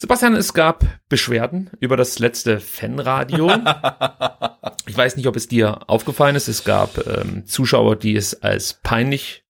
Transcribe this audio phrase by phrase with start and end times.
[0.00, 3.50] Sebastian, es gab Beschwerden über das letzte Fanradio.
[4.86, 6.46] ich weiß nicht, ob es dir aufgefallen ist.
[6.46, 9.44] Es gab ähm, Zuschauer, die es als peinlich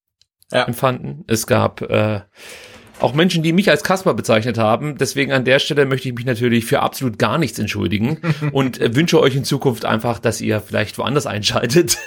[0.51, 0.65] ja.
[0.65, 1.25] empfanden.
[1.27, 2.23] Es gab äh,
[3.01, 4.99] auch Menschen, die mich als Kasper bezeichnet haben.
[4.99, 8.19] Deswegen an der Stelle möchte ich mich natürlich für absolut gar nichts entschuldigen
[8.53, 11.99] und äh, wünsche euch in Zukunft einfach, dass ihr vielleicht woanders einschaltet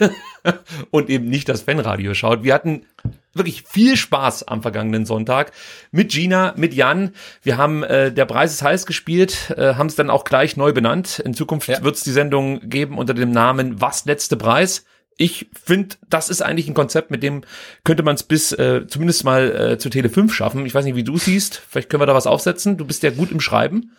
[0.91, 2.43] und eben nicht das Fanradio schaut.
[2.43, 2.85] Wir hatten
[3.33, 5.51] wirklich viel Spaß am vergangenen Sonntag
[5.91, 7.13] mit Gina, mit Jan.
[7.43, 10.73] Wir haben äh, der Preis ist heiß gespielt, äh, haben es dann auch gleich neu
[10.73, 11.19] benannt.
[11.19, 11.83] In Zukunft ja.
[11.83, 14.85] wird es die Sendung geben unter dem Namen Was letzte Preis.
[15.17, 17.43] Ich finde, das ist eigentlich ein Konzept, mit dem
[17.83, 20.65] könnte man es bis äh, zumindest mal äh, zu Tele 5 schaffen.
[20.65, 21.61] Ich weiß nicht, wie du siehst.
[21.69, 22.77] Vielleicht können wir da was aufsetzen.
[22.77, 23.91] Du bist ja gut im Schreiben.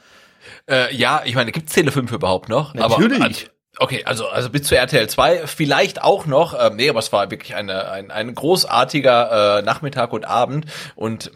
[0.68, 2.74] Äh, ja, ich meine, gibt's Tele 5 überhaupt noch?
[2.74, 3.20] Natürlich.
[3.20, 6.54] Aber, Okay, also also bis zu RTL 2 vielleicht auch noch.
[6.58, 11.32] Ähm, nee, aber es war wirklich eine, ein, ein großartiger äh, Nachmittag und Abend und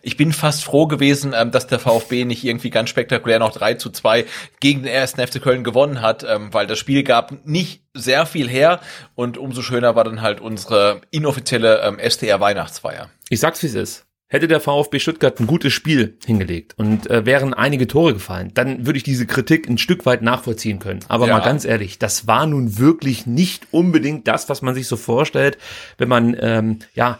[0.00, 3.74] ich bin fast froh gewesen, ähm, dass der VfB nicht irgendwie ganz spektakulär noch 3
[3.74, 4.24] zu 2
[4.60, 8.48] gegen den ersten FC Köln gewonnen hat, ähm, weil das Spiel gab nicht sehr viel
[8.48, 8.80] her
[9.16, 13.10] und umso schöner war dann halt unsere inoffizielle ähm, STR Weihnachtsfeier.
[13.30, 14.09] Ich sag's wie es ist.
[14.32, 18.86] Hätte der VfB Stuttgart ein gutes Spiel hingelegt und äh, wären einige Tore gefallen, dann
[18.86, 21.00] würde ich diese Kritik ein Stück weit nachvollziehen können.
[21.08, 21.36] Aber ja.
[21.36, 25.58] mal ganz ehrlich, das war nun wirklich nicht unbedingt das, was man sich so vorstellt,
[25.98, 27.18] wenn man ähm, ja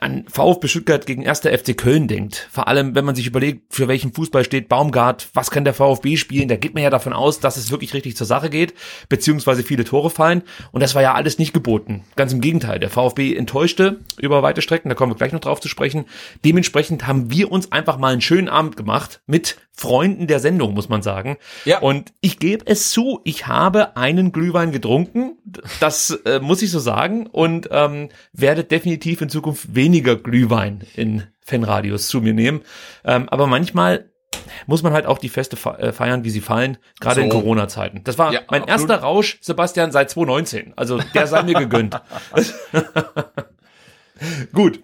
[0.00, 1.40] an VfB Stuttgart gegen 1.
[1.40, 2.48] FC Köln denkt.
[2.50, 6.16] Vor allem, wenn man sich überlegt, für welchen Fußball steht Baumgart, was kann der VfB
[6.16, 8.74] spielen, da geht man ja davon aus, dass es wirklich richtig zur Sache geht,
[9.08, 10.42] beziehungsweise viele Tore fallen.
[10.72, 12.04] Und das war ja alles nicht geboten.
[12.16, 12.78] Ganz im Gegenteil.
[12.78, 16.04] Der VfB enttäuschte über weite Strecken, da kommen wir gleich noch drauf zu sprechen.
[16.44, 20.90] Dementsprechend haben wir uns einfach mal einen schönen Abend gemacht mit Freunden der Sendung, muss
[20.90, 21.38] man sagen.
[21.64, 21.78] Ja.
[21.78, 25.38] Und ich gebe es zu, ich habe einen Glühwein getrunken.
[25.80, 27.26] Das äh, muss ich so sagen.
[27.26, 32.62] Und ähm, werde definitiv in Zukunft weniger Glühwein in Fanradios zu mir nehmen.
[33.04, 34.10] Ähm, aber manchmal
[34.66, 37.20] muss man halt auch die Feste äh, feiern, wie sie fallen, gerade so.
[37.22, 38.02] in Corona-Zeiten.
[38.04, 38.90] Das war ja, mein absolut.
[38.90, 40.74] erster Rausch, Sebastian, seit 2019.
[40.76, 42.00] Also der sei mir gegönnt.
[44.52, 44.82] Gut,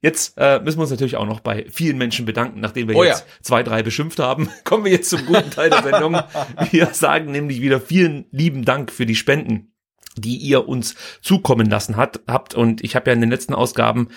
[0.00, 3.02] Jetzt äh, müssen wir uns natürlich auch noch bei vielen Menschen bedanken, nachdem wir oh,
[3.02, 3.42] jetzt ja.
[3.42, 4.48] zwei, drei beschimpft haben.
[4.64, 6.20] Kommen wir jetzt zum guten Teil der Sendung.
[6.70, 9.72] wir sagen nämlich wieder vielen lieben Dank für die Spenden
[10.20, 12.54] die ihr uns zukommen lassen hat, habt.
[12.54, 14.08] Und ich habe ja in den letzten Ausgaben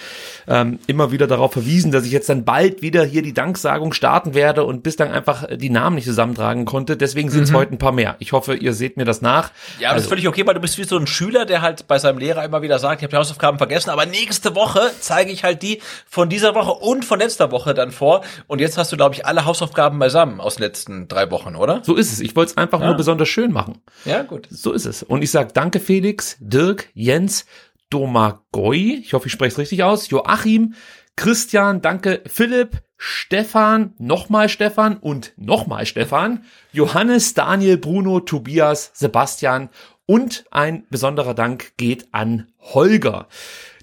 [0.48, 4.34] ähm, immer wieder darauf verwiesen, dass ich jetzt dann bald wieder hier die Danksagung starten
[4.34, 6.98] werde und bislang einfach die Namen nicht zusammentragen konnte.
[6.98, 7.56] Deswegen sind es mhm.
[7.56, 8.16] heute ein paar mehr.
[8.20, 9.52] Ich hoffe, ihr seht mir das nach.
[9.80, 11.62] Ja, aber also, das ist völlig okay, weil du bist wie so ein Schüler, der
[11.62, 14.92] halt bei seinem Lehrer immer wieder sagt, ich habe die Hausaufgaben vergessen, aber nächste Woche
[15.00, 18.22] zeige ich halt die von dieser Woche und von letzter Woche dann vor.
[18.48, 21.82] Und jetzt hast du, glaube ich, alle Hausaufgaben beisammen aus den letzten drei Wochen, oder?
[21.84, 22.20] So ist es.
[22.20, 22.88] Ich wollte es einfach ja.
[22.88, 23.80] nur besonders schön machen.
[24.06, 24.48] Ja, gut.
[24.50, 25.04] So ist es.
[25.04, 27.46] Und ich sage danke, Felix, Dirk, Jens,
[27.90, 30.76] Domagoj, ich hoffe, ich spreche es richtig aus, Joachim,
[31.18, 39.68] Christian, danke, Philipp, Stefan, nochmal Stefan und nochmal Stefan, Johannes, Daniel, Bruno, Tobias, Sebastian
[40.06, 43.28] und ein besonderer Dank geht an Holger.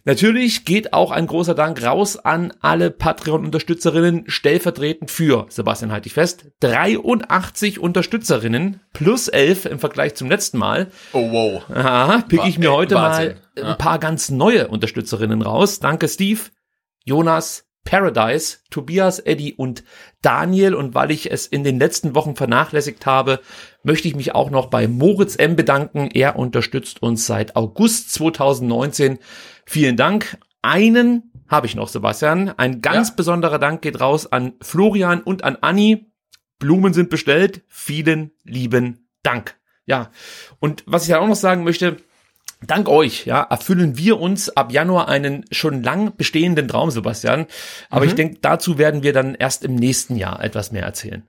[0.08, 6.14] Natürlich geht auch ein großer Dank raus an alle Patreon-Unterstützerinnen, stellvertretend für, Sebastian halte ich
[6.14, 10.90] fest, 83 Unterstützerinnen plus 11 im Vergleich zum letzten Mal.
[11.12, 11.62] Oh wow.
[11.68, 13.36] Aha, pick ich mir heute Wahnsinn.
[13.56, 15.78] mal ein paar ganz neue Unterstützerinnen raus.
[15.78, 16.40] Danke Steve,
[17.04, 19.84] Jonas, Paradise, Tobias, Eddie und
[20.22, 20.74] Daniel.
[20.74, 23.40] Und weil ich es in den letzten Wochen vernachlässigt habe,
[23.82, 25.56] möchte ich mich auch noch bei Moritz M.
[25.56, 26.10] bedanken.
[26.12, 29.18] Er unterstützt uns seit August 2019.
[29.70, 30.38] Vielen Dank.
[30.62, 32.54] Einen habe ich noch, Sebastian.
[32.56, 33.14] Ein ganz ja.
[33.16, 36.10] besonderer Dank geht raus an Florian und an Anni.
[36.58, 37.60] Blumen sind bestellt.
[37.68, 39.56] Vielen lieben Dank.
[39.84, 40.10] Ja,
[40.58, 41.98] und was ich ja auch noch sagen möchte,
[42.66, 47.46] Dank euch, ja, erfüllen wir uns ab Januar einen schon lang bestehenden Traum, Sebastian.
[47.90, 48.08] Aber mhm.
[48.08, 51.24] ich denke, dazu werden wir dann erst im nächsten Jahr etwas mehr erzählen.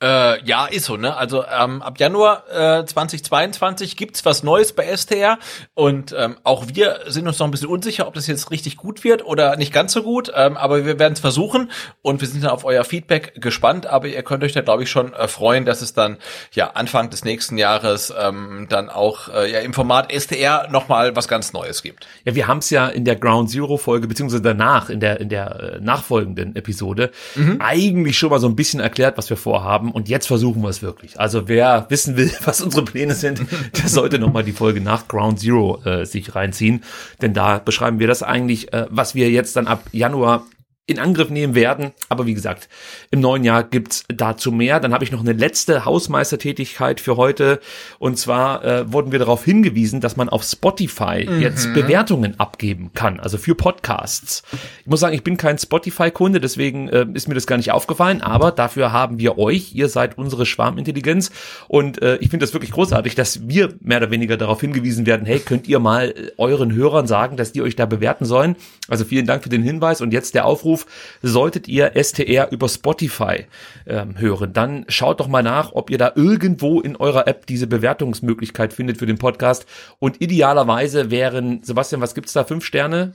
[0.00, 1.16] Äh, ja, ist so, ne?
[1.16, 5.40] Also ähm, ab Januar äh, 2022 gibt's was Neues bei STR
[5.74, 9.02] und ähm, auch wir sind uns noch ein bisschen unsicher, ob das jetzt richtig gut
[9.02, 12.44] wird oder nicht ganz so gut, ähm, aber wir werden es versuchen und wir sind
[12.44, 15.64] dann auf euer Feedback gespannt, aber ihr könnt euch da glaube ich schon äh, freuen,
[15.64, 16.18] dass es dann
[16.52, 21.26] ja Anfang des nächsten Jahres ähm, dann auch äh, ja im Format STR nochmal was
[21.26, 22.06] ganz Neues gibt.
[22.24, 25.28] Ja, wir haben es ja in der Ground Zero Folge beziehungsweise danach in der in
[25.28, 27.56] der äh, nachfolgenden Episode mhm.
[27.58, 30.68] eigentlich schon mal so ein bisschen erklärt, was wir vorhaben haben und jetzt versuchen wir
[30.68, 31.18] es wirklich.
[31.18, 33.40] Also wer wissen will, was unsere Pläne sind,
[33.76, 36.82] der sollte nochmal die Folge nach Ground Zero äh, sich reinziehen,
[37.22, 40.44] denn da beschreiben wir das eigentlich, äh, was wir jetzt dann ab Januar
[40.88, 41.92] in Angriff nehmen werden.
[42.08, 42.68] Aber wie gesagt,
[43.10, 44.80] im neuen Jahr gibt's dazu mehr.
[44.80, 47.60] Dann habe ich noch eine letzte Hausmeistertätigkeit für heute.
[47.98, 51.42] Und zwar äh, wurden wir darauf hingewiesen, dass man auf Spotify mhm.
[51.42, 54.42] jetzt Bewertungen abgeben kann, also für Podcasts.
[54.80, 58.22] Ich muss sagen, ich bin kein Spotify-Kunde, deswegen äh, ist mir das gar nicht aufgefallen.
[58.22, 59.74] Aber dafür haben wir euch.
[59.74, 61.30] Ihr seid unsere Schwarmintelligenz.
[61.68, 65.26] Und äh, ich finde das wirklich großartig, dass wir mehr oder weniger darauf hingewiesen werden,
[65.26, 68.56] hey, könnt ihr mal äh, euren Hörern sagen, dass die euch da bewerten sollen.
[68.88, 70.00] Also vielen Dank für den Hinweis.
[70.00, 70.86] Und jetzt der Aufruf, Aufruf,
[71.22, 73.46] solltet ihr STR über Spotify
[73.86, 77.66] ähm, hören, dann schaut doch mal nach, ob ihr da irgendwo in eurer App diese
[77.66, 79.66] Bewertungsmöglichkeit findet für den Podcast.
[79.98, 82.44] Und idealerweise wären, Sebastian, was gibt's da?
[82.44, 83.14] Fünf Sterne?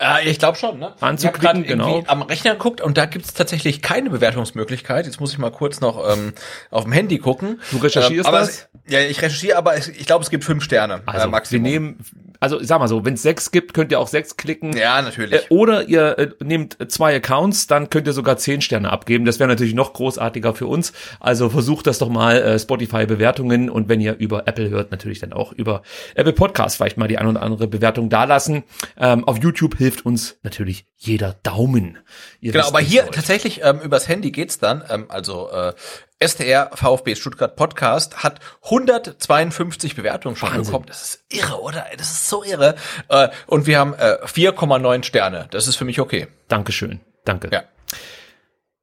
[0.00, 0.94] Äh, ich glaube schon, ne?
[1.00, 2.04] Anzuklicken, ich genau.
[2.06, 5.06] am Rechner geguckt und da gibt's tatsächlich keine Bewertungsmöglichkeit.
[5.06, 6.34] Jetzt muss ich mal kurz noch ähm,
[6.70, 7.60] auf dem Handy gucken.
[7.72, 8.48] Du recherchierst ähm, das?
[8.48, 11.02] Es, ja, ich recherchiere, aber es, ich glaube, es gibt fünf Sterne.
[11.06, 11.64] Also, äh, Maximum.
[11.64, 11.98] wir nehmen,
[12.40, 14.76] also sag mal so, wenn es sechs gibt, könnt ihr auch sechs klicken.
[14.76, 15.42] Ja, natürlich.
[15.42, 19.24] Äh, oder ihr äh, nehmt zwei Accounts, dann könnt ihr sogar zehn Sterne abgeben.
[19.24, 20.92] Das wäre natürlich noch großartiger für uns.
[21.18, 25.32] Also versucht das doch mal, äh, Spotify-Bewertungen und wenn ihr über Apple hört, natürlich dann
[25.32, 25.82] auch über
[26.14, 28.62] Apple Podcast vielleicht mal die ein oder andere Bewertung dalassen.
[28.96, 31.98] Ähm, auf YouTube hilft uns natürlich jeder Daumen.
[32.40, 34.84] Ihr genau, aber hier tatsächlich ähm, übers Handy geht's dann.
[34.88, 35.74] Ähm, also äh,
[36.20, 40.64] STR VfB Stuttgart Podcast hat 152 Bewertungen schon Wahnsinn.
[40.64, 40.86] bekommen.
[40.86, 41.86] Das ist irre, oder?
[41.96, 42.74] Das ist so irre.
[43.08, 45.46] Äh, und wir haben äh, 4,9 Sterne.
[45.50, 46.26] Das ist für mich okay.
[46.48, 47.00] Dankeschön.
[47.24, 47.50] Danke.
[47.52, 47.64] Ja.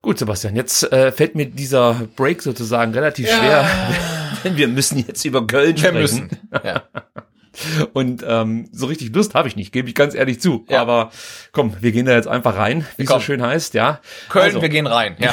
[0.02, 3.38] Gut, Sebastian, jetzt äh, fällt mir dieser Break sozusagen relativ ja.
[3.38, 3.70] schwer,
[4.44, 6.30] denn wir müssen jetzt über Köln wir sprechen.
[6.30, 6.50] Müssen.
[6.64, 6.84] Ja.
[7.94, 10.66] Und ähm, so richtig Lust habe ich nicht, gebe ich ganz ehrlich zu.
[10.70, 10.82] Ja.
[10.82, 11.12] Aber
[11.52, 14.00] komm, wir gehen da jetzt einfach rein, wie es so schön heißt, ja.
[14.30, 14.62] Köln, also.
[14.62, 15.32] wir gehen rein, ja.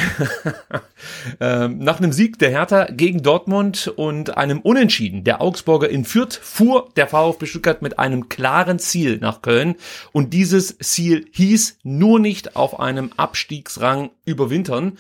[1.41, 6.39] ähm, nach einem Sieg der Hertha gegen Dortmund und einem Unentschieden der Augsburger in Fürth
[6.41, 9.77] fuhr der VfB Stuttgart mit einem klaren Ziel nach Köln.
[10.13, 14.99] Und dieses Ziel hieß nur nicht auf einem Abstiegsrang überwintern.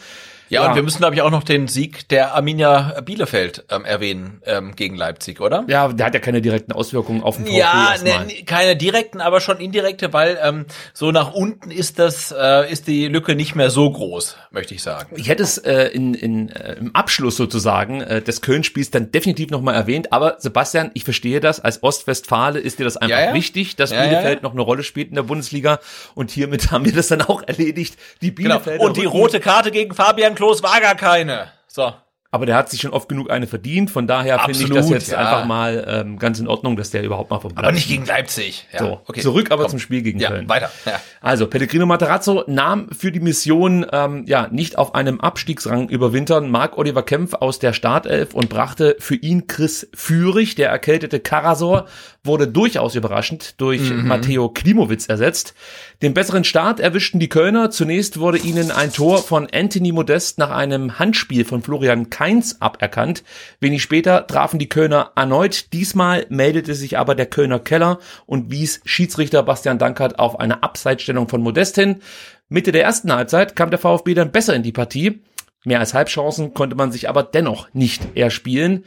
[0.52, 3.87] Ja, ja, und wir müssen, glaube ich, auch noch den Sieg der Arminia Bielefeld ähm,
[3.87, 5.64] erwähnen ähm, gegen Leipzig, oder?
[5.66, 9.40] Ja, der hat ja keine direkten Auswirkungen auf den VfB Ja, ne, keine direkten, aber
[9.40, 13.70] schon indirekte, weil ähm, so nach unten ist das äh, ist die Lücke nicht mehr
[13.70, 15.16] so groß, möchte ich sagen.
[15.16, 19.48] Ich hätte es äh, in, in, äh, im Abschluss sozusagen äh, des Köln-Spiels dann definitiv
[19.48, 23.34] nochmal erwähnt, aber Sebastian, ich verstehe das, als Ostwestfale ist dir das einfach ja, ja.
[23.34, 25.81] wichtig, dass Bielefeld noch eine Rolle spielt in der Bundesliga
[26.14, 27.96] und hiermit haben wir das dann auch erledigt.
[28.20, 28.86] Die Bielefeld genau.
[28.86, 31.53] Und die rote Karte gegen Fabian Klos war gar keine.
[31.69, 31.93] So.
[32.32, 33.93] Aber der hat sich schon oft genug eine verdient.
[33.93, 35.19] Von daher finde ich das jetzt ja.
[35.19, 38.06] einfach mal ähm, ganz in Ordnung, dass der überhaupt mal vom Platz Aber nicht gegen
[38.06, 38.67] Leipzig.
[38.72, 39.20] Ja, so, okay.
[39.20, 39.72] zurück aber Komm.
[39.72, 40.49] zum Spiel gegen ja, Köln.
[40.49, 40.72] Weiter.
[40.84, 41.01] Ja.
[41.20, 46.77] Also Pellegrino Materazzo nahm für die Mission ähm, ja nicht auf einem Abstiegsrang überwintern Marc
[46.77, 51.87] Oliver Kempf aus der Startelf und brachte für ihn Chris Führig, der erkältete Karasor,
[52.24, 54.06] wurde durchaus überraschend durch mhm.
[54.06, 55.55] Matteo Klimowitz ersetzt.
[56.02, 57.70] Den besseren Start erwischten die Kölner.
[57.70, 63.24] Zunächst wurde ihnen ein Tor von Anthony Modest nach einem Handspiel von Florian Kainz aberkannt.
[63.58, 65.72] Wenig später trafen die Kölner erneut.
[65.72, 71.29] Diesmal meldete sich aber der Kölner Keller und wies Schiedsrichter Bastian Dankert auf eine Abseitsstellung
[71.29, 72.02] von Modest hin.
[72.48, 75.22] Mitte der ersten Halbzeit kam der VfB dann besser in die Partie.
[75.64, 78.84] Mehr als Halbchancen konnte man sich aber dennoch nicht erspielen.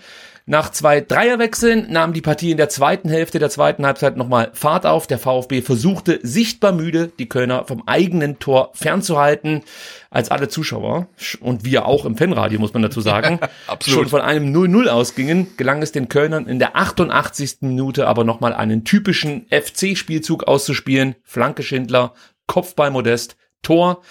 [0.47, 4.85] Nach zwei Dreierwechseln nahm die Partie in der zweiten Hälfte der zweiten Halbzeit nochmal Fahrt
[4.85, 5.07] auf.
[5.07, 9.63] Der VfB versuchte sichtbar müde, die Kölner vom eigenen Tor fernzuhalten.
[10.11, 11.07] Als alle Zuschauer
[11.39, 13.39] und wir auch im Fanradio, muss man dazu sagen,
[13.87, 17.57] schon von einem 0-0 ausgingen, gelang es den Kölnern in der 88.
[17.61, 21.15] Minute aber nochmal einen typischen FC-Spielzug auszuspielen.
[21.23, 22.13] Flanke Schindler,
[22.45, 24.03] Kopfball Modest, Tor.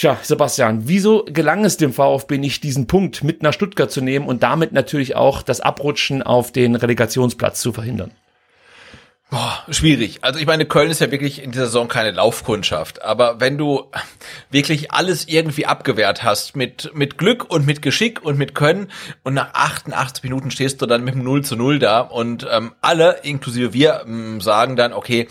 [0.00, 4.28] Tja, Sebastian, wieso gelang es dem VfB nicht, diesen Punkt mit nach Stuttgart zu nehmen
[4.28, 8.10] und damit natürlich auch das Abrutschen auf den Relegationsplatz zu verhindern?
[9.28, 10.20] Boah, schwierig.
[10.22, 13.02] Also ich meine, Köln ist ja wirklich in dieser Saison keine Laufkundschaft.
[13.02, 13.90] Aber wenn du
[14.50, 18.90] wirklich alles irgendwie abgewehrt hast mit, mit Glück und mit Geschick und mit Können
[19.22, 22.72] und nach 88 Minuten stehst du dann mit dem 0 zu 0 da und ähm,
[22.80, 25.28] alle, inklusive wir, ähm, sagen dann, okay,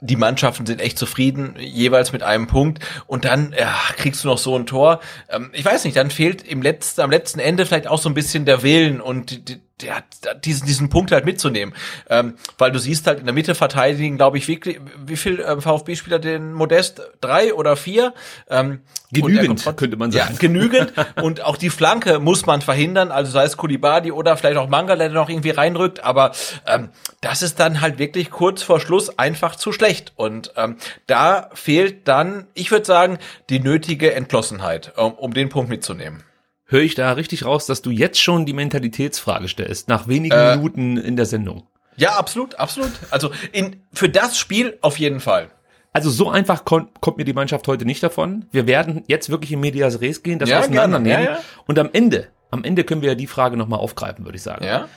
[0.00, 2.84] die Mannschaften sind echt zufrieden, jeweils mit einem Punkt.
[3.06, 5.00] Und dann ja, kriegst du noch so ein Tor.
[5.28, 8.14] Ähm, ich weiß nicht, dann fehlt im letzten, am letzten Ende vielleicht auch so ein
[8.14, 10.04] bisschen der Willen und die, der,
[10.44, 11.74] diesen, diesen Punkt halt mitzunehmen.
[12.08, 14.60] Ähm, weil du siehst halt in der Mitte verteidigen, glaube ich, wie,
[15.04, 17.02] wie viel ähm, VfB-Spieler den Modest?
[17.20, 18.14] Drei oder vier?
[18.48, 18.80] Ähm,
[19.12, 20.32] genügend, könnte man sagen.
[20.32, 20.92] Ja, genügend.
[21.22, 24.96] und auch die Flanke muss man verhindern, also sei es Kulibadi oder vielleicht auch Manga,
[24.96, 26.32] der noch irgendwie reinrückt, aber
[26.66, 30.12] ähm, das ist dann halt wirklich kurz vor Schluss einfach zu schlecht.
[30.16, 33.18] Und ähm, da fehlt dann, ich würde sagen,
[33.48, 36.24] die nötige Entschlossenheit, um, um den Punkt mitzunehmen
[36.70, 40.56] höre ich da richtig raus, dass du jetzt schon die Mentalitätsfrage stellst, nach wenigen äh,
[40.56, 41.64] Minuten in der Sendung.
[41.96, 42.92] Ja, absolut, absolut.
[43.10, 45.50] Also in, für das Spiel auf jeden Fall.
[45.92, 48.46] Also so einfach kommt, kommt mir die Mannschaft heute nicht davon.
[48.52, 51.24] Wir werden jetzt wirklich in Medias Res gehen, das ja, auseinandernehmen.
[51.24, 51.40] Ja, ja.
[51.66, 54.64] Und am Ende, am Ende können wir ja die Frage nochmal aufgreifen, würde ich sagen.
[54.64, 54.88] Ja.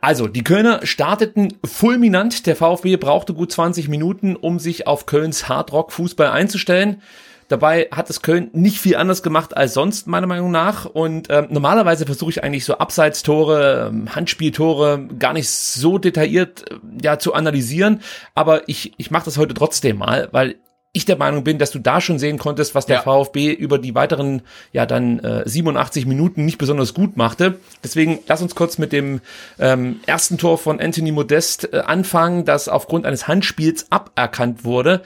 [0.00, 2.46] Also, die Kölner starteten fulminant.
[2.46, 7.02] Der VfB brauchte gut 20 Minuten, um sich auf Kölns Hardrock-Fußball einzustellen.
[7.48, 10.84] Dabei hat es Köln nicht viel anders gemacht als sonst, meiner Meinung nach.
[10.84, 16.74] Und ähm, normalerweise versuche ich eigentlich so Abseitstore, ähm, Handspieltore gar nicht so detailliert äh,
[17.02, 18.00] ja zu analysieren.
[18.34, 20.56] Aber ich, ich mache das heute trotzdem mal, weil
[20.96, 23.02] ich der Meinung bin, dass du da schon sehen konntest, was der ja.
[23.02, 24.40] VfB über die weiteren,
[24.72, 27.58] ja dann äh, 87 Minuten nicht besonders gut machte.
[27.84, 29.20] Deswegen lass uns kurz mit dem
[29.58, 35.02] ähm, ersten Tor von Anthony Modest äh, anfangen, das aufgrund eines Handspiels aberkannt wurde.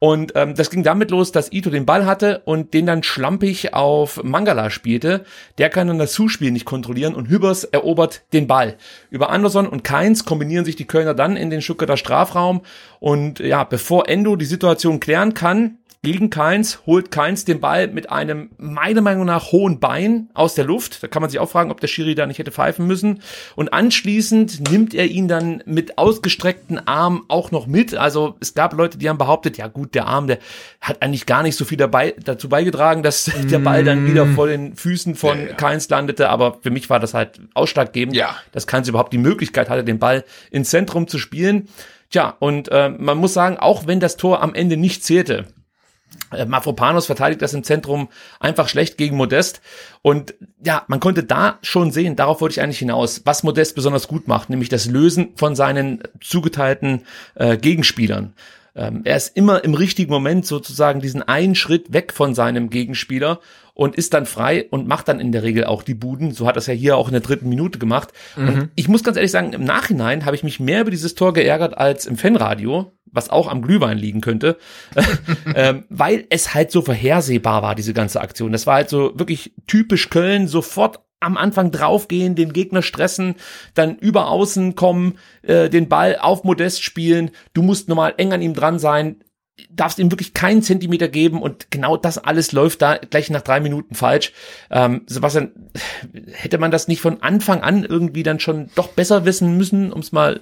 [0.00, 3.74] Und ähm, das ging damit los, dass Ito den Ball hatte und den dann schlampig
[3.74, 5.26] auf Mangala spielte.
[5.58, 8.76] Der kann dann das Zuspiel nicht kontrollieren und Hübers erobert den Ball.
[9.10, 12.62] Über Anderson und Keins kombinieren sich die Kölner dann in den Stuttgarter Strafraum.
[12.98, 18.10] Und ja, bevor Endo die Situation klären kann, gegen Keins, holt Keins den Ball mit
[18.10, 21.02] einem, meiner Meinung nach, hohen Bein aus der Luft.
[21.02, 23.20] Da kann man sich auch fragen, ob der Schiri da nicht hätte pfeifen müssen.
[23.54, 27.94] Und anschließend nimmt er ihn dann mit ausgestreckten Armen auch noch mit.
[27.94, 30.38] Also es gab Leute, die haben behauptet, ja gut, der Arm, der
[30.80, 33.48] hat eigentlich gar nicht so viel dabei, dazu beigetragen, dass mm.
[33.50, 35.52] der Ball dann wieder vor den Füßen von ja, ja.
[35.52, 36.30] Keins landete.
[36.30, 38.36] Aber für mich war das halt ausschlaggebend, ja.
[38.52, 41.68] dass Keins überhaupt die Möglichkeit hatte, den Ball ins Zentrum zu spielen.
[42.08, 45.59] Tja, und äh, man muss sagen, auch wenn das Tor am Ende nicht zählte, äh,
[46.46, 49.60] Mafropanos verteidigt das im Zentrum einfach schlecht gegen Modest.
[50.02, 54.08] Und ja, man konnte da schon sehen, darauf wollte ich eigentlich hinaus, was Modest besonders
[54.08, 57.02] gut macht, nämlich das Lösen von seinen zugeteilten
[57.34, 58.34] äh, Gegenspielern.
[58.76, 63.40] Ähm, er ist immer im richtigen Moment sozusagen diesen einen Schritt weg von seinem Gegenspieler
[63.74, 66.32] und ist dann frei und macht dann in der Regel auch die Buden.
[66.32, 68.10] So hat er es ja hier auch in der dritten Minute gemacht.
[68.36, 68.48] Mhm.
[68.48, 71.32] Und ich muss ganz ehrlich sagen, im Nachhinein habe ich mich mehr über dieses Tor
[71.32, 74.56] geärgert als im Fanradio, was auch am Glühwein liegen könnte,
[75.54, 78.52] ähm, weil es halt so vorhersehbar war, diese ganze Aktion.
[78.52, 83.34] Das war halt so wirklich typisch Köln, sofort am Anfang draufgehen, den Gegner stressen,
[83.74, 87.30] dann über außen kommen, äh, den Ball auf Modest spielen.
[87.52, 89.22] Du musst normal eng an ihm dran sein,
[89.68, 93.60] darfst ihm wirklich keinen Zentimeter geben und genau das alles läuft da gleich nach drei
[93.60, 94.32] Minuten falsch.
[94.70, 95.70] Ähm, Sebastian,
[96.32, 100.00] hätte man das nicht von Anfang an irgendwie dann schon doch besser wissen müssen, um
[100.00, 100.40] es mal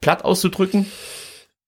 [0.00, 0.86] platt auszudrücken?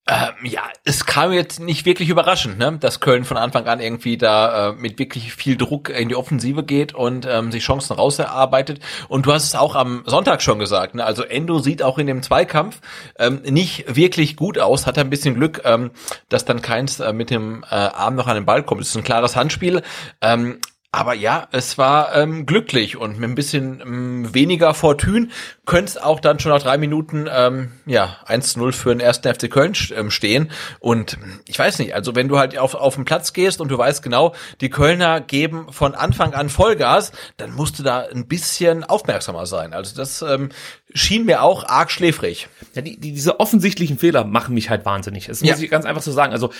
[0.09, 2.77] Ähm, ja, es kam jetzt nicht wirklich überraschend, ne?
[2.79, 6.63] dass Köln von Anfang an irgendwie da äh, mit wirklich viel Druck in die Offensive
[6.63, 8.79] geht und ähm, sich Chancen rauserarbeitet.
[9.09, 10.95] Und du hast es auch am Sonntag schon gesagt.
[10.95, 11.03] Ne?
[11.03, 12.79] Also Endo sieht auch in dem Zweikampf
[13.19, 14.87] ähm, nicht wirklich gut aus.
[14.87, 15.91] Hat ein bisschen Glück, ähm,
[16.29, 18.81] dass dann keins äh, mit dem äh, Arm noch an den Ball kommt.
[18.81, 19.81] Es ist ein klares Handspiel.
[20.21, 20.59] Ähm,
[20.97, 25.27] aber ja, es war ähm, glücklich und mit ein bisschen ähm, weniger Fortune
[25.67, 29.47] könnte es auch dann schon nach drei Minuten ähm, ja 1-0 für den ersten FC
[29.51, 30.49] Köln ähm, stehen.
[30.79, 33.77] Und ich weiß nicht, also wenn du halt auf, auf den Platz gehst und du
[33.77, 38.83] weißt genau, die Kölner geben von Anfang an Vollgas, dann musst du da ein bisschen
[38.83, 39.73] aufmerksamer sein.
[39.73, 40.49] Also das ähm,
[40.95, 42.49] schien mir auch arg schläfrig.
[42.73, 45.27] Ja, die, die, diese offensichtlichen Fehler machen mich halt wahnsinnig.
[45.27, 46.33] Das muss ich ganz einfach so sagen.
[46.33, 46.51] Also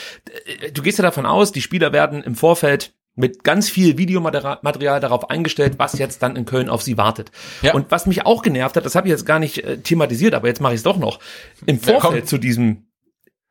[0.45, 4.99] äh, du gehst ja davon aus, die Spieler werden im Vorfeld mit ganz viel Videomaterial
[4.99, 7.31] darauf eingestellt, was jetzt dann in Köln auf sie wartet.
[7.61, 7.73] Ja.
[7.73, 10.47] Und was mich auch genervt hat, das habe ich jetzt gar nicht äh, thematisiert, aber
[10.47, 11.19] jetzt mache ich es doch noch.
[11.65, 12.87] Im Vorfeld ja, zu diesem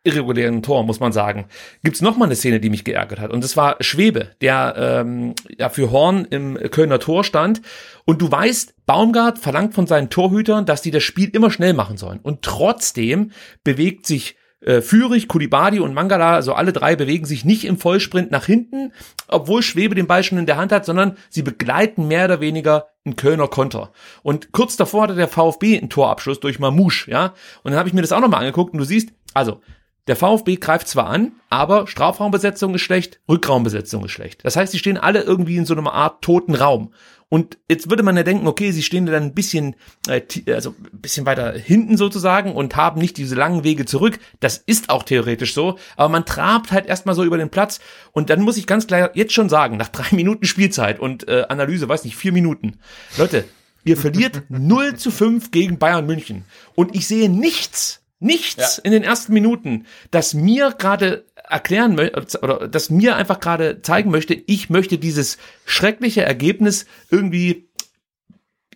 [0.04, 1.46] irregulären Tor, muss man sagen,
[1.82, 3.32] gibt's noch mal eine Szene, die mich geärgert hat.
[3.32, 7.60] Und das war Schwebe, der ähm, ja für Horn im Kölner Tor stand.
[8.04, 11.96] Und du weißt, Baumgart verlangt von seinen Torhütern, dass die das Spiel immer schnell machen
[11.96, 12.20] sollen.
[12.22, 13.32] Und trotzdem
[13.64, 18.30] bewegt sich äh, Fürich, Kulibadi und Mangala, also alle drei bewegen sich nicht im Vollsprint
[18.30, 18.92] nach hinten,
[19.28, 22.88] obwohl Schwebe den Ball schon in der Hand hat, sondern sie begleiten mehr oder weniger
[23.04, 23.92] einen Kölner Konter.
[24.22, 27.34] Und kurz davor hatte der VfB einen Torabschluss durch Mamouche, ja.
[27.62, 29.60] Und dann habe ich mir das auch nochmal angeguckt und du siehst, also
[30.06, 34.44] der VfB greift zwar an, aber Strafraumbesetzung ist schlecht, Rückraumbesetzung ist schlecht.
[34.44, 36.92] Das heißt, sie stehen alle irgendwie in so einer Art toten Raum.
[37.28, 39.74] Und jetzt würde man ja denken, okay, sie stehen dann ein bisschen,
[40.06, 44.20] äh, also ein bisschen weiter hinten sozusagen und haben nicht diese langen Wege zurück.
[44.38, 47.80] Das ist auch theoretisch so, aber man trabt halt erstmal so über den Platz.
[48.12, 51.44] Und dann muss ich ganz klar jetzt schon sagen, nach drei Minuten Spielzeit und äh,
[51.48, 52.78] Analyse, weiß nicht, vier Minuten.
[53.16, 53.44] Leute,
[53.84, 56.44] ihr verliert 0 zu 5 gegen Bayern München.
[56.76, 58.84] Und ich sehe nichts, nichts ja.
[58.84, 64.10] in den ersten Minuten, das mir gerade erklären möchte, oder das mir einfach gerade zeigen
[64.10, 67.68] möchte, ich möchte dieses schreckliche Ergebnis irgendwie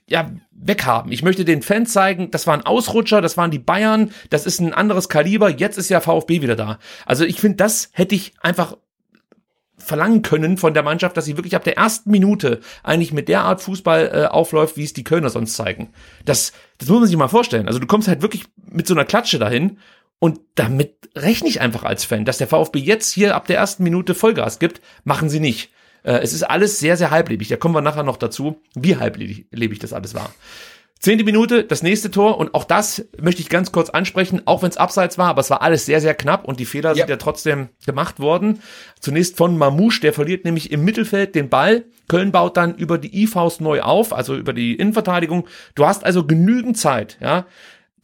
[0.06, 1.12] ja weghaben.
[1.12, 4.60] Ich möchte den Fans zeigen, das war ein Ausrutscher, das waren die Bayern, das ist
[4.60, 6.78] ein anderes Kaliber, jetzt ist ja VfB wieder da.
[7.06, 8.76] Also ich finde, das hätte ich einfach
[9.78, 13.42] verlangen können von der Mannschaft, dass sie wirklich ab der ersten Minute eigentlich mit der
[13.42, 15.90] Art Fußball äh, aufläuft, wie es die Kölner sonst zeigen.
[16.24, 17.66] Das, das muss man sich mal vorstellen.
[17.66, 19.78] Also du kommst halt wirklich mit so einer Klatsche dahin
[20.20, 23.82] und damit rechne ich einfach als Fan, dass der VfB jetzt hier ab der ersten
[23.82, 25.72] Minute Vollgas gibt, machen sie nicht.
[26.04, 27.48] Äh, es ist alles sehr, sehr halblebig.
[27.48, 30.32] Da kommen wir nachher noch dazu, wie halblebig das alles war.
[31.00, 34.68] Zehnte Minute, das nächste Tor und auch das möchte ich ganz kurz ansprechen, auch wenn
[34.68, 36.96] es abseits war, aber es war alles sehr, sehr knapp und die Fehler ja.
[36.96, 38.60] sind ja trotzdem gemacht worden.
[39.00, 41.86] Zunächst von Mamouche, der verliert nämlich im Mittelfeld den Ball.
[42.06, 45.48] Köln baut dann über die I-Faust neu auf, also über die Innenverteidigung.
[45.74, 47.46] Du hast also genügend Zeit, ja,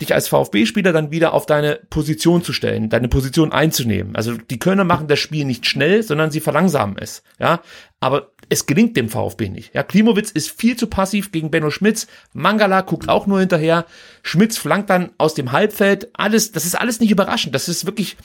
[0.01, 4.15] dich als VfB-Spieler dann wieder auf deine Position zu stellen, deine Position einzunehmen.
[4.15, 7.23] Also die Kölner machen das Spiel nicht schnell, sondern sie verlangsamen es.
[7.39, 7.63] Ja,
[8.01, 9.75] aber es gelingt dem VfB nicht.
[9.75, 12.07] Ja, Klimowitz ist viel zu passiv gegen Benno Schmitz.
[12.33, 13.87] Mangala guckt auch nur hinterher.
[14.23, 16.09] Schmitz flankt dann aus dem Halbfeld.
[16.13, 17.55] Alles, das ist alles nicht überraschend.
[17.55, 18.17] Das ist wirklich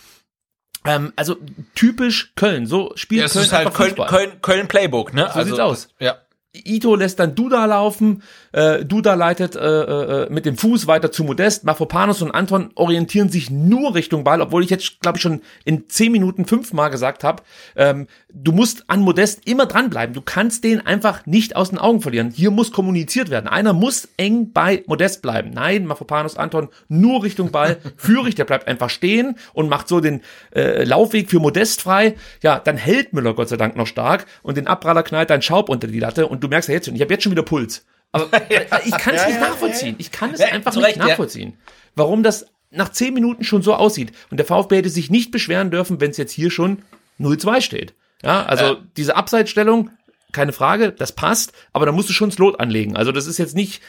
[0.85, 1.37] ähm, also
[1.75, 2.65] typisch Köln.
[2.65, 5.23] So spielt ja, Köln ist halt Köln, Köln, Köln Playbook, ne?
[5.23, 5.89] So also, sieht's aus.
[5.99, 6.17] Ja.
[6.53, 11.23] Ito lässt dann Duda laufen, äh, Duda leitet äh, äh, mit dem Fuß weiter zu
[11.23, 15.41] Modest, Mafropanos und Anton orientieren sich nur Richtung Ball, obwohl ich jetzt, glaube ich, schon
[15.63, 17.43] in zehn Minuten fünfmal gesagt habe,
[17.75, 22.01] ähm, du musst an Modest immer dranbleiben, du kannst den einfach nicht aus den Augen
[22.01, 22.31] verlieren.
[22.31, 25.51] Hier muss kommuniziert werden, einer muss eng bei Modest bleiben.
[25.53, 30.21] Nein, Mafropanos, Anton nur Richtung Ball, Führig, der bleibt einfach stehen und macht so den
[30.53, 32.15] äh, Laufweg für Modest frei.
[32.41, 35.69] Ja, dann hält Müller Gott sei Dank noch stark und den Abpraller knallt dann Schaub
[35.69, 37.85] unter die Latte und du merkst ja jetzt schon, ich habe jetzt schon wieder Puls.
[38.11, 38.29] Aber
[38.85, 39.95] ich kann es ja, nicht nachvollziehen.
[39.97, 41.57] Ich kann es einfach nicht nachvollziehen.
[41.95, 44.13] Warum das nach zehn Minuten schon so aussieht.
[44.29, 46.83] Und der VfB hätte sich nicht beschweren dürfen, wenn es jetzt hier schon
[47.19, 47.93] 0-2 steht.
[48.23, 49.89] Ja, also diese Abseitsstellung,
[50.31, 52.95] keine Frage, das passt, aber da musst du schon Slot anlegen.
[52.95, 53.81] Also das ist jetzt nicht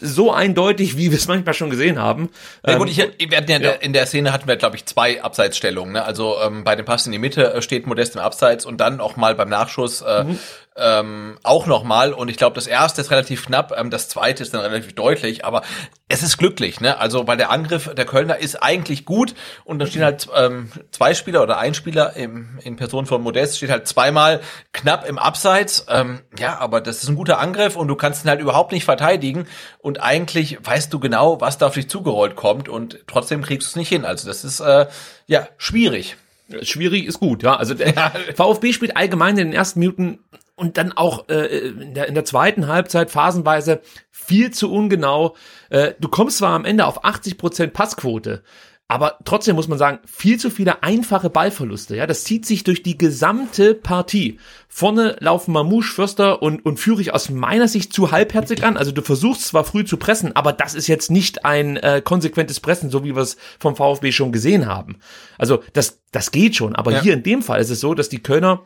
[0.00, 2.28] so eindeutig, wie wir es manchmal schon gesehen haben.
[2.64, 4.84] Ja, gut, ich, wir hatten ja, in, der, in der Szene hatten wir, glaube ich,
[4.84, 5.94] zwei Abseitsstellungen.
[5.94, 6.04] Ne?
[6.04, 9.00] Also ähm, bei dem Pass in die Mitte äh, steht Modest im Abseits und dann
[9.00, 10.38] auch mal beim Nachschuss äh, mhm
[10.78, 12.12] ähm, auch nochmal.
[12.12, 15.44] Und ich glaube, das erste ist relativ knapp, ähm, das zweite ist dann relativ deutlich,
[15.44, 15.62] aber
[16.08, 16.98] es ist glücklich, ne?
[16.98, 21.14] Also, weil der Angriff der Kölner ist eigentlich gut und da stehen halt ähm, zwei
[21.14, 24.40] Spieler oder ein Spieler im, in Person von Modest steht halt zweimal
[24.72, 25.86] knapp im Abseits.
[25.88, 28.84] Ähm, ja, aber das ist ein guter Angriff und du kannst ihn halt überhaupt nicht
[28.84, 29.46] verteidigen
[29.78, 33.70] und eigentlich weißt du genau, was da auf dich zugerollt kommt und trotzdem kriegst du
[33.70, 34.04] es nicht hin.
[34.04, 34.86] Also, das ist äh,
[35.26, 36.16] ja schwierig.
[36.62, 37.56] Schwierig ist gut, ja.
[37.56, 40.20] Also der VfB spielt allgemein in den ersten Minuten
[40.58, 45.36] und dann auch äh, in, der, in der zweiten Halbzeit phasenweise viel zu ungenau.
[45.70, 48.42] Äh, du kommst zwar am Ende auf 80 Prozent Passquote,
[48.90, 51.94] aber trotzdem muss man sagen, viel zu viele einfache Ballverluste.
[51.94, 54.38] Ja, das zieht sich durch die gesamte Partie.
[54.66, 58.78] Vorne laufen Mamouche, Förster und, und Führig aus meiner Sicht zu halbherzig an.
[58.78, 62.60] Also du versuchst zwar früh zu pressen, aber das ist jetzt nicht ein äh, konsequentes
[62.60, 65.00] Pressen, so wie wir es vom VfB schon gesehen haben.
[65.36, 66.74] Also das, das geht schon.
[66.74, 67.02] Aber ja.
[67.02, 68.62] hier in dem Fall ist es so, dass die Kölner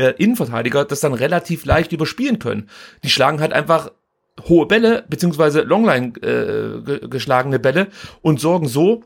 [0.00, 2.68] äh, Innenverteidiger das dann relativ leicht überspielen können.
[3.04, 3.90] Die schlagen halt einfach
[4.48, 7.88] hohe Bälle beziehungsweise Longline äh, geschlagene Bälle
[8.22, 9.04] und sorgen so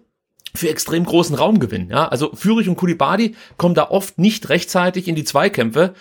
[0.54, 1.90] für extrem großen Raumgewinn.
[1.90, 5.94] Ja, also Fürich und Kulibadi kommen da oft nicht rechtzeitig in die Zweikämpfe.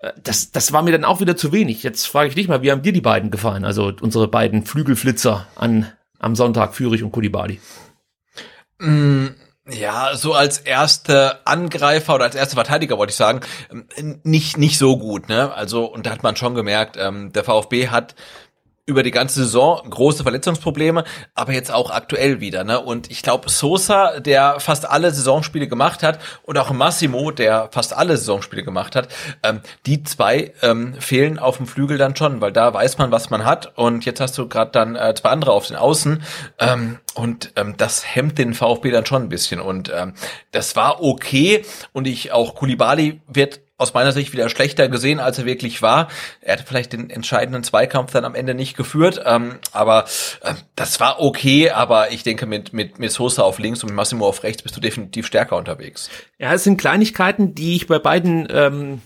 [0.00, 1.84] Äh, das, das war mir dann auch wieder zu wenig.
[1.84, 3.64] Jetzt frage ich dich mal, wie haben dir die beiden gefallen?
[3.64, 5.86] Also unsere beiden Flügelflitzer an
[6.18, 7.60] am Sonntag Fürich und Kulibadi.
[8.78, 9.28] Mm
[9.72, 13.40] ja, so als erster Angreifer oder als erster Verteidiger wollte ich sagen,
[13.96, 15.52] ähm, nicht nicht so gut, ne?
[15.54, 18.14] Also und da hat man schon gemerkt, ähm, der VfB hat
[18.90, 22.64] über die ganze Saison große Verletzungsprobleme, aber jetzt auch aktuell wieder.
[22.64, 22.80] Ne?
[22.80, 27.96] Und ich glaube, Sosa, der fast alle Saisonspiele gemacht hat, und auch Massimo, der fast
[27.96, 29.08] alle Saisonspiele gemacht hat,
[29.42, 33.30] ähm, die zwei ähm, fehlen auf dem Flügel dann schon, weil da weiß man, was
[33.30, 33.78] man hat.
[33.78, 36.22] Und jetzt hast du gerade dann äh, zwei andere auf den Außen.
[36.58, 39.60] Ähm, und ähm, das hemmt den VfB dann schon ein bisschen.
[39.60, 40.14] Und ähm,
[40.50, 41.64] das war okay.
[41.92, 46.08] Und ich auch Kulibali wird aus meiner Sicht wieder schlechter gesehen, als er wirklich war.
[46.40, 50.04] Er hatte vielleicht den entscheidenden Zweikampf dann am Ende nicht geführt, ähm, aber
[50.42, 51.70] äh, das war okay.
[51.70, 54.76] Aber ich denke, mit, mit, mit Sosa auf links und mit Massimo auf rechts bist
[54.76, 56.10] du definitiv stärker unterwegs.
[56.38, 59.00] Ja, es sind Kleinigkeiten, die ich bei beiden ähm,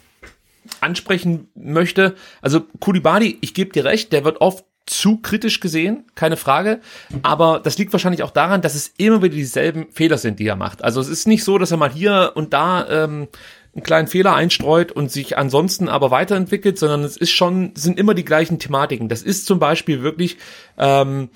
[0.80, 2.14] ansprechen möchte.
[2.42, 6.80] Also Kulibali, ich gebe dir recht, der wird oft zu kritisch gesehen, keine Frage.
[7.22, 10.56] Aber das liegt wahrscheinlich auch daran, dass es immer wieder dieselben Fehler sind, die er
[10.56, 10.84] macht.
[10.84, 13.28] Also es ist nicht so, dass er mal hier und da ähm,
[13.74, 18.14] einen kleinen Fehler einstreut und sich ansonsten aber weiterentwickelt, sondern es ist schon, sind immer
[18.14, 19.08] die gleichen Thematiken.
[19.08, 20.36] Das ist zum Beispiel wirklich,
[20.78, 21.30] ähm,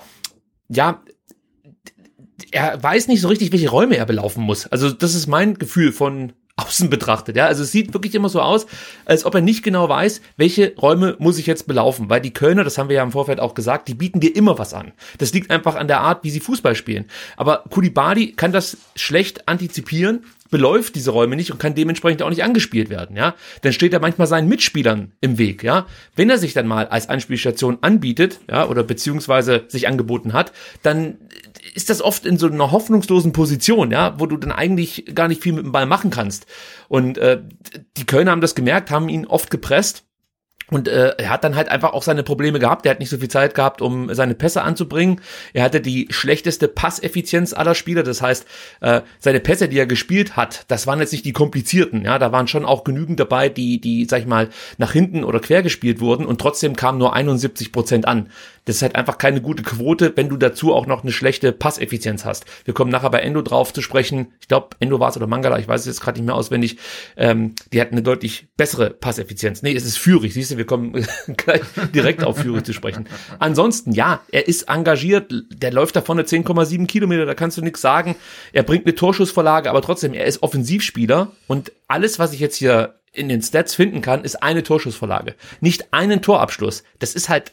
[0.68, 1.02] ja,
[2.52, 4.66] er weiß nicht so richtig, welche Räume er belaufen muss.
[4.66, 7.36] Also das ist mein Gefühl von außen betrachtet.
[7.36, 8.66] Ja, also es sieht wirklich immer so aus,
[9.04, 12.64] als ob er nicht genau weiß, welche Räume muss ich jetzt belaufen, weil die Kölner,
[12.64, 14.92] das haben wir ja im Vorfeld auch gesagt, die bieten dir immer was an.
[15.18, 17.04] Das liegt einfach an der Art, wie sie Fußball spielen.
[17.36, 22.44] Aber Kulibadi kann das schlecht antizipieren beläuft diese Räume nicht und kann dementsprechend auch nicht
[22.44, 23.34] angespielt werden, ja.
[23.62, 25.86] Dann steht er manchmal seinen Mitspielern im Weg, ja.
[26.16, 31.18] Wenn er sich dann mal als Anspielstation anbietet, ja, oder beziehungsweise sich angeboten hat, dann
[31.74, 35.42] ist das oft in so einer hoffnungslosen Position, ja, wo du dann eigentlich gar nicht
[35.42, 36.46] viel mit dem Ball machen kannst.
[36.88, 37.42] Und äh,
[37.96, 40.07] die Kölner haben das gemerkt, haben ihn oft gepresst
[40.70, 42.84] und äh, er hat dann halt einfach auch seine Probleme gehabt.
[42.84, 45.20] Er hat nicht so viel Zeit gehabt, um seine Pässe anzubringen.
[45.54, 48.02] Er hatte die schlechteste Passeffizienz aller Spieler.
[48.02, 48.46] Das heißt,
[48.80, 52.02] äh, seine Pässe, die er gespielt hat, das waren jetzt nicht die komplizierten.
[52.02, 55.40] Ja, da waren schon auch genügend dabei, die, die, sag ich mal, nach hinten oder
[55.40, 56.26] quer gespielt wurden.
[56.26, 58.28] Und trotzdem kam nur 71 Prozent an.
[58.68, 62.26] Das ist halt einfach keine gute Quote, wenn du dazu auch noch eine schlechte Passeffizienz
[62.26, 62.44] hast.
[62.66, 64.34] Wir kommen nachher bei Endo drauf zu sprechen.
[64.42, 66.76] Ich glaube, Endo war es oder Mangala, ich weiß es jetzt gerade nicht mehr auswendig.
[67.16, 69.62] Ähm, die hatten eine deutlich bessere Passeffizienz.
[69.62, 70.92] Nee, es ist Führig, siehst du, wir kommen
[71.38, 71.62] gleich
[71.94, 73.08] direkt auf Führig zu sprechen.
[73.38, 77.80] Ansonsten, ja, er ist engagiert, der läuft da vorne 10,7 Kilometer, da kannst du nichts
[77.80, 78.16] sagen.
[78.52, 82.96] Er bringt eine Torschussvorlage, aber trotzdem, er ist Offensivspieler und alles, was ich jetzt hier
[83.14, 85.36] in den Stats finden kann, ist eine Torschussvorlage.
[85.62, 86.84] Nicht einen Torabschluss.
[86.98, 87.52] Das ist halt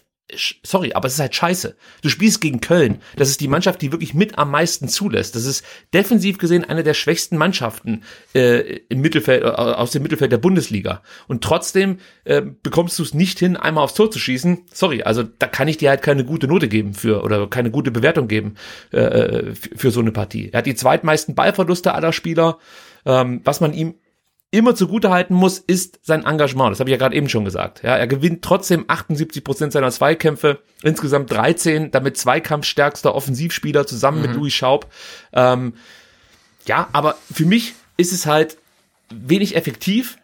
[0.63, 1.75] sorry, aber es ist halt scheiße.
[2.01, 3.01] Du spielst gegen Köln.
[3.15, 5.35] Das ist die Mannschaft, die wirklich mit am meisten zulässt.
[5.35, 10.31] Das ist defensiv gesehen eine der schwächsten Mannschaften äh, im Mittelfeld, äh, aus dem Mittelfeld
[10.31, 11.03] der Bundesliga.
[11.27, 14.63] Und trotzdem äh, bekommst du es nicht hin, einmal aufs Tor zu schießen.
[14.71, 17.91] Sorry, also da kann ich dir halt keine gute Note geben für oder keine gute
[17.91, 18.55] Bewertung geben
[18.91, 20.49] äh, äh für, für so eine Partie.
[20.51, 22.57] Er hat die zweitmeisten Ballverluste aller Spieler.
[23.05, 23.93] Ähm, was man ihm
[24.55, 26.71] immer zugutehalten muss, ist sein Engagement.
[26.71, 27.83] Das habe ich ja gerade eben schon gesagt.
[27.83, 34.27] Ja, er gewinnt trotzdem 78 Prozent seiner Zweikämpfe, insgesamt 13, damit zweikampfstärkster Offensivspieler zusammen mhm.
[34.27, 34.87] mit Louis Schaub.
[35.33, 35.73] Ähm,
[36.65, 38.57] ja, aber für mich ist es halt
[39.09, 40.17] wenig effektiv.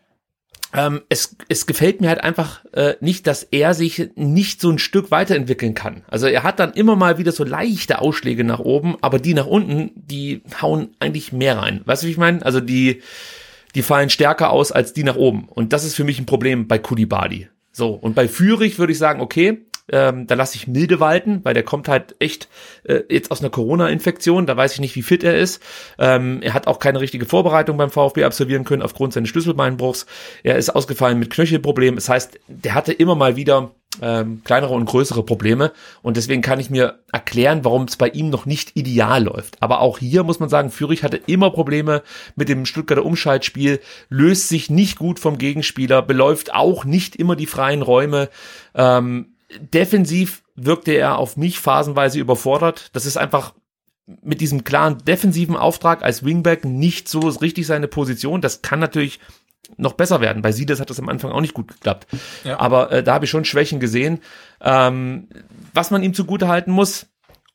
[0.74, 4.80] Ähm, es, es gefällt mir halt einfach äh, nicht, dass er sich nicht so ein
[4.80, 6.04] Stück weiterentwickeln kann.
[6.08, 9.48] Also er hat dann immer mal wieder so leichte Ausschläge nach oben, aber die nach
[9.48, 11.82] unten, die hauen eigentlich mehr rein.
[11.84, 12.46] Weißt du, wie ich meine?
[12.46, 13.02] Also die,
[13.76, 15.48] die fallen stärker aus als die nach oben.
[15.50, 17.50] Und das ist für mich ein Problem bei Kulibali.
[17.72, 21.54] So, und bei Fürich würde ich sagen, okay, ähm, da lasse ich milde walten, weil
[21.54, 22.48] der kommt halt echt
[22.84, 25.62] äh, jetzt aus einer Corona-Infektion, da weiß ich nicht, wie fit er ist.
[26.00, 30.06] Ähm, er hat auch keine richtige Vorbereitung beim VfB absolvieren können aufgrund seines Schlüsselbeinbruchs.
[30.44, 31.96] Er ist ausgefallen mit Knöchelproblemen.
[31.96, 35.72] Das heißt, der hatte immer mal wieder ähm, kleinere und größere Probleme.
[36.02, 39.62] Und deswegen kann ich mir erklären, warum es bei ihm noch nicht ideal läuft.
[39.62, 42.02] Aber auch hier muss man sagen, Fürich hatte immer Probleme
[42.36, 47.48] mit dem Stuttgarter Umschaltspiel, löst sich nicht gut vom Gegenspieler, beläuft auch nicht immer die
[47.48, 48.30] freien Räume.
[48.76, 52.90] Ähm, defensiv wirkte er auf mich phasenweise überfordert.
[52.94, 53.54] Das ist einfach
[54.24, 58.42] mit diesem klaren defensiven Auftrag als Wingback nicht so richtig seine Position.
[58.42, 59.20] Das kann natürlich
[59.78, 60.42] noch besser werden.
[60.42, 62.08] Bei Sides hat das am Anfang auch nicht gut geklappt.
[62.44, 62.60] Ja.
[62.60, 64.20] Aber äh, da habe ich schon Schwächen gesehen.
[64.62, 65.28] Ähm,
[65.74, 67.08] was man ihm zugute halten muss,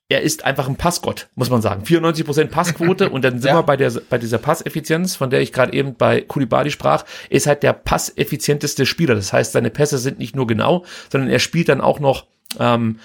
[0.08, 1.82] er ist einfach ein Passgott, muss man sagen.
[1.82, 3.56] 94% Passquote und dann sind ja.
[3.56, 7.46] wir bei, der, bei dieser Passeffizienz, von der ich gerade eben bei Kulibadi sprach, ist
[7.46, 9.16] halt der passeffizienteste Spieler.
[9.16, 12.26] Das heißt, seine Pässe sind nicht nur genau, sondern er spielt dann auch noch
[12.60, 13.00] ähm,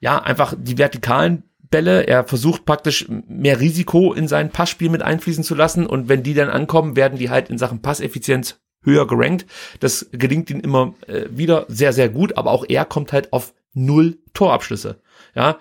[0.00, 2.06] ja einfach die vertikalen Bälle.
[2.06, 6.34] Er versucht praktisch mehr Risiko in sein Passspiel mit einfließen zu lassen und wenn die
[6.34, 9.46] dann ankommen, werden die halt in Sachen Passeffizienz höher gerankt.
[9.80, 13.52] Das gelingt ihm immer äh, wieder sehr, sehr gut, aber auch er kommt halt auf
[13.74, 15.00] null Torabschlüsse.
[15.34, 15.58] Ja,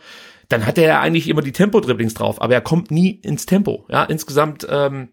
[0.47, 3.85] dann hat er ja eigentlich immer die Tempo-Dribblings drauf, aber er kommt nie ins Tempo.
[3.89, 5.09] Ja, insgesamt ähm,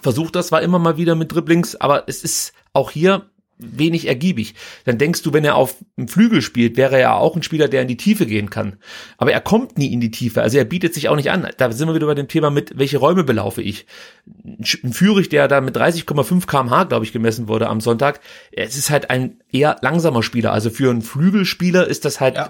[0.00, 4.54] versucht das zwar immer mal wieder mit Dribblings, aber es ist auch hier wenig ergiebig.
[4.84, 7.82] Dann denkst du, wenn er auf dem Flügel spielt, wäre er auch ein Spieler, der
[7.82, 8.76] in die Tiefe gehen kann.
[9.18, 10.42] Aber er kommt nie in die Tiefe.
[10.42, 11.48] Also er bietet sich auch nicht an.
[11.56, 13.86] Da sind wir wieder bei dem Thema mit, welche Räume belaufe ich.
[14.26, 18.20] Ein Führig, der da mit 30,5 kmh, glaube ich, gemessen wurde am Sonntag.
[18.50, 20.52] Es ist halt ein eher langsamer Spieler.
[20.52, 22.48] Also für einen Flügelspieler ist das halt, ja.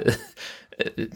[0.78, 1.08] äh,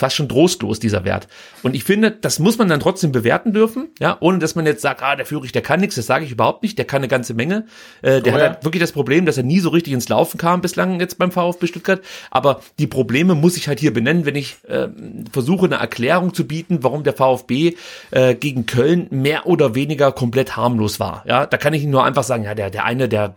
[0.00, 1.28] fast schon trostlos, dieser Wert.
[1.62, 4.80] Und ich finde, das muss man dann trotzdem bewerten dürfen, ja, ohne dass man jetzt
[4.80, 7.08] sagt, ah, der Führig, der kann nichts, das sage ich überhaupt nicht, der kann eine
[7.08, 7.66] ganze Menge.
[8.02, 10.38] Äh, der oh, hat halt wirklich das Problem, dass er nie so richtig ins Laufen
[10.38, 12.00] kam bislang jetzt beim VfB Stuttgart.
[12.30, 14.88] Aber die Probleme muss ich halt hier benennen, wenn ich äh,
[15.30, 17.74] versuche, eine Erklärung zu bieten, warum der VfB
[18.10, 21.24] äh, gegen Köln mehr oder weniger komplett harmlos war.
[21.26, 23.34] Ja, da kann ich nur einfach sagen, ja, der, der eine, der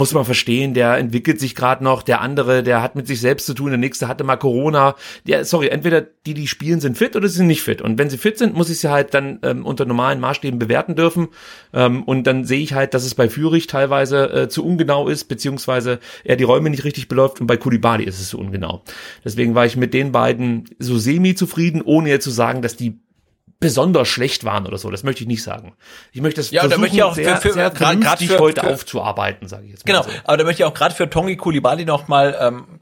[0.00, 3.44] muss man verstehen, der entwickelt sich gerade noch, der andere, der hat mit sich selbst
[3.44, 4.96] zu tun, der nächste hatte mal Corona.
[5.26, 7.82] Ja, sorry, entweder die, die spielen, sind fit oder sie sind nicht fit.
[7.82, 10.96] Und wenn sie fit sind, muss ich sie halt dann ähm, unter normalen Maßstäben bewerten
[10.96, 11.28] dürfen.
[11.74, 15.24] Ähm, und dann sehe ich halt, dass es bei Fürich teilweise äh, zu ungenau ist,
[15.24, 18.82] beziehungsweise er die Räume nicht richtig beläuft und bei Kulibali ist es zu ungenau.
[19.22, 23.00] Deswegen war ich mit den beiden so semi zufrieden, ohne jetzt zu sagen, dass die
[23.60, 24.90] besonders schlecht waren oder so.
[24.90, 25.74] Das möchte ich nicht sagen.
[26.12, 28.38] Ich möchte das ja, versuchen, da möchte ich auch sehr, für, für, sehr vernünftig für,
[28.38, 29.92] heute für, aufzuarbeiten, sage ich jetzt mal.
[29.92, 30.10] Genau, so.
[30.24, 32.80] aber da möchte ich auch gerade für Tongi Kulibali noch mal, ähm,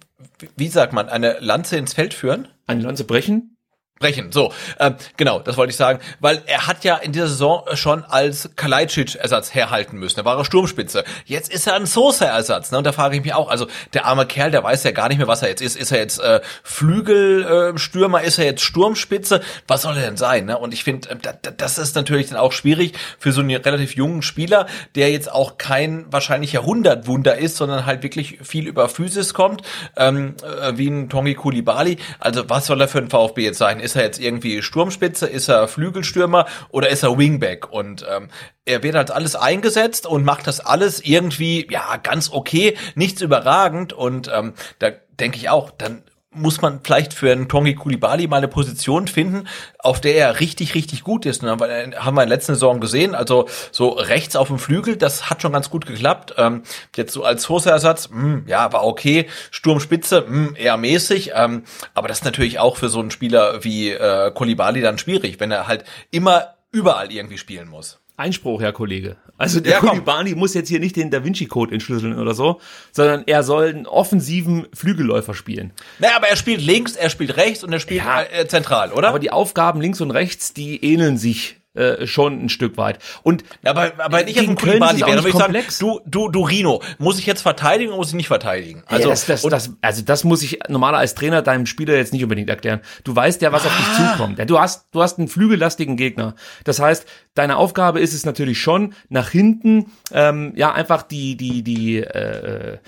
[0.57, 2.49] wie sagt man, eine Lanze ins Feld führen?
[2.67, 3.58] Eine Lanze brechen?
[3.99, 4.33] Brechen.
[4.33, 8.05] So, äh, genau, das wollte ich sagen, weil er hat ja in dieser Saison schon
[8.05, 10.17] als Kalajdzic-Ersatz herhalten müssen.
[10.17, 11.05] Da war er Sturmspitze.
[11.25, 12.71] Jetzt ist er ein Sosa-Ersatz.
[12.71, 12.79] Ne?
[12.79, 15.19] Und da frage ich mich auch, also der arme Kerl, der weiß ja gar nicht
[15.19, 15.77] mehr, was er jetzt ist.
[15.77, 18.23] Ist er jetzt äh, Flügelstürmer?
[18.23, 19.41] Äh, ist er jetzt Sturmspitze?
[19.67, 20.47] Was soll er denn sein?
[20.47, 20.59] Ne?
[20.59, 21.17] Und ich finde, äh,
[21.57, 25.59] das ist natürlich dann auch schwierig für so einen relativ jungen Spieler, der jetzt auch
[25.59, 29.63] kein wahrscheinlich Jahrhundertwunder ist, sondern halt wirklich viel über Physis kommt,
[29.97, 31.99] ähm, äh, wie ein Tongi Kulibali.
[32.19, 33.81] Also was soll er für ein VfB jetzt sein?
[33.89, 35.27] Ist er jetzt irgendwie Sturmspitze?
[35.27, 37.73] Ist er Flügelstürmer oder ist er Wingback?
[37.73, 38.29] Und ähm,
[38.67, 43.95] er wird halt alles eingesetzt und macht das alles irgendwie ja ganz okay, nichts überragend.
[43.95, 46.03] Und ähm, da denke ich auch, dann
[46.39, 49.49] muss man vielleicht für einen Tongi Kulibali mal eine Position finden,
[49.79, 51.43] auf der er richtig, richtig gut ist.
[51.43, 55.31] Und haben wir, in der letzten Saison gesehen, also so rechts auf dem Flügel, das
[55.31, 56.35] hat schon ganz gut geklappt.
[56.39, 56.63] Ähm,
[56.97, 59.27] jetzt so als Hoseersatz, hm, ja, war okay.
[59.51, 61.33] Sturmspitze, mh, hm, eher mäßig.
[61.35, 65.41] Ähm, aber das ist natürlich auch für so einen Spieler wie äh, Kulibali dann schwierig,
[65.41, 68.01] wenn er halt immer überall irgendwie spielen muss.
[68.19, 69.17] Einspruch, Herr Kollege.
[69.37, 72.61] Also der ja, Kulibani muss jetzt hier nicht den Da Vinci Code entschlüsseln oder so,
[72.91, 75.73] sondern er soll einen offensiven Flügelläufer spielen.
[76.01, 79.09] Naja, aber er spielt links, er spielt rechts und er spielt ja, äh, zentral, oder?
[79.09, 82.99] Aber die Aufgaben links und rechts, die ähneln sich äh, schon ein Stück weit.
[83.23, 87.19] Und aber aber nicht gegen Köln wäre, würde ich sagen, du du du Rino, muss
[87.19, 88.83] ich jetzt verteidigen oder muss ich nicht verteidigen?
[88.87, 92.13] Also ja, das, das, das, also das muss ich normaler als Trainer deinem Spieler jetzt
[92.13, 92.81] nicht unbedingt erklären.
[93.05, 93.69] Du weißt ja, was ah.
[93.69, 94.13] auf dich ah.
[94.13, 94.39] zukommt.
[94.39, 96.35] Ja, du hast du hast einen flügellastigen Gegner.
[96.65, 101.63] Das heißt, deine Aufgabe ist es natürlich schon nach hinten ähm, ja einfach die die
[101.63, 102.79] die äh,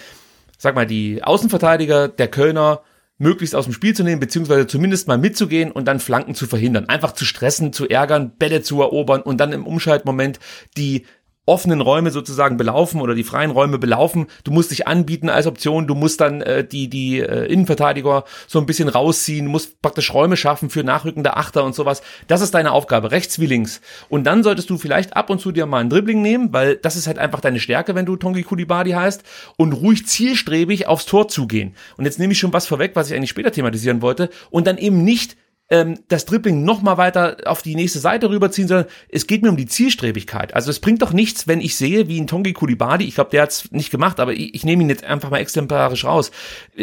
[0.58, 2.82] sag mal die Außenverteidiger der Kölner
[3.20, 6.88] möglichst aus dem Spiel zu nehmen, beziehungsweise zumindest mal mitzugehen und dann Flanken zu verhindern.
[6.88, 10.40] Einfach zu stressen, zu ärgern, Bälle zu erobern und dann im Umschaltmoment
[10.76, 11.04] die
[11.50, 14.28] offenen Räume sozusagen belaufen oder die freien Räume belaufen.
[14.44, 18.60] Du musst dich anbieten als Option, du musst dann äh, die, die äh, Innenverteidiger so
[18.60, 22.02] ein bisschen rausziehen, musst praktisch Räume schaffen für nachrückende Achter und sowas.
[22.28, 23.80] Das ist deine Aufgabe, rechts wie links.
[24.08, 26.94] Und dann solltest du vielleicht ab und zu dir mal einen Dribbling nehmen, weil das
[26.94, 29.24] ist halt einfach deine Stärke, wenn du Tongi Kulibadi heißt,
[29.56, 31.74] und ruhig zielstrebig aufs Tor zugehen.
[31.96, 34.78] Und jetzt nehme ich schon was vorweg, was ich eigentlich später thematisieren wollte, und dann
[34.78, 35.36] eben nicht
[35.70, 39.48] ähm, das Dribbling noch mal weiter auf die nächste Seite rüberziehen, sondern es geht mir
[39.48, 40.54] um die Zielstrebigkeit.
[40.54, 43.42] Also es bringt doch nichts, wenn ich sehe, wie ein Tongi Kulibadi, ich glaube, der
[43.42, 46.30] hat's nicht gemacht, aber ich, ich nehme ihn jetzt einfach mal exemplarisch raus.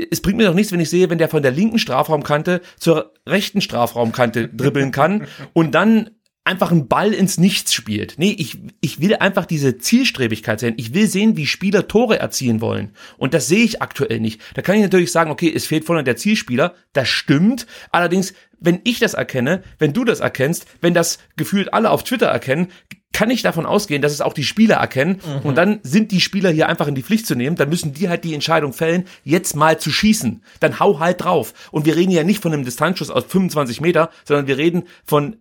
[0.09, 3.13] Es bringt mir doch nichts, wenn ich sehe, wenn der von der linken Strafraumkante zur
[3.27, 6.11] rechten Strafraumkante dribbeln kann und dann
[6.47, 8.15] einfach einen Ball ins Nichts spielt.
[8.17, 10.75] Nee, ich, ich will einfach diese Zielstrebigkeit sehen.
[10.77, 12.93] Ich will sehen, wie Spieler Tore erzielen wollen.
[13.17, 14.41] Und das sehe ich aktuell nicht.
[14.55, 16.73] Da kann ich natürlich sagen, okay, es fehlt vorne der Zielspieler.
[16.93, 17.67] Das stimmt.
[17.91, 22.27] Allerdings, wenn ich das erkenne, wenn du das erkennst, wenn das gefühlt alle auf Twitter
[22.27, 22.69] erkennen,
[23.11, 25.19] kann ich davon ausgehen, dass es auch die Spieler erkennen.
[25.25, 25.49] Mhm.
[25.49, 27.57] Und dann sind die Spieler hier einfach in die Pflicht zu nehmen.
[27.57, 30.43] Dann müssen die halt die Entscheidung fällen, jetzt mal zu schießen.
[30.61, 31.53] Dann hau halt drauf.
[31.71, 35.37] Und wir reden ja nicht von einem Distanzschuss aus 25 Meter, sondern wir reden von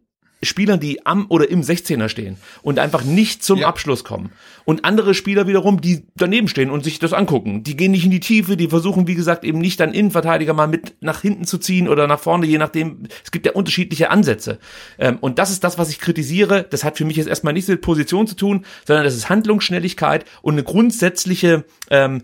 [0.47, 3.69] Spielern, die am oder im 16er stehen und einfach nicht zum ja.
[3.69, 4.31] Abschluss kommen.
[4.65, 7.63] Und andere Spieler wiederum, die daneben stehen und sich das angucken.
[7.63, 10.67] Die gehen nicht in die Tiefe, die versuchen, wie gesagt, eben nicht dann Innenverteidiger mal
[10.67, 13.05] mit nach hinten zu ziehen oder nach vorne, je nachdem.
[13.25, 14.59] Es gibt ja unterschiedliche Ansätze.
[14.99, 16.67] Ähm, und das ist das, was ich kritisiere.
[16.69, 20.25] Das hat für mich jetzt erstmal nichts mit Position zu tun, sondern das ist Handlungsschnelligkeit
[20.43, 22.23] und eine grundsätzliche ähm,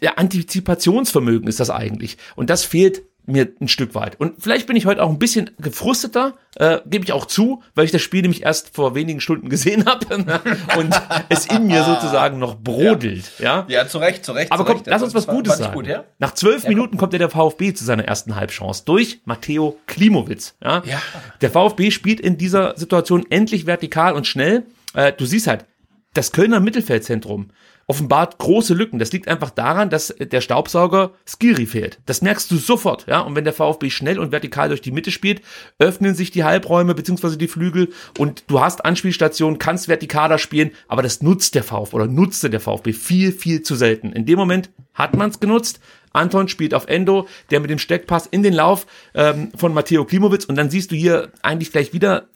[0.00, 2.18] ja, Antizipationsvermögen ist das eigentlich.
[2.36, 4.18] Und das fehlt mir ein Stück weit.
[4.20, 7.84] Und vielleicht bin ich heute auch ein bisschen gefrusteter, äh, gebe ich auch zu, weil
[7.84, 10.06] ich das Spiel nämlich erst vor wenigen Stunden gesehen habe
[10.78, 10.94] und
[11.28, 13.32] es in mir sozusagen noch brodelt.
[13.38, 14.52] Ja, ja, zu Recht, zu Recht.
[14.52, 15.74] Aber komm, lass uns was Gutes sagen.
[15.74, 16.04] Gut, ja?
[16.18, 20.56] Nach zwölf ja, Minuten kommt ja der VfB zu seiner ersten Halbchance durch Matteo Klimowitz.
[20.62, 20.82] Ja?
[20.84, 21.00] ja.
[21.40, 24.64] Der VfB spielt in dieser Situation endlich vertikal und schnell.
[24.94, 25.66] Äh, du siehst halt,
[26.14, 27.50] das Kölner Mittelfeldzentrum
[27.88, 28.98] offenbart große Lücken.
[28.98, 31.98] Das liegt einfach daran, dass der Staubsauger Skiri fehlt.
[32.06, 33.20] Das merkst du sofort, ja.
[33.20, 35.40] Und wenn der VfB schnell und vertikal durch die Mitte spielt,
[35.78, 41.02] öffnen sich die Halbräume beziehungsweise die Flügel und du hast Anspielstationen, kannst vertikaler spielen, aber
[41.02, 44.12] das nutzt der VfB oder nutzte der VfB viel, viel zu selten.
[44.12, 45.80] In dem Moment hat man es genutzt.
[46.12, 50.44] Anton spielt auf Endo, der mit dem Steckpass in den Lauf ähm, von Matteo Klimowitz
[50.44, 52.28] und dann siehst du hier eigentlich gleich wieder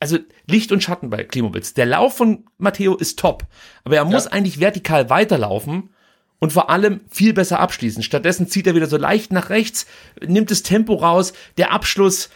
[0.00, 1.74] also Licht und Schatten bei Klimowitz.
[1.74, 3.44] Der Lauf von Matteo ist top,
[3.84, 4.32] aber er muss ja.
[4.32, 5.90] eigentlich vertikal weiterlaufen
[6.38, 8.02] und vor allem viel besser abschließen.
[8.02, 9.86] Stattdessen zieht er wieder so leicht nach rechts,
[10.24, 12.30] nimmt das Tempo raus, der Abschluss,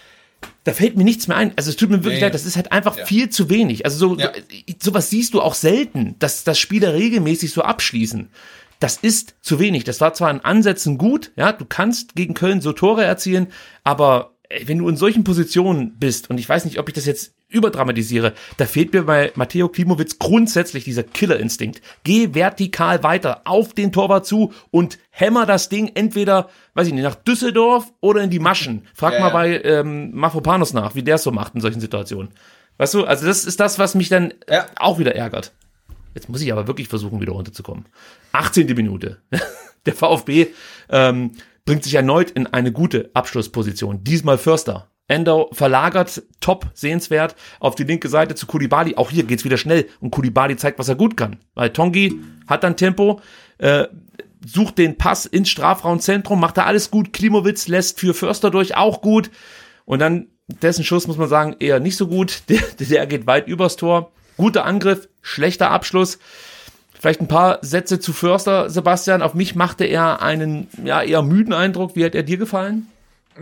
[0.64, 1.52] da fällt mir nichts mehr ein.
[1.56, 2.20] Also es tut mir wirklich nee.
[2.22, 3.06] leid, das ist halt einfach ja.
[3.06, 3.84] viel zu wenig.
[3.84, 4.32] Also so, ja.
[4.82, 8.28] sowas siehst du auch selten, dass, dass Spieler regelmäßig so abschließen.
[8.80, 9.84] Das ist zu wenig.
[9.84, 13.46] Das war zwar in Ansätzen gut, ja, du kannst gegen Köln so Tore erzielen,
[13.84, 14.32] aber
[14.64, 18.32] wenn du in solchen Positionen bist, und ich weiß nicht, ob ich das jetzt überdramatisiere,
[18.56, 21.82] da fehlt mir bei Matteo Klimowitz grundsätzlich dieser Killerinstinkt.
[22.04, 27.04] Geh vertikal weiter auf den Torwart zu und hämmer das Ding entweder, weiß ich nicht,
[27.04, 28.86] nach Düsseldorf oder in die Maschen.
[28.94, 32.30] Frag ja, mal bei ähm, Mafropanos nach, wie der es so macht in solchen Situationen.
[32.78, 34.66] Weißt du, also das ist das, was mich dann ja.
[34.76, 35.52] auch wieder ärgert.
[36.14, 37.86] Jetzt muss ich aber wirklich versuchen, wieder runterzukommen.
[38.32, 38.66] 18.
[38.74, 39.18] Minute.
[39.86, 40.48] Der VfB
[40.90, 41.32] ähm,
[41.64, 44.04] bringt sich erneut in eine gute Abschlussposition.
[44.04, 44.91] Diesmal Förster.
[45.12, 48.96] Endo verlagert, top, sehenswert, auf die linke Seite zu Kulibali.
[48.96, 51.36] Auch hier geht's wieder schnell und Kulibali zeigt, was er gut kann.
[51.54, 53.20] Weil Tongi hat dann Tempo,
[53.58, 53.88] äh,
[54.44, 57.12] sucht den Pass ins Strafraumzentrum, macht da alles gut.
[57.12, 59.30] Klimowitz lässt für Förster durch, auch gut.
[59.84, 62.44] Und dann dessen Schuss, muss man sagen, eher nicht so gut.
[62.48, 64.12] Der, der geht weit übers Tor.
[64.38, 66.18] Guter Angriff, schlechter Abschluss.
[66.98, 69.20] Vielleicht ein paar Sätze zu Förster, Sebastian.
[69.20, 71.96] Auf mich machte er einen ja, eher müden Eindruck.
[71.96, 72.86] Wie hat er dir gefallen?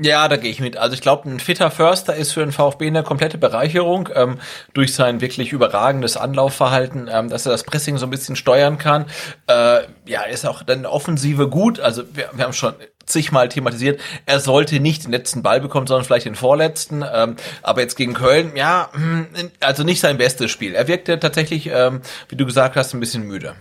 [0.00, 0.76] Ja, da gehe ich mit.
[0.76, 4.38] Also ich glaube, ein fitter Förster ist für den VfB eine komplette Bereicherung ähm,
[4.72, 9.06] durch sein wirklich überragendes Anlaufverhalten, ähm, dass er das Pressing so ein bisschen steuern kann.
[9.48, 11.80] Äh, ja, ist auch dann Offensive gut.
[11.80, 12.74] Also wir, wir haben schon
[13.10, 17.04] zigmal thematisiert, er sollte nicht den letzten Ball bekommen, sondern vielleicht den vorletzten.
[17.12, 19.26] Ähm, aber jetzt gegen Köln, ja, hm,
[19.60, 20.74] also nicht sein bestes Spiel.
[20.74, 23.54] Er wirkte tatsächlich, ähm, wie du gesagt hast, ein bisschen müde.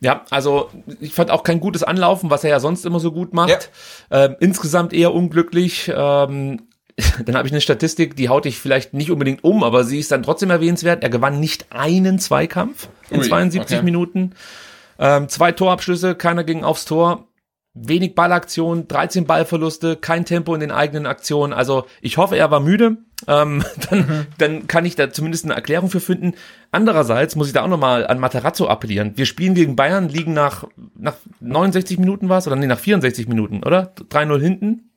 [0.00, 3.34] Ja, also ich fand auch kein gutes Anlaufen, was er ja sonst immer so gut
[3.34, 3.70] macht.
[4.10, 4.24] Ja.
[4.24, 5.92] Ähm, insgesamt eher unglücklich.
[5.94, 6.62] Ähm,
[7.24, 10.10] dann habe ich eine Statistik, die haut ich vielleicht nicht unbedingt um, aber sie ist
[10.12, 11.02] dann trotzdem erwähnenswert.
[11.02, 13.84] Er gewann nicht einen Zweikampf in Ui, 72 okay.
[13.84, 14.32] Minuten.
[14.98, 17.26] Ähm, zwei Torabschlüsse, keiner ging aufs Tor
[17.76, 21.52] wenig Ballaktionen, 13 Ballverluste, kein Tempo in den eigenen Aktionen.
[21.52, 22.96] Also ich hoffe, er war müde.
[23.28, 24.26] Ähm, dann, mhm.
[24.38, 26.34] dann kann ich da zumindest eine Erklärung für finden.
[26.72, 29.12] Andererseits muss ich da auch nochmal an Materazzo appellieren.
[29.16, 30.64] Wir spielen gegen Bayern, liegen nach,
[30.96, 33.92] nach 69 Minuten was oder nee, nach 64 Minuten, oder?
[34.10, 34.90] 3-0 hinten.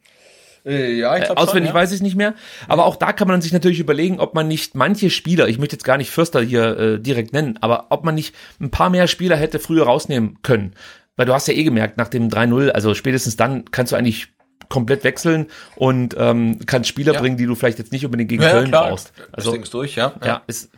[0.65, 1.81] Äh, ja, ich äh, Auswendig schon, ja.
[1.81, 2.33] weiß ich nicht mehr.
[2.67, 5.75] Aber auch da kann man sich natürlich überlegen, ob man nicht manche Spieler, ich möchte
[5.75, 9.07] jetzt gar nicht Fürster hier äh, direkt nennen, aber ob man nicht ein paar mehr
[9.07, 10.73] Spieler hätte früher rausnehmen können.
[11.19, 14.29] Weil du hast ja eh gemerkt, nach dem 3-0, also spätestens dann kannst du eigentlich
[14.69, 17.19] komplett wechseln und ähm, kannst Spieler ja.
[17.19, 18.87] bringen, die du vielleicht jetzt nicht unbedingt gegen ja, Köln klar.
[18.87, 19.11] brauchst.
[19.33, 20.13] Also das durch, ja.
[20.21, 20.69] Ja, ja es,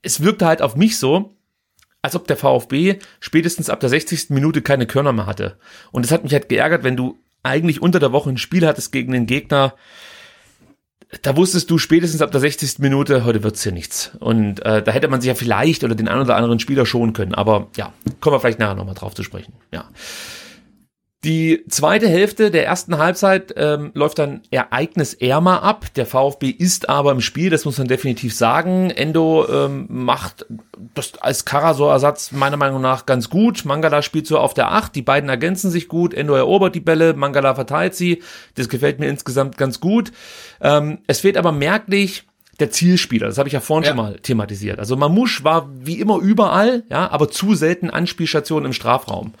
[0.00, 1.36] es wirkte halt auf mich so,
[2.00, 4.30] als ob der VfB spätestens ab der 60.
[4.30, 5.58] Minute keine Körner mehr hatte.
[5.92, 8.92] Und es hat mich halt geärgert, wenn du eigentlich unter der Woche ein Spiel hattest
[8.92, 9.74] gegen den Gegner,
[11.22, 12.78] da wusstest du spätestens ab der 60.
[12.78, 14.12] Minute, heute wird's hier nichts.
[14.20, 17.12] Und äh, da hätte man sich ja vielleicht oder den einen oder anderen Spieler schonen
[17.12, 17.34] können.
[17.34, 19.52] Aber ja, kommen wir vielleicht nachher nochmal drauf zu sprechen.
[19.72, 19.84] Ja.
[21.24, 25.86] Die zweite Hälfte der ersten Halbzeit ähm, läuft dann ereignisärmer ab.
[25.96, 28.90] Der VfB ist aber im Spiel, das muss man definitiv sagen.
[28.90, 30.44] Endo ähm, macht
[30.94, 33.64] das als Karasor-Ersatz meiner Meinung nach ganz gut.
[33.64, 34.94] Mangala spielt so auf der Acht.
[34.96, 36.12] Die beiden ergänzen sich gut.
[36.12, 38.22] Endo erobert die Bälle, Mangala verteilt sie.
[38.56, 40.12] Das gefällt mir insgesamt ganz gut.
[40.60, 42.24] Ähm, es fehlt aber merklich
[42.60, 43.26] der Zielspieler.
[43.26, 43.88] Das habe ich ja vorhin ja.
[43.90, 44.78] schon mal thematisiert.
[44.78, 49.32] Also Mamouche war wie immer überall, ja, aber zu selten Anspielstationen im Strafraum.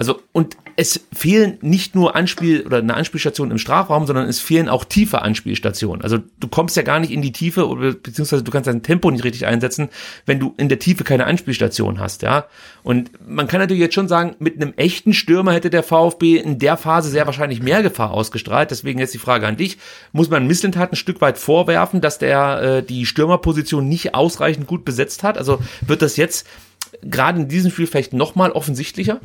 [0.00, 4.70] Also, und es fehlen nicht nur Anspiel oder eine Anspielstation im Strafraum, sondern es fehlen
[4.70, 6.02] auch tiefe Anspielstationen.
[6.02, 9.10] Also du kommst ja gar nicht in die Tiefe oder beziehungsweise du kannst dein Tempo
[9.10, 9.90] nicht richtig einsetzen,
[10.24, 12.46] wenn du in der Tiefe keine Anspielstation hast, ja.
[12.82, 16.58] Und man kann natürlich jetzt schon sagen, mit einem echten Stürmer hätte der VfB in
[16.58, 18.70] der Phase sehr wahrscheinlich mehr Gefahr ausgestrahlt.
[18.70, 19.76] Deswegen jetzt die Frage an dich.
[20.12, 24.86] Muss man Misslintat ein Stück weit vorwerfen, dass der äh, die Stürmerposition nicht ausreichend gut
[24.86, 25.36] besetzt hat?
[25.36, 26.46] Also wird das jetzt
[27.02, 29.20] gerade in diesem Spiel vielleicht nochmal offensichtlicher?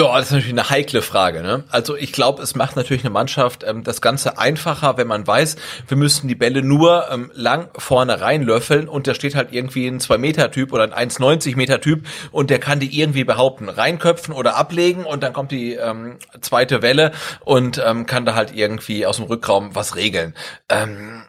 [0.00, 1.42] Ja, das ist natürlich eine heikle Frage.
[1.42, 1.64] Ne?
[1.68, 5.56] Also ich glaube, es macht natürlich eine Mannschaft ähm, das Ganze einfacher, wenn man weiß,
[5.88, 10.00] wir müssten die Bälle nur ähm, lang vorne reinlöffeln und da steht halt irgendwie ein
[10.00, 15.34] 2-Meter-Typ oder ein 1,90-Meter-Typ und der kann die irgendwie behaupten, reinköpfen oder ablegen und dann
[15.34, 19.96] kommt die ähm, zweite Welle und ähm, kann da halt irgendwie aus dem Rückraum was
[19.96, 20.34] regeln.
[20.70, 21.24] Ähm,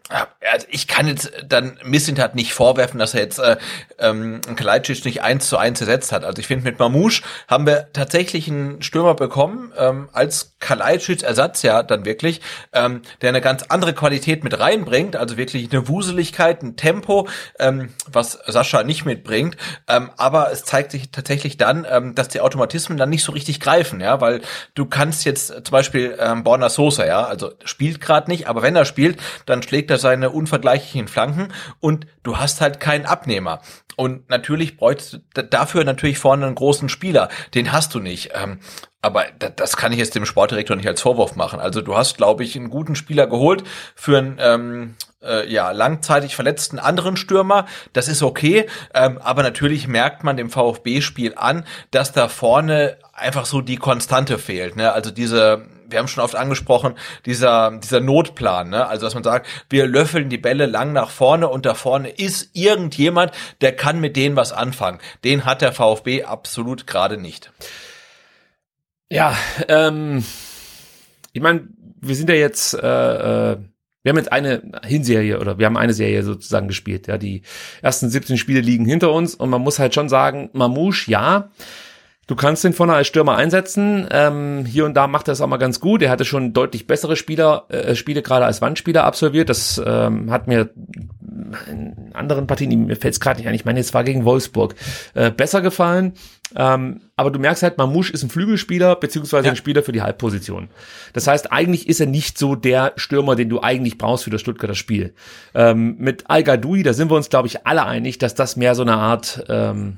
[0.49, 3.57] also ich kann jetzt dann Missintat nicht vorwerfen, dass er jetzt äh,
[3.99, 6.23] ähm, Kalajdzic nicht eins zu eins ersetzt hat.
[6.23, 8.47] Also ich finde, mit Mamouche haben wir tatsächlich
[8.81, 12.41] Stürmer bekommen, ähm, als Kalajdzic Ersatz ja dann wirklich,
[12.73, 17.27] ähm, der eine ganz andere Qualität mit reinbringt, also wirklich eine Wuseligkeit, ein Tempo,
[17.59, 19.57] ähm, was Sascha nicht mitbringt.
[19.87, 23.59] Ähm, aber es zeigt sich tatsächlich dann, ähm, dass die Automatismen dann nicht so richtig
[23.59, 24.41] greifen, ja, weil
[24.75, 28.75] du kannst jetzt zum Beispiel ähm, Borna Sosa, ja, also spielt gerade nicht, aber wenn
[28.75, 31.49] er spielt, dann schlägt er seine unvergleichlichen Flanken
[31.79, 33.61] und du hast halt keinen Abnehmer.
[33.95, 37.29] Und natürlich bräuchtest du dafür natürlich vorne einen großen Spieler.
[37.53, 38.31] Den hast du nicht.
[38.41, 38.59] Ähm,
[39.01, 39.25] aber
[39.55, 41.59] das kann ich jetzt dem Sportdirektor nicht als Vorwurf machen.
[41.59, 43.63] Also du hast, glaube ich, einen guten Spieler geholt
[43.95, 47.65] für einen ähm, äh, ja langzeitig verletzten anderen Stürmer.
[47.93, 48.67] Das ist okay.
[48.93, 54.37] Ähm, aber natürlich merkt man dem VfB-Spiel an, dass da vorne einfach so die Konstante
[54.37, 54.75] fehlt.
[54.75, 54.91] Ne?
[54.91, 58.87] Also diese wir haben schon oft angesprochen, dieser, dieser Notplan, ne?
[58.87, 62.51] Also, dass man sagt, wir löffeln die Bälle lang nach vorne und da vorne ist
[62.53, 64.99] irgendjemand, der kann mit denen was anfangen.
[65.25, 67.51] Den hat der VfB absolut gerade nicht.
[69.11, 69.35] Ja,
[69.67, 70.23] ähm,
[71.33, 71.67] ich meine,
[71.99, 73.57] wir sind ja jetzt, äh, äh,
[74.03, 77.07] wir haben jetzt eine Hinserie oder wir haben eine Serie sozusagen gespielt.
[77.07, 77.41] Ja, die
[77.81, 81.51] ersten 17 Spiele liegen hinter uns und man muss halt schon sagen, Mamouche, ja,
[82.31, 84.07] Du kannst den vorne als Stürmer einsetzen.
[84.09, 86.01] Ähm, hier und da macht er es auch mal ganz gut.
[86.01, 89.49] Er hatte schon deutlich bessere Spieler, äh, Spiele gerade als Wandspieler absolviert.
[89.49, 90.69] Das ähm, hat mir
[91.69, 94.75] in anderen Partien, mir fällt es gerade nicht ein, ich meine, es war gegen Wolfsburg,
[95.13, 96.13] äh, besser gefallen.
[96.55, 99.51] Ähm, aber du merkst halt, Mamouche ist ein Flügelspieler, beziehungsweise ja.
[99.51, 100.69] ein Spieler für die Halbposition.
[101.11, 104.39] Das heißt, eigentlich ist er nicht so der Stürmer, den du eigentlich brauchst für das
[104.39, 105.13] Stuttgarter Spiel.
[105.53, 108.73] Ähm, mit Al Gadoui, da sind wir uns, glaube ich, alle einig, dass das mehr
[108.73, 109.97] so eine Art ähm,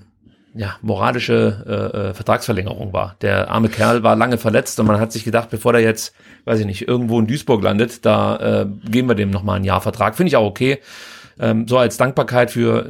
[0.56, 3.16] ja, moralische äh, äh, Vertragsverlängerung war.
[3.22, 6.60] Der arme Kerl war lange verletzt und man hat sich gedacht, bevor der jetzt, weiß
[6.60, 10.16] ich nicht, irgendwo in Duisburg landet, da äh, geben wir dem nochmal ein Jahr Vertrag.
[10.16, 10.80] Finde ich auch okay.
[11.40, 12.88] Ähm, so als Dankbarkeit für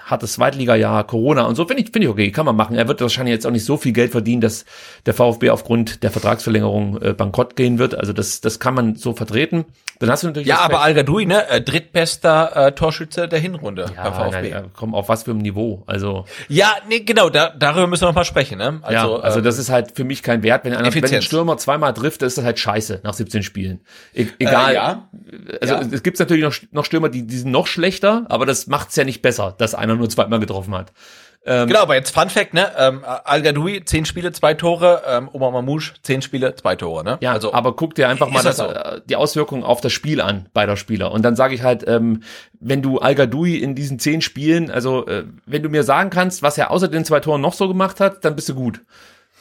[0.00, 2.76] hartes Zweitliga-Jahr, Corona und so, finde ich, finde ich okay, kann man machen.
[2.76, 4.64] Er wird wahrscheinlich jetzt auch nicht so viel Geld verdienen, dass
[5.06, 7.94] der VfB aufgrund der Vertragsverlängerung äh, bankrott gehen wird.
[7.94, 9.66] Also das, das kann man so vertreten.
[10.02, 10.48] Dann hast du natürlich.
[10.48, 14.50] Ja, aber Al Gadoui, ne, äh, drittbester äh, Torschütze der Hinrunde ja, beim VfB.
[14.50, 15.84] Nein, komm, auf was für ein Niveau.
[15.86, 16.24] Also.
[16.48, 18.80] Ja, nee, genau, da, darüber müssen wir noch mal sprechen, ne?
[18.82, 20.64] Also, ja, also ähm, das ist halt für mich kein Wert.
[20.64, 23.80] Wenn, einer, wenn ein Stürmer zweimal trifft, ist das halt scheiße nach 17 Spielen.
[24.12, 24.72] E egal.
[24.72, 25.08] Äh, ja.
[25.60, 25.82] Also ja.
[25.92, 29.04] es gibt natürlich noch, noch Stürmer, die, die sind noch schlechter, aber das macht's ja
[29.04, 30.92] nicht besser, dass einer nur zweimal getroffen hat.
[31.44, 32.70] Ähm, genau, aber jetzt Fun Fact, ne?
[32.78, 37.18] Ähm, Al Gadoui, zehn Spiele, zwei Tore, ähm, Omar Mamouche, zehn Spiele, zwei Tore, ne?
[37.20, 38.66] Ja, also, aber guck dir einfach mal das, so?
[38.66, 41.10] Äh, die Auswirkungen auf das Spiel an beider Spieler.
[41.10, 42.22] Und dann sage ich halt, ähm,
[42.60, 46.42] wenn du Al Gadoui in diesen zehn Spielen, also äh, wenn du mir sagen kannst,
[46.42, 48.80] was er außer den zwei Toren noch so gemacht hat, dann bist du gut.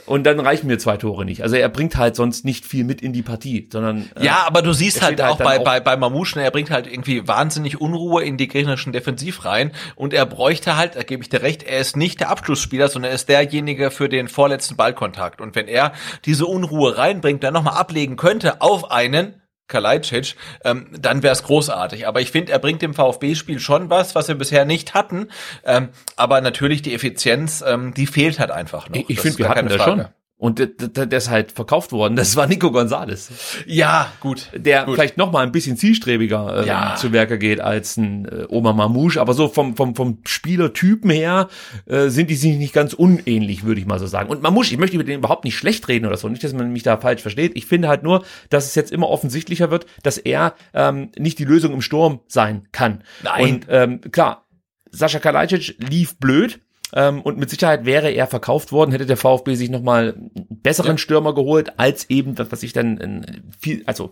[0.05, 1.43] Und dann reichen mir zwei Tore nicht.
[1.43, 4.61] Also er bringt halt sonst nicht viel mit in die Partie, sondern äh, ja, aber
[4.61, 7.27] du siehst halt, halt auch bei auch bei bei Mamouche, ne, er bringt halt irgendwie
[7.27, 11.63] wahnsinnig Unruhe in die gegnerischen Defensivreihen und er bräuchte halt, da gebe ich dir recht,
[11.63, 15.41] er ist nicht der Abschlussspieler, sondern er ist derjenige für den vorletzten Ballkontakt.
[15.41, 15.93] Und wenn er
[16.25, 19.40] diese Unruhe reinbringt, dann nochmal ablegen könnte auf einen,
[19.71, 22.07] Kalajdzic, ähm, dann wäre es großartig.
[22.07, 25.29] Aber ich finde, er bringt dem VfB-Spiel schon was, was wir bisher nicht hatten.
[25.65, 28.95] Ähm, aber natürlich die Effizienz, ähm, die fehlt halt einfach noch.
[28.95, 30.05] Ich, ich finde, wir hatten das schon.
[30.41, 32.15] Und der, ist halt verkauft worden.
[32.15, 33.29] Das war Nico Gonzales.
[33.67, 34.49] Ja, gut.
[34.55, 34.95] Der gut.
[34.95, 36.95] vielleicht noch mal ein bisschen zielstrebiger äh, ja.
[36.95, 39.21] zu Werke geht als ein äh, Oma Mamouche.
[39.21, 41.47] Aber so vom, vom, vom Spielertypen her
[41.85, 44.31] äh, sind die sich nicht ganz unähnlich, würde ich mal so sagen.
[44.31, 46.27] Und Mamouche, ich möchte über den überhaupt nicht schlecht reden oder so.
[46.27, 47.51] Nicht, dass man mich da falsch versteht.
[47.53, 51.45] Ich finde halt nur, dass es jetzt immer offensichtlicher wird, dass er ähm, nicht die
[51.45, 53.03] Lösung im Sturm sein kann.
[53.21, 53.43] Nein.
[53.43, 54.47] Und ähm, klar,
[54.89, 56.59] Sascha Kalajdzic lief blöd
[56.93, 60.93] ähm, und mit Sicherheit wäre er verkauft worden, hätte der VfB sich nochmal einen besseren
[60.93, 60.97] ja.
[60.97, 64.09] Stürmer geholt, als eben das, was ich dann in viel, also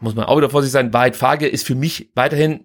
[0.00, 2.64] muss man auch wieder vorsichtig sein, Wahrheit Fage ist für mich weiterhin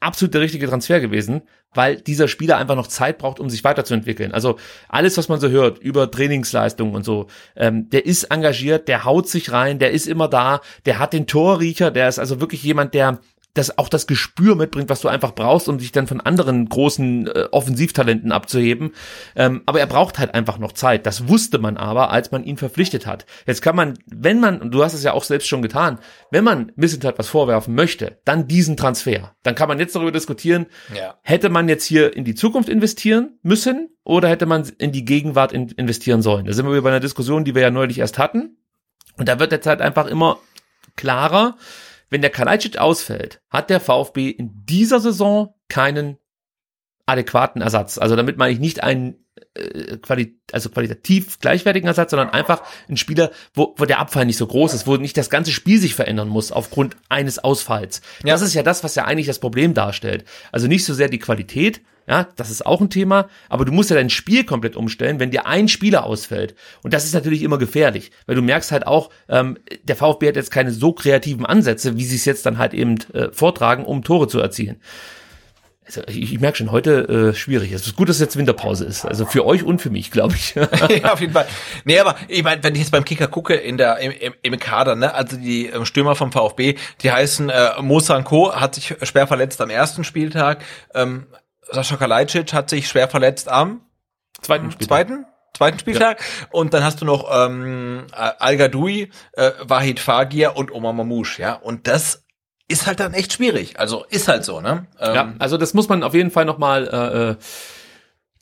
[0.00, 1.42] absolut der richtige Transfer gewesen,
[1.72, 4.32] weil dieser Spieler einfach noch Zeit braucht, um sich weiterzuentwickeln.
[4.32, 4.56] Also
[4.88, 9.28] alles, was man so hört über Trainingsleistungen und so, ähm, der ist engagiert, der haut
[9.28, 12.94] sich rein, der ist immer da, der hat den Torriecher, der ist also wirklich jemand,
[12.94, 13.20] der
[13.54, 17.26] das auch das Gespür mitbringt, was du einfach brauchst, um dich dann von anderen großen
[17.26, 18.92] äh, Offensivtalenten abzuheben.
[19.34, 21.06] Ähm, aber er braucht halt einfach noch Zeit.
[21.06, 23.26] Das wusste man aber, als man ihn verpflichtet hat.
[23.46, 25.98] Jetzt kann man, wenn man, und du hast es ja auch selbst schon getan,
[26.30, 29.34] wenn man Missentat was vorwerfen möchte, dann diesen Transfer.
[29.42, 31.18] Dann kann man jetzt darüber diskutieren, ja.
[31.22, 35.52] hätte man jetzt hier in die Zukunft investieren müssen oder hätte man in die Gegenwart
[35.52, 36.46] in investieren sollen.
[36.46, 38.56] Da sind wir bei einer Diskussion, die wir ja neulich erst hatten.
[39.16, 40.38] Und da wird jetzt halt einfach immer
[40.96, 41.56] klarer,
[42.10, 46.18] wenn der Kalajdzic ausfällt, hat der VfB in dieser Saison keinen
[47.06, 47.98] adäquaten Ersatz.
[47.98, 52.96] Also damit meine ich nicht einen äh, quali also qualitativ gleichwertigen Ersatz, sondern einfach ein
[52.96, 55.94] Spieler, wo, wo der Abfall nicht so groß ist, wo nicht das ganze Spiel sich
[55.94, 58.00] verändern muss aufgrund eines Ausfalls.
[58.24, 58.34] Ja.
[58.34, 60.24] Das ist ja das, was ja eigentlich das Problem darstellt.
[60.52, 61.80] Also nicht so sehr die Qualität,
[62.10, 65.30] ja, das ist auch ein Thema, aber du musst ja dein Spiel komplett umstellen, wenn
[65.30, 66.56] dir ein Spieler ausfällt.
[66.82, 70.34] Und das ist natürlich immer gefährlich, weil du merkst halt auch, ähm, der VfB hat
[70.34, 74.02] jetzt keine so kreativen Ansätze, wie sie es jetzt dann halt eben äh, vortragen, um
[74.02, 74.80] Tore zu erzielen.
[75.86, 77.70] Also ich, ich merke schon, heute äh, schwierig.
[77.70, 79.04] Es ist gut, dass jetzt Winterpause ist.
[79.04, 80.54] Also für euch und für mich, glaube ich.
[80.54, 81.46] ja, auf jeden Fall.
[81.84, 84.96] Nee, aber ich meine, wenn ich jetzt beim Kicker gucke, in der im, im, Kader,
[84.96, 89.28] ne, also die ähm, Stürmer vom VfB, die heißen äh, Mo Sanko hat sich schwer
[89.28, 90.64] verletzt am ersten Spieltag.
[90.92, 91.26] Ähm,
[91.72, 93.80] Sascha Kalajdzic hat sich schwer verletzt am
[94.42, 94.88] zweiten Spieltag.
[94.88, 95.26] Zweiten?
[95.54, 96.20] zweiten Spieltag.
[96.20, 96.46] Ja.
[96.52, 101.54] Und dann hast du noch ähm, Al Gadoui, äh, Wahid Fagir und Omar Mamouche, ja.
[101.54, 102.24] Und das
[102.68, 103.78] ist halt dann echt schwierig.
[103.78, 104.86] Also ist halt so, ne?
[104.98, 107.36] Ähm, ja, also das muss man auf jeden Fall nochmal äh, äh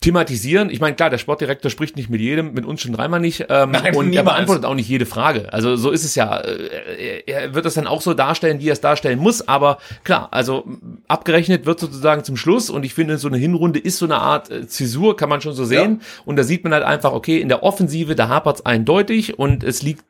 [0.01, 0.71] thematisieren.
[0.71, 3.47] Ich meine, klar, der Sportdirektor spricht nicht mit jedem, mit uns schon dreimal nicht.
[3.49, 4.17] Ähm, Nein, und niemals.
[4.17, 5.53] er beantwortet auch nicht jede Frage.
[5.53, 6.39] Also so ist es ja.
[6.39, 9.49] Äh, er wird das dann auch so darstellen, wie er es darstellen muss.
[9.49, 10.65] Aber klar, also
[11.09, 12.71] abgerechnet wird sozusagen zum Schluss.
[12.71, 15.55] Und ich finde, so eine Hinrunde ist so eine Art äh, Zäsur, kann man schon
[15.55, 15.99] so sehen.
[16.01, 16.23] Ja.
[16.27, 19.65] Und da sieht man halt einfach, okay, in der Offensive, da hapert es eindeutig und
[19.65, 20.05] es liegt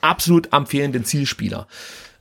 [0.00, 1.66] absolut am fehlenden Zielspieler.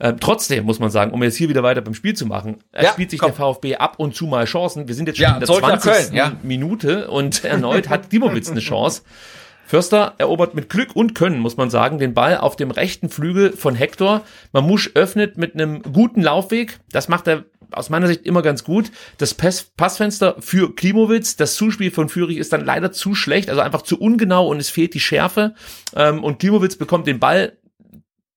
[0.02, 2.89] Ähm, trotzdem muss man sagen, um jetzt hier wieder weiter beim Spiel zu machen, ja,
[2.89, 3.30] spielt sich komm.
[3.30, 4.88] der VfB ab und zu mal Chancen.
[4.88, 5.91] Wir sind jetzt schon ja, in der 20.
[5.91, 6.32] Köln, ja.
[6.41, 9.04] Minute und erneut hat Dimowitz eine Chance.
[9.68, 13.54] Förster erobert mit Glück und Können, muss man sagen, den Ball auf dem rechten Flügel
[13.54, 14.22] von Hector.
[14.52, 16.80] Mamusch öffnet mit einem guten Laufweg.
[16.91, 18.91] Das macht er aus meiner Sicht immer ganz gut.
[19.18, 23.62] Das Pass Passfenster für Klimowitz, das Zuspiel von Fürich ist dann leider zu schlecht, also
[23.62, 25.54] einfach zu ungenau und es fehlt die Schärfe.
[25.95, 27.54] Ähm, und Klimowitz bekommt den Ball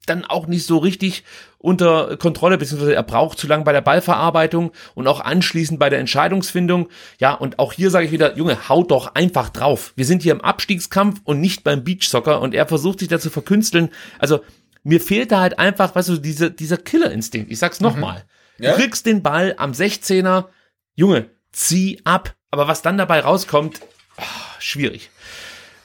[0.06, 1.24] dann auch nicht so richtig
[1.58, 5.98] unter Kontrolle, beziehungsweise er braucht zu lange bei der Ballverarbeitung und auch anschließend bei der
[5.98, 6.88] Entscheidungsfindung.
[7.18, 9.92] Ja, und auch hier sage ich wieder, Junge, haut doch einfach drauf.
[9.96, 13.30] Wir sind hier im Abstiegskampf und nicht beim Beachsoccer und er versucht sich da zu
[13.30, 13.90] verkünsteln.
[14.18, 14.40] Also
[14.82, 17.50] mir fehlt da halt einfach, weißt du, diese, dieser Killerinstinkt.
[17.50, 18.24] Ich sag's nochmal.
[18.58, 18.64] Mhm.
[18.64, 18.70] Ja?
[18.72, 20.46] Du kriegst den Ball am 16er,
[20.94, 22.34] Junge, zieh ab.
[22.50, 23.80] Aber was dann dabei rauskommt,
[24.18, 24.22] oh,
[24.60, 25.10] schwierig.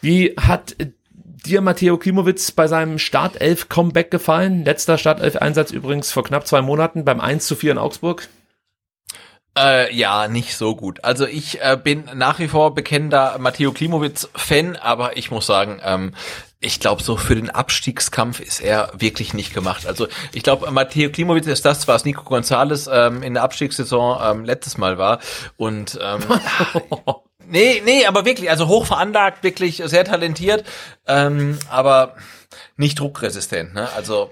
[0.01, 0.75] Wie hat
[1.45, 4.65] dir Matteo Klimowitz bei seinem Startelf-Comeback gefallen?
[4.65, 8.27] Letzter Startelf-Einsatz übrigens vor knapp zwei Monaten beim 1 zu 4 in Augsburg.
[9.57, 11.03] Äh, ja, nicht so gut.
[11.03, 16.13] Also ich äh, bin nach wie vor bekennender Matteo Klimowitz-Fan, aber ich muss sagen, ähm,
[16.61, 19.87] ich glaube, so für den Abstiegskampf ist er wirklich nicht gemacht.
[19.87, 24.45] Also ich glaube, Matteo Klimowitz ist das, was Nico Gonzalez ähm, in der Abstiegssaison ähm,
[24.45, 25.19] letztes Mal war.
[25.57, 26.21] Und ähm,
[27.49, 30.63] Nee, nee, aber wirklich, also hoch veranlagt, wirklich sehr talentiert,
[31.07, 32.15] ähm, aber
[32.77, 33.89] nicht druckresistent, ne?
[33.95, 34.31] Also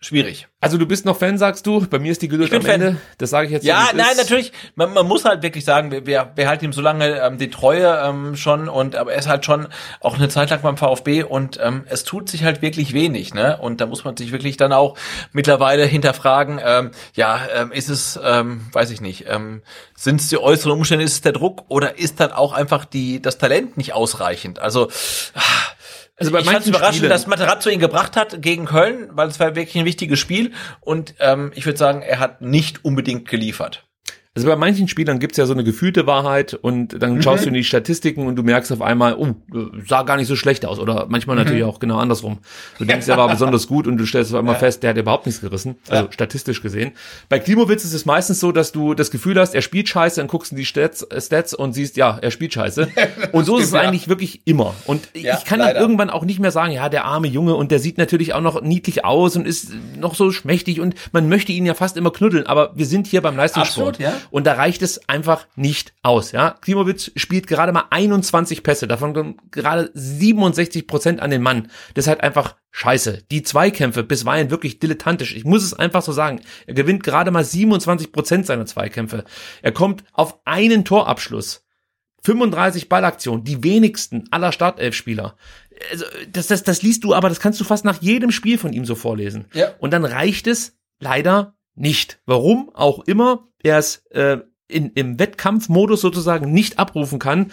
[0.00, 0.48] schwierig.
[0.60, 1.86] Also du bist noch Fan, sagst du?
[1.86, 2.80] Bei mir ist die Geduld am Fan.
[2.80, 2.96] Ende.
[3.18, 3.64] Das sage ich jetzt.
[3.64, 4.18] Ja, so, nein, ist.
[4.18, 4.52] natürlich.
[4.74, 7.50] Man, man muss halt wirklich sagen, wir, wir, wir halten ihm so lange ähm, die
[7.50, 9.68] Treue ähm, schon und aber er ist halt schon
[10.00, 13.56] auch eine Zeit lang beim VfB und ähm, es tut sich halt wirklich wenig, ne?
[13.58, 14.96] Und da muss man sich wirklich dann auch
[15.32, 16.60] mittlerweile hinterfragen.
[16.64, 19.62] Ähm, ja, ähm, ist es, ähm, weiß ich nicht, ähm,
[19.94, 23.22] sind es die äußeren Umstände, ist es der Druck oder ist dann auch einfach die
[23.22, 24.58] das Talent nicht ausreichend?
[24.58, 24.88] Also
[25.34, 25.74] ach,
[26.18, 27.10] also bei ich fand es überraschend, Spielen.
[27.10, 31.14] dass Materazzo ihn gebracht hat gegen Köln, weil es war wirklich ein wichtiges Spiel und
[31.20, 33.87] ähm, ich würde sagen, er hat nicht unbedingt geliefert.
[34.38, 37.22] Also bei manchen Spielern gibt's ja so eine gefühlte Wahrheit und dann mhm.
[37.22, 39.34] schaust du in die Statistiken und du merkst auf einmal, oh,
[39.84, 40.78] sah gar nicht so schlecht aus.
[40.78, 41.42] Oder manchmal mhm.
[41.42, 42.38] natürlich auch genau andersrum.
[42.78, 44.60] Du denkst, er war besonders gut und du stellst auf einmal ja.
[44.60, 45.74] fest, der hat überhaupt nichts gerissen.
[45.88, 46.12] Also ja.
[46.12, 46.92] statistisch gesehen.
[47.28, 50.28] Bei Klimowitz ist es meistens so, dass du das Gefühl hast, er spielt scheiße, dann
[50.28, 52.86] guckst du in die Stats, Stats und siehst, ja, er spielt scheiße.
[53.32, 53.80] und so ist es ja.
[53.80, 54.72] eigentlich wirklich immer.
[54.86, 55.74] Und ich kann leider.
[55.74, 58.40] dann irgendwann auch nicht mehr sagen, ja, der arme Junge und der sieht natürlich auch
[58.40, 62.12] noch niedlich aus und ist noch so schmächtig und man möchte ihn ja fast immer
[62.12, 62.46] knuddeln.
[62.46, 63.96] Aber wir sind hier beim Leistungssport.
[63.96, 64.27] Absolut, ja.
[64.30, 66.32] Und da reicht es einfach nicht aus.
[66.32, 71.70] Ja, Klimowitz spielt gerade mal 21 Pässe, davon gerade 67 Prozent an den Mann.
[71.94, 73.24] Das ist halt einfach scheiße.
[73.30, 75.34] Die Zweikämpfe bisweilen wirklich dilettantisch.
[75.34, 76.40] Ich muss es einfach so sagen.
[76.66, 79.24] Er gewinnt gerade mal 27 Prozent seiner Zweikämpfe.
[79.62, 81.64] Er kommt auf einen Torabschluss.
[82.24, 85.36] 35 Ballaktionen, die wenigsten aller Startelfspieler.
[85.90, 88.72] Also, das, das, das liest du, aber das kannst du fast nach jedem Spiel von
[88.72, 89.46] ihm so vorlesen.
[89.54, 89.74] Ja.
[89.78, 92.20] Und dann reicht es leider nicht.
[92.26, 97.50] Warum auch immer er es äh, in, im Wettkampfmodus sozusagen nicht abrufen kann,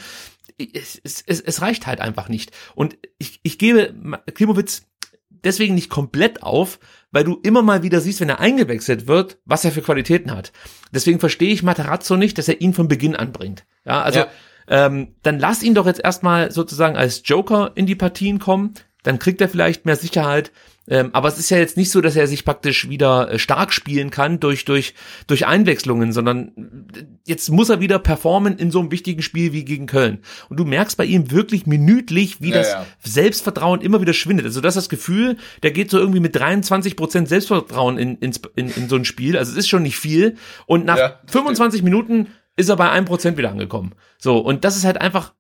[0.58, 2.52] es, es, es reicht halt einfach nicht.
[2.76, 3.94] Und ich, ich gebe
[4.34, 4.86] Klimowitz
[5.30, 6.80] deswegen nicht komplett auf,
[7.12, 10.52] weil du immer mal wieder siehst, wenn er eingewechselt wird, was er für Qualitäten hat.
[10.92, 13.66] Deswegen verstehe ich Matarazzo nicht, dass er ihn von Beginn anbringt.
[13.86, 14.28] Ja, also ja.
[14.68, 18.74] Ähm, dann lass ihn doch jetzt erstmal sozusagen als Joker in die Partien kommen.
[19.04, 20.52] Dann kriegt er vielleicht mehr Sicherheit.
[20.88, 23.74] Ähm, aber es ist ja jetzt nicht so, dass er sich praktisch wieder äh, stark
[23.74, 24.94] spielen kann durch, durch,
[25.26, 29.66] durch Einwechslungen, sondern äh, jetzt muss er wieder performen in so einem wichtigen Spiel wie
[29.66, 30.20] gegen Köln.
[30.50, 32.86] Und du merkst bei ihm wirklich minütlich, wie ja, das ja.
[33.04, 34.46] Selbstvertrauen immer wieder schwindet.
[34.46, 38.34] Also das ist das Gefühl, der geht so irgendwie mit 23 Prozent Selbstvertrauen in, in,
[38.56, 39.38] in, in so ein Spiel.
[39.38, 40.36] Also es ist schon nicht viel.
[40.68, 41.84] Und nach ja, 25 stimmt.
[41.84, 42.28] Minuten
[42.58, 43.94] ist er bei einem Prozent wieder angekommen.
[44.18, 45.34] So, und das ist halt einfach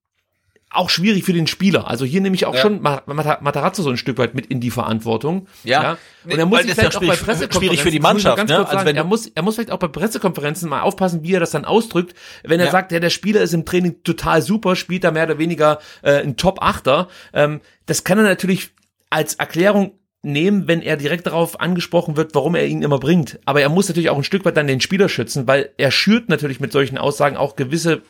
[0.70, 1.89] auch schwierig für den Spieler.
[1.89, 2.61] Also hier nehme ich auch ja.
[2.61, 5.47] schon Matarazzo so ein Stück weit mit in die Verantwortung.
[5.63, 5.84] Ja.
[5.84, 5.97] ja.
[6.26, 8.47] Und er muss sich vielleicht auch bei Pressekonferenzen schwierig für die Mannschaft.
[8.47, 8.68] Ne?
[8.68, 11.51] Also wenn er muss, er muss vielleicht auch bei Pressekonferenzen mal aufpassen, wie er das
[11.51, 12.13] dann ausdrückt.
[12.43, 12.72] Wenn er ja.
[12.72, 16.22] sagt, ja, der Spieler ist im Training total super, spielt da mehr oder weniger äh,
[16.22, 17.07] ein Top-Achter.
[17.34, 18.72] Ähm, das kann er natürlich
[19.09, 19.93] als Erklärung
[20.26, 23.39] nehmen, wenn er direkt darauf angesprochen wird, warum er ihn immer bringt.
[23.45, 26.30] Aber er muss natürlich auch ein Stück weit dann den Spieler schützen, weil er schürt
[26.30, 28.01] natürlich mit solchen Aussagen auch gewisse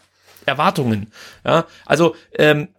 [0.45, 1.11] Erwartungen.
[1.43, 2.69] Ja, also ähm,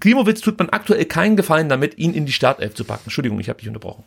[0.00, 3.04] Klimowitz tut man aktuell keinen Gefallen damit, ihn in die Startelf zu packen.
[3.04, 4.04] Entschuldigung, ich habe dich unterbrochen.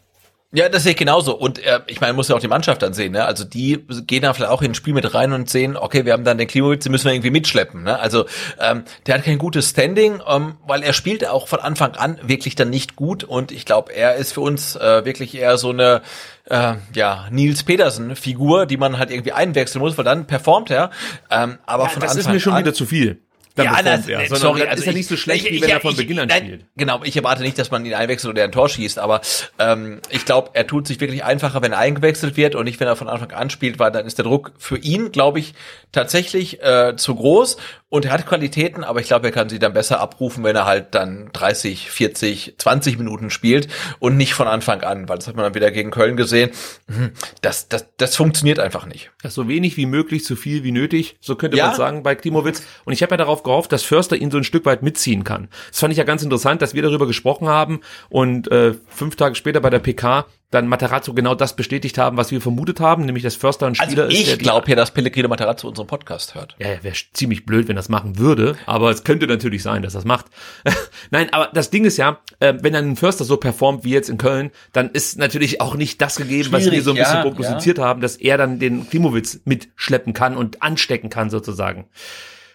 [0.55, 1.35] Ja, das sehe ich genauso.
[1.35, 3.13] Und äh, ich meine, muss ja auch die Mannschaft dann sehen.
[3.13, 3.25] Ne?
[3.25, 6.13] Also die gehen da vielleicht auch in ein Spiel mit rein und sehen, okay, wir
[6.13, 7.81] haben dann den Klimowitz, den müssen wir irgendwie mitschleppen.
[7.81, 7.99] Ne?
[7.99, 8.25] Also
[8.59, 12.53] ähm, der hat kein gutes Standing, ähm, weil er spielt auch von Anfang an wirklich
[12.53, 13.23] dann nicht gut.
[13.23, 16.03] Und ich glaube, er ist für uns äh, wirklich eher so eine
[16.45, 20.91] äh, ja, Nils Petersen-Figur, die man halt irgendwie einwechseln muss, weil dann performt er.
[21.31, 23.22] Ähm, aber ja, von das Anfang ist mir schon an, wieder zu viel
[23.55, 24.19] dann ja, das, er.
[24.21, 26.19] Sondern sorry, also ist ja nicht so schlecht, ich, wie wenn ich, er von Beginn
[26.19, 26.65] an nein, spielt.
[26.75, 29.21] Genau, ich erwarte nicht, dass man ihn einwechselt oder er ein Tor schießt, aber
[29.59, 32.87] ähm, ich glaube, er tut sich wirklich einfacher, wenn er eingewechselt wird und nicht, wenn
[32.87, 35.53] er von Anfang an spielt, weil dann ist der Druck für ihn, glaube ich,
[35.91, 37.57] tatsächlich äh, zu groß
[37.93, 40.65] und er hat Qualitäten, aber ich glaube, er kann sie dann besser abrufen, wenn er
[40.65, 43.67] halt dann 30, 40, 20 Minuten spielt
[43.99, 46.49] und nicht von Anfang an, weil das hat man dann wieder gegen Köln gesehen.
[46.87, 47.11] Mhm,
[47.43, 49.11] das, das, das funktioniert einfach nicht.
[49.21, 51.67] Das so wenig wie möglich, so viel wie nötig, so könnte ja.
[51.67, 52.63] man sagen bei Klimowitz.
[52.83, 55.47] Und ich habe ja darauf gehofft, dass Förster ihn so ein Stück weit mitziehen kann.
[55.69, 59.35] Das fand ich ja ganz interessant, dass wir darüber gesprochen haben und äh, fünf Tage
[59.35, 63.23] später bei der PK dann Matarazzo genau das bestätigt haben, was wir vermutet haben, nämlich
[63.23, 64.33] dass Förster ein Spieler also ich ist.
[64.33, 66.55] Ich glaube ja, dass Pellegrino Matarazzo unseren Podcast hört.
[66.59, 70.05] Ja, wäre ziemlich blöd, wenn das machen würde, aber es könnte natürlich sein, dass das
[70.05, 70.25] macht.
[71.11, 74.09] Nein, aber das Ding ist ja, äh, wenn dann ein Förster so performt wie jetzt
[74.09, 77.15] in Köln, dann ist natürlich auch nicht das gegeben, Schwierig, was wir so ein bisschen
[77.15, 77.85] ja, prognostiziert ja.
[77.85, 81.85] haben, dass er dann den Klimowitz mitschleppen kann und anstecken kann sozusagen.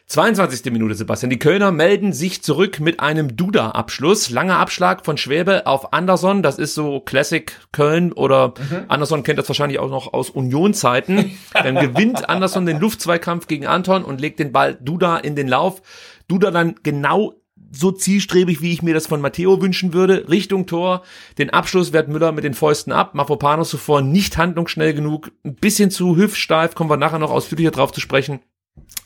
[0.09, 0.73] 22.
[0.73, 1.29] Minute, Sebastian.
[1.29, 4.31] Die Kölner melden sich zurück mit einem Duda-Abschluss.
[4.31, 6.43] Langer Abschlag von Schwäbe auf Anderson.
[6.43, 8.85] Das ist so Classic Köln oder mhm.
[8.89, 11.33] Anderson kennt das wahrscheinlich auch noch aus Union-Zeiten.
[11.53, 15.83] Dann gewinnt Anderson den Luftzweikampf gegen Anton und legt den Ball Duda in den Lauf.
[16.27, 17.35] Duda dann genau
[17.71, 21.03] so zielstrebig, wie ich mir das von Matteo wünschen würde, Richtung Tor.
[21.37, 23.15] Den Abschluss wehrt Müller mit den Fäusten ab.
[23.15, 27.93] Mafropanos zuvor nicht handlungsschnell genug, ein bisschen zu hüftsteif, kommen wir nachher noch ausführlicher drauf
[27.93, 28.41] zu sprechen.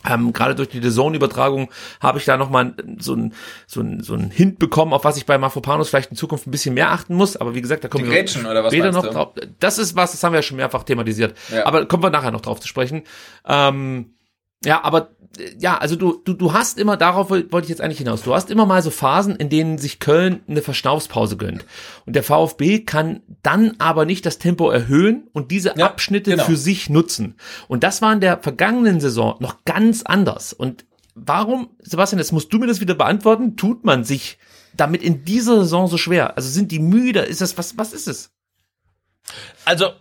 [0.09, 1.69] Ähm, Gerade durch die Zone-Übertragung
[2.01, 3.33] habe ich da nochmal so ein,
[3.67, 6.51] so, ein, so ein Hint bekommen, auf was ich bei Mafropanos vielleicht in Zukunft ein
[6.51, 7.37] bisschen mehr achten muss.
[7.37, 9.11] Aber wie gesagt, da kommen wir später noch du?
[9.11, 9.33] drauf.
[9.59, 11.37] Das ist was, das haben wir ja schon mehrfach thematisiert.
[11.53, 11.65] Ja.
[11.65, 13.03] Aber kommen wir nachher noch drauf zu sprechen.
[13.47, 14.15] Ähm,
[14.65, 15.09] ja, aber
[15.59, 18.51] ja, also du, du, du hast immer, darauf wollte ich jetzt eigentlich hinaus, du hast
[18.51, 21.65] immer mal so Phasen, in denen sich Köln eine Verschnaufspause gönnt.
[22.05, 26.43] Und der VfB kann dann aber nicht das Tempo erhöhen und diese ja, Abschnitte genau.
[26.43, 27.35] für sich nutzen.
[27.67, 30.53] Und das war in der vergangenen Saison noch ganz anders.
[30.53, 34.37] Und warum, Sebastian, jetzt musst du mir das wieder beantworten, tut man sich
[34.75, 36.37] damit in dieser Saison so schwer?
[36.37, 37.21] Also sind die müde?
[37.21, 38.31] Ist das, was, was ist es?
[39.65, 39.93] Also,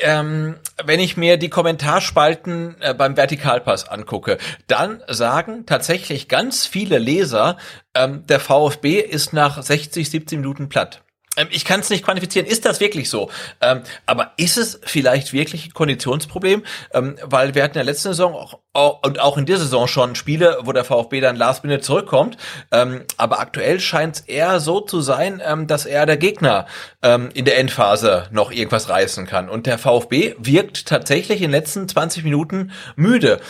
[0.00, 6.98] ähm, wenn ich mir die Kommentarspalten äh, beim Vertikalpass angucke, dann sagen tatsächlich ganz viele
[6.98, 7.56] Leser,
[7.94, 11.03] ähm, der VfB ist nach 60, 70 Minuten platt.
[11.36, 12.46] Ähm, ich kann es nicht quantifizieren.
[12.46, 13.30] Ist das wirklich so?
[13.60, 16.62] Ähm, aber ist es vielleicht wirklich ein Konditionsproblem?
[16.92, 20.14] Ähm, weil wir hatten ja letzte Saison auch, auch, und auch in dieser Saison schon
[20.14, 22.36] Spiele, wo der VfB dann last minute zurückkommt.
[22.72, 26.66] Ähm, aber aktuell scheint es eher so zu sein, ähm, dass er der Gegner
[27.02, 29.48] ähm, in der Endphase noch irgendwas reißen kann.
[29.48, 33.40] Und der VfB wirkt tatsächlich in den letzten 20 Minuten müde.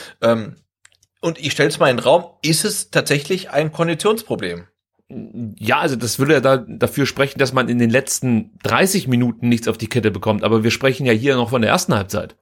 [1.20, 4.66] und ich stelle es mal in den Raum, ist es tatsächlich ein Konditionsproblem?
[5.09, 9.48] Ja, also das würde ja da dafür sprechen, dass man in den letzten 30 Minuten
[9.48, 10.44] nichts auf die Kette bekommt.
[10.44, 12.36] Aber wir sprechen ja hier noch von der ersten Halbzeit.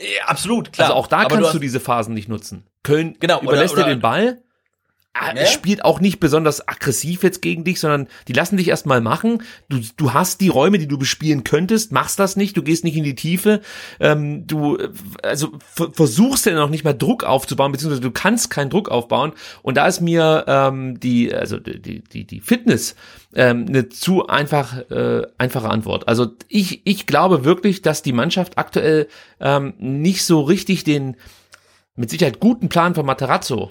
[0.00, 0.88] Ja, absolut, klar.
[0.88, 2.66] Also auch da Aber kannst du, du, diese Phasen nicht nutzen.
[2.82, 4.42] Köln genau, überlässt oder, dir den Ball
[5.16, 9.00] Ah, es spielt auch nicht besonders aggressiv jetzt gegen dich, sondern die lassen dich erstmal
[9.00, 9.44] machen.
[9.68, 12.96] Du, du hast die Räume, die du bespielen könntest, machst das nicht, du gehst nicht
[12.96, 13.60] in die Tiefe.
[14.00, 14.76] Ähm, du
[15.22, 15.52] also
[15.92, 19.34] versuchst ja noch nicht mal Druck aufzubauen, beziehungsweise du kannst keinen Druck aufbauen.
[19.62, 22.96] Und da ist mir ähm, die, also die, die, die Fitness
[23.36, 26.08] ähm, eine zu einfach, äh, einfache Antwort.
[26.08, 29.06] Also ich, ich glaube wirklich, dass die Mannschaft aktuell
[29.38, 31.14] ähm, nicht so richtig den
[31.94, 33.70] mit Sicherheit guten Plan von Materazzo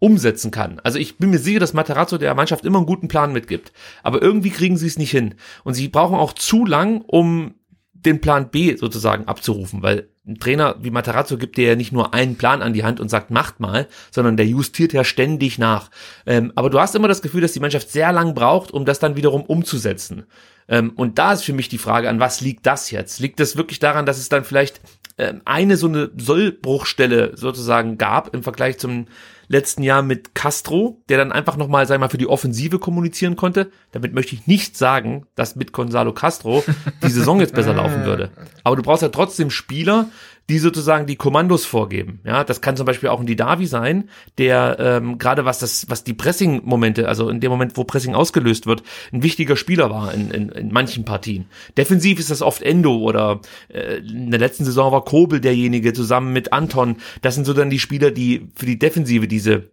[0.00, 0.80] umsetzen kann.
[0.82, 3.72] Also ich bin mir sicher, dass Materazzo der Mannschaft immer einen guten Plan mitgibt.
[4.02, 5.34] Aber irgendwie kriegen sie es nicht hin.
[5.62, 7.54] Und sie brauchen auch zu lang, um
[7.92, 12.14] den Plan B sozusagen abzurufen, weil ein Trainer wie Materazzo gibt dir ja nicht nur
[12.14, 15.90] einen Plan an die Hand und sagt, macht mal, sondern der justiert ja ständig nach.
[16.24, 18.98] Ähm, aber du hast immer das Gefühl, dass die Mannschaft sehr lang braucht, um das
[18.98, 20.24] dann wiederum umzusetzen.
[20.68, 23.18] Ähm, und da ist für mich die Frage, an was liegt das jetzt?
[23.20, 24.80] Liegt das wirklich daran, dass es dann vielleicht
[25.18, 29.06] ähm, eine so eine Sollbruchstelle sozusagen gab im Vergleich zum
[29.50, 33.34] letzten Jahr mit Castro, der dann einfach nochmal, sag ich mal, für die Offensive kommunizieren
[33.34, 33.72] konnte.
[33.90, 36.62] Damit möchte ich nicht sagen, dass mit Gonzalo Castro
[37.02, 38.30] die Saison jetzt besser laufen würde.
[38.62, 40.06] Aber du brauchst ja trotzdem Spieler,
[40.50, 42.20] die sozusagen die Kommandos vorgeben.
[42.24, 46.02] Ja, das kann zum Beispiel auch ein Didavi sein, der ähm, gerade was das, was
[46.02, 48.82] die Pressing-Momente, also in dem Moment, wo Pressing ausgelöst wird,
[49.12, 51.46] ein wichtiger Spieler war in, in, in manchen Partien.
[51.78, 56.32] Defensiv ist das oft Endo oder äh, in der letzten Saison war Kobel derjenige zusammen
[56.32, 56.96] mit Anton.
[57.22, 59.70] Das sind so dann die Spieler, die für die Defensive diese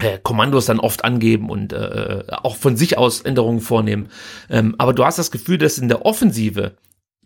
[0.00, 4.08] äh, Kommandos dann oft angeben und äh, auch von sich aus Änderungen vornehmen.
[4.50, 6.76] Ähm, aber du hast das Gefühl, dass in der Offensive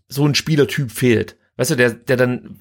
[0.07, 1.37] so ein Spielertyp fehlt.
[1.59, 2.57] Weißt du, der, der dann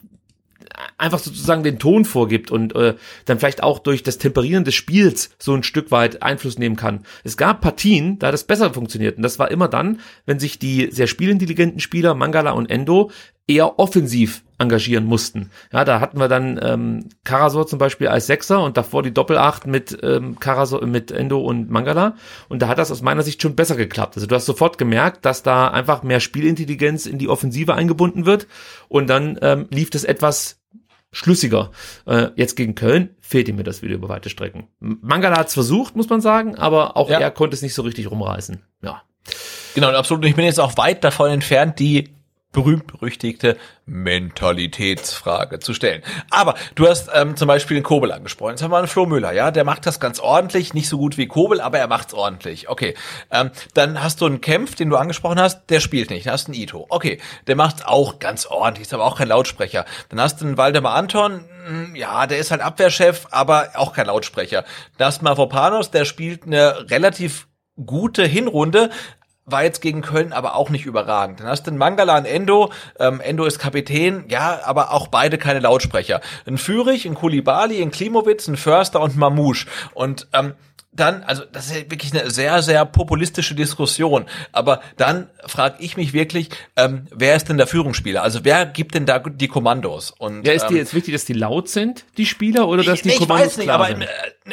[0.97, 2.95] einfach sozusagen den Ton vorgibt und äh,
[3.25, 7.05] dann vielleicht auch durch das Temperieren des Spiels so ein Stück weit Einfluss nehmen kann.
[7.23, 10.89] Es gab Partien, da das besser funktioniert und das war immer dann, wenn sich die
[10.91, 13.11] sehr spielintelligenten Spieler Mangala und Endo
[13.47, 15.51] eher offensiv engagieren mussten.
[15.71, 19.67] Ja, da hatten wir dann ähm, Karasor zum Beispiel als Sechser und davor die Doppelacht
[19.67, 22.15] mit ähm, Karasor, mit Endo und Mangala.
[22.49, 24.15] Und da hat das aus meiner Sicht schon besser geklappt.
[24.15, 28.47] Also du hast sofort gemerkt, dass da einfach mehr Spielintelligenz in die Offensive eingebunden wird
[28.89, 30.59] und dann ähm, lief das etwas
[31.11, 31.71] schlüssiger.
[32.05, 34.67] Äh, jetzt gegen Köln fehlt ihm mir das wieder über weite Strecken.
[34.79, 37.19] Mangala hat es versucht, muss man sagen, aber auch ja.
[37.19, 38.63] er konnte es nicht so richtig rumreißen.
[38.81, 39.03] Ja.
[39.75, 40.23] Genau, absolut.
[40.23, 42.16] Und ich bin jetzt auch weit davon entfernt, die
[42.51, 46.01] berühmt-berüchtigte Mentalitätsfrage zu stellen.
[46.29, 48.51] Aber du hast ähm, zum Beispiel den Kobel angesprochen.
[48.51, 51.17] Jetzt haben wir einen Flo Müller, ja, der macht das ganz ordentlich, nicht so gut
[51.17, 52.69] wie Kobel, aber er macht's ordentlich.
[52.69, 52.95] Okay,
[53.31, 56.25] ähm, dann hast du einen Kempf, den du angesprochen hast, der spielt nicht.
[56.25, 56.85] Dann hast du einen Ito.
[56.89, 59.85] Okay, der macht's auch ganz ordentlich, ist aber auch kein Lautsprecher.
[60.09, 64.07] Dann hast du einen Waldemar Anton, hm, ja, der ist halt Abwehrchef, aber auch kein
[64.07, 64.63] Lautsprecher.
[64.97, 67.47] Dann hast du Mavropanos, der spielt eine relativ
[67.85, 68.89] gute Hinrunde,
[69.47, 71.39] war jetzt gegen Köln aber auch nicht überragend.
[71.39, 72.71] Dann hast du einen Mangala und Endo.
[72.99, 76.21] Ähm, Endo ist Kapitän, ja, aber auch beide keine Lautsprecher.
[76.45, 79.65] Ein Fürich, ein Kulibali, ein Klimowitz, ein Förster und Mamouche.
[79.93, 80.53] Und ähm,
[80.91, 84.25] dann, also das ist wirklich eine sehr, sehr populistische Diskussion.
[84.51, 88.23] Aber dann frage ich mich wirklich, ähm, wer ist denn der Führungsspieler?
[88.23, 90.11] Also wer gibt denn da die Kommandos?
[90.11, 93.01] Und ja, ist ähm, dir jetzt wichtig, dass die laut sind, die Spieler, oder dass
[93.01, 94.01] die ich Kommandos weiß nicht, aber sind?
[94.03, 94.07] Äh,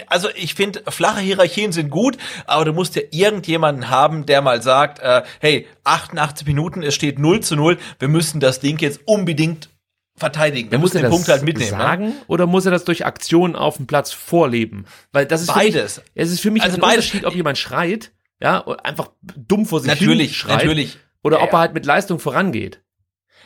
[0.07, 4.61] also ich finde flache Hierarchien sind gut, aber du musst ja irgendjemanden haben, der mal
[4.61, 9.01] sagt, äh, hey, 88 Minuten, es steht 0 zu 0, wir müssen das Ding jetzt
[9.07, 9.71] unbedingt
[10.17, 10.71] verteidigen.
[10.71, 11.73] Der muss den Punkt halt mitnehmen.
[11.73, 11.77] Ne?
[11.77, 12.15] Sagen ne?
[12.27, 14.87] oder muss er das durch Aktionen auf dem Platz vorleben?
[15.13, 15.99] Weil das ist beides.
[15.99, 17.07] Mich, es ist für mich also ein beides.
[17.07, 20.99] Unterschied, ob jemand schreit, ja, einfach dumm vor sich natürlich, hin schreit, natürlich.
[21.23, 22.81] oder ja, ob er halt mit Leistung vorangeht.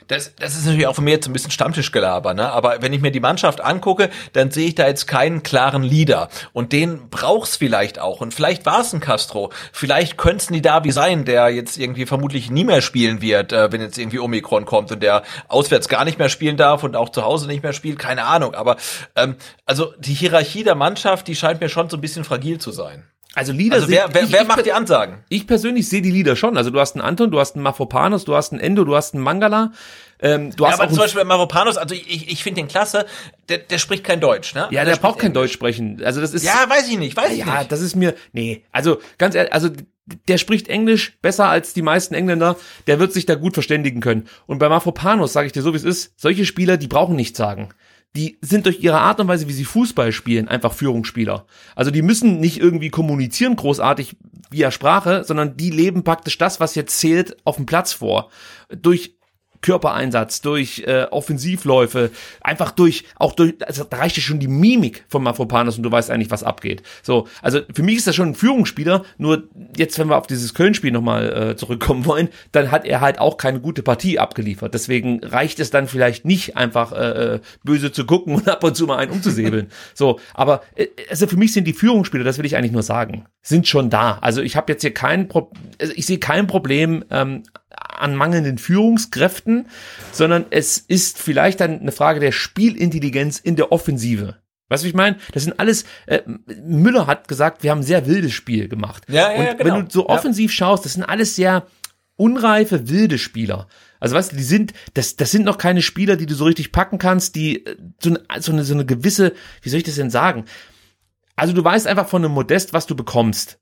[0.07, 2.51] Das, das ist natürlich auch von mir jetzt ein bisschen Stammtischgelaber, ne?
[2.51, 6.29] Aber wenn ich mir die Mannschaft angucke, dann sehe ich da jetzt keinen klaren Leader.
[6.53, 8.21] Und den braucht's vielleicht auch.
[8.21, 9.51] Und vielleicht war es ein Castro.
[9.73, 13.73] Vielleicht könnte es ein Davi sein, der jetzt irgendwie vermutlich nie mehr spielen wird, äh,
[13.73, 17.11] wenn jetzt irgendwie Omikron kommt und der auswärts gar nicht mehr spielen darf und auch
[17.11, 17.99] zu Hause nicht mehr spielt.
[17.99, 18.55] Keine Ahnung.
[18.55, 18.77] Aber
[19.17, 19.37] ähm,
[19.67, 23.05] also die Hierarchie der Mannschaft, die scheint mir schon so ein bisschen fragil zu sein.
[23.39, 25.19] Also Lieder also wer, wer, ich, wer macht die Ansagen?
[25.29, 26.57] Ich persönlich sehe die Lieder schon.
[26.57, 29.15] Also du hast einen Anton, du hast einen Mafopanos, du hast einen Endo, du hast
[29.15, 29.71] einen Mangala.
[30.21, 33.07] Ähm, du ja, hast aber zum Beispiel Mafopanos, also ich, ich finde den klasse,
[33.49, 34.63] der, der spricht kein Deutsch, ne?
[34.73, 36.03] Ja, der, der braucht kein Deutsch sprechen.
[36.03, 37.55] Also das ist Ja, weiß ich nicht, weiß ich ja, nicht.
[37.55, 39.71] Ja, das ist mir nee, also ganz ehrlich, also
[40.27, 42.57] der spricht Englisch besser als die meisten Engländer,
[42.89, 44.27] der wird sich da gut verständigen können.
[44.47, 47.39] Und bei Mafopanos sage ich dir so wie es ist, solche Spieler, die brauchen nichts
[47.39, 47.69] sagen
[48.17, 51.47] die sind durch ihre Art und Weise, wie sie Fußball spielen, einfach Führungsspieler.
[51.77, 54.17] Also die müssen nicht irgendwie kommunizieren großartig
[54.51, 58.31] via Sprache, sondern die leben praktisch das, was jetzt zählt, auf dem Platz vor.
[58.71, 59.18] Durch
[59.63, 65.05] Körpereinsatz, durch äh, Offensivläufe, einfach durch, auch durch, also da reicht ja schon die Mimik
[65.09, 66.83] von Mafropanos und du weißt eigentlich, was abgeht.
[67.03, 69.45] So, also für mich ist das schon ein Führungsspieler, nur
[69.77, 73.37] jetzt, wenn wir auf dieses Köln-Spiel nochmal äh, zurückkommen wollen, dann hat er halt auch
[73.37, 74.75] keine gute Partie abgeliefert.
[74.75, 78.77] Deswegen reicht es dann vielleicht nicht einfach äh, äh böse zu gucken und ab und
[78.77, 79.69] zu mal einen umzusäbeln.
[79.95, 83.27] so, aber äh, also für mich sind die Führungsspieler, das will ich eigentlich nur sagen,
[83.43, 84.19] sind schon da.
[84.21, 85.51] Also ich habe jetzt hier kein Pro
[85.81, 87.43] also ich sehe kein Problem ähm,
[88.01, 89.67] an mangelnden Führungskräften,
[90.13, 94.37] sondern es ist vielleicht dann eine Frage der Spielintelligenz in der Offensive.
[94.69, 95.17] Weißt du, ich meine?
[95.33, 96.21] Das sind alles, äh,
[96.63, 99.05] Müller hat gesagt, wir haben ein sehr wildes Spiel gemacht.
[99.09, 99.77] Ja, ja, Und ja, genau.
[99.77, 100.57] wenn du so offensiv ja.
[100.57, 101.67] schaust, das sind alles sehr
[102.17, 103.69] unreife, wilde Spieler.
[104.01, 106.73] Also weißt du, die sind, das, das sind noch keine Spieler, die du so richtig
[106.73, 109.33] packen kannst, die äh, so eine, so eine, so eine gewisse,
[109.63, 110.45] wie soll ich das denn sagen?
[111.35, 113.59] Also du weißt einfach von einem Modest, was du bekommst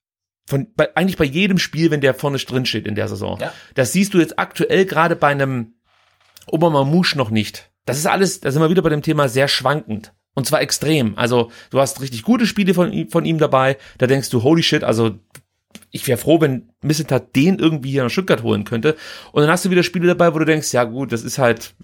[0.47, 3.39] von bei, eigentlich bei jedem Spiel, wenn der vorne drin steht in der Saison.
[3.41, 3.53] Ja.
[3.75, 5.75] Das siehst du jetzt aktuell gerade bei einem
[6.47, 7.71] Obermamouche noch nicht.
[7.85, 10.13] Das ist alles, da sind wir wieder bei dem Thema sehr schwankend.
[10.35, 11.17] Und zwar extrem.
[11.17, 13.79] Also du hast richtig gute Spiele von, ihm, von ihm dabei.
[13.99, 15.19] Da denkst du, holy shit, also
[15.91, 18.97] ich wäre froh, wenn Missetat den irgendwie hier nach Stuttgart holen könnte.
[19.33, 21.75] Und dann hast du wieder Spiele dabei, wo du denkst, ja gut, das ist halt,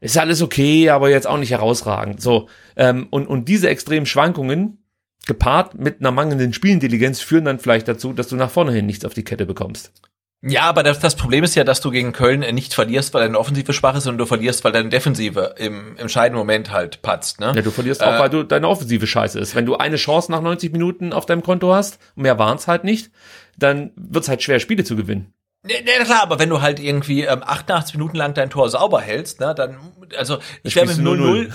[0.00, 2.20] ist alles okay, aber jetzt auch nicht herausragend.
[2.20, 4.82] So ähm, und und diese extremen Schwankungen
[5.28, 9.04] gepaart mit einer mangelnden Spielintelligenz führen dann vielleicht dazu, dass du nach vorne hin nichts
[9.04, 9.92] auf die Kette bekommst.
[10.40, 13.38] Ja, aber das, das Problem ist ja, dass du gegen Köln nicht verlierst, weil deine
[13.38, 17.40] Offensive schwach ist, sondern du verlierst, weil deine Defensive im entscheidenden Moment halt patzt.
[17.40, 17.52] Ne?
[17.56, 19.56] Ja, du verlierst äh, auch, weil du deine Offensive scheiße ist.
[19.56, 22.84] Wenn du eine Chance nach 90 Minuten auf deinem Konto hast, mehr waren es halt
[22.84, 23.10] nicht,
[23.56, 25.34] dann wird's halt schwer, Spiele zu gewinnen.
[25.66, 29.00] Ja, ne, klar, aber wenn du halt irgendwie ähm, 88 Minuten lang dein Tor sauber
[29.00, 29.76] hältst, ne, dann,
[30.16, 31.52] also ich wäre mit 0-0,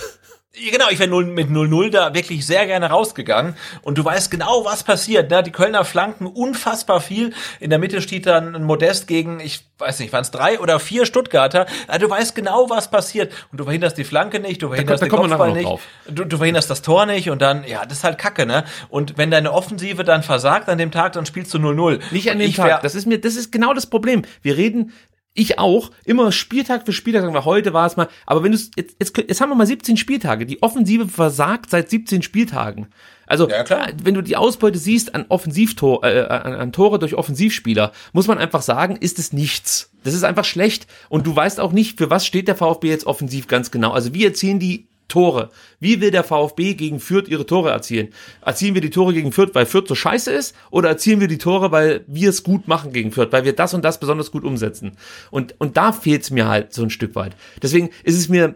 [0.56, 3.56] Genau, ich wäre mit 0-0 da wirklich sehr gerne rausgegangen.
[3.82, 5.32] Und du weißt genau, was passiert.
[5.32, 5.41] Ne?
[5.41, 7.34] Die Kölner flanken unfassbar viel.
[7.60, 10.80] In der Mitte steht dann ein Modest gegen, ich weiß nicht, waren es drei oder
[10.80, 11.66] vier Stuttgarter.
[11.88, 13.34] Also du weißt genau, was passiert.
[13.51, 15.70] Und du verhinderst die Flanke nicht, du verhinderst da, da den Kopfball nicht.
[16.08, 18.64] Du, du verhinderst das Tor nicht und dann, ja, das ist halt Kacke, ne?
[18.89, 21.99] Und wenn deine Offensive dann versagt an dem Tag, dann spielst du 0-0.
[22.12, 22.84] Nicht an dem Tag.
[22.84, 24.22] Das ist mir, das ist genau das Problem.
[24.43, 24.93] Wir reden
[25.34, 28.57] ich auch, immer Spieltag für Spieltag, sagen wir, heute war es mal, aber wenn du
[28.75, 32.88] jetzt, jetzt, jetzt haben wir mal 17 Spieltage, die Offensive versagt seit 17 Spieltagen.
[33.25, 33.88] Also, ja, klar.
[34.03, 38.38] wenn du die Ausbeute siehst an Offensivtor, äh, an, an Tore durch Offensivspieler, muss man
[38.38, 39.91] einfach sagen, ist es nichts.
[40.03, 40.88] Das ist einfach schlecht.
[41.09, 43.91] Und du weißt auch nicht, für was steht der VfB jetzt offensiv ganz genau.
[43.91, 45.49] Also, wie erzielen die Tore.
[45.80, 48.10] Wie will der VfB gegen Fürth ihre Tore erzielen?
[48.41, 50.56] Erzielen wir die Tore gegen Fürth, weil Fürth so scheiße ist?
[50.72, 53.74] Oder erzielen wir die Tore, weil wir es gut machen gegen Fürth, weil wir das
[53.74, 54.97] und das besonders gut umsetzen?
[55.32, 57.36] Und, und da fehlt es mir halt so ein Stück weit.
[57.62, 58.56] Deswegen ist es mir,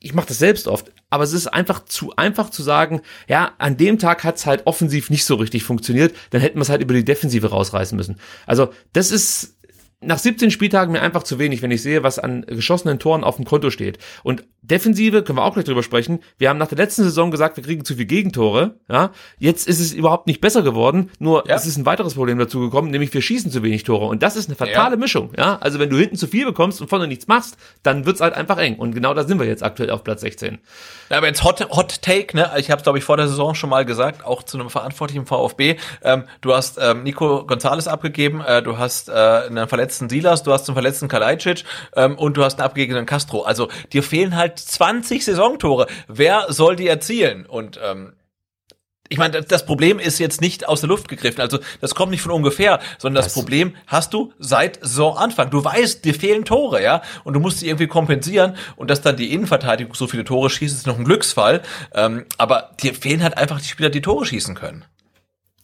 [0.00, 3.76] ich mache das selbst oft, aber es ist einfach zu einfach zu sagen, ja, an
[3.76, 6.82] dem Tag hat es halt offensiv nicht so richtig funktioniert, dann hätten wir es halt
[6.82, 8.16] über die Defensive rausreißen müssen.
[8.46, 9.57] Also das ist
[10.00, 13.36] nach 17 Spieltagen mir einfach zu wenig, wenn ich sehe, was an geschossenen Toren auf
[13.36, 13.98] dem Konto steht.
[14.22, 16.20] Und Defensive können wir auch gleich drüber sprechen.
[16.36, 18.76] Wir haben nach der letzten Saison gesagt, wir kriegen zu viel Gegentore.
[18.88, 21.10] Ja, jetzt ist es überhaupt nicht besser geworden.
[21.18, 21.56] Nur ja.
[21.56, 24.06] es ist ein weiteres Problem dazu gekommen, nämlich wir schießen zu wenig Tore.
[24.06, 25.00] Und das ist eine fatale ja.
[25.00, 25.32] Mischung.
[25.36, 28.34] Ja, also wenn du hinten zu viel bekommst und vorne nichts machst, dann wird's halt
[28.34, 28.76] einfach eng.
[28.76, 30.58] Und genau da sind wir jetzt aktuell auf Platz 16.
[31.10, 32.50] Ja, aber jetzt Hot, Hot Take, ne?
[32.58, 35.76] Ich habe glaube ich vor der Saison schon mal gesagt, auch zu einem verantwortlichen VfB.
[36.02, 40.52] Ähm, du hast ähm, Nico Gonzales abgegeben, äh, du hast äh, einen verletzten Silas, du
[40.52, 41.64] hast einen verletzten Kalajdzic
[41.96, 43.42] ähm, und du hast einen abgegebenen Castro.
[43.42, 45.86] Also dir fehlen halt 20 Saisontore.
[46.08, 47.46] Wer soll die erzielen?
[47.46, 48.12] Und ähm,
[49.08, 51.40] ich meine, das Problem ist jetzt nicht aus der Luft gegriffen.
[51.40, 55.48] Also das kommt nicht von ungefähr, sondern das, das Problem hast du seit Saisonanfang.
[55.48, 58.56] Du weißt, dir fehlen Tore, ja, und du musst sie irgendwie kompensieren.
[58.76, 61.62] Und dass dann die Innenverteidigung so viele Tore schießt, ist noch ein Glücksfall.
[61.94, 64.84] Ähm, aber dir fehlen halt einfach die Spieler, die Tore schießen können.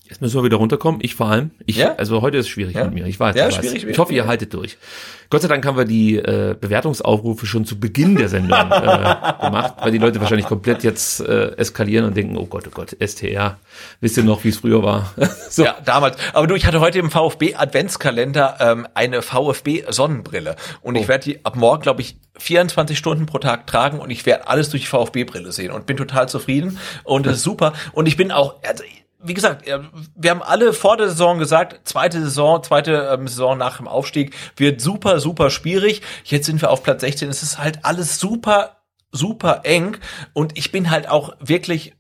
[0.09, 1.01] Jetzt müssen wir wieder runterkommen.
[1.03, 1.51] Ich vor allem.
[1.65, 1.95] Ich, ja?
[1.95, 2.85] Also heute ist es schwierig ja?
[2.85, 3.07] mit mir.
[3.07, 3.35] Ich weiß.
[3.37, 3.65] Ja, ich, weiß.
[3.65, 4.77] Schwierig, ich hoffe, ihr haltet durch.
[5.31, 8.67] Gott sei Dank haben wir die äh, Bewertungsaufrufe schon zu Beginn der Sendung äh,
[9.41, 12.95] gemacht, weil die Leute wahrscheinlich komplett jetzt äh, eskalieren und denken, oh Gott, oh Gott,
[13.03, 13.57] STR,
[14.01, 15.15] wisst ihr noch, wie es früher war?
[15.49, 15.65] so.
[15.65, 16.19] Ja, damals.
[16.35, 21.01] Aber du, ich hatte heute im VfB Adventskalender ähm, eine VfB Sonnenbrille und oh.
[21.01, 24.49] ich werde die ab morgen, glaube ich, 24 Stunden pro Tag tragen und ich werde
[24.49, 27.73] alles durch die VfB-Brille sehen und bin total zufrieden und das ist super.
[27.93, 28.85] Und ich bin auch, also,
[29.25, 33.79] wie gesagt, wir haben alle vor der Saison gesagt, zweite Saison, zweite ähm, Saison nach
[33.79, 36.03] dem Aufstieg wird super, super schwierig.
[36.25, 37.31] Jetzt sind wir auf Platz 16.
[37.31, 39.97] Es ist halt alles super, super eng.
[40.35, 41.95] Und ich bin halt auch wirklich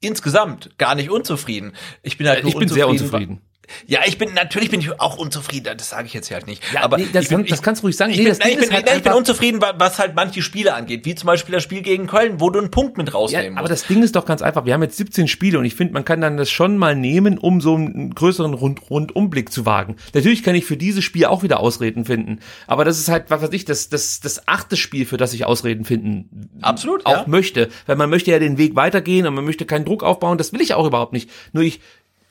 [0.00, 1.72] insgesamt gar nicht unzufrieden.
[2.02, 3.40] Ich bin halt ich bin sehr unzufrieden.
[3.86, 5.74] Ja, ich bin natürlich bin ich auch unzufrieden.
[5.76, 6.62] Das sage ich jetzt halt nicht.
[6.72, 8.10] Ja, aber nee, das, ich bin, kann, das kannst du ruhig sagen.
[8.12, 10.42] Ich, Nee, bin, nein, ich, bin, halt nein, ich bin unzufrieden, wa- was halt manche
[10.42, 13.14] Spiele angeht, wie zum Beispiel das Spiel gegen Köln, wo du einen Punkt mit Ja,
[13.14, 13.82] rausnehmen aber musst.
[13.82, 14.64] das Ding ist doch ganz einfach.
[14.64, 17.38] Wir haben jetzt 17 Spiele und ich finde, man kann dann das schon mal nehmen,
[17.38, 19.96] um so einen größeren Rund Rundumblick zu wagen.
[20.14, 22.40] Natürlich kann ich für dieses Spiel auch wieder Ausreden finden.
[22.66, 25.44] Aber das ist halt, was weiß ich, das, das, das achte Spiel, für das ich
[25.44, 27.24] Ausreden finden Absolut, auch ja.
[27.26, 27.68] möchte.
[27.86, 30.38] Weil man möchte ja den Weg weitergehen und man möchte keinen Druck aufbauen.
[30.38, 31.30] Das will ich auch überhaupt nicht.
[31.52, 31.80] Nur ich,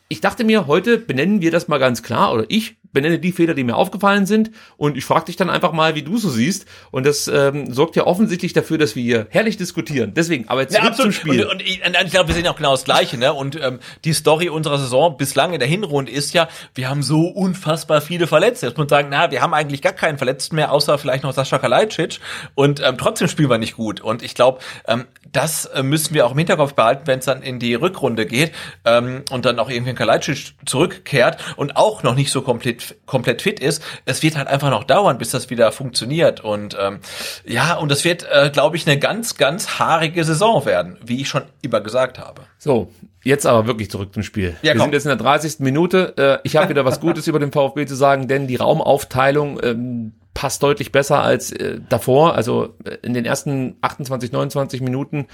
[0.09, 3.53] ich dachte mir, heute benennen wir das mal ganz klar, oder ich benenne die Fehler,
[3.53, 6.65] die mir aufgefallen sind, und ich frage dich dann einfach mal, wie du so siehst.
[6.91, 10.13] Und das ähm, sorgt ja offensichtlich dafür, dass wir hier herrlich diskutieren.
[10.15, 11.11] Deswegen, aber jetzt Ja, zum.
[11.11, 11.43] Spiel.
[11.43, 13.33] Und, und ich, und ich glaube, wir sehen auch genau das Gleiche, ne?
[13.33, 17.27] Und ähm, die Story unserer Saison bislang in der Hinrunde ist ja, wir haben so
[17.27, 18.67] unfassbar viele Verletzte.
[18.67, 21.33] Jetzt muss man sagen, na, wir haben eigentlich gar keinen Verletzten mehr, außer vielleicht noch
[21.33, 22.19] Sascha Kalajdzic.
[22.55, 24.01] Und ähm, trotzdem spielen wir nicht gut.
[24.01, 27.41] Und ich glaube, ähm, das äh, müssen wir auch im Hinterkopf behalten, wenn es dann
[27.41, 28.53] in die Rückrunde geht
[28.85, 33.59] ähm, und dann auch irgendwie Kalajdzic zurückkehrt und auch noch nicht so komplett komplett fit
[33.59, 33.83] ist.
[34.05, 36.41] Es wird halt einfach noch dauern, bis das wieder funktioniert.
[36.41, 36.99] Und ähm,
[37.45, 41.27] ja, und das wird, äh, glaube ich, eine ganz, ganz haarige Saison werden, wie ich
[41.27, 42.43] schon immer gesagt habe.
[42.57, 42.91] So,
[43.23, 44.55] jetzt aber wirklich zurück zum Spiel.
[44.61, 45.59] Ja, wir sind jetzt in der 30.
[45.59, 46.13] Minute.
[46.17, 50.13] Äh, ich habe wieder was Gutes über den VfB zu sagen, denn die Raumaufteilung ähm,
[50.33, 52.35] passt deutlich besser als äh, davor.
[52.35, 55.27] Also äh, in den ersten 28, 29 Minuten.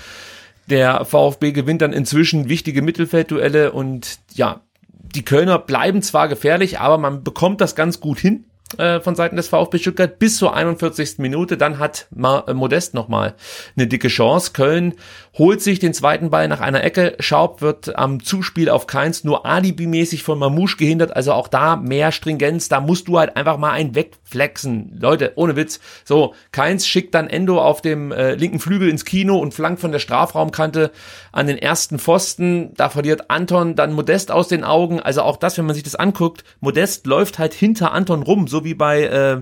[0.70, 6.98] Der VfB gewinnt dann inzwischen wichtige Mittelfeldduelle und ja, die Kölner bleiben zwar gefährlich, aber
[6.98, 8.46] man bekommt das ganz gut hin
[8.78, 11.20] äh, von Seiten des VfB Stuttgart bis zur 41.
[11.20, 11.58] Minute.
[11.58, 13.36] Dann hat Modest nochmal
[13.76, 14.52] eine dicke Chance.
[14.54, 14.96] Köln
[15.38, 17.16] holt sich den zweiten Ball nach einer Ecke.
[17.20, 21.16] Schaub wird am Zuspiel auf Keins nur alibimäßig von Mamouche gehindert.
[21.16, 22.70] Also auch da mehr Stringenz.
[22.70, 24.98] Da musst du halt einfach mal einen wegflexen.
[25.00, 25.80] Leute, ohne Witz.
[26.06, 29.92] So, Keins schickt dann Endo auf dem äh, linken Flügel ins Kino und flankt von
[29.92, 30.92] der Strafraumkante
[31.32, 32.74] an den ersten Pfosten.
[32.76, 35.00] Da verliert Anton dann Modest aus den Augen.
[35.00, 38.64] Also auch das, wenn man sich das anguckt, Modest läuft halt hinter Anton rum, so
[38.64, 39.42] wie bei äh,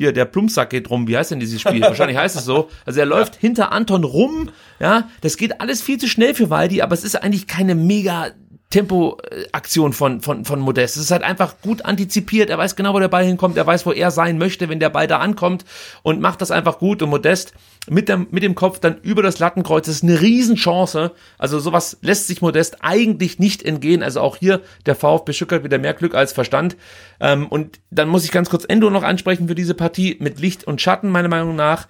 [0.00, 1.06] hier, der Plumpsack geht rum.
[1.08, 1.82] Wie heißt denn dieses Spiel?
[1.82, 2.70] Wahrscheinlich heißt es so.
[2.86, 4.48] Also er läuft hinter Anton rum.
[4.78, 8.30] Ja, das geht alles viel zu schnell für Waldi, aber es ist eigentlich keine mega
[8.70, 10.96] Tempo-Aktion von, von, von Modest.
[10.96, 12.50] Es ist halt einfach gut antizipiert.
[12.50, 13.56] Er weiß genau, wo der Ball hinkommt.
[13.56, 15.64] Er weiß, wo er sein möchte, wenn der Ball da ankommt
[16.02, 17.02] und macht das einfach gut.
[17.02, 17.52] Und Modest
[17.88, 19.86] mit dem, mit dem Kopf dann über das Lattenkreuz.
[19.86, 21.10] Das ist eine Riesenchance.
[21.36, 24.04] Also sowas lässt sich Modest eigentlich nicht entgehen.
[24.04, 26.76] Also auch hier der VfB Stuttgart wieder mehr Glück als Verstand.
[27.18, 30.62] Ähm, und dann muss ich ganz kurz Endo noch ansprechen für diese Partie mit Licht
[30.64, 31.88] und Schatten, meiner Meinung nach.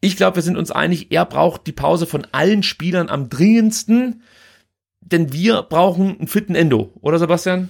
[0.00, 4.22] Ich glaube, wir sind uns einig, er braucht die Pause von allen Spielern am dringendsten
[5.04, 7.68] denn wir brauchen einen fitten Endo, oder Sebastian?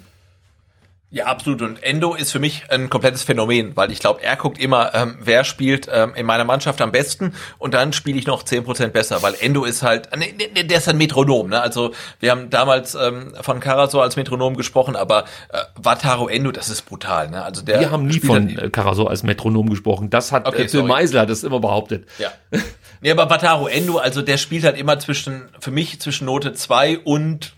[1.15, 1.63] Ja, absolut.
[1.63, 5.17] Und Endo ist für mich ein komplettes Phänomen, weil ich glaube, er guckt immer, ähm,
[5.21, 9.23] wer spielt ähm, in meiner Mannschaft am besten und dann spiele ich noch 10% besser,
[9.23, 11.51] weil Endo ist halt, nee, nee, der ist ein Metronom.
[11.51, 11.61] Ne?
[11.61, 16.69] Also wir haben damals ähm, von Karasor als Metronom gesprochen, aber äh, Wataru Endo, das
[16.69, 17.31] ist brutal.
[17.31, 17.45] Ne?
[17.45, 20.11] Also der Wir haben nie von äh, Carasso als Metronom gesprochen.
[20.11, 20.83] Das hat Okay, äh, Phil.
[20.83, 22.09] Meisler das immer behauptet.
[22.19, 22.33] Ja.
[23.01, 26.99] Nee, aber Wataru Endo, also der spielt halt immer zwischen, für mich zwischen Note 2
[26.99, 27.55] und,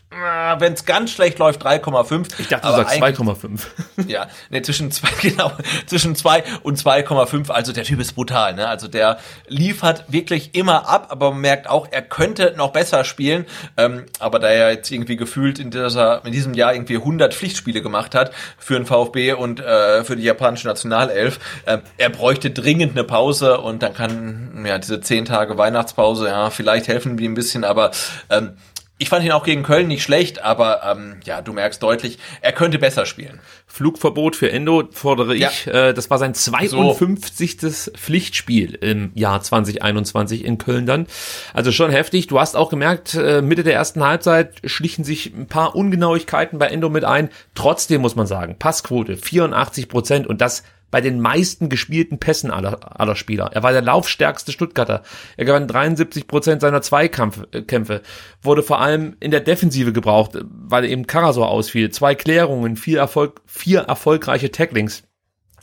[0.59, 2.29] wenn es ganz schlecht läuft, 3,5.
[2.39, 3.61] Ich dachte, du Aber sagst eigentlich- 2,5.
[4.07, 5.53] Ja, ne, zwischen zwei, genau,
[5.87, 7.51] zwischen zwei und 2,5.
[7.51, 8.69] Also der Typ ist brutal, ne?
[8.69, 13.47] Also der liefert wirklich immer ab, aber man merkt auch, er könnte noch besser spielen.
[13.77, 17.83] Ähm, aber da er jetzt irgendwie gefühlt in dieser, in diesem Jahr irgendwie 100 Pflichtspiele
[17.83, 22.93] gemacht hat für den VfB und äh, für die japanische Nationalelf, äh, er bräuchte dringend
[22.93, 27.35] eine Pause und dann kann, ja, diese zehn Tage Weihnachtspause, ja, vielleicht helfen die ein
[27.35, 27.91] bisschen, aber
[28.31, 28.57] ähm,
[28.99, 32.53] ich fand ihn auch gegen Köln nicht schlecht, aber ähm, ja, du merkst deutlich, er
[32.53, 33.41] könnte besser spielen.
[33.67, 35.51] Flugverbot für Endo fordere Ja.
[35.51, 35.67] ich.
[35.67, 37.59] Äh, das war sein 52.
[37.97, 41.07] Pflichtspiel im Jahr 2021 in Köln dann.
[41.53, 42.27] Also schon heftig.
[42.27, 46.69] Du hast auch gemerkt, äh, Mitte der ersten Halbzeit schlichen sich ein paar Ungenauigkeiten bei
[46.69, 47.29] Endo mit ein.
[47.55, 53.01] Trotzdem muss man sagen, Passquote 84 Prozent und das bei den meisten gespielten Pässen aller,
[53.01, 53.51] aller Spieler.
[53.53, 55.03] Er war der laufstärkste Stuttgarter.
[55.37, 58.01] Er gewann 73 Prozent seiner Zweikämpfe, äh,
[58.43, 61.91] wurde vor allem in der Defensive gebraucht, weil eben Karasor ausfiel.
[61.91, 65.03] Zwei Klärungen, vier, Erfolg, vier erfolgreiche Tacklings.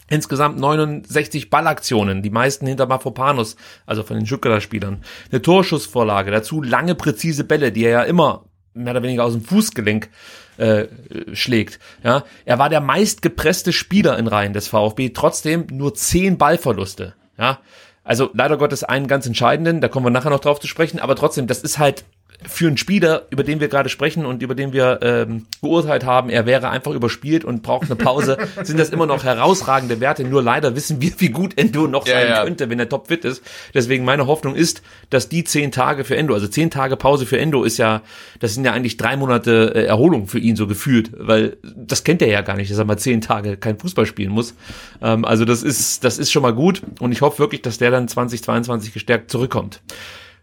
[0.09, 3.55] Insgesamt 69 Ballaktionen, die meisten hinter Mafropanus,
[3.85, 5.01] also von den Stuttgarter Spielern.
[5.31, 9.41] Eine Torschussvorlage, dazu lange präzise Bälle, die er ja immer mehr oder weniger aus dem
[9.41, 10.09] Fußgelenk
[10.57, 10.85] äh,
[11.33, 11.79] schlägt.
[12.03, 17.13] Ja, er war der meistgepresste Spieler in Reihen des VfB, trotzdem nur zehn Ballverluste.
[17.37, 17.59] Ja,
[18.03, 21.15] also leider Gottes einen ganz entscheidenden, da kommen wir nachher noch drauf zu sprechen, aber
[21.15, 22.03] trotzdem, das ist halt
[22.47, 26.29] für einen Spieler, über den wir gerade sprechen und über den wir ähm, geurteilt haben,
[26.29, 30.23] er wäre einfach überspielt und braucht eine Pause, sind das immer noch herausragende Werte.
[30.23, 32.43] Nur leider wissen wir, wie gut Endo noch sein ja, ja.
[32.43, 33.43] könnte, wenn er topfit ist.
[33.73, 37.39] Deswegen meine Hoffnung ist, dass die zehn Tage für Endo, also zehn Tage Pause für
[37.39, 38.01] Endo ist ja,
[38.39, 42.21] das sind ja eigentlich drei Monate äh, Erholung für ihn so gefühlt, weil das kennt
[42.21, 44.53] er ja gar nicht, dass er mal zehn Tage kein Fußball spielen muss.
[45.01, 47.91] Ähm, also das ist, das ist schon mal gut und ich hoffe wirklich, dass der
[47.91, 49.81] dann 2022 gestärkt zurückkommt.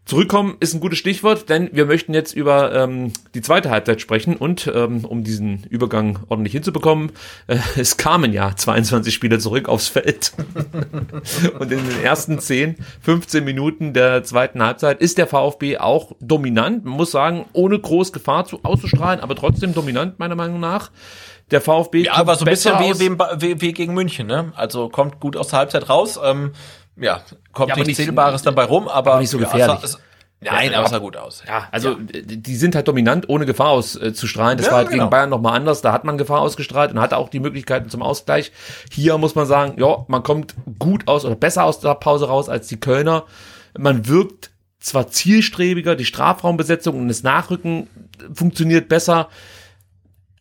[0.06, 4.34] Zurückkommen ist ein gutes Stichwort, denn wir möchten jetzt über ähm, die zweite Halbzeit sprechen
[4.34, 7.12] und ähm, um diesen Übergang ordentlich hinzubekommen,
[7.46, 10.32] äh, es kamen ja 22 Spieler zurück aufs Feld
[11.60, 16.84] und in den ersten 10, 15 Minuten der zweiten Halbzeit ist der VfB auch dominant,
[16.84, 20.90] man muss sagen, ohne groß Gefahr zu, auszustrahlen, aber trotzdem dominant meiner Meinung nach.
[21.50, 24.52] Der VfB ja, aber so ein bisschen wie, wie, wie, gegen München, ne?
[24.54, 26.18] Also kommt gut aus der Halbzeit raus.
[26.22, 26.52] Ähm,
[27.00, 27.22] ja,
[27.52, 29.96] kommt ja, nichts Zählbares dabei rum, aber, aber nicht so gefährlich.
[30.42, 31.42] Ja, Nein, aber es sah gut aus.
[31.46, 32.22] Ja, also ja.
[32.22, 34.56] die sind halt dominant, ohne Gefahr auszustrahlen.
[34.56, 35.04] Das ja, war halt genau.
[35.04, 35.82] gegen Bayern nochmal anders.
[35.82, 38.50] Da hat man Gefahr ausgestrahlt und hatte auch die Möglichkeiten zum Ausgleich.
[38.90, 42.48] Hier muss man sagen, ja, man kommt gut aus oder besser aus der Pause raus
[42.48, 43.24] als die Kölner.
[43.76, 47.88] Man wirkt zwar zielstrebiger, die Strafraumbesetzung und das Nachrücken
[48.32, 49.28] funktioniert besser,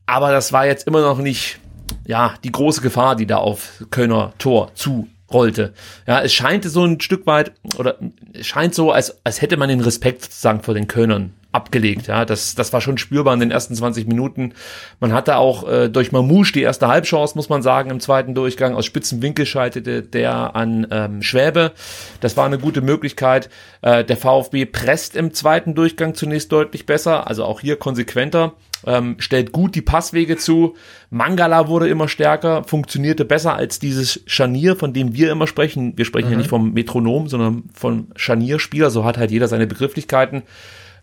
[0.05, 1.59] aber das war jetzt immer noch nicht
[2.05, 5.73] ja die große Gefahr, die da auf Kölner Tor zu rollte.
[6.07, 7.97] Ja, es scheint so ein Stück weit, oder
[8.33, 12.07] es scheint so, als, als hätte man den Respekt sozusagen vor den Kölnern abgelegt.
[12.07, 14.53] Ja, das, das war schon spürbar in den ersten 20 Minuten.
[14.99, 18.75] Man hatte auch äh, durch Mamouche die erste Halbchance, muss man sagen, im zweiten Durchgang.
[18.75, 21.71] Aus spitzen Winkel schaltete der an ähm, Schwäbe.
[22.19, 23.49] Das war eine gute Möglichkeit.
[23.81, 28.53] Äh, der VfB presst im zweiten Durchgang zunächst deutlich besser, also auch hier konsequenter
[28.85, 30.75] ähm, stellt gut die Passwege zu.
[31.09, 35.97] Mangala wurde immer stärker, funktionierte besser als dieses Scharnier, von dem wir immer sprechen.
[35.97, 36.33] Wir sprechen mhm.
[36.33, 38.89] ja nicht vom Metronom, sondern vom Scharnierspieler.
[38.89, 40.43] So hat halt jeder seine Begrifflichkeiten.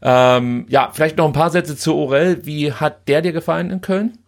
[0.03, 2.45] Ähm, ja, vielleicht noch ein paar Sätze zu Orel.
[2.45, 4.19] Wie hat der dir gefallen in Köln?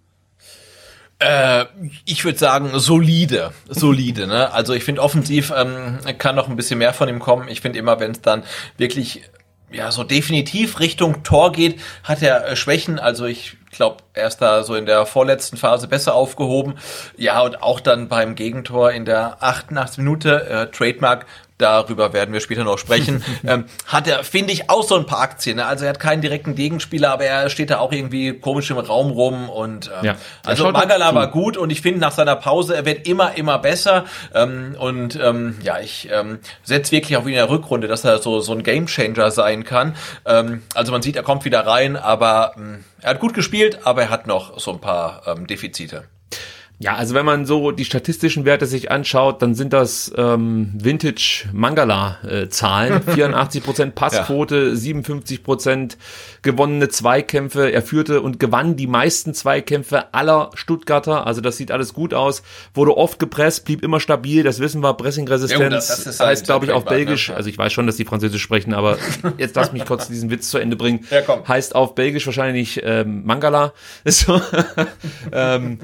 [1.20, 1.64] Äh,
[2.04, 4.26] ich würde sagen, solide, solide.
[4.28, 4.52] Ne?
[4.52, 7.48] Also ich finde offensiv ähm, kann noch ein bisschen mehr von ihm kommen.
[7.48, 8.44] Ich finde immer, wenn es dann
[8.76, 9.22] wirklich
[9.70, 12.98] ja, so definitiv Richtung Tor geht, hat er äh, Schwächen.
[12.98, 16.74] Also ich glaube, er ist da so in der vorletzten Phase besser aufgehoben.
[17.16, 21.24] Ja, und auch dann beim Gegentor in der 88 Minute, äh, Trademark,
[21.58, 25.20] darüber werden wir später noch sprechen, ähm, hat er, finde ich, auch so ein paar
[25.20, 25.56] Aktien.
[25.56, 25.66] Ne?
[25.66, 29.10] Also er hat keinen direkten Gegenspieler, aber er steht da auch irgendwie komisch im Raum
[29.10, 32.84] rum und ähm, ja, also Mangala war gut und ich finde nach seiner Pause, er
[32.84, 34.04] wird immer, immer besser
[34.34, 38.18] ähm, und ähm, ja, ich ähm, setze wirklich auf ihn in der Rückrunde, dass er
[38.18, 39.96] so, so ein Gamechanger sein kann.
[40.24, 44.02] Ähm, also man sieht, er kommt wieder rein, aber ähm, er hat gut gespielt, aber
[44.02, 46.08] er hat noch so ein paar ähm, Defizite.
[46.80, 51.48] Ja, also wenn man so die statistischen Werte sich anschaut, dann sind das ähm, Vintage
[51.52, 53.02] Mangala äh, Zahlen.
[53.06, 54.74] 84% Passquote, ja.
[54.74, 55.96] 57%
[56.42, 57.72] gewonnene Zweikämpfe.
[57.72, 61.26] Er führte und gewann die meisten Zweikämpfe aller Stuttgarter.
[61.26, 62.44] Also das sieht alles gut aus.
[62.74, 64.44] Wurde oft gepresst, blieb immer stabil.
[64.44, 64.94] Das wissen wir.
[64.94, 67.30] Pressing-Resistenz ja, das, das heißt, glaube ich, auf Belgisch.
[67.30, 67.34] Ne?
[67.34, 68.98] Also ich weiß schon, dass die Französisch sprechen, aber
[69.36, 71.04] jetzt lass mich kurz diesen Witz zu Ende bringen.
[71.10, 71.46] Ja, komm.
[71.46, 73.72] Heißt auf Belgisch wahrscheinlich ähm, Mangala.
[74.04, 74.40] So,
[75.32, 75.78] ähm,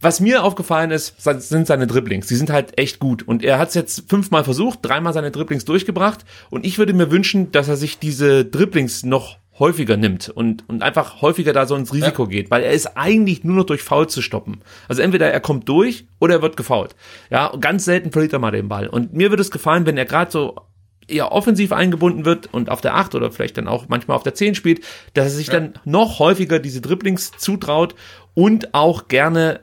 [0.00, 2.26] was mir aufgefallen ist, sind seine Dribblings.
[2.26, 3.22] Die sind halt echt gut.
[3.22, 6.24] Und er hat es jetzt fünfmal versucht, dreimal seine Dribblings durchgebracht.
[6.48, 10.82] Und ich würde mir wünschen, dass er sich diese Dribblings noch häufiger nimmt und, und
[10.82, 12.30] einfach häufiger da so ins Risiko ja.
[12.30, 14.62] geht, weil er ist eigentlich nur noch durch Foul zu stoppen.
[14.88, 16.96] Also entweder er kommt durch oder er wird gefault.
[17.28, 18.88] Ja, ganz selten verliert er mal den Ball.
[18.88, 20.56] Und mir würde es gefallen, wenn er gerade so
[21.06, 24.34] eher offensiv eingebunden wird und auf der 8 oder vielleicht dann auch manchmal auf der
[24.34, 24.80] 10 spielt,
[25.14, 25.54] dass er sich ja.
[25.54, 27.94] dann noch häufiger diese Dribblings zutraut
[28.34, 29.60] und auch gerne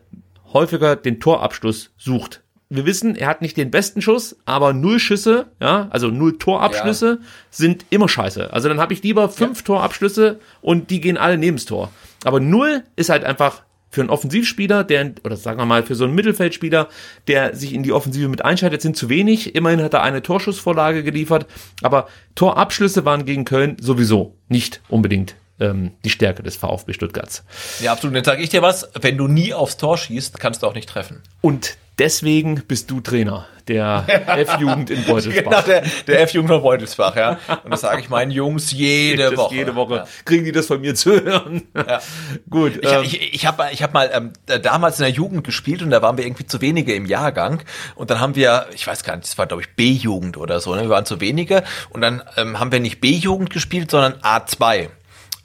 [0.58, 2.42] häufiger den Torabschluss sucht.
[2.70, 7.20] Wir wissen, er hat nicht den besten Schuss, aber null Schüsse, ja, also null Torabschlüsse
[7.22, 7.28] ja.
[7.50, 8.52] sind immer scheiße.
[8.52, 9.66] Also dann habe ich lieber fünf ja.
[9.66, 11.92] Torabschlüsse und die gehen alle neben das Tor.
[12.26, 16.04] Aber null ist halt einfach für einen Offensivspieler, der, oder sagen wir mal, für so
[16.04, 16.90] einen Mittelfeldspieler,
[17.28, 19.56] der sich in die Offensive mit einschaltet, sind zu wenig.
[19.56, 21.46] Immerhin hat er eine Torschussvorlage geliefert,
[21.82, 27.44] aber Torabschlüsse waren gegen Köln sowieso nicht unbedingt ähm, die Stärke des VfB Stuttgarts.
[27.82, 28.16] Ja, absolut.
[28.16, 30.90] Dann sage ich dir was, wenn du nie aufs Tor schießt, kannst du auch nicht
[30.90, 31.22] treffen.
[31.42, 35.44] Und deswegen bist du Trainer der F-Jugend in Beutelsbach.
[35.44, 37.38] Genau, der, der F-Jugend von Beutelsbach, ja.
[37.64, 39.56] Und das sage ich meinen Jungs jede Woche.
[39.56, 40.08] Jede Woche ja.
[40.26, 41.64] kriegen die das von mir zu hören.
[41.76, 42.00] Ja.
[42.50, 42.78] Gut.
[42.82, 45.90] Ich, ähm, ich, ich habe ich hab mal ähm, damals in der Jugend gespielt und
[45.90, 47.64] da waren wir irgendwie zu wenige im Jahrgang.
[47.96, 50.76] Und dann haben wir, ich weiß gar nicht, das war glaube ich B-Jugend oder so,
[50.76, 50.84] ne?
[50.84, 51.64] wir waren zu wenige.
[51.90, 54.90] Und dann ähm, haben wir nicht B-Jugend gespielt, sondern A2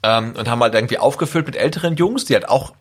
[0.03, 2.73] ähm, und haben halt irgendwie aufgefüllt mit älteren Jungs, die halt auch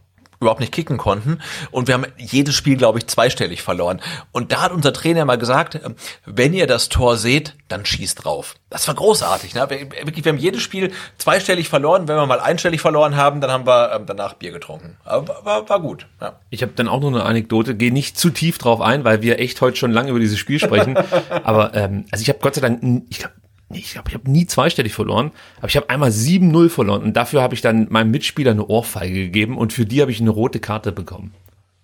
[0.42, 1.38] überhaupt nicht kicken konnten.
[1.70, 4.02] Und wir haben jedes Spiel, glaube ich, zweistellig verloren.
[4.32, 5.94] Und da hat unser Trainer mal gesagt, ähm,
[6.26, 8.56] wenn ihr das Tor seht, dann schießt drauf.
[8.68, 9.54] Das war großartig.
[9.54, 9.70] Ne?
[9.70, 12.08] Wirklich, wir haben jedes Spiel zweistellig verloren.
[12.08, 14.96] Wenn wir mal einstellig verloren haben, dann haben wir ähm, danach Bier getrunken.
[15.04, 16.06] Aber war, war gut.
[16.20, 16.40] Ja.
[16.50, 17.74] Ich habe dann auch noch eine Anekdote.
[17.74, 20.58] Gehe nicht zu tief drauf ein, weil wir echt heute schon lange über dieses Spiel
[20.58, 20.98] sprechen.
[21.44, 23.34] Aber ähm, also ich habe Gott sei Dank, ich glaube,
[23.74, 27.42] ich glaube, ich habe nie zweistellig verloren, aber ich habe einmal 7-0 verloren und dafür
[27.42, 30.60] habe ich dann meinem Mitspieler eine Ohrfeige gegeben und für die habe ich eine rote
[30.60, 31.32] Karte bekommen.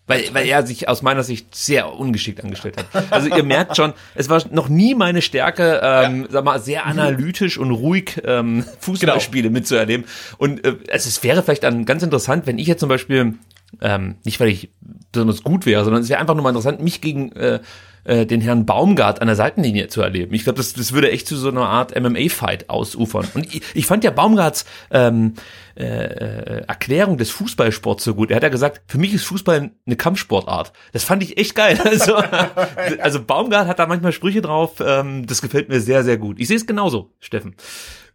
[0.08, 3.12] Weil, weil er sich aus meiner Sicht sehr ungeschickt angestellt hat.
[3.12, 6.28] Also ihr merkt schon, es war noch nie meine Stärke, ähm, ja.
[6.30, 9.52] sag mal, sehr analytisch und ruhig ähm, Fußballspiele genau.
[9.52, 10.06] mitzuerleben.
[10.38, 13.34] Und äh, also es wäre vielleicht dann ganz interessant, wenn ich jetzt zum Beispiel,
[13.82, 14.70] ähm, nicht weil ich
[15.12, 17.60] besonders gut wäre, sondern es wäre einfach nur mal interessant, mich gegen äh,
[18.08, 20.34] äh, den Herrn Baumgart an der Seitenlinie zu erleben.
[20.34, 23.28] Ich glaube, das, das würde echt zu so einer Art MMA-Fight ausufern.
[23.34, 25.34] Und ich, ich fand ja Baumgarts ähm,
[25.76, 28.30] äh, äh, Erklärung des Fußballsports so gut.
[28.30, 30.72] Er hat ja gesagt, für mich ist Fußball eine Kampfsportart.
[30.92, 31.78] Das fand ich echt geil.
[31.88, 32.16] Also,
[33.00, 34.82] also Baumgart hat da manchmal Sprüche drauf.
[34.84, 36.38] Ähm, das gefällt mir sehr, sehr gut.
[36.38, 37.56] Ich sehe es genauso, Steffen.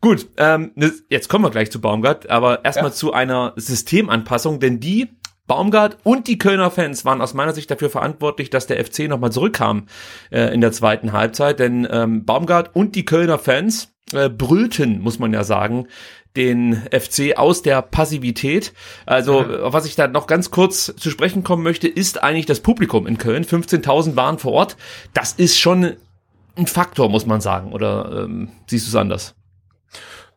[0.01, 0.71] Gut, ähm,
[1.09, 2.95] jetzt kommen wir gleich zu Baumgart, aber erstmal ja.
[2.95, 5.09] zu einer Systemanpassung, denn die
[5.47, 9.31] Baumgart und die Kölner Fans waren aus meiner Sicht dafür verantwortlich, dass der FC nochmal
[9.31, 9.87] zurückkam
[10.31, 11.59] äh, in der zweiten Halbzeit.
[11.59, 15.87] Denn ähm, Baumgart und die Kölner Fans äh, brüllten, muss man ja sagen,
[16.35, 18.73] den FC aus der Passivität.
[19.05, 19.55] Also, mhm.
[19.63, 23.05] auf was ich da noch ganz kurz zu sprechen kommen möchte, ist eigentlich das Publikum
[23.05, 23.45] in Köln.
[23.45, 24.77] 15.000 waren vor Ort.
[25.13, 25.93] Das ist schon
[26.55, 27.71] ein Faktor, muss man sagen.
[27.73, 29.35] Oder ähm, siehst du es anders?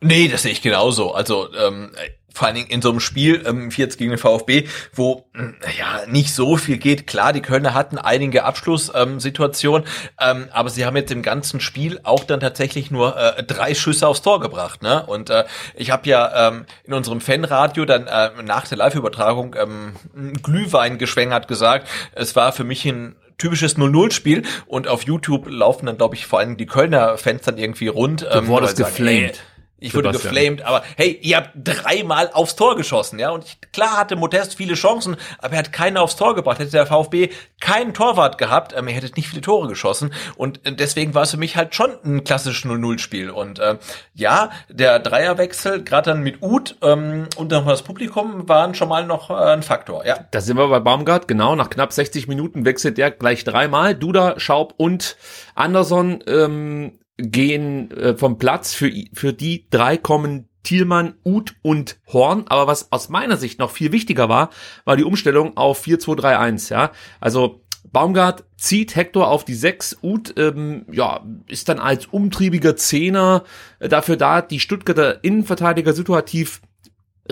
[0.00, 1.12] Nee, das sehe ich genauso.
[1.12, 1.92] Also ähm,
[2.36, 5.40] vor allen Dingen in so einem Spiel, ähm, jetzt gegen den VfB, wo äh,
[5.78, 7.06] ja nicht so viel geht.
[7.06, 9.86] Klar, die Kölner hatten einige Abschlusssituationen,
[10.20, 13.74] ähm, ähm, aber sie haben jetzt im ganzen Spiel auch dann tatsächlich nur äh, drei
[13.74, 14.82] Schüsse aufs Tor gebracht.
[14.82, 15.04] Ne?
[15.06, 15.44] Und äh,
[15.74, 19.94] ich habe ja ähm, in unserem Fanradio dann äh, nach der Live-Übertragung ähm,
[20.42, 25.96] Glühwein geschwängert gesagt, es war für mich ein typisches 0-0-Spiel und auf YouTube laufen dann,
[25.96, 28.22] glaube ich, vor allem die Kölner Fans dann irgendwie rund.
[28.22, 29.42] Du ähm, wurdest geflamed.
[29.78, 33.30] Ich wurde geflamed, aber hey, ihr habt dreimal aufs Tor geschossen, ja.
[33.30, 36.58] Und ich, klar hatte Modest viele Chancen, aber er hat keine aufs Tor gebracht.
[36.58, 37.28] Hätte der VfB
[37.60, 40.14] keinen Torwart gehabt, ähm, er hätte nicht viele Tore geschossen.
[40.36, 43.28] Und äh, deswegen war es für mich halt schon ein klassisches 0-0-Spiel.
[43.28, 43.76] Und äh,
[44.14, 49.06] ja, der Dreierwechsel, gerade dann mit Uth ähm, und nochmal das Publikum, waren schon mal
[49.06, 50.20] noch äh, ein Faktor, ja.
[50.30, 51.54] Da sind wir bei Baumgart, genau.
[51.54, 53.94] Nach knapp 60 Minuten wechselt der gleich dreimal.
[53.94, 55.18] Duda, Schaub und
[55.54, 56.24] Anderson.
[56.26, 58.74] Ähm, gehen äh, vom Platz.
[58.74, 62.44] Für, für die drei kommen Thielmann, Uth und Horn.
[62.48, 64.50] Aber was aus meiner Sicht noch viel wichtiger war,
[64.84, 66.70] war die Umstellung auf 4-2-3-1.
[66.70, 67.62] Ja, also
[67.92, 69.98] Baumgart zieht Hector auf die 6.
[70.02, 73.44] Uth ähm, ja, ist dann als umtriebiger Zehner
[73.78, 76.60] äh, dafür da, die Stuttgarter Innenverteidiger situativ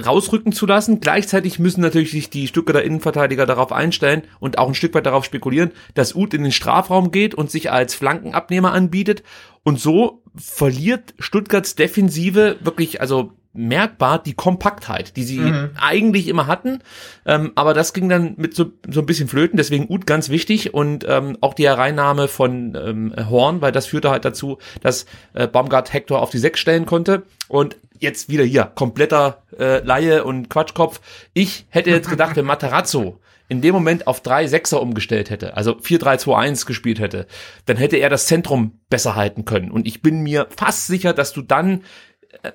[0.04, 1.00] rausrücken zu lassen.
[1.00, 5.24] Gleichzeitig müssen natürlich sich die Stuttgarter Innenverteidiger darauf einstellen und auch ein Stück weit darauf
[5.24, 9.22] spekulieren, dass Uth in den Strafraum geht und sich als Flankenabnehmer anbietet.
[9.62, 15.70] Und so verliert Stuttgarts Defensive wirklich, also merkbar die Kompaktheit, die sie mhm.
[15.80, 16.80] eigentlich immer hatten.
[17.24, 20.74] Ähm, aber das ging dann mit so, so ein bisschen flöten, deswegen Uth ganz wichtig
[20.74, 25.46] und ähm, auch die Hereinnahme von ähm, Horn, weil das führte halt dazu, dass äh,
[25.46, 27.22] Baumgart Hector auf die Sechs stellen konnte.
[27.48, 31.00] Und jetzt wieder hier, kompletter äh, Laie und Quatschkopf.
[31.32, 35.72] Ich hätte jetzt gedacht, wenn Matarazzo in dem Moment auf drei Sechser umgestellt hätte, also
[35.72, 37.26] 4-3-2-1 gespielt hätte,
[37.66, 39.70] dann hätte er das Zentrum besser halten können.
[39.70, 41.82] Und ich bin mir fast sicher, dass du dann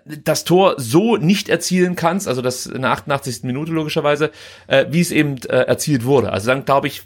[0.05, 3.43] das Tor so nicht erzielen kannst, also das in der 88.
[3.43, 4.31] Minute logischerweise,
[4.67, 6.31] äh, wie es eben äh, erzielt wurde.
[6.31, 7.03] Also dann glaube ich,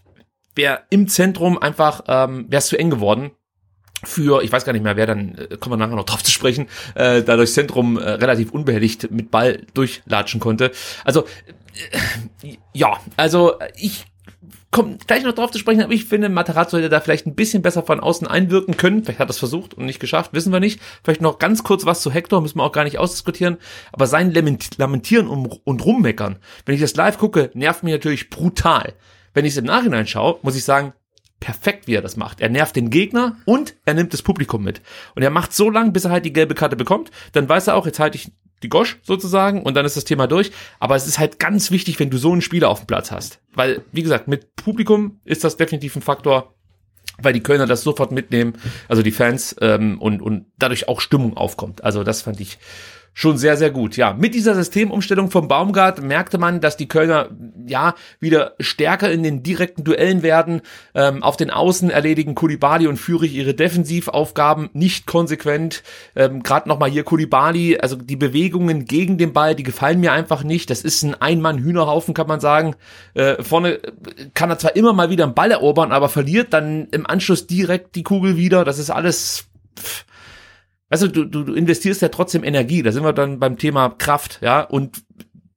[0.56, 3.32] wäre im Zentrum einfach, ähm, wäre es zu eng geworden
[4.06, 6.32] für, ich weiß gar nicht mehr, wer dann, äh, kommen wir nachher noch drauf zu
[6.32, 10.72] sprechen, äh, da durchs Zentrum äh, relativ unbehelligt mit Ball durchlatschen konnte.
[11.06, 11.26] Also,
[12.42, 14.06] äh, ja, also ich
[14.74, 17.62] komme gleich noch drauf zu sprechen, aber ich finde, Materazzo hätte da vielleicht ein bisschen
[17.62, 19.06] besser von außen einwirken können.
[19.06, 20.82] Vielleicht hat er es versucht und nicht geschafft, wissen wir nicht.
[21.04, 23.58] Vielleicht noch ganz kurz was zu Hector, müssen wir auch gar nicht ausdiskutieren.
[23.94, 28.94] Aber sein Lamentieren und Rummeckern, wenn ich das live gucke, nervt mich natürlich brutal.
[29.34, 30.94] Wenn ich es im Nachhinein schaue, muss ich sagen,
[31.40, 32.42] perfekt, wie er das macht.
[32.42, 34.82] Er nervt den Gegner und er nimmt das Publikum mit.
[35.16, 37.12] Und er macht so lange, bis er halt die gelbe Karte bekommt.
[37.34, 38.32] Dann weiß er auch, jetzt halte ich
[38.64, 40.52] die Gosch sozusagen und dann ist das Thema durch.
[40.80, 43.40] Aber es ist halt ganz wichtig, wenn du so einen Spieler auf dem Platz hast.
[43.54, 46.56] Weil, wie gesagt, mit Publikum ist das definitiv ein Faktor,
[47.22, 48.54] weil die Kölner das sofort mitnehmen,
[48.88, 51.84] also die Fans, ähm, und, und dadurch auch Stimmung aufkommt.
[51.84, 52.58] Also das fand ich
[53.14, 53.96] schon sehr, sehr gut.
[53.96, 57.30] Ja, mit dieser Systemumstellung vom Baumgart merkte man, dass die Kölner
[57.68, 60.62] ja wieder stärker in den direkten Duellen werden.
[60.96, 65.84] Ähm, auf den Außen erledigen Kulibali und Führig ihre Defensivaufgaben nicht konsequent.
[66.16, 70.44] Ähm, Gerade nochmal hier Kulibali, also die Bewegungen gegen den Ball, die gefallen mir einfach
[70.44, 70.70] nicht.
[70.70, 72.76] Das ist ein Ein-Mann-Hühnerhaufen, kann man sagen.
[73.14, 73.80] Äh, vorne
[74.34, 77.96] kann er zwar immer mal wieder einen Ball erobern, aber verliert dann im Anschluss direkt
[77.96, 78.66] die Kugel wieder.
[78.66, 79.46] Das ist alles...
[79.78, 80.06] Pff,
[80.94, 84.38] also du, du, du investierst ja trotzdem Energie, da sind wir dann beim Thema Kraft,
[84.44, 85.02] ja, und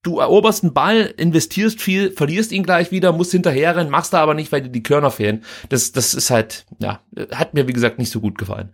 [0.03, 4.33] du eroberst einen Ball, investierst viel, verlierst ihn gleich wieder, musst hinterherrennen, machst da aber
[4.33, 5.45] nicht, weil dir die Körner fehlen.
[5.69, 7.01] Das, das ist halt, ja,
[7.33, 8.71] hat mir wie gesagt nicht so gut gefallen.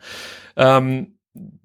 [0.56, 1.14] Ähm,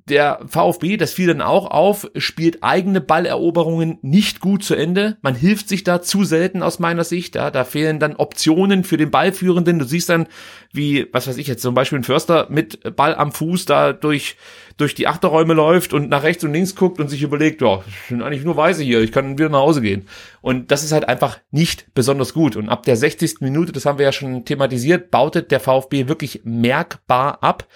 [0.09, 5.17] der VfB, das fiel dann auch auf, spielt eigene Balleroberungen nicht gut zu Ende.
[5.21, 7.35] Man hilft sich da zu selten aus meiner Sicht.
[7.35, 9.79] Ja, da fehlen dann Optionen für den Ballführenden.
[9.79, 10.27] Du siehst dann,
[10.71, 14.37] wie, was weiß ich jetzt, zum Beispiel ein Förster mit Ball am Fuß da durch
[14.77, 18.09] durch die Achterräume läuft und nach rechts und links guckt und sich überlegt, ja, ich
[18.09, 20.07] bin eigentlich nur Weise hier, ich kann wieder nach Hause gehen.
[20.41, 22.55] Und das ist halt einfach nicht besonders gut.
[22.55, 23.41] Und ab der 60.
[23.41, 27.67] Minute, das haben wir ja schon thematisiert, bautet der VfB wirklich merkbar ab.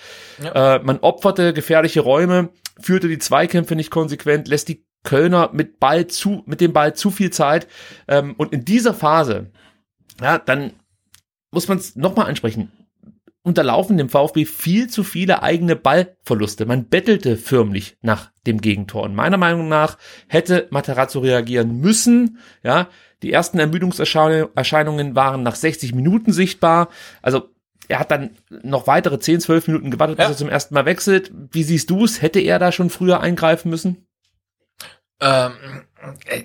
[0.43, 0.75] Ja.
[0.75, 2.49] Äh, man opferte gefährliche Räume,
[2.79, 7.09] führte die Zweikämpfe nicht konsequent, lässt die Kölner mit Ball zu, mit dem Ball zu
[7.09, 7.67] viel Zeit.
[8.07, 9.49] Ähm, und in dieser Phase,
[10.21, 10.73] ja, dann
[11.49, 12.71] muss man es nochmal ansprechen
[13.43, 16.65] unterlaufen dem VfB viel zu viele eigene Ballverluste.
[16.65, 19.03] Man bettelte förmlich nach dem Gegentor.
[19.03, 19.97] Und meiner Meinung nach
[20.27, 22.37] hätte Materazzo reagieren müssen.
[22.63, 22.87] Ja,
[23.23, 26.89] die ersten Ermüdungserscheinungen waren nach 60 Minuten sichtbar.
[27.21, 27.49] Also
[27.87, 30.31] er hat dann noch weitere 10, 12 Minuten gewartet, bis ja.
[30.31, 31.31] er zum ersten Mal wechselt.
[31.51, 32.21] Wie siehst du es?
[32.21, 34.07] Hätte er da schon früher eingreifen müssen?
[35.19, 35.90] Ähm, äh,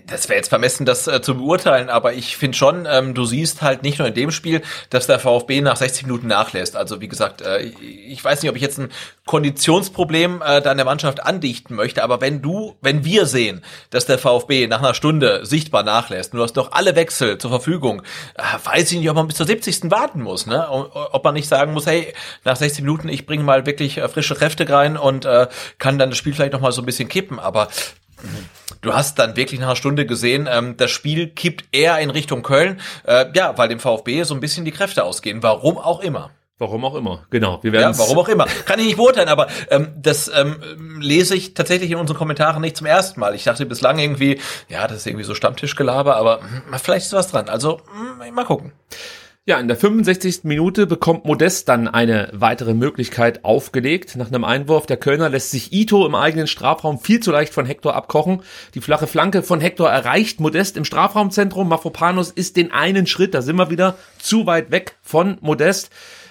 [0.07, 3.63] das wäre jetzt vermessen, das äh, zu beurteilen, aber ich finde schon, ähm, du siehst
[3.63, 6.77] halt nicht nur in dem Spiel, dass der VfB nach 60 Minuten nachlässt.
[6.77, 8.91] Also wie gesagt, äh, ich weiß nicht, ob ich jetzt ein
[9.25, 14.19] Konditionsproblem äh, dann der Mannschaft andichten möchte, aber wenn du, wenn wir sehen, dass der
[14.19, 18.03] VfB nach einer Stunde sichtbar nachlässt, du hast noch alle Wechsel zur Verfügung,
[18.35, 19.91] äh, weiß ich nicht, ob man bis zur 70.
[19.91, 20.69] warten muss, ne?
[20.69, 22.13] Ob man nicht sagen muss, hey,
[22.45, 26.11] nach 60 Minuten, ich bringe mal wirklich äh, frische Kräfte rein und äh, kann dann
[26.11, 27.69] das Spiel vielleicht noch mal so ein bisschen kippen, aber
[28.81, 32.43] Du hast dann wirklich nach einer Stunde gesehen, ähm, das Spiel kippt eher in Richtung
[32.43, 35.43] Köln, äh, ja, weil dem VfB so ein bisschen die Kräfte ausgehen.
[35.43, 36.31] Warum auch immer.
[36.59, 37.59] Warum auch immer, genau.
[37.63, 38.47] Wir werden ja, warum auch immer.
[38.65, 40.57] Kann ich nicht beurteilen, aber ähm, das ähm,
[41.01, 43.35] lese ich tatsächlich in unseren Kommentaren nicht zum ersten Mal.
[43.35, 47.13] Ich dachte bislang irgendwie, ja, das ist irgendwie so Stammtischgelaber, aber mh, hm, vielleicht ist
[47.13, 47.51] was dran.
[47.51, 48.73] Also mh, hm, mal gucken.
[49.49, 50.41] Ja, in der 65.
[50.43, 54.17] Minute bekommt Modest dann eine weitere Möglichkeit aufgelegt.
[54.17, 57.65] Nach einem Einwurf der Kölner lässt sich Ito im eigenen Strafraum viel zu leicht von
[57.65, 58.43] Hector abkochen.
[58.75, 61.69] Die flache Flanke von Hector erreicht Modest im Strafraumzentrum.
[61.69, 65.91] Mafropanos ist den einen Schritt, da sind wir wieder, zu weit weg von Modest.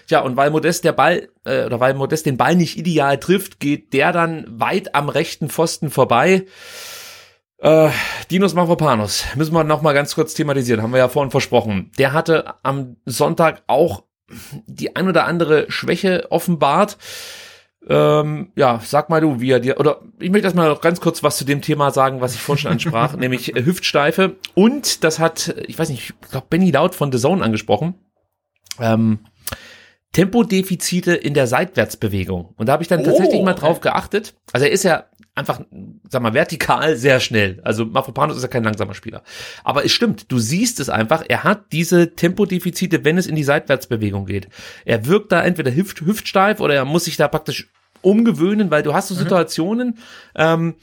[0.10, 3.62] Ja, und weil Modest der Ball, äh, oder weil Modest den Ball nicht ideal trifft,
[3.62, 6.44] geht der dann weit am rechten Pfosten vorbei.
[7.66, 7.90] Äh,
[8.30, 11.90] Dinos Mavropanos, müssen wir noch mal ganz kurz thematisieren, haben wir ja vorhin versprochen.
[11.98, 14.04] Der hatte am Sonntag auch
[14.68, 17.00] die ein oder andere Schwäche offenbart.
[17.88, 21.24] Ähm, ja, sag mal du, wie er dir, oder ich möchte erstmal noch ganz kurz
[21.24, 24.36] was zu dem Thema sagen, was ich vorhin schon ansprach, nämlich Hüftsteife.
[24.54, 27.96] Und das hat, ich weiß nicht, ich glaube Benny Laut von The Zone angesprochen.
[28.80, 29.22] Ähm,
[30.16, 32.54] Tempodefizite in der Seitwärtsbewegung.
[32.56, 34.36] Und da habe ich dann oh, tatsächlich mal drauf geachtet.
[34.54, 35.06] Also er ist ja
[35.36, 35.62] einfach,
[36.10, 37.60] sag mal, vertikal sehr schnell.
[37.64, 39.22] Also Mafropanos ist ja kein langsamer Spieler.
[39.64, 43.44] Aber es stimmt, du siehst es einfach, er hat diese Tempodefizite, wenn es in die
[43.44, 44.48] Seitwärtsbewegung geht.
[44.86, 47.70] Er wirkt da entweder hüft, hüftsteif oder er muss sich da praktisch
[48.02, 49.20] umgewöhnen, weil du hast so mhm.
[49.20, 49.95] Situationen, mhm.
[50.36, 50.76] ähm,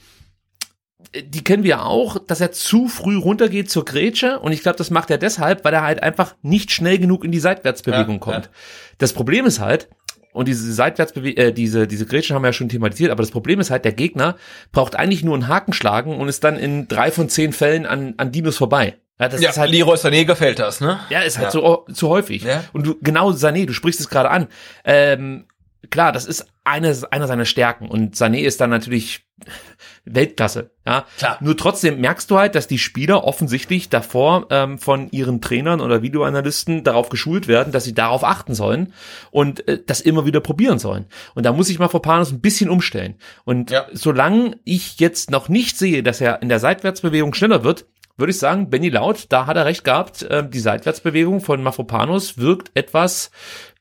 [1.25, 4.89] die kennen wir auch, dass er zu früh runtergeht zur Grätsche und ich glaube, das
[4.89, 8.45] macht er deshalb, weil er halt einfach nicht schnell genug in die Seitwärtsbewegung ja, kommt.
[8.45, 8.51] Ja.
[8.99, 9.89] Das Problem ist halt,
[10.33, 13.59] und diese Seitwärtsbewegung, äh, diese, diese Grätschen haben wir ja schon thematisiert, aber das Problem
[13.59, 14.35] ist halt, der Gegner
[14.71, 18.15] braucht eigentlich nur einen Haken schlagen und ist dann in drei von zehn Fällen an,
[18.17, 18.97] an Dinos vorbei.
[19.19, 20.99] Ja, das ja, ist halt, Leroy Sané gefällt das, ne?
[21.09, 21.85] Ja, ist halt ja.
[21.85, 22.43] zu, zu häufig.
[22.43, 22.63] Ja.
[22.73, 24.47] Und du, genau Sané, du sprichst es gerade an.
[24.83, 25.45] Ähm,
[25.89, 29.25] klar, das ist eine, einer seiner Stärken und Sané ist dann natürlich
[30.05, 30.71] Weltklasse.
[30.85, 31.37] Ja, klar.
[31.41, 36.01] Nur trotzdem merkst du halt, dass die Spieler offensichtlich davor ähm, von ihren Trainern oder
[36.01, 38.93] Videoanalysten darauf geschult werden, dass sie darauf achten sollen
[39.31, 41.05] und äh, das immer wieder probieren sollen.
[41.35, 43.15] Und da muss ich mal Panos ein bisschen umstellen.
[43.43, 43.85] Und ja.
[43.93, 47.85] solange ich jetzt noch nicht sehe, dass er in der Seitwärtsbewegung schneller wird,
[48.15, 50.21] würde ich sagen, Benny Laut, da hat er recht gehabt.
[50.23, 53.31] Äh, die Seitwärtsbewegung von Mafropanos wirkt etwas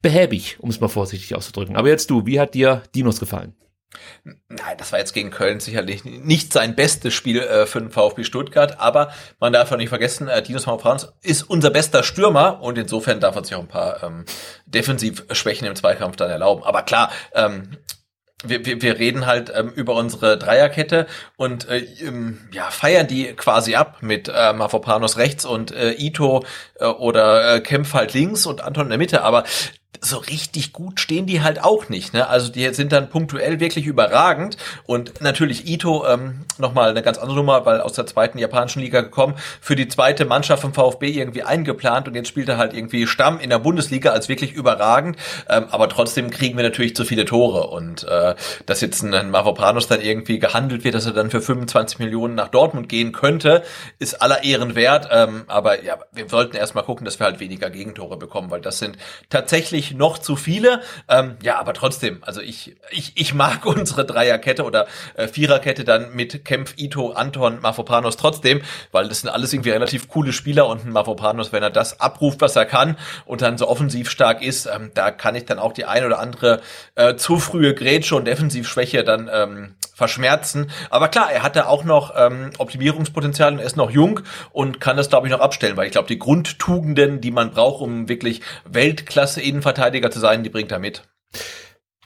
[0.02, 1.76] behäbig, um es mal vorsichtig auszudrücken.
[1.76, 3.54] Aber jetzt du, wie hat dir Dinos gefallen?
[4.24, 8.24] Nein, das war jetzt gegen Köln sicherlich nicht sein bestes Spiel äh, für den VfB
[8.24, 12.78] Stuttgart, aber man darf auch nicht vergessen, äh, Dinos Mauprans ist unser bester Stürmer und
[12.78, 14.24] insofern darf er sich auch ein paar ähm,
[14.66, 16.62] Defensivschwächen im Zweikampf dann erlauben.
[16.62, 17.76] Aber klar, ähm,
[18.44, 21.06] wir, wir, wir reden halt ähm, über unsere Dreierkette
[21.36, 26.44] und äh, ähm, ja, feiern die quasi ab mit äh, Mavropanos rechts und äh, Ito
[26.78, 29.44] äh, oder äh, Kempf halt links und Anton in der Mitte, aber
[30.00, 32.14] so richtig gut stehen die halt auch nicht.
[32.14, 32.26] Ne?
[32.26, 34.56] Also die sind dann punktuell wirklich überragend.
[34.86, 39.02] Und natürlich Ito, ähm, nochmal eine ganz andere Nummer, weil aus der zweiten japanischen Liga
[39.02, 43.06] gekommen, für die zweite Mannschaft vom VfB irgendwie eingeplant und jetzt spielt er halt irgendwie
[43.06, 45.16] Stamm in der Bundesliga als wirklich überragend.
[45.48, 47.68] Ähm, aber trotzdem kriegen wir natürlich zu viele Tore.
[47.68, 48.34] Und äh,
[48.66, 52.48] dass jetzt ein Mavropanos dann irgendwie gehandelt wird, dass er dann für 25 Millionen nach
[52.48, 53.62] Dortmund gehen könnte,
[53.98, 55.08] ist aller Ehren wert.
[55.12, 58.78] Ähm, aber ja, wir sollten erstmal gucken, dass wir halt weniger Gegentore bekommen, weil das
[58.78, 58.96] sind
[59.28, 60.80] tatsächlich noch zu viele.
[61.08, 66.14] Ähm, ja, aber trotzdem, also ich, ich, ich mag unsere Dreierkette oder äh, Viererkette dann
[66.14, 70.84] mit Kempf, Ito, Anton, Mafopanos trotzdem, weil das sind alles irgendwie relativ coole Spieler und
[70.84, 72.96] ein Mafopanos, wenn er das abruft, was er kann
[73.26, 76.18] und dann so offensiv stark ist, ähm, da kann ich dann auch die ein oder
[76.18, 76.60] andere
[76.94, 80.70] äh, zu frühe Grätsche und Defensivschwäche dann ähm, verschmerzen.
[80.90, 84.80] Aber klar, er hat da auch noch ähm, Optimierungspotenzial und er ist noch jung und
[84.80, 88.08] kann das, glaube ich, noch abstellen, weil ich glaube, die Grundtugenden, die man braucht, um
[88.08, 89.71] wirklich Weltklasse-Innenverteidiger
[90.10, 91.02] zu sein, die bringt er mit.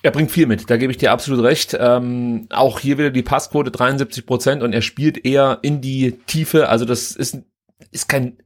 [0.02, 1.76] Er bringt viel mit, da gebe ich dir absolut recht.
[1.78, 6.68] Ähm, auch hier wieder die Passquote 73 Prozent und er spielt eher in die Tiefe.
[6.68, 7.38] Also das ist,
[7.90, 8.38] ist kein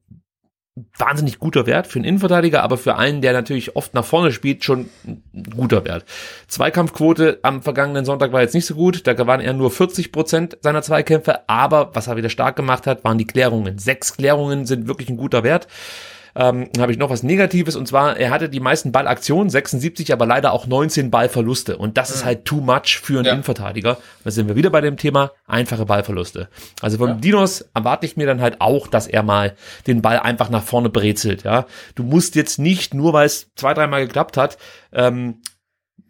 [0.97, 4.65] wahnsinnig guter Wert für einen Innenverteidiger, aber für einen, der natürlich oft nach vorne spielt,
[4.65, 5.23] schon ein
[5.55, 6.05] guter Wert.
[6.47, 10.59] Zweikampfquote am vergangenen Sonntag war jetzt nicht so gut, da waren er nur 40 Prozent
[10.63, 13.79] seiner Zweikämpfe, aber was er wieder stark gemacht hat, waren die Klärungen.
[13.79, 15.67] Sechs Klärungen sind wirklich ein guter Wert
[16.35, 20.27] ähm, habe ich noch was Negatives und zwar, er hatte die meisten Ballaktionen, 76, aber
[20.27, 22.15] leider auch 19 Ballverluste und das mhm.
[22.15, 23.33] ist halt too much für einen ja.
[23.33, 23.99] Innenverteidiger.
[24.25, 26.49] Da sind wir wieder bei dem Thema einfache Ballverluste.
[26.81, 27.15] Also von ja.
[27.17, 29.55] Dinos erwarte ich mir dann halt auch, dass er mal
[29.87, 31.45] den Ball einfach nach vorne brezelt.
[31.45, 34.59] Ja, du musst jetzt nicht nur, weil es zwei, dreimal geklappt hat,
[34.93, 35.41] ähm,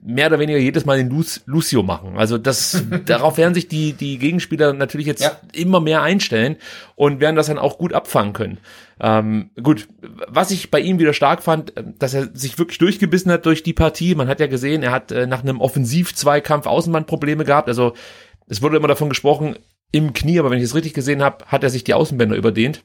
[0.02, 2.16] mehr oder weniger jedes Mal den Lucio machen.
[2.16, 5.36] Also das, darauf werden sich die, die Gegenspieler natürlich jetzt ja.
[5.52, 6.56] immer mehr einstellen
[6.96, 8.58] und werden das dann auch gut abfangen können.
[9.00, 9.88] Ähm, gut,
[10.28, 13.62] was ich bei ihm wieder stark fand, äh, dass er sich wirklich durchgebissen hat durch
[13.62, 14.14] die Partie.
[14.14, 17.68] Man hat ja gesehen, er hat äh, nach einem Offensiv-Zweikampf Außenbandprobleme gehabt.
[17.68, 17.94] Also
[18.46, 19.56] es wurde immer davon gesprochen,
[19.92, 22.82] im Knie, aber wenn ich es richtig gesehen habe, hat er sich die Außenbänder überdehnt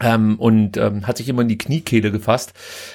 [0.00, 2.52] ähm, und ähm, hat sich immer in die Kniekehle gefasst.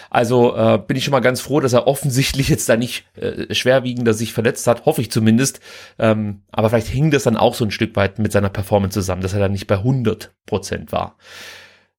[0.10, 3.53] Also äh, bin ich schon mal ganz froh, dass er offensichtlich jetzt da nicht äh,
[3.53, 5.60] schwerwiegender sich verletzt hat, hoffe ich zumindest.
[5.98, 9.22] Ähm, aber vielleicht hing das dann auch so ein Stück weit mit seiner Performance zusammen,
[9.22, 11.18] dass er dann nicht bei 100 Prozent war.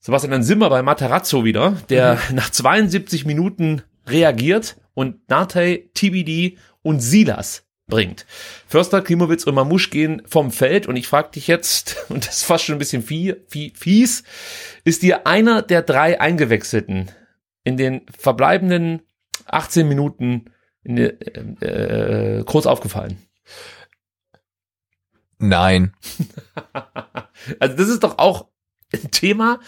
[0.00, 2.20] Sebastian, dann sind wir bei Matarazzo wieder, der mhm.
[2.36, 8.24] nach 72 Minuten reagiert und Nate, TBD und Silas bringt.
[8.66, 12.44] Förster, Klimowitz und Mamusch gehen vom Feld und ich frage dich jetzt, und das ist
[12.44, 14.24] fast schon ein bisschen fie, fie, fies,
[14.84, 17.10] ist dir einer der drei Eingewechselten
[17.64, 19.02] in den verbleibenden
[19.46, 20.46] 18 Minuten
[20.82, 23.18] in äh, äh, kurz aufgefallen?
[25.38, 25.92] Nein.
[27.58, 28.46] also das ist doch auch
[28.92, 29.60] ein Thema,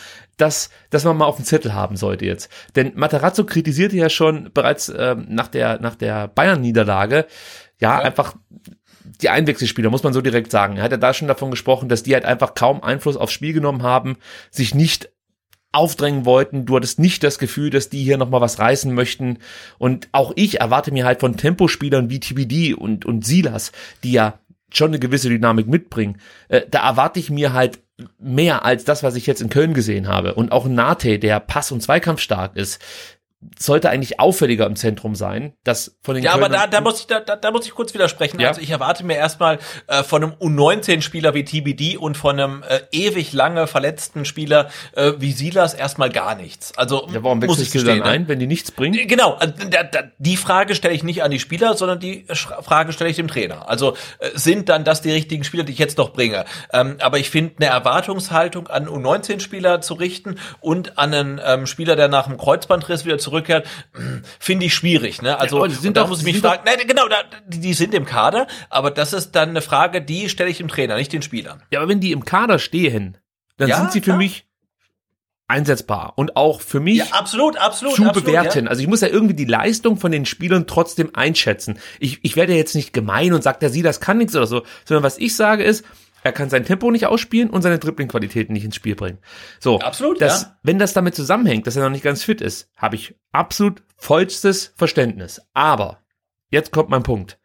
[0.42, 2.50] das, das man mal auf dem Zettel haben sollte jetzt.
[2.74, 7.26] Denn Materazzo kritisierte ja schon bereits ähm, nach der, nach der Bayern-Niederlage,
[7.80, 8.34] ja, ja, einfach
[9.20, 10.76] die Einwechselspieler, muss man so direkt sagen.
[10.76, 13.52] Er hat ja da schon davon gesprochen, dass die halt einfach kaum Einfluss aufs Spiel
[13.52, 14.16] genommen haben,
[14.50, 15.10] sich nicht
[15.70, 16.66] aufdrängen wollten.
[16.66, 19.38] Du hattest nicht das Gefühl, dass die hier nochmal was reißen möchten.
[19.78, 23.70] Und auch ich erwarte mir halt von Tempospielern wie TBD und, und Silas,
[24.02, 24.40] die ja
[24.72, 27.78] schon eine gewisse Dynamik mitbringen, äh, da erwarte ich mir halt
[28.18, 30.34] mehr als das, was ich jetzt in Köln gesehen habe.
[30.34, 32.80] Und auch Nate, der Pass- und Zweikampf stark ist,
[33.58, 35.52] sollte eigentlich auffälliger im Zentrum sein.
[35.64, 37.74] Das von den ja, Kölner aber da, da muss ich da, da, da muss ich
[37.74, 38.40] kurz widersprechen.
[38.40, 38.48] Ja?
[38.48, 39.58] Also ich erwarte mir erstmal
[39.88, 45.12] äh, von einem U19-Spieler wie TBD und von einem äh, ewig lange verletzten Spieler äh,
[45.18, 46.76] wie Silas erstmal gar nichts.
[46.76, 48.04] Also ja, warum muss ich du dann ne?
[48.04, 48.98] ein, wenn die nichts bringen?
[48.98, 52.26] Äh, genau, äh, da, da, die Frage stelle ich nicht an die Spieler, sondern die
[52.32, 53.68] Frage stelle ich dem Trainer.
[53.68, 56.44] Also äh, sind dann das die richtigen Spieler, die ich jetzt noch bringe?
[56.72, 61.96] Ähm, aber ich finde eine Erwartungshaltung an U19-Spieler zu richten und an einen ähm, Spieler,
[61.96, 63.66] der nach dem Kreuzbandriss wieder zurück zurückkehrt,
[64.38, 65.22] finde ich schwierig.
[65.22, 65.38] Ne?
[65.38, 68.90] Also ja, da muss ich mich fragen, nein, genau, da, die sind im Kader, aber
[68.90, 71.62] das ist dann eine Frage, die stelle ich dem Trainer, nicht den Spielern.
[71.70, 73.18] Ja, aber wenn die im Kader stehen,
[73.56, 74.18] dann ja, sind sie für klar.
[74.18, 74.46] mich
[75.48, 78.64] einsetzbar und auch für mich ja, absolut, absolut, zu absolut, bewerten.
[78.64, 78.70] Ja.
[78.70, 81.78] Also ich muss ja irgendwie die Leistung von den Spielern trotzdem einschätzen.
[81.98, 84.62] Ich, ich werde jetzt nicht gemein und sagt, der sie das kann nichts oder so,
[84.84, 85.84] sondern was ich sage ist,
[86.22, 89.18] er kann sein Tempo nicht ausspielen und seine Dribbling-Qualitäten nicht ins Spiel bringen.
[89.60, 90.58] So, absolut, das, ja.
[90.62, 94.72] wenn das damit zusammenhängt, dass er noch nicht ganz fit ist, habe ich absolut vollstes
[94.76, 95.40] Verständnis.
[95.52, 95.98] Aber
[96.50, 97.38] jetzt kommt mein Punkt.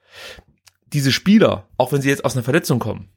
[0.88, 3.10] Diese Spieler, auch wenn sie jetzt aus einer Verletzung kommen,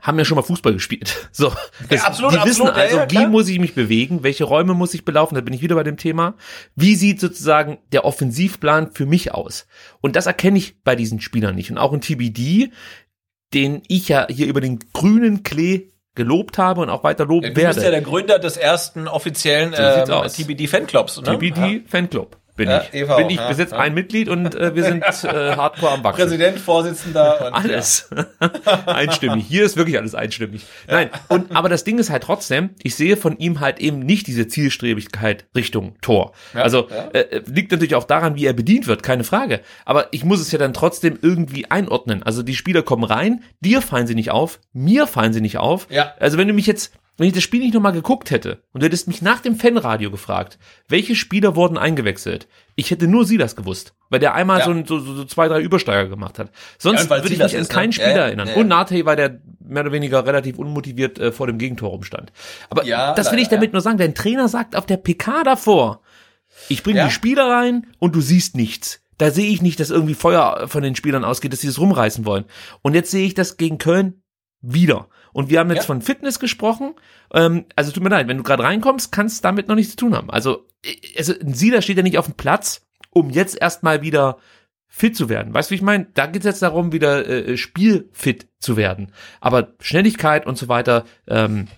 [0.00, 1.28] haben ja schon mal Fußball gespielt.
[1.38, 1.52] So,
[1.88, 4.74] das, absolut, die absolut, wissen ja, also, ja, wie muss ich mich bewegen, welche Räume
[4.74, 6.34] muss ich belaufen, da bin ich wieder bei dem Thema.
[6.74, 9.68] Wie sieht sozusagen der Offensivplan für mich aus?
[10.00, 11.70] Und das erkenne ich bei diesen Spielern nicht.
[11.70, 12.72] Und auch in TBD,
[13.54, 17.56] den ich ja hier über den grünen Klee gelobt habe und auch weiter loben Du
[17.60, 17.74] werde.
[17.74, 20.34] bist ja der Gründer des ersten offiziellen So ähm, aus.
[20.34, 21.38] TBD-Fanclubs, ne?
[21.38, 22.92] TBD Fanclub bin Ja, ich.
[22.92, 23.78] EV, bin ich ja, bis jetzt ja.
[23.78, 26.20] ein Mitglied und äh, wir sind äh, hardcore am Wachsen.
[26.20, 28.10] Präsident, Vorsitzender und Alles.
[28.86, 29.46] einstimmig.
[29.48, 30.66] Hier ist wirklich alles einstimmig.
[30.86, 34.26] Nein, und, aber das Ding ist halt trotzdem, ich sehe von ihm halt eben nicht
[34.26, 36.32] diese Zielstrebigkeit Richtung Tor.
[36.52, 37.08] also, ja.
[37.12, 39.60] Äh, liegt natürlich auch daran, wie er bedient wird, keine Frage.
[39.86, 42.22] Aber ich muss es ja dann trotzdem irgendwie einordnen.
[42.22, 45.86] Also, die Spieler kommen rein, dir fallen sie nicht auf, mir fallen sie nicht auf.
[45.90, 46.12] Ja.
[46.18, 48.86] Also, wenn du mich jetzt, wenn ich das Spiel nicht nochmal geguckt hätte und du
[48.86, 50.58] hättest mich nach dem Fanradio gefragt,
[50.88, 54.64] welche Spieler wurden eingewechselt, ich hätte nur Silas gewusst, weil der einmal Ja.
[54.64, 56.46] so, so, so, zwei, drei Übersteiger gemacht hat.
[56.48, 57.68] Ja, Sonst weil würde ich mich an ne?
[57.68, 58.46] keinen Ja, Spieler ja, erinnern.
[58.48, 58.60] ja, ja.
[58.60, 62.32] Und Nate war der mehr oder weniger relativ unmotiviert äh, vor dem Gegentor rumstand.
[62.70, 63.72] Aber Ja, das will ich damit ja.
[63.72, 63.98] nur sagen.
[63.98, 66.00] Dein Trainer sagt auf der PK davor,
[66.68, 67.06] ich bringe Ja.
[67.06, 69.00] die Spieler rein und du siehst nichts.
[69.18, 72.24] Da sehe ich nicht, dass irgendwie Feuer von den Spielern ausgeht, dass sie das rumreißen
[72.24, 72.44] wollen.
[72.82, 74.22] Und jetzt sehe ich das gegen Köln
[74.60, 75.08] wieder.
[75.38, 75.86] Und wir haben jetzt Ja.
[75.86, 76.94] von Fitness gesprochen.
[77.32, 80.16] Ähm, also tut mir leid, wenn du gerade reinkommst, kannst damit noch nichts zu tun
[80.16, 80.30] haben.
[80.30, 84.38] Also, äh, also ein Sieler steht ja nicht auf dem Platz, um jetzt erstmal wieder
[84.88, 85.54] fit zu werden.
[85.54, 86.08] Weißt du, wie ich meine?
[86.14, 89.12] Da geht es jetzt darum, wieder äh, spielfit zu werden.
[89.40, 91.68] Aber Schnelligkeit und so weiter, ähm,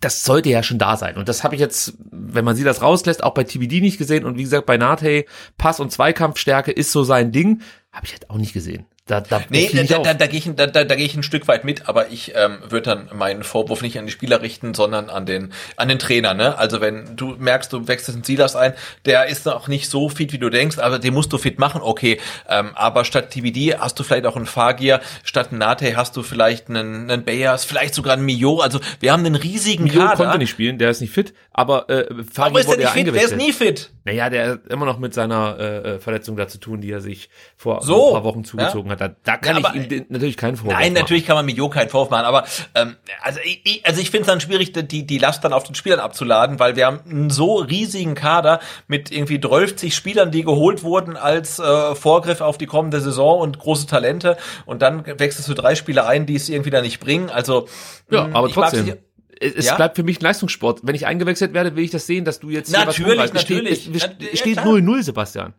[0.00, 1.16] das sollte ja schon da sein.
[1.16, 4.24] Und das habe ich jetzt, wenn man sie das rauslässt, auch bei TBD nicht gesehen.
[4.24, 5.24] Und wie gesagt, bei Nate,
[5.56, 7.62] Pass- und Zweikampfstärke ist so sein Ding.
[7.90, 8.86] Habe ich halt auch nicht gesehen.
[9.08, 11.22] Da, da Nee, da, da, da, da gehe ich, da, da, da geh ich ein
[11.22, 14.74] Stück weit mit, aber ich ähm, würde dann meinen Vorwurf nicht an die Spieler richten,
[14.74, 16.34] sondern an den an den Trainer.
[16.34, 16.56] Ne?
[16.58, 18.74] Also wenn du merkst, du wechselst einen Silas ein,
[19.06, 21.80] der ist noch nicht so fit, wie du denkst, aber den musst du fit machen,
[21.82, 22.20] okay.
[22.48, 26.22] Ähm, aber statt TBD hast du vielleicht auch einen Fagier, statt einen Nate hast du
[26.22, 28.60] vielleicht einen, einen Bayers, vielleicht sogar einen Mio.
[28.60, 30.16] Also wir haben einen riesigen Mio Kader.
[30.16, 32.84] konnte nicht spielen, der ist nicht fit, aber äh, Warum Fagi ist der wurde nicht
[32.84, 33.06] ja fit?
[33.06, 33.38] Der ist eingewechselt.
[33.38, 33.90] nie fit.
[34.08, 37.00] Naja, der hat immer noch mit seiner äh, äh, Verletzung da zu tun, die er
[37.02, 39.00] sich vor So, ein paar Wochen zugezogen hat.
[39.02, 41.02] Da, da kann Ja, ich ihm natürlich keinen Vorwurf Nein, machen.
[41.02, 42.44] natürlich kann man Mio keinen Vorwurf machen, aber
[42.74, 45.74] ähm, also ich, also ich finde es dann schwierig, die, die Last dann auf den
[45.74, 50.82] Spielern abzuladen, weil wir haben einen so riesigen Kader mit irgendwie 12 Spielern, die geholt
[50.82, 55.54] wurden als äh, Vorgriff auf die kommende Saison und große Talente und dann wechselst du
[55.54, 57.28] drei Spieler ein, die es irgendwie da nicht bringen.
[57.28, 57.68] Also
[58.10, 58.96] Ja, mh, aber trotzdem.
[59.40, 59.76] Es Ja?
[59.76, 60.80] bleibt für mich ein Leistungssport.
[60.82, 63.82] Wenn ich eingewechselt werde, will ich das sehen, dass du jetzt hier Natürlich, was natürlich.
[63.82, 64.66] Steht, es, es steht klar.
[64.66, 65.54] 0-0, Sebastian.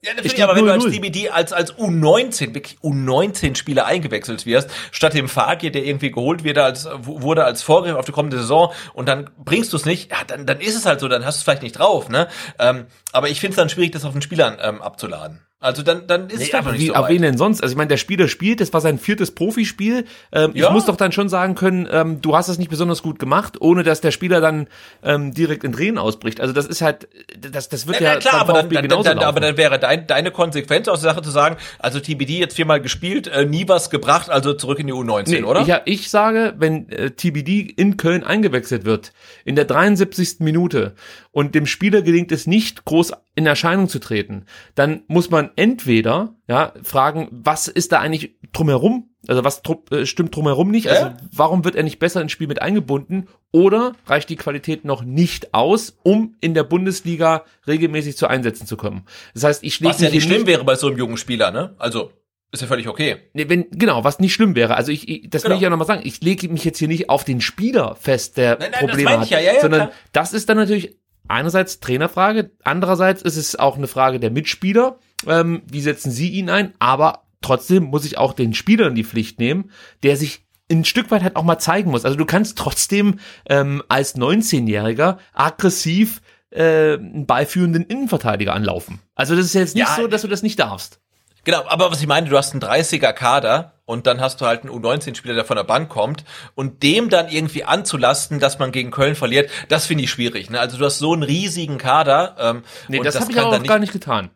[0.00, 0.90] Ja, natürlich, steht aber wenn du als 0-0.
[0.92, 6.56] DBD als, als U19, wirklich U19-Spieler eingewechselt wirst, statt dem Fagir, der irgendwie geholt wird,
[6.58, 10.18] als, wurde als Vorgriff auf die kommende Saison und dann bringst du es nicht, ja,
[10.24, 12.28] dann, dann ist es halt so, dann hast du es vielleicht nicht drauf, ne?
[12.60, 15.40] Ähm, aber ich finde es dann schwierig, das auf den Spielern ähm, abzuladen.
[15.60, 17.24] Also dann, dann ist es Nee, einfach aber nicht wie, so auf wen weit.
[17.24, 17.60] denn sonst?
[17.64, 20.04] Also ich meine, der Spieler spielt, das war sein viertes Profispiel.
[20.30, 20.66] Ähm, Ja.
[20.68, 23.60] Ich muss doch dann schon sagen können, ähm, du hast es nicht besonders gut gemacht,
[23.60, 24.68] ohne dass der Spieler dann
[25.02, 26.40] ähm, direkt in Tränen ausbricht.
[26.40, 29.18] Also das ist halt, das, das wird Ja, ja, ja, klar, aber dann, dann, dann,
[29.18, 29.42] aber laufen.
[29.42, 33.26] dann wäre dein, deine Konsequenz aus der Sache zu sagen, also TBD jetzt viermal gespielt,
[33.26, 35.62] äh, nie was gebracht, also zurück in die U19, Nee, oder?
[35.62, 39.12] Ich, ja, ich sage, wenn äh, TBD in Köln eingewechselt wird,
[39.44, 40.36] in der 73.
[40.38, 40.94] Minute
[41.32, 42.97] und dem Spieler gelingt es nicht, groß
[43.34, 44.44] in Erscheinung zu treten,
[44.74, 49.10] dann muss man entweder ja fragen, was ist da eigentlich drumherum?
[49.26, 50.88] Also was drum, äh, stimmt drumherum nicht?
[50.88, 53.28] Also warum wird er nicht besser ins Spiel mit eingebunden?
[53.52, 58.76] Oder reicht die Qualität noch nicht aus, um in der Bundesliga regelmäßig zu Einsätzen zu
[58.76, 59.04] kommen?
[59.34, 61.74] Das heißt, ich Was ja nicht schlimm wäre bei so einem jungen Spieler, ne?
[61.78, 62.10] Also,
[62.50, 63.16] ist ja völlig okay.
[63.34, 64.74] Nee, wenn, genau, was nicht schlimm wäre.
[64.74, 65.56] Also ich, ich das will Genau.
[65.56, 66.00] ich ja nochmal sagen.
[66.04, 69.28] Ich lege mich jetzt hier nicht auf den Spieler fest, der Nein, nein, Probleme hat,
[69.28, 69.92] ja, ja, sondern klar.
[70.12, 70.96] das ist dann natürlich
[71.28, 74.98] einerseits Trainerfrage, andererseits ist es auch eine Frage der Mitspieler.
[75.26, 76.72] Ähm, wie setzen sie ihn ein?
[76.78, 79.70] Aber trotzdem muss ich auch den Spieler in die Pflicht nehmen,
[80.02, 82.04] der sich ein Stück weit halt auch mal zeigen muss.
[82.04, 83.18] Also du kannst trotzdem
[83.48, 89.00] ähm, als 19-Jähriger aggressiv äh, einen beiführenden Innenverteidiger anlaufen.
[89.14, 91.00] Also das ist jetzt nicht Ja, so, dass du das nicht darfst.
[91.48, 94.64] Genau, aber was ich meine, du hast einen 30er Kader und dann hast du halt
[94.64, 98.90] einen U19-Spieler, der von der Bank kommt und dem dann irgendwie anzulasten, dass man gegen
[98.90, 100.50] Köln verliert, das finde ich schwierig.
[100.50, 100.60] Ne?
[100.60, 102.36] Also du hast so einen riesigen Kader.
[102.38, 104.28] Ähm, Nee, und das, habe ich kann auch gar nicht getan.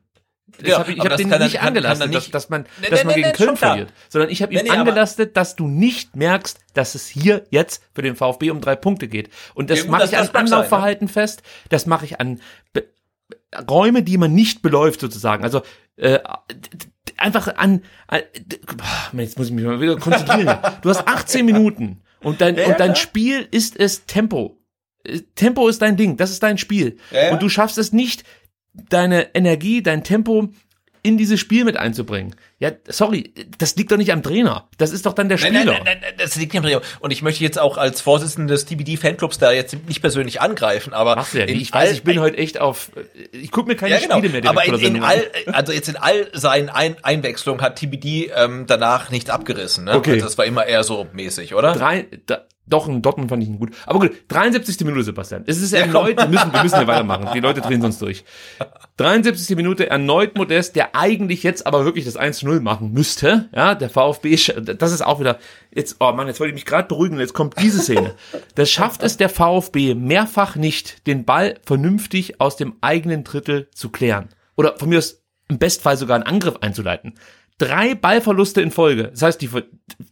[0.58, 2.34] Das Ja, hab ich ich habe das den kann nicht kann- kann angelastet, dass, nicht-
[2.34, 3.70] dass man, Nee, dass nee, man nee, gegen Köln schon klar.
[3.72, 8.00] verliert, sondern ich habe ihm angelastet, dass du nicht merkst, dass es hier jetzt für
[8.00, 9.28] den VfB um drei Punkte geht.
[9.52, 10.50] Und das Ja, mache das- ich an das sein, ne?
[10.56, 12.40] Anlaufverhalten fest, das mache ich an
[12.72, 12.84] Be
[13.70, 15.44] Räume, die man nicht beläuft sozusagen.
[15.44, 15.60] Also
[15.96, 16.20] äh,
[17.22, 18.20] einfach an, an
[18.76, 20.58] boah, jetzt muss ich mich mal wieder konzentrieren.
[20.82, 22.96] du hast 18 Minuten und dein Ja, und dein.
[22.96, 24.58] Spiel ist es Tempo.
[25.34, 26.98] Tempo ist dein Ding, das ist dein Spiel.
[27.10, 27.32] Ja.
[27.32, 28.24] Und du schaffst es nicht,
[28.88, 30.48] deine Energie, dein Tempo
[31.02, 32.36] in dieses Spiel mit einzubringen.
[32.60, 34.68] Ja, sorry, das liegt doch nicht am Trainer.
[34.78, 35.64] Das ist doch dann der Spieler.
[35.64, 36.80] Nein, nein, nein, das liegt nicht am Trainer.
[37.00, 40.92] Und ich möchte jetzt auch als Vorsitzender des TBD Fanclubs da jetzt nicht persönlich angreifen,
[40.92, 41.60] aber Machst du ja nicht.
[41.60, 42.92] ich weiß, ich bin heute echt auf
[43.32, 44.18] ich gucke mir keine ja, genau.
[44.18, 48.30] Spiele mehr Aber in, in all also jetzt in all seinen Ein Einwechslungen hat TBD
[48.36, 49.94] ähm, danach nichts abgerissen, ne?
[49.96, 50.12] Okay.
[50.12, 51.72] Also das war immer eher so mäßig, oder?
[51.72, 53.74] Drei, da, doch, in Dortmund fand ich ihn gut.
[53.86, 54.80] Aber gut, 73.
[54.86, 55.42] Minute, Sebastian.
[55.46, 57.28] Es ist erneut, wir müssen, wir müssen hier weitermachen.
[57.34, 58.24] Die Leute drehen sonst durch.
[58.98, 59.56] 73.
[59.56, 63.48] Minute, erneut Modest, der eigentlich jetzt aber wirklich das 1 0 machen müsste.
[63.54, 64.36] Ja, der VfB,
[64.76, 65.38] das ist auch wieder,
[65.74, 68.14] jetzt, oh Mann, jetzt wollte ich mich gerade beruhigen, jetzt kommt diese Szene.
[68.54, 73.90] Das schafft es der VfB mehrfach nicht, den Ball vernünftig aus dem eigenen Drittel zu
[73.90, 74.28] klären.
[74.56, 77.14] Oder von mir aus im Bestfall sogar einen Angriff einzuleiten
[77.58, 79.08] drei Ballverluste in Folge.
[79.08, 79.50] Das heißt, die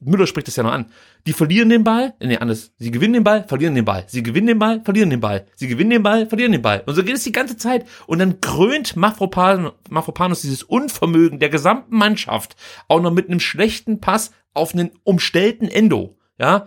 [0.01, 0.87] Müller spricht das ja noch an.
[1.27, 2.73] Die verlieren den Ball, nee, anders.
[2.79, 4.05] Sie gewinnen den Ball, verlieren den Ball.
[4.07, 5.47] Sie gewinnen den Ball, verlieren den Ball.
[5.57, 6.83] Sie gewinnen den Ball, verlieren den Ball.
[6.87, 7.87] Und so geht es die ganze Zeit.
[8.07, 12.57] Und dann krönt Mafropan, Mafropanus dieses Unvermögen der gesamten Mannschaft
[12.89, 16.17] auch noch mit einem schlechten Pass auf einen umstellten Endo.
[16.39, 16.67] Ja.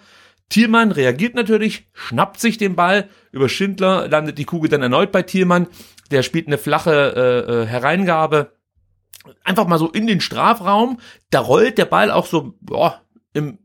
[0.49, 5.23] Thielmann reagiert natürlich, schnappt sich den Ball, über Schindler landet die Kugel dann erneut bei
[5.23, 5.67] Thielmann.
[6.11, 6.91] Der spielt eine flache
[7.47, 8.51] äh, äh Hereingabe
[9.43, 10.99] einfach mal so in den Strafraum.
[11.29, 13.01] Da rollt der Ball auch so boah,
[13.33, 13.57] im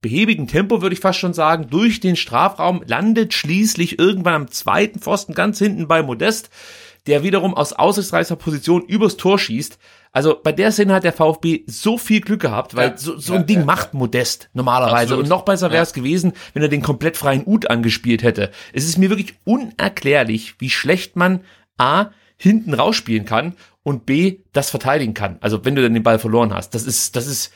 [0.00, 5.00] behäbigen Tempo, würde ich fast schon sagen, durch den Strafraum, landet schließlich irgendwann am zweiten
[5.00, 6.50] Pfosten ganz hinten bei Modest,
[7.06, 9.78] der wiederum aus aussichtsreicher Position übers Tor schießt.
[10.12, 13.34] Also bei der Szene hat der VfB so viel Glück gehabt, weil ja, so, so
[13.34, 15.14] ja, ein Ding ja, macht Modest normalerweise.
[15.14, 15.24] Absolut.
[15.24, 18.50] Und noch besser wäre es gewesen, wenn er den komplett freien Ut angespielt hätte.
[18.72, 21.40] Es ist mir wirklich unerklärlich, wie schlecht man
[21.78, 25.38] A hinten rausspielen kann und B, das verteidigen kann.
[25.40, 26.70] Also wenn du dann den Ball verloren hast.
[26.74, 27.52] Das ist, das ist,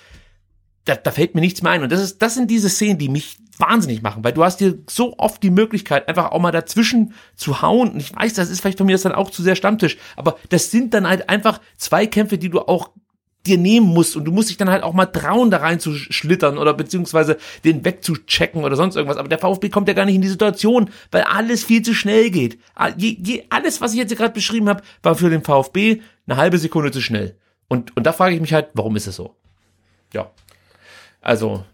[0.84, 1.82] da, da fällt mir nichts mehr ein.
[1.82, 4.78] Und das ist, das sind diese Szenen, die mich wahnsinnig machen, weil du hast dir
[4.88, 7.90] so oft die Möglichkeit, einfach auch mal dazwischen zu hauen.
[7.90, 10.38] Und ich weiß, das ist vielleicht von mir das dann auch zu sehr Stammtisch, aber
[10.48, 12.90] das sind dann halt einfach zwei Kämpfe, die du auch
[13.46, 15.94] dir nehmen musst und du musst dich dann halt auch mal trauen, da rein zu
[15.94, 19.16] schlittern oder beziehungsweise den wegzuchecken oder sonst irgendwas.
[19.16, 22.30] Aber der VfB kommt ja gar nicht in die Situation, weil alles viel zu schnell
[22.30, 22.58] geht.
[22.74, 27.00] Alles, was ich jetzt gerade beschrieben habe, war für den VfB eine halbe Sekunde zu
[27.00, 27.36] schnell.
[27.68, 29.36] Und, und da frage ich mich halt, warum ist es so?
[30.12, 30.30] Ja.
[31.22, 31.64] Also,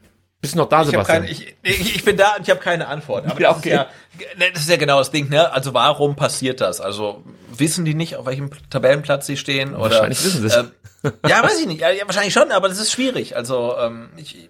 [0.40, 1.22] bist du noch da, ich Sebastian?
[1.22, 3.28] Keine, ich, ich, ich, bin da und ich habe keine Antwort.
[3.28, 3.70] Aber ja, okay.
[3.70, 5.52] das, ist ja, ne, das ist ja genau das Ding, ne?
[5.52, 6.80] Also warum passiert das?
[6.80, 9.74] Also wissen die nicht, auf welchem Tabellenplatz sie stehen?
[9.74, 10.56] Oder, wahrscheinlich wissen sie es.
[10.56, 10.70] Ähm,
[11.28, 11.80] ja, weiß ich nicht.
[11.80, 13.36] Ja, wahrscheinlich schon, aber das ist schwierig.
[13.36, 14.48] Also ähm, ich,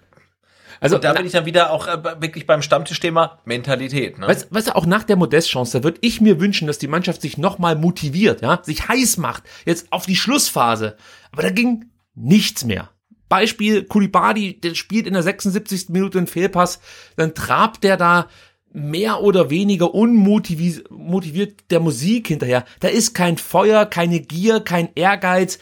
[0.80, 4.18] also da bin ich dann wieder auch äh, wirklich beim Stammtischthema Mentalität.
[4.18, 4.28] Ne?
[4.28, 7.22] Weißt, weißt du, auch nach der Modestchance, da würde ich mir wünschen, dass die Mannschaft
[7.22, 10.96] sich nochmal motiviert, ja, sich heiß macht, jetzt auf die Schlussphase.
[11.32, 12.90] Aber da ging nichts mehr.
[13.28, 15.88] Beispiel Kulibadi, der spielt in der 76.
[15.88, 16.80] Minute einen Fehlpass,
[17.16, 18.28] dann trabt der da
[18.72, 22.64] mehr oder weniger unmotiviert der Musik hinterher.
[22.80, 25.58] Da ist kein Feuer, keine Gier, kein Ehrgeiz.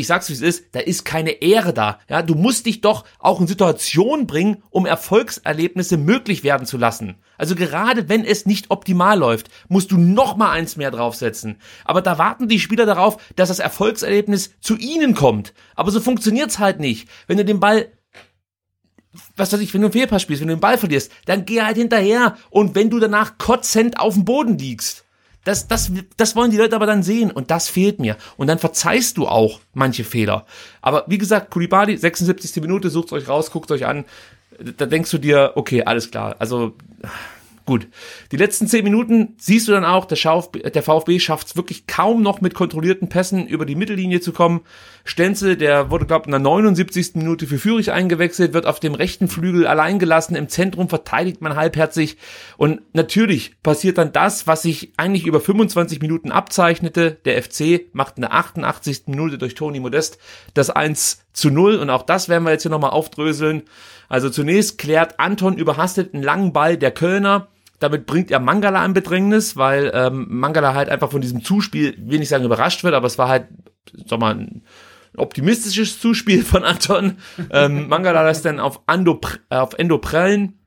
[0.00, 2.00] Ich sag's wie es ist, da ist keine Ehre da.
[2.08, 7.16] Ja, du musst dich doch auch in Situationen bringen, um Erfolgserlebnisse möglich werden zu lassen.
[7.36, 11.58] Also gerade wenn es nicht optimal läuft, musst du noch mal eins mehr draufsetzen.
[11.84, 15.52] Aber da warten die Spieler darauf, dass das Erfolgserlebnis zu ihnen kommt.
[15.76, 17.08] Aber so funktioniert's halt nicht.
[17.26, 17.88] Wenn du den Ball
[19.36, 21.62] was weiß ich, wenn du einen Fehlpass spielst, wenn du den Ball verlierst, dann geh
[21.62, 22.36] halt hinterher.
[22.48, 25.04] Und wenn du danach kotzend auf dem Boden liegst,
[25.44, 28.16] das, das, das wollen die Leute aber dann sehen und das fehlt mir.
[28.36, 30.46] Und dann verzeihst du auch manche Fehler.
[30.82, 32.56] Aber wie gesagt, Kulibali, 76.
[32.62, 34.04] Minute, sucht euch raus, guckt euch an
[34.62, 36.36] da denkst du dir, okay, alles klar.
[36.38, 36.74] Also
[37.70, 37.86] gut.
[38.32, 41.86] Die letzten zehn Minuten siehst du dann auch, der, VfB, der VfB schafft es wirklich
[41.86, 44.62] kaum noch mit kontrollierten Pässen über die Mittellinie zu kommen.
[45.04, 47.14] Stenzel, der wurde, glaube ich, in der 79.
[47.14, 50.34] Minute für Führig eingewechselt, wird auf dem rechten Flügel allein gelassen.
[50.34, 52.16] Im Zentrum verteidigt man halbherzig.
[52.56, 57.18] Und natürlich passiert dann das, was sich eigentlich über 25 Minuten abzeichnete.
[57.24, 59.02] Der FC macht in der 88.
[59.06, 60.18] Minute durch Toni Modest
[60.54, 61.76] das 1 zu 0.
[61.76, 63.62] Und auch das werden wir jetzt hier nochmal aufdröseln.
[64.08, 67.46] Also zunächst klärt Anton überhastet einen langen Ball der Kölner.
[67.80, 72.18] Damit bringt er Mangala in Bedrängnis, weil ähm, Mangala halt einfach von diesem Zuspiel, will
[72.18, 73.48] nicht sagen überrascht wird, aber es war halt,
[74.06, 74.62] sag mal, ein
[75.16, 77.18] optimistisches Zuspiel von Anton.
[77.50, 80.60] ähm, Mangala lässt dann auf, Ando, auf Endo prellen.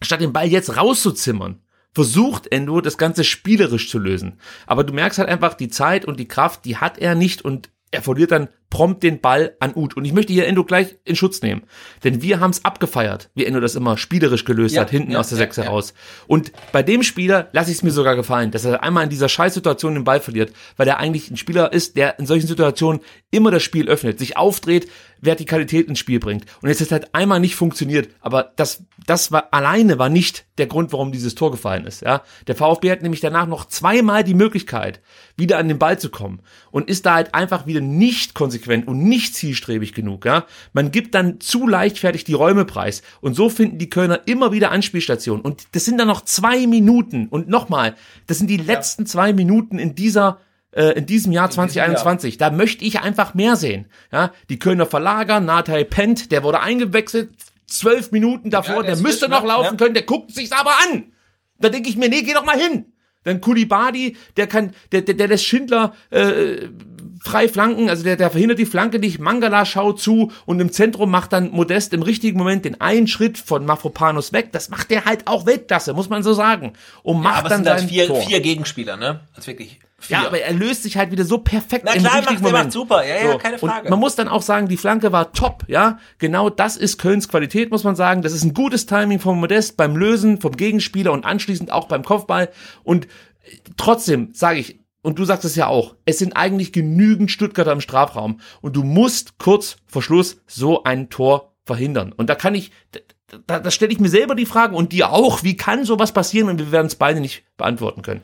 [0.00, 1.60] Statt den Ball jetzt rauszuzimmern,
[1.92, 4.38] versucht Endo das Ganze spielerisch zu lösen.
[4.66, 7.70] Aber du merkst halt einfach, die Zeit und die Kraft, die hat er nicht und
[7.90, 9.96] er verliert dann prompt den Ball an Uth.
[9.96, 11.62] Und ich möchte hier Endo gleich in Schutz nehmen.
[12.04, 15.20] Denn wir haben es abgefeiert, wie Endo das immer spielerisch gelöst Ja, hat, hinten ja,
[15.20, 15.64] aus der ja, Sechs ja.
[15.64, 15.94] heraus.
[16.26, 19.28] Und bei dem Spieler lasse ich es mir sogar gefallen, dass er einmal in dieser
[19.28, 23.00] Scheißsituation den Ball verliert, weil er eigentlich ein Spieler ist, der in solchen Situationen
[23.30, 24.88] immer das Spiel öffnet, sich aufdreht,
[25.20, 26.44] Vertikalität ins Spiel bringt.
[26.62, 30.66] Und jetzt hat halt einmal nicht funktioniert, aber das, das war alleine war nicht der
[30.66, 32.02] Grund, warum dieses Tor gefallen ist.
[32.02, 35.00] Ja, der VfB hat nämlich danach noch zweimal die Möglichkeit,
[35.36, 36.40] wieder an den Ball zu kommen
[36.70, 40.24] und ist da halt einfach wieder nicht konsequent und nicht zielstrebig genug.
[40.24, 44.52] Ja, man gibt dann zu leichtfertig die Räume preis und so finden die Kölner immer
[44.52, 45.44] wieder Anspielstationen.
[45.44, 47.94] Und das sind dann noch zwei Minuten und nochmal,
[48.26, 50.40] das sind die letzten zwei Minuten in dieser
[50.72, 52.36] äh, in diesem Jahr 2021.
[52.38, 53.86] Da möchte ich einfach mehr sehen.
[54.12, 57.30] Ja, die Kölner verlagern, Nathalie pennt, der wurde eingewechselt,
[57.66, 59.76] zwölf Minuten davor, Ja, der der müsste noch laufen Ja.
[59.76, 61.04] können, der guckt sich's aber an.
[61.58, 62.86] Da denke ich mir, nee, geh doch mal hin.
[63.24, 66.68] Dann Kulibadi, der kann, der, der, der lässt Schindler äh,
[67.20, 71.10] frei flanken, also der, der verhindert die Flanke nicht, Mangala schaut zu und im Zentrum
[71.10, 74.50] macht dann Modest im richtigen Moment den einen Schritt von Mafropanos weg.
[74.52, 76.74] Das macht der halt auch Weltklasse, muss man so sagen.
[77.02, 78.20] Und macht Aber es dann sind halt sein vier, Tor.
[78.22, 79.20] vier Gegenspieler, ne?
[79.36, 80.16] Ist wirklich vier.
[80.18, 82.64] Ja, aber er löst sich halt wieder so perfekt Na im klar, richtigen macht- Moment.
[82.66, 83.04] macht super.
[83.06, 83.84] Ja, ja, keine Frage.
[83.84, 85.98] Und man muss dann auch sagen, die Flanke war top, ja.
[86.18, 88.22] Genau das ist Kölns Qualität, muss man sagen.
[88.22, 92.04] Das ist ein gutes Timing vom Modest beim Lösen vom Gegenspieler und anschließend auch beim
[92.04, 92.50] Kopfball.
[92.84, 93.08] Und
[93.76, 97.80] trotzdem sage ich, und du sagst es ja auch, es sind eigentlich genügend Stuttgarter im
[97.80, 102.12] Strafraum und du musst kurz vor Schluss so ein Tor verhindern.
[102.12, 102.72] Und da kann ich,
[103.46, 106.48] da, da, stelle ich mir selber die Fragen und dir auch, wie kann sowas passieren
[106.48, 108.22] und wir werden es beide nicht beantworten können.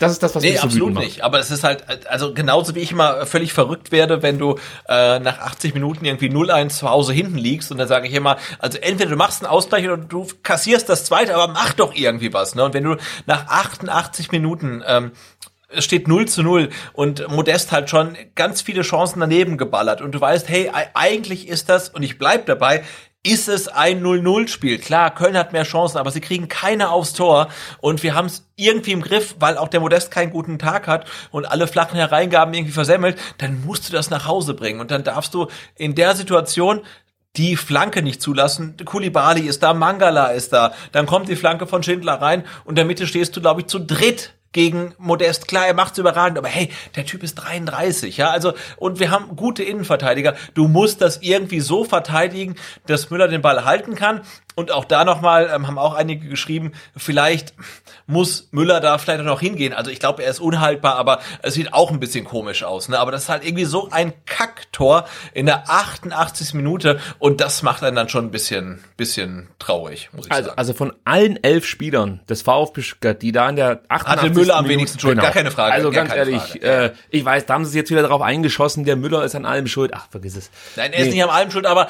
[0.00, 1.22] Das ist das, was Nee, mich so absolut nicht.
[1.22, 4.56] Aber es ist halt, also genauso wie ich immer völlig verrückt werde, wenn du
[4.88, 8.38] äh, nach 80 Minuten irgendwie 0-1 zu Hause hinten liegst und dann sage ich immer,
[8.58, 12.32] also entweder du machst einen Ausgleich oder du kassierst das zweite, aber mach doch irgendwie
[12.32, 12.54] was.
[12.54, 12.64] Ne?
[12.64, 12.96] Und wenn du
[13.26, 15.12] nach 88 Minuten ähm,
[15.72, 20.12] es steht 0 zu 0 und Modest hat schon ganz viele Chancen daneben geballert und
[20.12, 22.84] du weißt, hey, eigentlich ist das, und ich bleib dabei,
[23.22, 24.78] ist es ein 0-0-Spiel.
[24.78, 27.48] Klar, Köln hat mehr Chancen, aber sie kriegen keine aufs Tor
[27.78, 31.06] und wir haben es irgendwie im Griff, weil auch der Modest keinen guten Tag hat
[31.30, 35.04] und alle flachen Hereingaben irgendwie versemmelt, dann musst du das nach Hause bringen und dann
[35.04, 36.80] darfst du in der Situation
[37.36, 38.76] die Flanke nicht zulassen.
[38.84, 40.72] Kulibali ist da, Mangala ist da.
[40.90, 43.66] Dann kommt die Flanke von Schindler rein und in der Mitte stehst du, glaube ich,
[43.66, 45.48] zu dritt gegen Modest.
[45.48, 49.36] Klar, er macht's überragend, aber hey, der Typ ist 33, ja, also, und wir haben
[49.36, 50.34] gute Innenverteidiger.
[50.54, 52.56] Du musst das irgendwie so verteidigen,
[52.86, 54.22] dass Müller den Ball halten kann.
[54.56, 57.54] Und auch da nochmal, ähm, haben auch einige geschrieben, vielleicht
[58.06, 59.72] muss Müller da vielleicht auch noch hingehen.
[59.72, 62.88] Also ich glaube, er ist unhaltbar, aber es sieht auch ein bisschen komisch aus.
[62.88, 62.98] Ne?
[62.98, 66.52] Aber das ist halt irgendwie so ein Kacktor in der 88.
[66.54, 70.58] Minute und das macht einen dann schon ein bisschen, bisschen traurig, muss ich Also, sagen.
[70.58, 74.34] also von allen elf Spielern des VfB Stuttgart, die da in der 88.
[74.40, 77.64] Müller am wenigsten Schuld, gar keine Frage, Also ganz ehrlich, äh, ich weiß, da haben
[77.64, 79.92] sie jetzt wieder drauf eingeschossen, der Müller ist an allem schuld.
[79.94, 80.50] Ach, vergiss es.
[80.76, 81.14] Nein, er ist Nee.
[81.14, 81.88] nicht am allem schuld, aber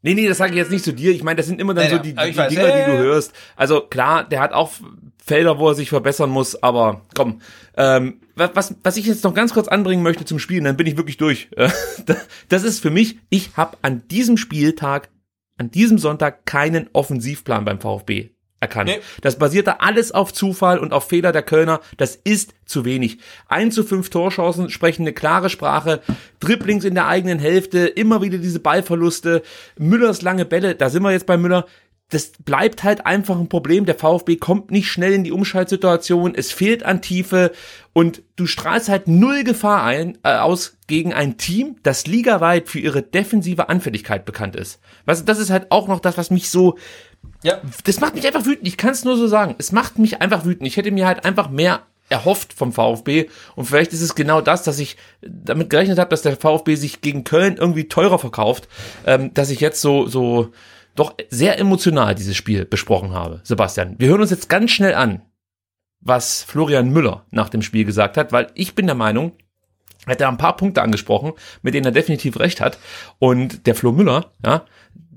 [0.00, 1.10] Nee, nee, das sage ich jetzt nicht zu dir.
[1.10, 2.98] Ich meine, das sind immer dann Ja, so die, die weiß, Dinger, die du ja.
[2.98, 3.32] hörst.
[3.56, 4.70] Also klar, der hat auch
[5.24, 7.40] Felder, wo er sich verbessern muss, aber komm.
[7.76, 10.96] Ähm, was, was, ich jetzt noch ganz kurz anbringen möchte zum Spielen, dann bin ich
[10.96, 11.48] wirklich durch.
[11.56, 11.68] Äh,
[12.48, 15.08] Das ist für mich, ich habe an diesem Spieltag,
[15.58, 18.90] an diesem Sonntag keinen Offensivplan beim VfB erkannt.
[18.90, 19.00] Nee.
[19.20, 21.80] Das basierte alles auf Zufall und auf Fehler der Kölner.
[21.96, 23.18] Das ist zu wenig.
[23.48, 26.00] 1 zu 5 Torchancen sprechen eine klare Sprache.
[26.40, 29.42] Dribblings in der eigenen Hälfte, immer wieder diese Ballverluste.
[29.78, 31.66] Müllers lange Bälle, da sind wir jetzt bei Müller.
[32.10, 33.84] Das bleibt halt einfach ein Problem.
[33.84, 36.34] Der VfB kommt nicht schnell in die Umschaltsituation.
[36.34, 37.52] Es fehlt an Tiefe
[37.92, 42.78] und du strahlst halt null Gefahr ein, äh, aus gegen ein Team, das ligaweit für
[42.78, 44.80] ihre defensive Anfälligkeit bekannt ist.
[45.04, 46.78] Was, das ist halt auch noch das, was mich so
[47.42, 48.66] ja, das macht mich einfach wütend.
[48.66, 49.54] Ich kann es nur so sagen.
[49.58, 50.66] Es macht mich einfach wütend.
[50.66, 54.62] Ich hätte mir halt einfach mehr erhofft vom VfB und vielleicht ist es genau das,
[54.62, 58.66] dass ich damit gerechnet habe, dass der VfB sich gegen Köln irgendwie teurer verkauft,
[59.06, 60.50] ähm, dass ich jetzt so so
[60.94, 63.40] doch sehr emotional dieses Spiel besprochen habe.
[63.44, 65.22] Sebastian, wir hören uns jetzt ganz schnell an,
[66.00, 69.32] was Florian Müller nach dem Spiel gesagt hat, weil ich bin der Meinung,
[70.06, 71.32] er hat da ein paar Punkte angesprochen,
[71.62, 72.78] mit denen er definitiv recht hat.
[73.18, 74.64] Und der Flo Müller, ja,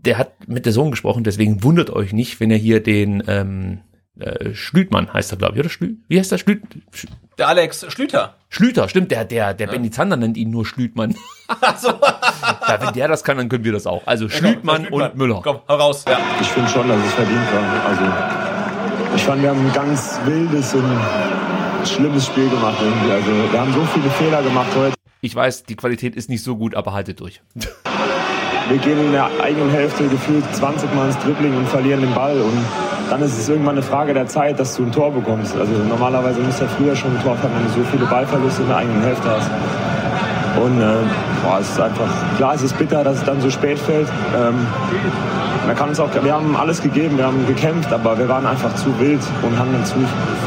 [0.05, 3.79] der hat mit der Sohn gesprochen, deswegen wundert euch nicht, wenn er hier den ähm,
[4.19, 6.61] äh, Schlütmann heißt er, glaube ich, oder Schlü wie heißt der Schlüt
[6.91, 7.07] Sch
[7.37, 8.35] der Alex Schlüter.
[8.49, 11.15] Schlüter, stimmt, der, der, der Benny Zander nennt ihn nur Schlütmann.
[11.61, 14.05] ja, wenn der das kann, dann können wir das auch.
[14.05, 15.41] Also Schlütmann und Müller.
[15.43, 16.03] Komm, hau raus.
[16.07, 16.19] Ja.
[16.41, 17.85] Ich finde schon, dass es verdient war.
[17.85, 20.99] Also ich fand, wir haben ein ganz wildes und
[21.85, 23.11] schlimmes Spiel gemacht irgendwie.
[23.11, 24.95] Also wir haben so viele Fehler gemacht heute.
[25.21, 27.41] Ich weiß, die Qualität ist nicht so gut, aber haltet durch.
[28.71, 32.39] Wir gehen in der eigenen Hälfte gefühlt 20 Mal ins Dribbling und verlieren den Ball.
[32.39, 32.57] Und
[33.09, 35.57] dann ist es irgendwann eine Frage der Zeit, dass du ein Tor bekommst.
[35.57, 38.61] Also normalerweise musst du ja früher schon ein Tor fangen, wenn du so viele Ballverluste
[38.61, 39.51] in der eigenen Hälfte hast.
[40.63, 40.93] Und äh,
[41.43, 42.07] boah, es ist einfach,
[42.37, 44.07] klar, es ist bitter, dass es dann so spät fällt.
[44.37, 44.65] Ähm,
[45.67, 48.73] man kann uns auch, wir haben alles gegeben, wir haben gekämpft, aber wir waren einfach
[48.75, 49.95] zu wild und haben dann zu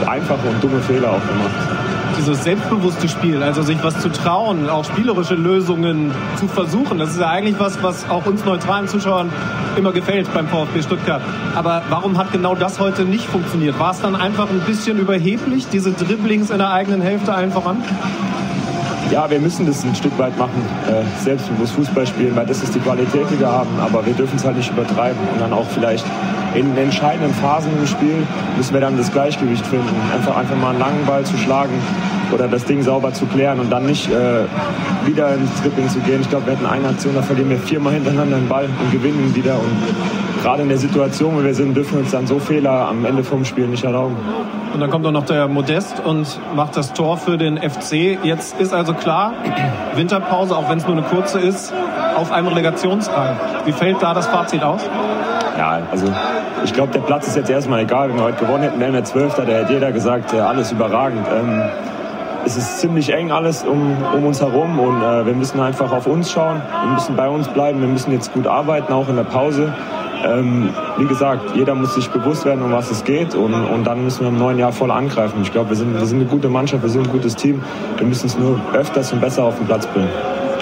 [0.07, 4.85] einfache und dumme Fehler auch gemacht dieses selbstbewusste Spiel, also sich was zu trauen, auch
[4.85, 6.99] spielerische Lösungen zu versuchen.
[6.99, 9.31] Das ist ja eigentlich was, was auch uns neutralen Zuschauern
[9.77, 11.23] immer gefällt beim VfB Stuttgart.
[11.55, 13.79] Aber warum hat genau das heute nicht funktioniert?
[13.79, 17.83] War es dann einfach ein bisschen überheblich, diese Dribblings in der eigenen Hälfte einfach an?
[19.11, 22.75] ja, wir müssen das ein Stück weit machen, äh, selbstbewusst Fußball spielen, weil das ist
[22.75, 23.69] die Qualität, die wir haben.
[23.81, 26.05] Aber wir dürfen es halt nicht übertreiben und dann auch vielleicht
[26.55, 28.27] in entscheidenden Phasen im Spiel
[28.57, 29.95] müssen wir dann das Gleichgewicht finden.
[30.13, 31.75] Einfach, einfach mal einen langen Ball zu schlagen
[32.33, 34.45] oder das Ding sauber zu klären und dann nicht äh,
[35.07, 36.21] wieder ins Dribbling zu gehen.
[36.21, 39.29] Ich glaube, wir hatten eine Aktion, da verlieren wir viermal hintereinander den Ball und gewinnen
[39.29, 39.55] ihn wieder.
[39.55, 43.05] Und gerade in der Situation, wo wir sind, dürfen wir uns dann so Fehler am
[43.05, 44.17] Ende vom Spiel nicht erlauben.
[44.73, 48.19] Und dann kommt auch noch der Modest und macht das Tor für den FC.
[48.23, 49.35] Jetzt ist also klar,
[49.95, 51.73] Winterpause, auch wenn es nur eine kurze ist,
[52.17, 53.37] auf einem Relegationsrang.
[53.65, 54.83] Wie fällt da das Fazit aus?
[55.57, 56.07] Ja, also
[56.65, 58.09] ich glaube, der Platz ist jetzt erstmal egal.
[58.09, 59.45] Wenn wir heute gewonnen hätten, wären wir Zwölfter.
[59.45, 61.27] Da hätte jeder gesagt, alles überragend.
[61.33, 61.63] Ähm,
[62.47, 66.07] es ist ziemlich eng alles um, um uns herum und äh, wir müssen einfach auf
[66.07, 66.61] uns schauen.
[66.83, 67.81] Wir müssen bei uns bleiben.
[67.81, 69.73] Wir müssen jetzt gut arbeiten, auch in der Pause.
[70.25, 74.05] Ähm, wie gesagt, jeder muss sich bewusst werden, um was es geht und, und dann
[74.05, 75.41] müssen wir im neuen Jahr voll angreifen.
[75.43, 77.63] Ich glaube, wir sind, wir sind eine gute Mannschaft, wir sind ein gutes Team.
[77.99, 80.09] Wir müssen es nur öfters und besser auf den Platz bringen.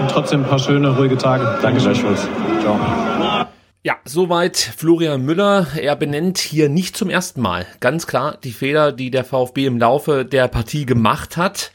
[0.00, 1.46] Und trotzdem ein paar schöne, ruhige Tage.
[1.62, 2.28] Danke gleichfalls.
[2.60, 2.76] Ciao.
[3.84, 5.66] Ja, soweit Florian Müller.
[5.74, 9.76] Er benennt hier nicht zum ersten Mal ganz klar die Fehler, die der VfB im
[9.76, 11.72] Laufe der Partie gemacht hat.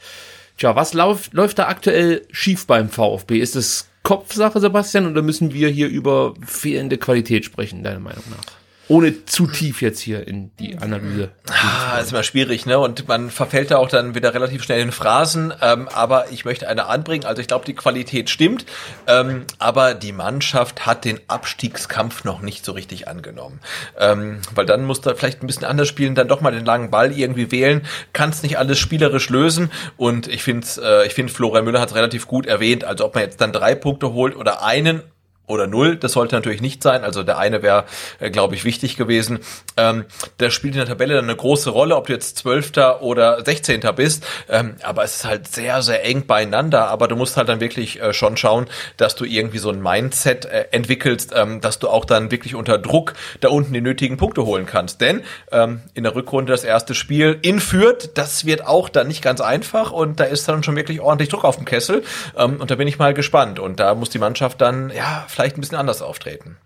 [0.56, 3.38] Tja, was läuft, läuft da aktuell schief beim VfB?
[3.38, 8.57] Ist es Kopfsache, Sebastian, oder müssen wir hier über fehlende Qualität sprechen, deiner Meinung nach?
[8.88, 11.30] Ohne zu tief jetzt hier in die Analyse.
[11.46, 12.78] Ah, ist immer schwierig, ne?
[12.78, 15.52] Und man verfällt da auch dann wieder relativ schnell in Phrasen.
[15.60, 17.24] Ähm, aber ich möchte eine anbringen.
[17.24, 18.64] Also ich glaube, die Qualität stimmt,
[19.06, 23.60] ähm, aber die Mannschaft hat den Abstiegskampf noch nicht so richtig angenommen.
[23.98, 26.90] Ähm, weil dann muss da vielleicht ein bisschen anders spielen, dann doch mal den langen
[26.90, 27.82] Ball irgendwie wählen,
[28.12, 29.70] kannst nicht alles spielerisch lösen.
[29.96, 32.84] Und ich finde, äh, ich finde, Florian Müller hat es relativ gut erwähnt.
[32.84, 35.02] Also ob man jetzt dann drei Punkte holt oder einen
[35.48, 35.96] oder null.
[35.96, 37.04] Das sollte natürlich nicht sein.
[37.04, 37.84] Also der eine wäre,
[38.20, 39.40] äh, glaube ich, wichtig gewesen.
[39.76, 40.04] Ähm,
[40.40, 43.92] der spielt in der Tabelle dann eine große Rolle, ob du jetzt Zwölfter oder Sechzehnter
[43.92, 44.24] bist.
[44.48, 46.88] Ähm, aber es ist halt sehr, sehr eng beieinander.
[46.88, 48.66] Aber du musst halt dann wirklich äh, schon schauen,
[48.96, 52.78] dass du irgendwie so ein Mindset äh, entwickelst, ähm, dass du auch dann wirklich unter
[52.78, 55.00] Druck da unten die nötigen Punkte holen kannst.
[55.00, 59.22] Denn ähm, in der Rückrunde das erste Spiel in Fürth, das wird auch dann nicht
[59.22, 62.02] ganz einfach und da ist dann schon wirklich ordentlich Druck auf dem Kessel.
[62.36, 63.58] Ähm, und da bin ich mal gespannt.
[63.58, 66.56] Und da muss die Mannschaft dann, ja, vielleicht ein bisschen anders auftreten.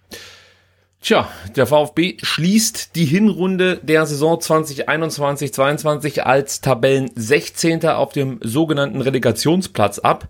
[1.02, 7.84] Tja, der VfB schließt die Hinrunde der Saison 2021-22 als Tabellen 16.
[7.86, 10.28] auf dem sogenannten Relegationsplatz ab.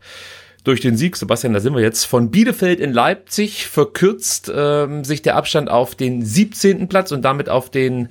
[0.64, 5.22] Durch den Sieg, Sebastian, da sind wir jetzt, von Bielefeld in Leipzig verkürzt ähm, sich
[5.22, 6.88] der Abstand auf den 17.
[6.88, 8.08] Platz und damit auf den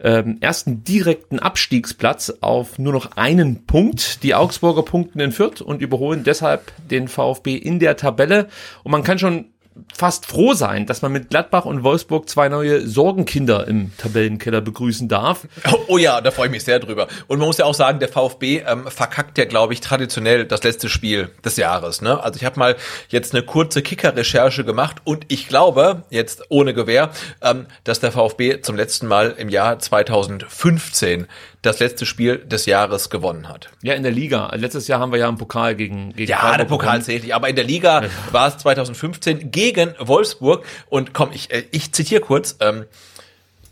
[0.00, 4.22] ähm, ersten direkten Abstiegsplatz auf nur noch einen Punkt.
[4.22, 8.48] Die Augsburger punkten in Fürth und überholen deshalb den VfB in der Tabelle.
[8.84, 9.46] Und man kann schon
[9.94, 15.08] fast froh sein, dass man mit Gladbach und Wolfsburg zwei neue Sorgenkinder im Tabellenkeller begrüßen
[15.08, 15.46] darf.
[15.70, 17.08] Oh, oh ja, da freue ich mich sehr drüber.
[17.26, 20.62] Und man muss ja auch sagen, der VfB ähm, verkackt ja, glaube ich, traditionell das
[20.62, 22.00] letzte Spiel des Jahres.
[22.00, 22.22] Ne?
[22.22, 22.76] Also ich habe mal
[23.08, 27.10] jetzt eine kurze Kicker-Recherche gemacht und ich glaube, jetzt ohne Gewehr,
[27.42, 31.26] ähm, dass der VfB zum letzten Mal im Jahr 2015
[31.68, 33.68] das letzte Spiel des Jahres gewonnen hat.
[33.82, 34.50] Ja, in der Liga.
[34.54, 37.34] Letztes Jahr haben wir ja im Pokal gegen, gegen Ja, Freiburg der Pokal zählt nicht,
[37.34, 42.22] aber in der Liga war es 2015 gegen Wolfsburg und komm, ich, äh, ich zitiere
[42.22, 42.86] kurz, ähm,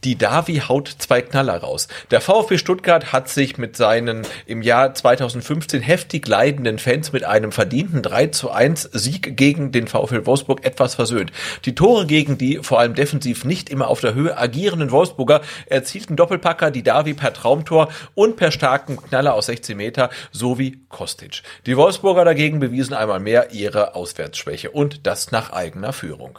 [0.04, 1.88] die Davi haut zwei Knaller raus.
[2.10, 7.52] Der VfB Stuttgart hat sich mit seinen im Jahr 2015 heftig leidenden Fans mit einem
[7.52, 11.32] verdienten 3 zu 1 Sieg gegen den VfL Wolfsburg etwas versöhnt.
[11.64, 16.16] Die Tore gegen die vor allem defensiv nicht immer auf der Höhe agierenden Wolfsburger erzielten
[16.16, 21.42] Doppelpacker die Davi per Traumtor und per starken Knaller aus 16 Meter sowie Kostic.
[21.66, 26.38] Die Wolfsburger dagegen bewiesen einmal mehr ihre Auswärtsschwäche und das nach eigener Führung.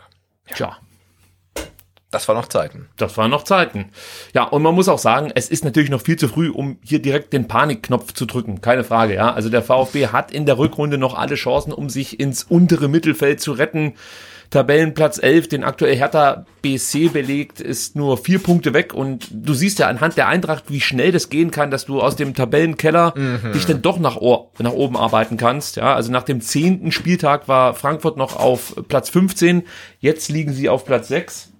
[0.53, 0.77] Tja,
[2.18, 2.89] das war noch Zeiten.
[2.98, 3.91] Das waren noch Zeiten.
[4.34, 6.99] Ja, und man muss auch sagen, es ist natürlich noch viel zu früh, um hier
[6.99, 8.60] direkt den Panikknopf zu drücken.
[8.60, 9.31] Keine Frage, ja.
[9.31, 13.39] Also der VfB hat in der Rückrunde noch alle Chancen, um sich ins untere Mittelfeld
[13.39, 13.94] zu retten.
[14.49, 19.77] Tabellenplatz 11, den aktuell Hertha BC belegt, ist nur vier Punkte weg und du siehst
[19.77, 23.52] ja anhand der Eintracht, wie schnell das gehen kann, dass du aus dem Tabellenkeller mhm.
[23.53, 24.18] dich dann doch nach,
[24.57, 25.76] nach oben arbeiten kannst.
[25.76, 29.64] Ja, also nach dem zehnten Spieltag war Frankfurt noch auf Platz 15,
[29.99, 31.52] jetzt liegen sie auf Platz 6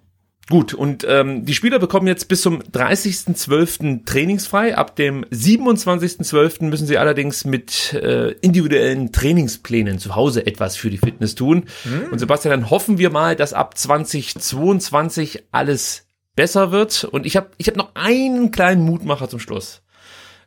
[0.50, 4.06] Gut, und ähm, die Spieler bekommen jetzt bis zum 30.12.
[4.06, 4.78] trainingsfrei.
[4.78, 6.64] Ab dem 27.12.
[6.66, 11.66] müssen sie allerdings mit äh, individuellen Trainingsplänen zu Hause etwas für die Fitness tun.
[11.84, 12.14] Mhm.
[12.14, 16.08] Und Sebastian, dann hoffen wir mal, dass ab 2022 alles
[16.38, 17.04] besser wird.
[17.04, 19.82] Und ich habe ich hab noch einen kleinen Mutmacher zum Schluss.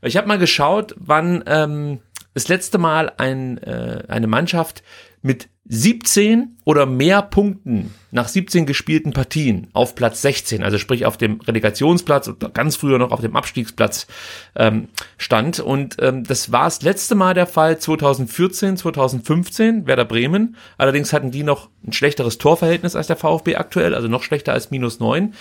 [0.00, 1.98] Ich habe mal geschaut, wann ähm,
[2.32, 4.82] das letzte Mal ein, äh, eine Mannschaft
[5.22, 11.16] mit 17 oder mehr Punkten nach 17 gespielten Partien auf Platz 16, also sprich auf
[11.16, 14.08] dem Relegationsplatz oder ganz früher noch auf dem Abstiegsplatz
[14.56, 15.60] ähm, stand.
[15.60, 20.56] Und ähm, das war das letzte Mal der Fall 2014, 2015, Werder Bremen.
[20.76, 24.72] Allerdings hatten die noch ein schlechteres Torverhältnis als der VfB aktuell, also noch schlechter als
[24.72, 25.34] minus neun.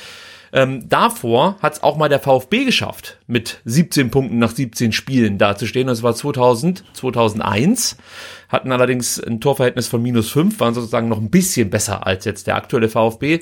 [0.51, 5.37] Ähm, davor hat es auch mal der VfB geschafft, mit 17 Punkten nach 17 Spielen
[5.37, 5.87] dazustehen.
[5.87, 7.97] Das war 2000, 2001.
[8.49, 12.47] Hatten allerdings ein Torverhältnis von minus 5, waren sozusagen noch ein bisschen besser als jetzt
[12.47, 13.41] der aktuelle VfB.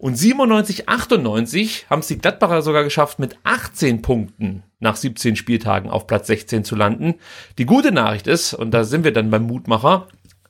[0.00, 5.90] Und 97, 98 haben es die Gladbacher sogar geschafft, mit 18 Punkten nach 17 Spieltagen
[5.90, 7.16] auf Platz 16 zu landen.
[7.58, 10.08] Die gute Nachricht ist, und da sind wir dann beim Mutmacher,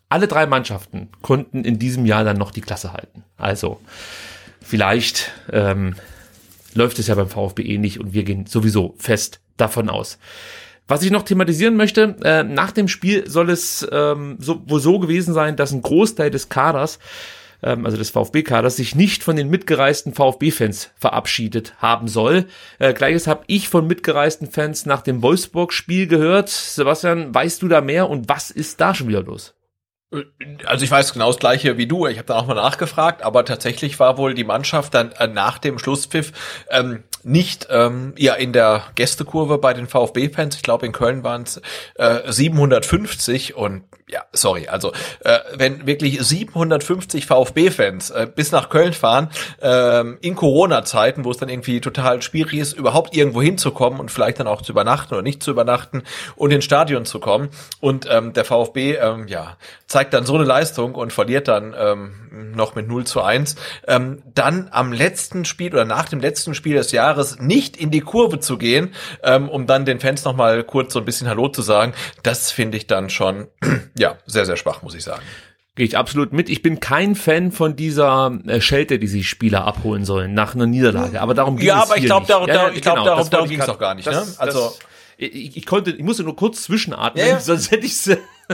[0.09, 3.25] alle drei Mannschaften konnten in diesem Jahr dann noch die Klasse halten.
[3.37, 3.81] Also,
[4.71, 5.97] vielleicht ähm,
[6.75, 10.19] läuft es ja beim VfB eh nicht und wir gehen sowieso fest davon aus.
[10.87, 14.99] Was ich noch thematisieren möchte, äh, nach dem Spiel soll es ähm, so, wohl so
[14.99, 17.01] gewesen sein, dass ein Großteil des Kaders,
[17.63, 22.47] ähm, also des VfB-Kaders, sich nicht von den mitgereisten VfB-Fans verabschiedet haben soll.
[22.79, 26.49] Äh, Gleiches habe ich von mitgereisten Fans nach dem Wolfsburg-Spiel gehört.
[26.49, 29.55] Sebastian, weißt du da mehr und was ist da schon wieder los?
[30.67, 32.07] Also ich weiß genau das gleiche wie du.
[32.09, 35.59] Ich habe da auch mal nachgefragt, aber tatsächlich war wohl die Mannschaft dann äh, nach
[35.59, 36.33] dem Schlusspfiff
[36.69, 40.57] ähm, nicht ähm, ja in der Gästekurve bei den VfB-Fans.
[40.57, 41.61] Ich glaube in Köln waren es
[41.95, 44.93] äh, 750 und ja, sorry, also
[45.25, 49.31] äh, wenn wirklich 750 VfB-Fans äh, bis nach Köln fahren,
[49.63, 54.41] äh, in Corona-Zeiten, wo es dann irgendwie total schwierig ist, überhaupt irgendwo hinzukommen und vielleicht
[54.41, 56.03] dann auch zu übernachten oder nicht zu übernachten
[56.37, 57.51] und ins Stadion zu kommen.
[57.81, 59.57] Und ähm, der VfB ähm, ja
[59.87, 63.57] zeigt dann so eine Leistung und verliert dann ähm, noch mit 0 zu 1,
[63.87, 68.01] ähm, dann am letzten Spiel oder nach dem letzten Spiel des Jahres nicht in die
[68.01, 71.63] Kurve zu gehen, ähm, um dann den Fans nochmal kurz so ein bisschen Hallo zu
[71.63, 71.93] sagen,
[72.23, 73.49] das finde ich dann schon
[74.01, 75.23] ja, sehr, sehr schwach, muss ich sagen.
[75.77, 76.49] Gehe ich absolut mit.
[76.49, 80.67] Ich bin kein Fan von dieser äh, Schelte, die sich Spieler abholen sollen nach einer
[80.67, 81.21] Niederlage.
[81.21, 83.31] Aber darum ging ja, es aber ich glaube, darum, ja, ja, ich glaub, genau, darum,
[83.31, 84.07] darum ging es doch gar nicht.
[84.07, 84.35] Das, ne?
[84.39, 84.73] Also
[85.19, 87.41] ich, ich, konnte, ich musste nur kurz zwischenatmen, ja, ja.
[87.41, 87.95] sonst hätte ich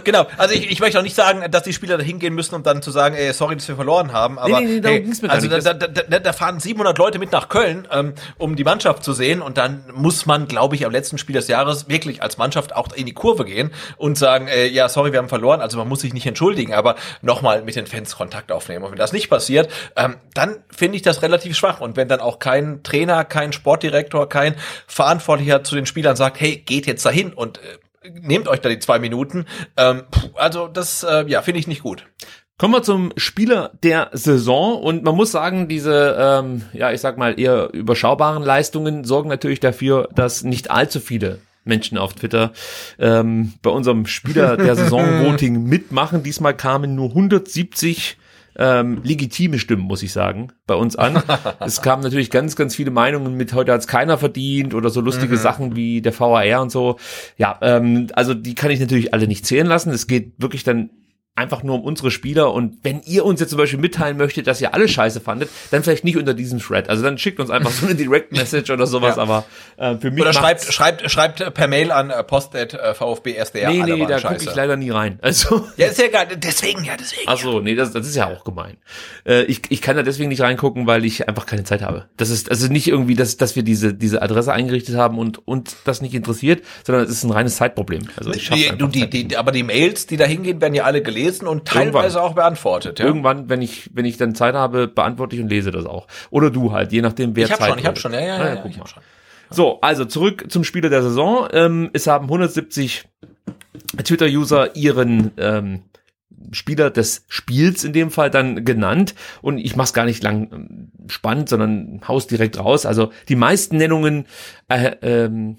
[0.04, 2.62] Genau, also ich, ich möchte auch nicht sagen, dass die Spieler da hingehen müssen, um
[2.62, 5.48] dann zu sagen, ey, sorry, dass wir verloren haben, aber nee, nee, nee, hey, also
[5.48, 9.12] da, da, da, da fahren 700 Leute mit nach Köln, ähm, um die Mannschaft zu
[9.12, 12.74] sehen und dann muss man, glaube ich, am letzten Spiel des Jahres wirklich als Mannschaft
[12.74, 15.88] auch in die Kurve gehen und sagen, äh, ja, sorry, wir haben verloren, also man
[15.88, 18.84] muss sich nicht entschuldigen, aber nochmal mit den Fans Kontakt aufnehmen.
[18.84, 22.20] Und wenn das nicht passiert, ähm, dann finde ich das relativ schwach und wenn dann
[22.20, 24.56] auch kein Trainer, kein Sportdirektor, kein
[24.86, 27.78] Verantwortlicher zu den Spielern sagt, hey, geht jetzt dahin und äh,
[28.20, 29.46] nehmt euch da die zwei Minuten.
[29.76, 30.02] Ähm,
[30.34, 32.06] also das, äh, ja, finde ich nicht gut.
[32.58, 37.18] Kommen wir zum Spieler der Saison und man muss sagen, diese, ähm, ja, ich sag
[37.18, 42.52] mal eher überschaubaren Leistungen sorgen natürlich dafür, dass nicht allzu viele Menschen auf Twitter
[42.98, 46.22] ähm, bei unserem Spieler der Saison Voting mitmachen.
[46.22, 48.16] Diesmal kamen nur 170
[48.58, 51.22] ähm, legitime Stimmen, muss ich sagen, bei uns an.
[51.60, 55.34] es kamen natürlich ganz, ganz viele Meinungen mit, heute hat's keiner verdient oder so lustige
[55.34, 55.40] mhm.
[55.40, 56.96] Sachen wie der VAR und so.
[57.36, 59.90] Ja, ähm, also die kann ich natürlich alle nicht zählen lassen.
[59.90, 60.90] Es geht wirklich dann
[61.36, 62.52] einfach nur um unsere Spieler.
[62.52, 65.82] Und wenn ihr uns jetzt zum Beispiel mitteilen möchtet, dass ihr alle scheiße fandet, dann
[65.82, 66.88] vielleicht nicht unter diesem Thread.
[66.88, 69.16] Also dann schickt uns einfach so eine Direct Message oder sowas.
[69.16, 69.22] Ja.
[69.22, 69.44] Aber
[69.76, 74.06] äh, für mich oder schreibt schreibt schreibt per Mail an äh, post@vfb VfB Nee, nee,
[74.06, 75.18] da gucke ich leider nie rein.
[75.20, 76.28] Also ja, ist ja geil.
[76.36, 77.24] Deswegen ja, deswegen.
[77.26, 78.78] Ach so, nee, das, das ist ja auch gemein.
[79.26, 82.06] Äh, ich, ich kann da deswegen nicht reingucken, weil ich einfach keine Zeit habe.
[82.16, 85.76] Das ist also nicht irgendwie, dass dass wir diese diese Adresse eingerichtet haben und und
[85.84, 88.08] das nicht interessiert, sondern es ist ein reines Zeitproblem.
[88.16, 91.02] Also ich die, du, die, die, aber die Mails, die da hingehen, werden ja alle
[91.02, 92.22] gelesen gelesen und teilweise irgendwann.
[92.22, 92.98] auch beantwortet.
[92.98, 93.06] Ja?
[93.06, 96.06] Irgendwann, wenn ich, wenn ich dann Zeit habe, beantworte ich und lese das auch.
[96.30, 98.26] Oder du halt, je nachdem, wer ich hab Zeit schon, Ich habe schon, ja, ja,
[98.26, 99.02] ja, ja, ja ich hab schon.
[99.50, 101.48] So, also zurück zum Spieler der Saison.
[101.52, 103.04] Ähm, es haben 170
[104.02, 105.82] Twitter-User ihren ähm,
[106.52, 111.08] Spieler des Spiels in dem Fall dann genannt und ich mach's gar nicht lang ähm,
[111.08, 112.86] spannend, sondern haus direkt raus.
[112.86, 114.26] Also die meisten Nennungen
[114.68, 115.56] äh, ähm,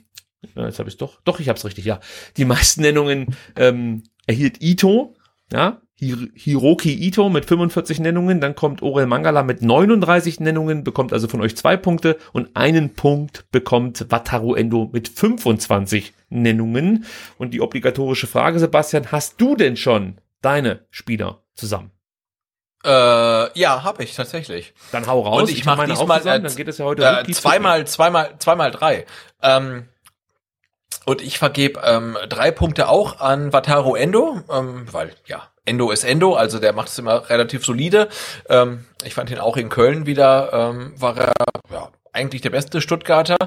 [0.56, 2.00] jetzt habe ich doch, doch ich hab's richtig, ja.
[2.38, 5.16] Die meisten Nennungen ähm, erhielt Ito
[5.52, 11.28] ja, Hiroki Ito mit 45 Nennungen, dann kommt Orel Mangala mit 39 Nennungen, bekommt also
[11.28, 17.06] von euch zwei Punkte und einen Punkt bekommt Wataru Endo mit 25 Nennungen.
[17.40, 21.92] Und die obligatorische Frage, Sebastian, hast du denn schon deine Spieler zusammen?
[22.86, 24.76] Äh, ja, habe ich tatsächlich.
[24.92, 25.42] Dann hau raus.
[25.42, 28.36] Und ich, ich mache diesmal zusammen, äh, dann geht es ja heute äh, zweimal, zweimal,
[28.38, 29.06] zweimal drei.
[29.42, 29.88] Ähm,
[31.06, 36.04] und ich vergebe ähm, drei Punkte auch an Wataru Endo, ähm, weil ja Endo ist
[36.04, 38.10] Endo, also der macht es immer relativ solide.
[38.50, 41.34] Ähm, ich fand ihn auch in Köln wieder, ähm, war er
[41.72, 43.38] ja, eigentlich der beste Stuttgarter.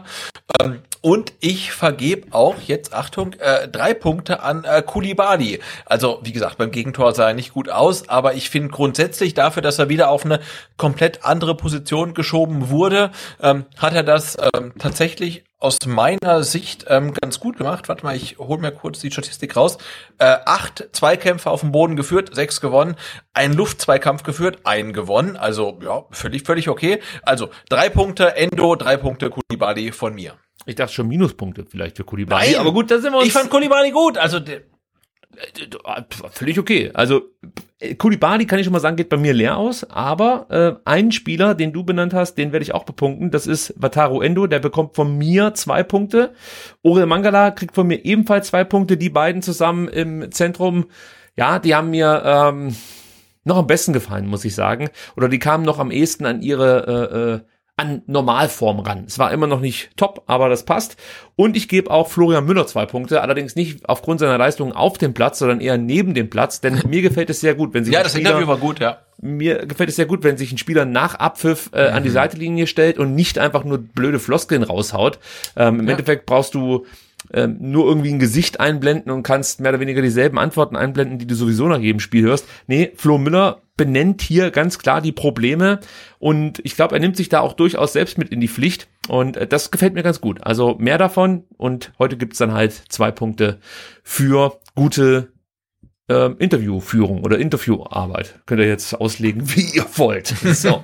[0.60, 5.60] Ähm, und ich vergebe auch jetzt, Achtung, äh, drei Punkte an äh, Kulibali.
[5.86, 9.62] Also, wie gesagt, beim Gegentor sah er nicht gut aus, aber ich finde grundsätzlich dafür,
[9.62, 10.40] dass er wieder auf eine
[10.76, 13.10] komplett andere Position geschoben wurde,
[13.42, 17.88] ähm, hat er das ähm, tatsächlich aus meiner Sicht ähm, ganz gut gemacht.
[17.88, 19.78] Warte mal, ich hole mir kurz die Statistik raus.
[20.18, 22.96] Äh, acht Zweikämpfe auf dem Boden geführt, sechs gewonnen.
[23.34, 25.36] Ein Luftzweikampf geführt, ein gewonnen.
[25.36, 27.00] Also ja, völlig, völlig okay.
[27.22, 30.34] Also drei Punkte Endo, drei Punkte Kulibali von mir.
[30.66, 32.52] Ich dachte schon Minuspunkte vielleicht für Kulibali.
[32.52, 33.26] Nein, aber gut, da sind wir uns.
[33.26, 34.18] Ich fand Kulibali gut.
[34.18, 34.40] Also
[36.30, 36.90] völlig okay.
[36.94, 37.22] Also
[37.98, 41.54] Kulibali kann ich schon mal sagen, geht bei mir leer aus, aber äh, ein Spieler,
[41.54, 43.30] den du benannt hast, den werde ich auch bepunkten.
[43.30, 46.34] Das ist Wataru Endo, der bekommt von mir zwei Punkte.
[46.82, 48.96] Orel Mangala kriegt von mir ebenfalls zwei Punkte.
[48.96, 50.86] Die beiden zusammen im Zentrum,
[51.36, 52.76] ja, die haben mir ähm,
[53.44, 54.90] noch am besten gefallen, muss ich sagen.
[55.16, 57.49] Oder die kamen noch am ehesten an ihre äh, äh,
[57.80, 59.04] an Normalform ran.
[59.06, 60.98] Es war immer noch nicht top, aber das passt.
[61.34, 65.14] Und ich gebe auch Florian Müller zwei Punkte, allerdings nicht aufgrund seiner Leistungen auf dem
[65.14, 68.02] Platz, sondern eher neben dem Platz, denn mir gefällt es sehr gut, wenn sich Ja,
[68.02, 68.98] das Spieler, Interview war gut, ja.
[69.22, 71.96] Mir gefällt es sehr gut, wenn sich ein Spieler nach Abpfiff äh, mhm.
[71.96, 72.14] an die mhm.
[72.14, 75.18] Seitenlinie stellt und nicht einfach nur blöde Floskeln raushaut.
[75.56, 75.92] Ähm, Im ja.
[75.92, 76.84] Endeffekt brauchst du
[77.32, 81.26] ähm, nur irgendwie ein Gesicht einblenden und kannst mehr oder weniger dieselben Antworten einblenden, die
[81.26, 82.46] du sowieso nach jedem Spiel hörst.
[82.66, 85.80] Nee, Flo Müller benennt hier ganz klar die Probleme
[86.18, 89.36] und ich glaube, er nimmt sich da auch durchaus selbst mit in die Pflicht und
[89.36, 90.42] äh, das gefällt mir ganz gut.
[90.42, 93.58] Also mehr davon und heute gibt's dann halt zwei Punkte
[94.02, 95.32] für gute
[96.10, 98.40] ähm, Interviewführung oder Interviewarbeit.
[98.44, 100.26] Könnt ihr jetzt auslegen, wie ihr wollt.
[100.26, 100.82] So.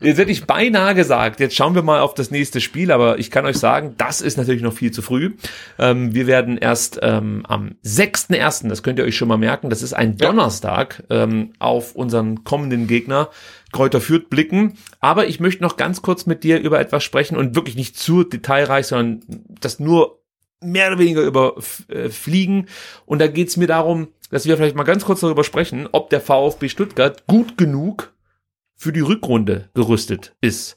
[0.00, 3.32] jetzt hätte ich beinahe gesagt, jetzt schauen wir mal auf das nächste Spiel, aber ich
[3.32, 5.34] kann euch sagen, das ist natürlich noch viel zu früh.
[5.78, 9.82] Ähm, wir werden erst ähm, am 6.1., das könnt ihr euch schon mal merken, das
[9.82, 13.30] ist ein Donnerstag, ähm, auf unseren kommenden Gegner
[13.72, 14.78] Kräuter führt blicken.
[15.00, 18.24] Aber ich möchte noch ganz kurz mit dir über etwas sprechen und wirklich nicht zu
[18.24, 19.20] detailreich, sondern
[19.60, 20.17] das nur
[20.60, 22.64] mehr oder weniger überfliegen.
[22.64, 22.70] Äh,
[23.06, 26.20] und da geht's mir darum, dass wir vielleicht mal ganz kurz darüber sprechen, ob der
[26.20, 28.12] VfB Stuttgart gut genug
[28.74, 30.76] für die Rückrunde gerüstet ist.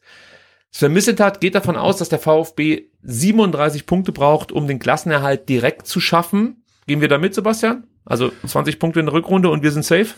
[0.71, 5.85] Sven Missetat geht davon aus, dass der VfB 37 Punkte braucht, um den Klassenerhalt direkt
[5.85, 6.63] zu schaffen.
[6.87, 7.87] Gehen wir da mit, Sebastian?
[8.05, 10.13] Also 20 Punkte in der Rückrunde und wir sind safe?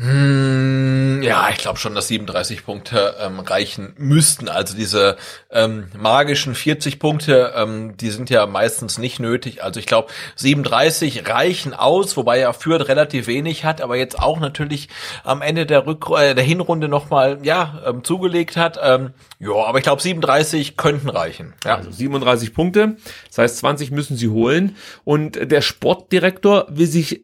[0.00, 4.48] Hm, ja, ich glaube schon, dass 37 Punkte ähm, reichen müssten.
[4.48, 5.16] Also diese
[5.50, 9.64] ähm, magischen 40 Punkte, ähm, die sind ja meistens nicht nötig.
[9.64, 14.38] Also ich glaube, 37 reichen aus, wobei er Fürth relativ wenig hat, aber jetzt auch
[14.38, 14.88] natürlich
[15.24, 18.78] am Ende der, Rück äh, der Hinrunde nochmal ja, ähm, zugelegt hat.
[18.80, 19.10] Ähm,
[19.40, 21.54] ja, aber ich glaube, 37 könnten reichen.
[21.64, 21.76] Ja.
[21.78, 22.96] Also 37 Punkte,
[23.26, 24.76] das heißt 20 müssen sie holen.
[25.02, 27.22] Und der Sportdirektor will sich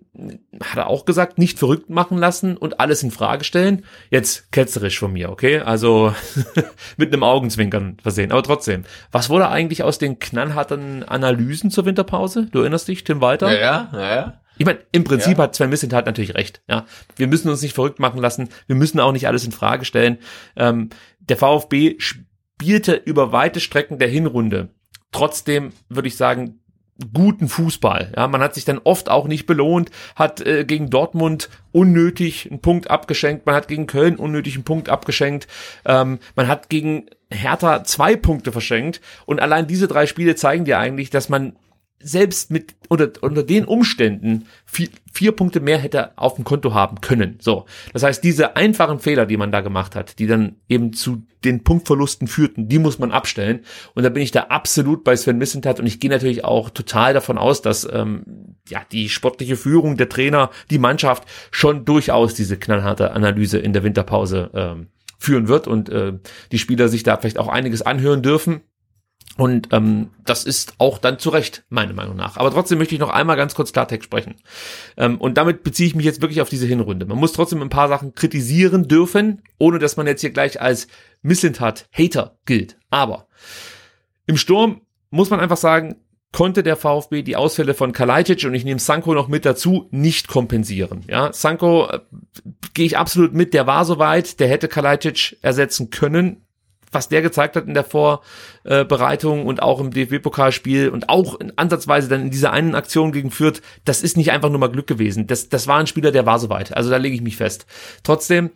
[0.63, 3.85] hat er auch gesagt, nicht verrückt machen lassen und alles in Frage stellen.
[4.11, 5.59] Jetzt ketzerisch von mir, okay?
[5.59, 6.15] Also
[6.97, 8.33] mit einem Augenzwinkern versehen.
[8.33, 12.49] Aber trotzdem, was wurde eigentlich aus den knallharten Analysen zur Winterpause?
[12.51, 13.53] Du erinnerst dich, Tim Walter?
[13.53, 14.41] Ja, ja, ja.
[14.57, 15.45] Ich meine, im Prinzip ja.
[15.45, 16.63] hat Sven Missentat natürlich recht.
[16.69, 16.87] Ja,
[17.17, 18.49] wir müssen uns nicht verrückt machen lassen.
[18.67, 20.19] Wir müssen auch nicht alles in Frage stellen.
[20.57, 20.89] Ähm,
[21.19, 24.71] der VfB spielte über weite Strecken der Hinrunde.
[25.13, 26.61] Trotzdem würde ich sagen,
[27.13, 28.13] guten Fußball.
[28.17, 32.61] Ja, man hat sich dann oft auch nicht belohnt, hat äh, gegen Dortmund unnötig einen
[32.61, 35.49] Punkt abgeschenkt, man hat gegen Köln unnötig einen Punkt abgeschenkt,
[35.85, 40.79] ähm, man hat gegen Hertha zwei Punkte verschenkt und allein diese drei Spiele zeigen dir
[40.79, 41.57] eigentlich, dass man
[42.05, 47.01] selbst mit unter, unter den Umständen vier, vier Punkte mehr hätte auf dem Konto haben
[47.01, 47.39] können.
[47.41, 51.23] So, das heißt, diese einfachen Fehler, die man da gemacht hat, die dann eben zu
[51.45, 53.61] den Punktverlusten führten, die muss man abstellen.
[53.95, 57.15] Und da bin ich da absolut bei Sven Missentat und ich gehe natürlich auch total
[57.15, 62.59] davon aus, dass ähm, ja die sportliche Führung, der Trainer, die Mannschaft schon durchaus diese
[62.59, 66.13] knallharte Analyse in der Winterpause ähm, führen wird und äh,
[66.53, 68.61] die Spieler sich da vielleicht auch einiges anhören dürfen
[69.37, 72.37] und ähm, das ist auch dann zu Recht, meiner Meinung nach.
[72.37, 74.37] Aber trotzdem möchte ich noch einmal ganz kurz Klartext sprechen.
[74.97, 77.05] Ähm, und damit beziehe ich mich jetzt wirklich auf diese Hinrunde.
[77.05, 80.87] Man muss trotzdem ein paar Sachen kritisieren dürfen, ohne dass man jetzt hier gleich als
[81.23, 82.77] Misslintat-Hater gilt.
[82.91, 83.27] Aber
[84.27, 85.97] im Sturm muss man einfach sagen,
[86.33, 90.29] konnte der VfB die Ausfälle von Kalajdzic und ich nehme Sanko noch mit dazu nicht
[90.29, 91.03] kompensieren.
[91.09, 92.01] Ja, Sanko äh,
[92.73, 96.45] gehe ich absolut mit, der war soweit, der hätte Kalajdzic ersetzen können
[96.95, 102.09] was der gezeigt hat in der Vorbereitung und auch im DFB-Pokalspiel und auch in, ansatzweise
[102.09, 105.27] dann in dieser einen Aktion gegen Fürth, das ist nicht einfach nur mal Glück gewesen.
[105.27, 106.77] Das, das war ein Spieler, der war soweit.
[106.77, 107.67] Also da lege ich mich fest.
[108.03, 108.51] Trotzdem,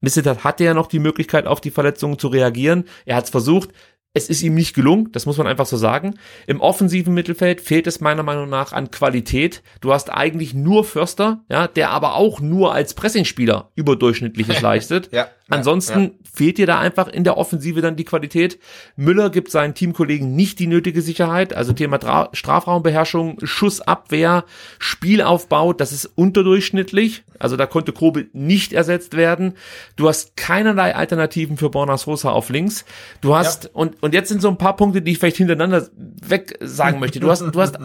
[0.00, 2.84] Missetat hatte ja noch die Möglichkeit, auf die Verletzungen zu reagieren.
[3.04, 3.70] Er hat es versucht.
[4.18, 6.14] Es ist ihm nicht gelungen, das muss man einfach so sagen.
[6.48, 9.62] Im offensiven Mittelfeld fehlt es meiner Meinung nach an Qualität.
[9.80, 15.10] Du hast eigentlich nur Förster, ja, der aber auch nur als Pressingspieler überdurchschnittliches leistet.
[15.12, 15.28] Ja.
[15.50, 16.10] Ansonsten ja.
[16.30, 18.58] fehlt dir da einfach in der Offensive dann die Qualität.
[18.96, 21.54] Müller gibt seinen Teamkollegen nicht die nötige Sicherheit.
[21.54, 24.44] Also Thema Dra Strafraumbeherrschung, Schussabwehr,
[24.78, 27.24] Spielaufbau, das ist unterdurchschnittlich.
[27.38, 29.54] Also da konnte Kobe nicht ersetzt werden.
[29.96, 32.84] Du hast keinerlei Alternativen für Borna Sosa auf links.
[33.20, 33.70] Du hast, ja.
[33.72, 37.20] und, und jetzt sind so ein paar Punkte, die ich vielleicht hintereinander weg sagen möchte.
[37.20, 37.78] Du hast, du hast,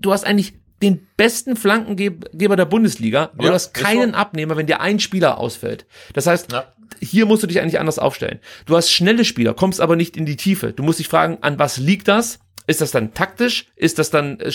[0.00, 4.16] du hast eigentlich den besten Flankengeber der Bundesliga, aber ja, du hast keinen so.
[4.16, 5.86] Abnehmer, wenn dir ein Spieler ausfällt.
[6.12, 6.64] Das heißt, ja.
[7.00, 8.40] hier musst du dich eigentlich anders aufstellen.
[8.66, 10.72] Du hast schnelle Spieler, kommst aber nicht in die Tiefe.
[10.72, 12.38] Du musst dich fragen, an was liegt das?
[12.66, 13.66] Ist das dann taktisch?
[13.76, 14.52] Ist das dann äh,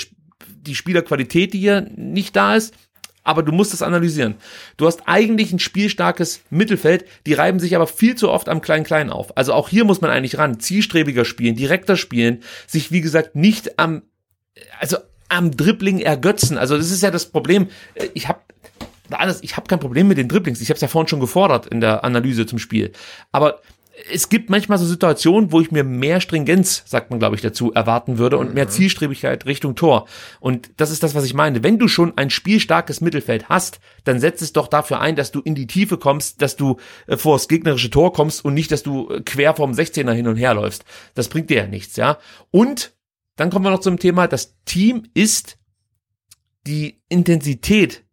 [0.62, 2.76] die Spielerqualität, die hier nicht da ist?
[3.24, 4.36] Aber du musst es analysieren.
[4.78, 9.10] Du hast eigentlich ein spielstarkes Mittelfeld, die reiben sich aber viel zu oft am Klein-Klein
[9.10, 9.38] auf.
[9.38, 13.80] Also auch hier muss man eigentlich ran, zielstrebiger spielen, direkter spielen, sich wie gesagt nicht
[13.80, 14.04] am,
[14.80, 14.98] also
[15.28, 16.58] am Dribbling ergötzen.
[16.58, 17.68] Also das ist ja das Problem.
[18.14, 18.40] Ich habe
[19.42, 20.62] ich habe kein Problem mit den Dribblings.
[20.62, 22.92] Ich habe es ja vorhin schon gefordert in der Analyse zum Spiel.
[23.32, 23.60] Aber
[24.12, 27.72] es gibt manchmal so Situationen, wo ich mir mehr Stringenz, sagt man glaube ich dazu,
[27.74, 28.70] erwarten würde und mehr mhm.
[28.70, 30.08] Zielstrebigkeit Richtung Tor.
[30.40, 31.64] Und das ist das, was ich meine.
[31.64, 35.42] Wenn du schon ein spielstarkes Mittelfeld hast, dann setz es doch dafür ein, dass du
[35.42, 36.78] in die Tiefe kommst, dass du
[37.08, 40.28] äh, vor das gegnerische Tor kommst und nicht, dass du äh, quer vom 16er hin
[40.28, 40.86] und her läufst.
[41.16, 42.18] Das bringt dir ja nichts, ja.
[42.52, 42.94] Und
[43.36, 45.58] dann kommen wir noch zum Thema, das Team ist
[46.68, 48.04] die Intensität,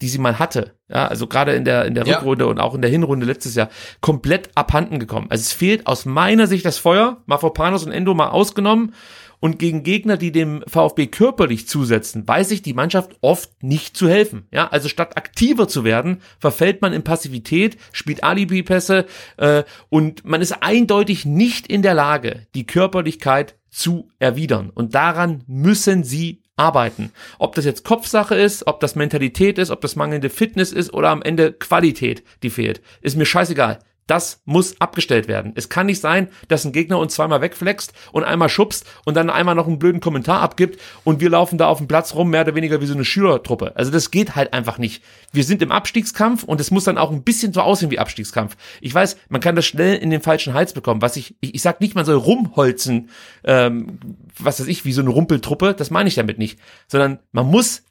[0.00, 2.16] die sie mal hatte, ja, also gerade in der in der ja.
[2.16, 3.70] Rückrunde und auch in der Hinrunde letztes Jahr
[4.00, 5.26] komplett abhanden gekommen.
[5.30, 8.92] Also es fehlt aus meiner Sicht das Feuer, Mafropanos und Endo mal ausgenommen
[9.40, 14.08] und gegen Gegner, die dem VfB körperlich zusetzen, weiß ich die Mannschaft oft nicht zu
[14.08, 14.46] helfen.
[14.50, 19.06] Ja, also statt aktiver zu werden, verfällt man in Passivität, spielt Alibi-Pässe
[19.36, 24.70] äh, und man ist eindeutig nicht in der Lage, die Körperlichkeit zu erwidern.
[24.70, 27.12] Und daran müssen sie arbeiten.
[27.38, 31.10] Ob das jetzt Kopfsache ist, ob das Mentalität ist, ob das mangelnde Fitness ist oder
[31.10, 33.78] am Ende Qualität, die fehlt, ist mir scheißegal.
[34.06, 35.52] Das muss abgestellt werden.
[35.56, 39.30] Es kann nicht sein, dass ein Gegner uns zweimal wegflext und einmal schubst und dann
[39.30, 42.42] einmal noch einen blöden Kommentar abgibt und wir laufen da auf dem Platz rum, mehr
[42.42, 43.72] oder weniger wie so eine Schülertruppe.
[43.74, 45.02] Also das geht halt einfach nicht.
[45.32, 48.56] Wir sind im Abstiegskampf und es muss dann auch ein bisschen so aussehen wie Abstiegskampf.
[48.80, 51.02] Ich weiß, man kann das schnell in den falschen Hals bekommen.
[51.02, 53.10] Was ich, ich, ich sag nicht, man soll rumholzen,
[53.42, 53.98] ähm,
[54.38, 55.74] was weiß ich, wie so eine Rumpeltruppe.
[55.74, 56.60] Das meine ich damit nicht.
[56.86, 57.82] Sondern man muss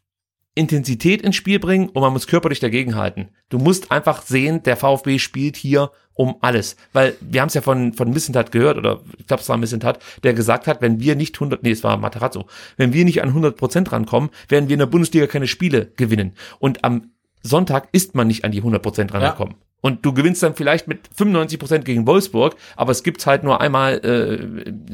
[0.55, 3.29] Intensität ins Spiel bringen und man muss körperlich dagegenhalten.
[3.49, 6.77] Du musst einfach sehen, der VfB spielt hier um alles.
[6.93, 9.99] Weil wir haben es ja von, von Missentat gehört, oder ich glaube, es war Missentat,
[10.23, 13.29] der gesagt hat, wenn wir nicht 100, nee, es war Materazzo, wenn wir nicht an
[13.29, 16.33] 100 Prozent rankommen, werden wir in der Bundesliga keine Spiele gewinnen.
[16.59, 17.11] Und am
[17.43, 19.55] Sonntag ist man nicht an die 100 Prozent rangekommen.
[19.59, 19.65] Ja.
[19.81, 23.61] Und du gewinnst dann vielleicht mit 95 Prozent gegen Wolfsburg, aber es gibt's halt nur
[23.61, 24.35] einmal äh,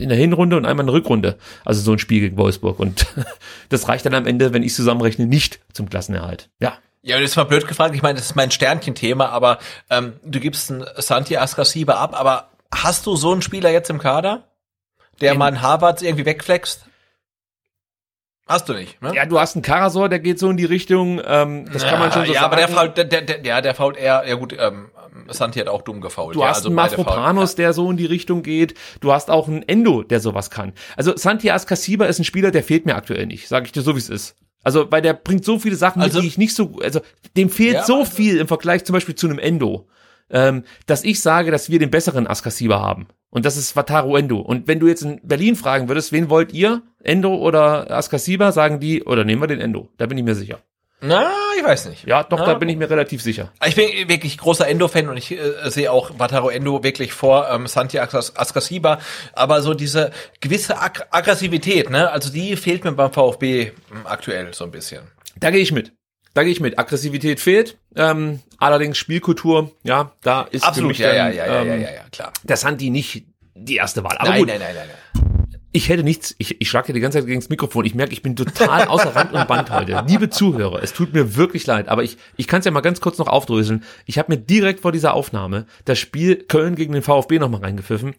[0.01, 1.37] in der Hinrunde und einmal in der Rückrunde.
[1.63, 2.79] Also so ein Spiel gegen Wolfsburg.
[2.79, 3.07] Und
[3.69, 6.49] das reicht dann am Ende, wenn ich zusammenrechne, nicht zum Klassenerhalt.
[6.59, 6.77] Ja.
[7.03, 7.95] Ja, das ist mal blöd gefragt.
[7.95, 9.57] Ich meine, das ist mein Sternchenthema, aber
[9.89, 13.97] ähm, du gibst einen Santi Ascasiba ab, aber hast du so einen Spieler jetzt im
[13.97, 14.43] Kader,
[15.19, 16.85] der mal einen Harvard irgendwie wegflext?
[18.51, 19.13] Hast du nicht, ne?
[19.15, 21.99] Ja, du hast einen Karasor, der geht so in die Richtung, ähm, das ja, kann
[21.99, 22.43] man schon so ja, sagen.
[22.43, 24.89] Ja, aber der fault, der, der, der, ja, der fault eher, ja gut, ähm,
[25.29, 26.35] Santi hat auch dumm gefault.
[26.35, 28.75] Du ja, hast also einen Mafropanos, der so in die Richtung geht.
[28.99, 30.73] Du hast auch einen Endo, der sowas kann.
[30.95, 33.95] Also Santi Ascasiba ist ein Spieler, der fehlt mir aktuell nicht, sage ich dir so,
[33.95, 34.35] wie es ist.
[34.63, 37.01] Also, weil der bringt so viele Sachen also, mit, die ich nicht so, also
[37.35, 39.87] dem fehlt ja, so also, viel im Vergleich zum Beispiel zu einem Endo,
[40.29, 43.07] ähm, dass ich sage, dass wir den besseren Ascasiba haben.
[43.31, 44.39] Und das ist Wataru Endo.
[44.39, 46.83] Und wenn du jetzt in Berlin fragen würdest, wen wollt ihr?
[47.01, 48.51] Endo oder Askasiba?
[48.51, 49.87] Sagen die, oder nehmen wir den Endo.
[49.97, 50.59] Da bin ich mir sicher.
[51.03, 52.05] Na, ich weiß nicht.
[52.05, 53.51] Ja, doch, Na, da bin ich mir relativ sicher.
[53.65, 57.65] Ich bin wirklich großer Endo-Fan und ich äh, sehe auch Wataru Endo wirklich vor ähm,
[57.65, 58.99] Santi Askasiba.
[59.33, 63.71] Aber so diese gewisse Ag Aggressivität, ne, also die fehlt mir beim VfB ähm,
[64.03, 65.01] aktuell so ein bisschen.
[65.37, 65.93] Da gehe ich mit.
[66.33, 66.79] Da gehe ich mit.
[66.79, 67.77] Aggressivität fehlt.
[67.95, 71.75] Ähm, allerdings Spielkultur, ja, da ist Absolut, für mich ja, dann, ja, ja, ähm, ja,
[71.75, 72.31] ja, ja, klar.
[72.43, 74.17] Der Santi nicht die erste Wahl.
[74.17, 74.47] Aber nein, gut.
[74.47, 74.97] nein, nein, nein, nein.
[75.73, 77.85] Ich hätte nichts, ich, ich schlage die ganze Zeit gegen das Mikrofon.
[77.85, 80.03] Ich merke, ich bin total außer Rand und Band heute.
[80.05, 82.99] Liebe Zuhörer, es tut mir wirklich leid, aber ich, ich kann es ja mal ganz
[82.99, 83.83] kurz noch aufdröseln.
[84.05, 88.15] Ich habe mir direkt vor dieser Aufnahme das Spiel Köln gegen den VfB nochmal reingepfiffen.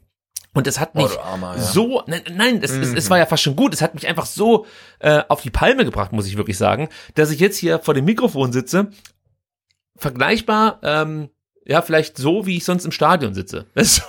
[0.54, 1.62] Und es hat mich oh, Armer, ja.
[1.62, 2.82] so, nein, nein es, mhm.
[2.82, 3.72] es, es war ja fast schon gut.
[3.72, 4.66] Es hat mich einfach so
[4.98, 8.04] äh, auf die Palme gebracht, muss ich wirklich sagen, dass ich jetzt hier vor dem
[8.04, 8.90] Mikrofon sitze,
[9.96, 11.30] vergleichbar ähm,
[11.64, 13.66] Ja, vielleicht so, wie ich sonst im Stadion sitze.
[13.74, 14.02] Das,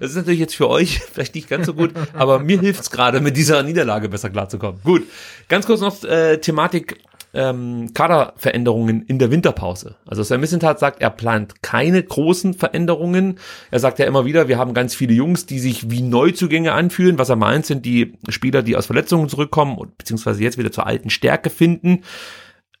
[0.00, 3.20] das ist natürlich jetzt für euch vielleicht nicht ganz so gut, aber mir hilft's gerade,
[3.20, 4.80] mit dieser Niederlage besser klarzukommen.
[4.82, 5.06] Gut,
[5.48, 6.98] ganz kurz noch äh, Thematik
[7.32, 9.96] ähm, Kaderveränderungen in der Winterpause.
[10.06, 13.38] Also Sam Missentat sagt, er plant keine großen Veränderungen.
[13.70, 17.18] Er sagt ja immer wieder, wir haben ganz viele Jungs, die sich wie Neuzugänge anfühlen.
[17.18, 20.86] Was er meint, sind die Spieler, die aus Verletzungen zurückkommen und beziehungsweise jetzt wieder zur
[20.86, 22.02] alten Stärke finden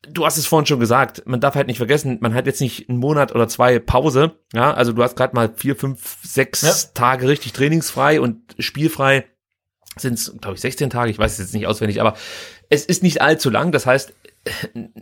[0.08, 2.88] du hast es vorhin schon gesagt, man darf halt nicht vergessen, man hat jetzt nicht
[2.88, 6.72] einen Monat oder zwei Pause, ja, also du hast gerade mal vier, fünf, sechs ja.
[6.94, 9.26] Tage richtig trainingsfrei und spielfrei
[9.96, 12.14] sind es, glaube ich, 16 Tage, ich weiß es jetzt nicht auswendig, aber
[12.68, 14.14] es ist nicht allzu lang, das heißt,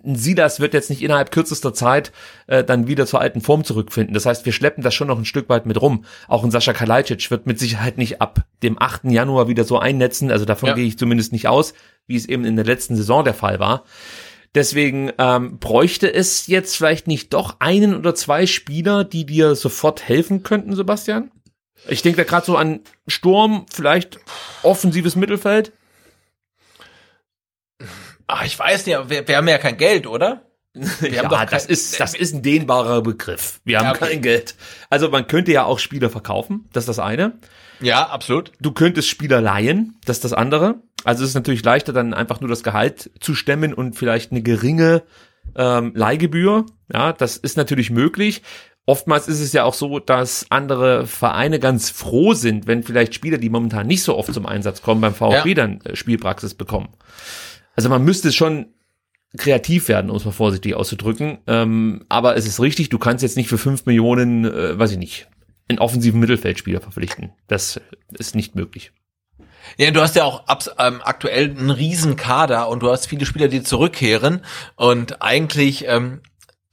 [0.03, 2.13] Silas wird jetzt nicht innerhalb kürzester Zeit
[2.49, 4.15] äh, dann wieder zur alten Form zurückfinden.
[4.15, 6.05] Das heißt, wir schleppen das schon noch ein Stück weit mit rum.
[6.27, 9.05] Auch ein Sascha Kalajdzic wird mit Sicherheit nicht ab dem 8.
[9.05, 10.33] Januar wieder so einnetzen.
[10.33, 10.75] Also davon ja.
[10.75, 11.75] gehe ich zumindest nicht aus,
[12.07, 13.85] wie es eben in der letzten Saison der Fall war.
[14.55, 20.09] Deswegen ähm, bräuchte es jetzt vielleicht nicht doch einen oder zwei Spieler, die dir sofort
[20.09, 21.31] helfen könnten, Sebastian?
[21.87, 24.19] Ich denke da gerade so an Sturm, vielleicht
[24.63, 25.73] offensives Mittelfeld.
[28.29, 30.43] Ach, ich weiß nicht, wir, wir haben ja kein Geld, oder?
[31.01, 33.61] Wir ja, kein, das ist das ist ein dehnbarer Begriff.
[33.65, 34.11] Wir haben ja, okay.
[34.11, 34.55] kein Geld.
[34.91, 37.39] Also man könnte ja auch Spieler verkaufen, das ist das eine.
[37.81, 38.53] Ja, absolut.
[38.61, 40.77] Du könntest Spieler leihen, das ist das andere.
[41.05, 44.43] Also es ist natürlich leichter, dann einfach nur das Gehalt zu stemmen und vielleicht eine
[44.43, 45.03] geringe
[45.57, 46.67] ähm, Leihgebühr.
[46.93, 48.43] Ja, das ist natürlich möglich.
[48.85, 53.39] Oftmals ist es ja auch so, dass andere Vereine ganz froh sind, wenn vielleicht Spieler,
[53.39, 55.55] die momentan nicht so oft zum Einsatz kommen, beim VfB ja.
[55.55, 56.89] dann äh, Spielpraxis bekommen.
[57.79, 58.75] Also man müsste schon
[59.37, 61.39] kreativ werden, um es mal vorsichtig auszudrücken.
[61.47, 64.99] Ähm, aber es ist richtig, du kannst jetzt nicht für fünf Millionen, äh, weiß ich
[64.99, 65.29] nicht,
[65.69, 67.31] einen offensiven Mittelfeldspieler verpflichten.
[67.47, 67.81] Das
[68.11, 68.91] ist nicht möglich.
[69.77, 73.27] Ja, du hast ja auch ab, ähm, aktuell einen riesen Kader und du hast viele
[73.27, 74.41] Spieler, die zurückkehren
[74.75, 76.21] und eigentlich ähm,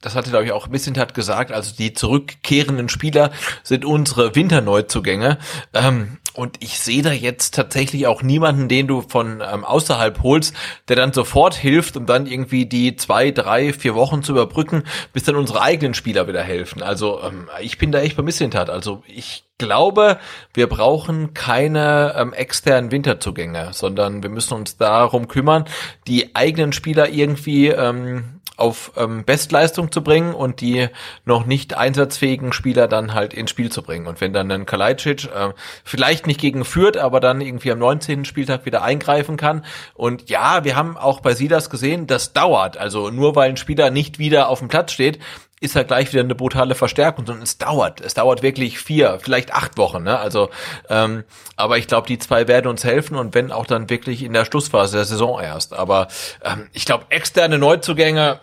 [0.06, 5.38] das hatte, glaube ich, auch Missintat gesagt, also die zurückkehrenden Spieler sind unsere Winterneuzugänge.
[5.72, 10.54] Ähm, und ich sehe da jetzt tatsächlich auch niemanden, den du von ähm, außerhalb holst,
[10.88, 15.24] der dann sofort hilft, um dann irgendwie die zwei, drei, vier Wochen zu überbrücken, bis
[15.24, 16.82] dann unsere eigenen Spieler wieder helfen.
[16.82, 18.70] Also ähm, ich bin da echt bei Missintat.
[18.70, 20.18] Also ich glaube,
[20.52, 25.64] wir brauchen keine ähm, externen Winterzugänge, sondern wir müssen uns darum kümmern,
[26.06, 30.88] die eigenen Spieler irgendwie ähm, auf ähm, Bestleistung zu bringen und die
[31.24, 34.06] noch nicht einsatzfähigen Spieler dann halt ins Spiel zu bringen.
[34.06, 35.52] Und wenn dann ein Kalajdzic äh,
[35.84, 38.24] vielleicht nicht gegen führt, aber dann irgendwie am 19.
[38.24, 39.64] Spieltag wieder eingreifen kann.
[39.94, 42.78] Und ja, wir haben auch bei Silas gesehen, das dauert.
[42.78, 45.18] Also nur weil ein Spieler nicht wieder auf dem Platz steht,
[45.60, 48.00] ist ja gleich wieder eine brutale Verstärkung, sondern es dauert.
[48.00, 50.02] Es dauert wirklich vier, vielleicht acht Wochen.
[50.02, 50.18] Ne?
[50.18, 50.50] Also,
[50.90, 51.24] ähm,
[51.56, 54.44] aber ich glaube, die zwei werden uns helfen und wenn auch dann wirklich in der
[54.44, 55.72] Schlussphase der Saison erst.
[55.72, 56.08] Aber
[56.44, 58.40] ähm, ich glaube, externe Neuzugänge.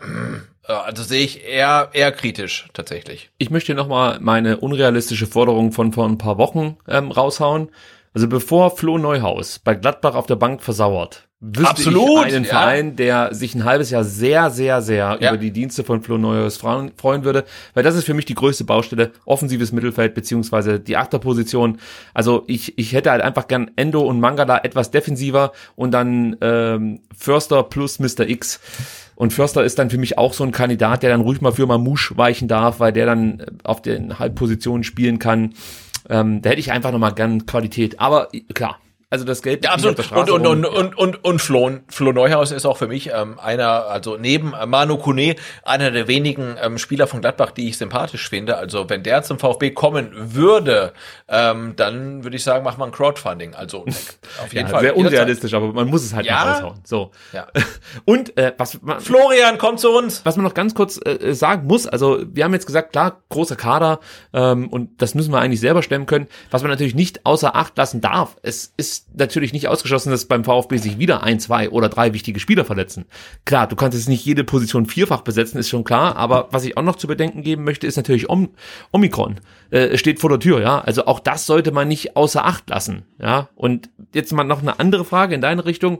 [0.67, 3.29] Äh, also sehe ich eher eher kritisch tatsächlich.
[3.37, 7.69] Ich möchte noch mal meine unrealistische Forderung von vor ein paar Wochen ähm, raushauen.
[8.15, 12.49] Also bevor Flo Neuhaus bei Gladbach auf der Bank versauert, wüsste Absolut, ich einen ja.
[12.49, 15.29] Verein, der sich ein halbes Jahr sehr, sehr, sehr ja.
[15.29, 17.43] über die Dienste von Flo Neuhaus freuen würde,
[17.73, 21.79] weil das ist für mich die größte Baustelle, offensives Mittelfeld beziehungsweise die Achterposition.
[22.13, 27.01] Also ich, ich hätte halt einfach gern Endo und Mangala etwas defensiver und dann ähm,
[27.15, 28.21] Förster plus Mr.
[28.21, 28.61] X.
[29.15, 31.67] Und Förster ist dann für mich auch so ein Kandidat, der dann ruhig mal für
[31.67, 35.53] Mamouche weichen darf, weil der dann auf den Halbpositionen spielen kann.
[36.09, 37.99] Ähm, da hätte ich einfach nochmal gern Qualität.
[37.99, 38.79] Aber klar,
[39.13, 39.63] also das Geld.
[39.63, 39.99] Ja, absolut.
[40.11, 43.85] Und, und, und, und, und, und Flo, Flo Neuhaus ist auch für mich ähm, einer,
[43.85, 48.27] also neben äh, Manu Kone, einer der wenigen ähm, Spieler von Gladbach, die ich sympathisch
[48.27, 48.57] finde.
[48.57, 50.93] Also wenn der zum VfB kommen würde,
[51.27, 53.53] ähm, dann würde ich sagen, mach mal ein Crowdfunding.
[53.53, 54.81] Also auf jeden ja, Fall.
[54.81, 56.33] Sehr unrealistisch, aber man muss es halt ja?
[56.33, 56.79] mal raushauen.
[56.83, 57.11] So.
[57.33, 57.45] Ja.
[58.05, 60.25] Und äh, was man, Florian, komm zu uns.
[60.25, 63.57] Was man noch ganz kurz äh, sagen muss, also wir haben jetzt gesagt, klar, großer
[63.57, 63.99] Kader
[64.33, 66.25] ähm, und das müssen wir eigentlich selber stemmen können.
[66.49, 70.43] Was man natürlich nicht außer Acht lassen darf, es ist natürlich nicht ausgeschlossen, dass beim
[70.43, 73.05] VfB sich wieder ein, zwei oder drei wichtige Spieler verletzen.
[73.45, 76.77] Klar, du kannst jetzt nicht jede Position vierfach besetzen, ist schon klar, aber was ich
[76.77, 78.49] auch noch zu bedenken geben möchte, ist natürlich Om
[78.91, 79.39] Omikron.
[79.69, 80.79] Äh, steht vor der Tür, ja.
[80.79, 83.49] Also auch das sollte man nicht außer Acht lassen, ja.
[83.55, 85.99] Und jetzt mal noch eine andere Frage in deine Richtung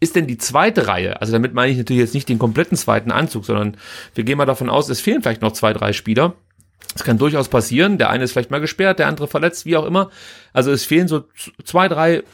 [0.00, 3.10] ist denn die zweite Reihe, also damit meine ich natürlich jetzt nicht den kompletten zweiten
[3.10, 3.76] Anzug, sondern
[4.14, 6.34] wir gehen mal davon aus, es fehlen vielleicht noch zwei, drei Spieler.
[6.94, 7.98] Es kann durchaus passieren.
[7.98, 10.10] Der eine ist vielleicht mal gesperrt, der andere verletzt, wie auch immer.
[10.52, 11.24] Also es fehlen so
[11.64, 12.24] zwei, drei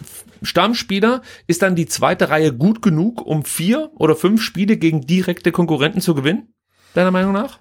[0.43, 1.23] Stammspieler.
[1.47, 6.01] Ist dann die zweite Reihe gut genug, um vier oder fünf Spiele gegen direkte Konkurrenten
[6.01, 6.55] zu gewinnen?
[6.95, 7.59] Deiner Meinung nach?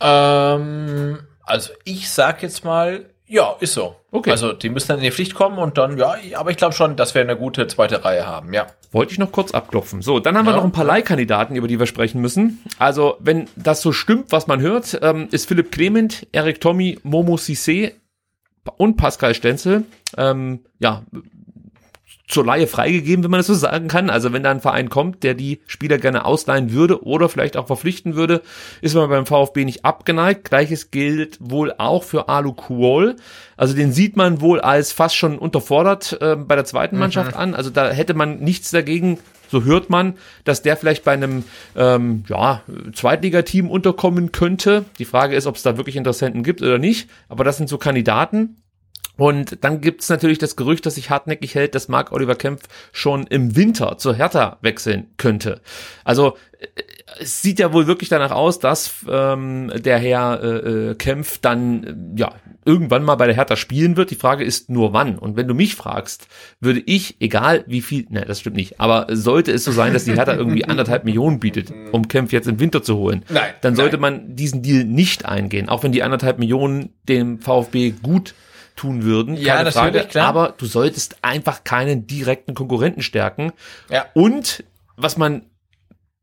[0.00, 3.96] Ähm, also ich sag jetzt mal, Ja, ist so.
[4.10, 4.30] Okay.
[4.30, 6.94] Also die müssen dann in die Pflicht kommen und dann, ja, aber ich glaube schon,
[6.96, 8.66] dass wir eine gute zweite Reihe haben, ja.
[8.92, 10.02] Wollte ich noch kurz abklopfen.
[10.02, 10.58] So, dann haben wir Ja.
[10.58, 12.62] noch ein paar Leihkandidaten, über die wir sprechen müssen.
[12.78, 17.36] Also, wenn das so stimmt, was man hört, ähm, ist Philipp Clement, Eric Tommy, Momo
[17.36, 17.92] Cissé
[18.76, 19.84] und Pascal Stenzel,
[20.16, 21.02] ähm, ja,
[22.26, 24.08] zur Laie freigegeben, wenn man das so sagen kann.
[24.08, 27.66] Also wenn da ein Verein kommt, der die Spieler gerne ausleihen würde oder vielleicht auch
[27.66, 28.40] verpflichten würde,
[28.80, 30.48] ist man beim VfB nicht abgeneigt.
[30.48, 33.16] Gleiches gilt wohl auch für Alu Kuol.
[33.56, 37.54] Also den sieht man wohl als fast schon unterfordert äh, bei der zweiten Mannschaft an.
[37.54, 39.18] Also da hätte man nichts dagegen,
[39.50, 40.14] so hört man,
[40.44, 41.44] dass der vielleicht bei einem
[41.76, 44.86] ähm, ja, Zweitligateam unterkommen könnte.
[44.98, 47.10] Die Frage ist, ob es da wirklich Interessenten gibt oder nicht.
[47.28, 48.56] Aber das sind so Kandidaten.
[49.16, 52.62] Und dann gibt's natürlich das Gerücht, das sich hartnäckig hält, dass Marc Oliver Kempf
[52.92, 55.60] schon im Winter zur Hertha wechseln könnte.
[56.04, 56.66] Also äh,
[57.20, 61.84] es sieht ja wohl wirklich danach aus, dass ähm, der Herr äh, äh, Kempf dann
[62.16, 62.34] äh, ja
[62.64, 64.10] irgendwann mal bei der Hertha spielen wird.
[64.10, 65.18] Die Frage ist nur wann.
[65.18, 66.26] Und wenn du mich fragst,
[66.60, 70.06] würde ich, egal wie viel, ne, das stimmt nicht, aber sollte es so sein, dass
[70.06, 73.76] die Hertha irgendwie anderthalb Millionen bietet, um Kempf jetzt im Winter zu holen, Nein, dann
[73.76, 74.22] sollte nein.
[74.22, 78.34] man diesen Deal nicht eingehen, auch wenn die anderthalb Millionen dem VfB gut
[78.76, 80.08] tun würden, Ja, keine natürlich, Frage.
[80.08, 80.26] klar.
[80.28, 83.52] Aber du solltest einfach keinen direkten Konkurrenten stärken.
[83.90, 84.06] Ja.
[84.14, 84.64] Und
[84.96, 85.42] was man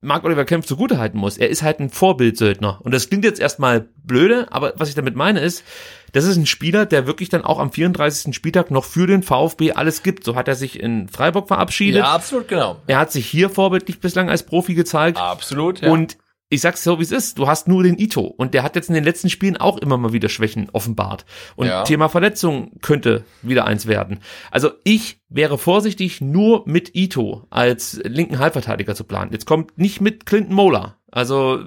[0.04, 2.80] Marc Oliver Kempf zugutehalten muss, er ist halt ein Vorbildsöldner.
[2.84, 5.64] Und das klingt jetzt erstmal blöde, aber was ich damit meine ist,
[6.12, 8.36] das ist ein Spieler, der wirklich dann auch am 34.
[8.36, 10.24] Spieltag noch für den VfB alles gibt.
[10.24, 12.00] So hat er sich in Freiburg verabschiedet.
[12.02, 12.78] Ja, absolut, genau.
[12.88, 15.18] Er hat sich hier vorbildlich bislang als Profi gezeigt.
[15.20, 15.90] Absolut, ja.
[15.92, 16.18] Und
[16.52, 17.40] ich sag's so, wie es ist.
[17.40, 18.22] Du hast nur den Ito.
[18.22, 21.26] Und der hat jetzt in den letzten Spielen auch immer mal wieder Schwächen offenbart.
[21.56, 21.84] Und Ja.
[21.84, 24.20] Thema Verletzung könnte wieder eins werden.
[24.52, 29.32] Also ich wäre vorsichtig, nur mit Ito als linken Halbverteidiger zu planen.
[29.32, 30.98] Jetzt kommt nicht mit Clinton Mola.
[31.10, 31.64] Also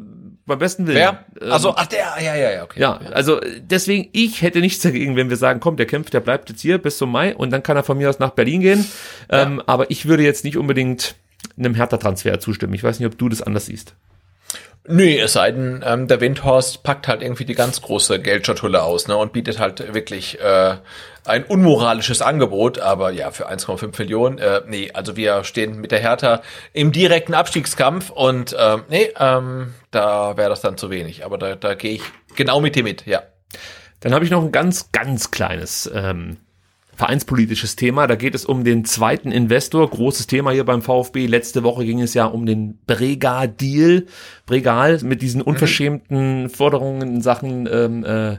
[0.46, 0.98] beim besten Willen.
[0.98, 1.24] Wer?
[1.40, 2.78] Ähm, Also, ach der, ja, ja, ja, okay.
[2.78, 6.50] ja, also deswegen, ich hätte nichts dagegen, wenn wir sagen, komm, der kämpft, der bleibt
[6.50, 8.84] jetzt hier bis zum Mai und dann kann er von mir aus nach Berlin gehen.
[9.30, 11.14] Ähm, aber ich würde jetzt nicht unbedingt
[11.56, 12.74] einem Hertha-Transfer zustimmen.
[12.74, 13.94] Ich weiß nicht, ob du das anders siehst.
[14.86, 19.08] Nee, es sei denn, ähm, der Windhorst packt halt irgendwie die ganz große Geldschatulle aus,
[19.08, 20.76] ne, und bietet halt wirklich äh,
[21.24, 26.00] ein unmoralisches Angebot, aber ja, für 1,5 Millionen, äh, nee, also wir stehen mit der
[26.00, 26.42] Hertha
[26.74, 31.54] im direkten Abstiegskampf und ähm, nee, ähm, da wäre das dann zu wenig, aber da,
[31.56, 32.02] da gehe ich
[32.36, 33.22] genau mit dir mit, ja.
[34.00, 36.36] Dann habe ich noch ein ganz, ganz kleines ähm,
[36.96, 38.06] vereinspolitisches Thema.
[38.06, 39.88] Da geht es um den zweiten Investor.
[39.88, 41.26] Großes Thema hier beim VfB.
[41.26, 44.06] Letzte Woche ging es ja um den Brega-Deal.
[44.46, 48.36] Bregal mit diesen unverschämten Forderungen in Sachen ähm, äh,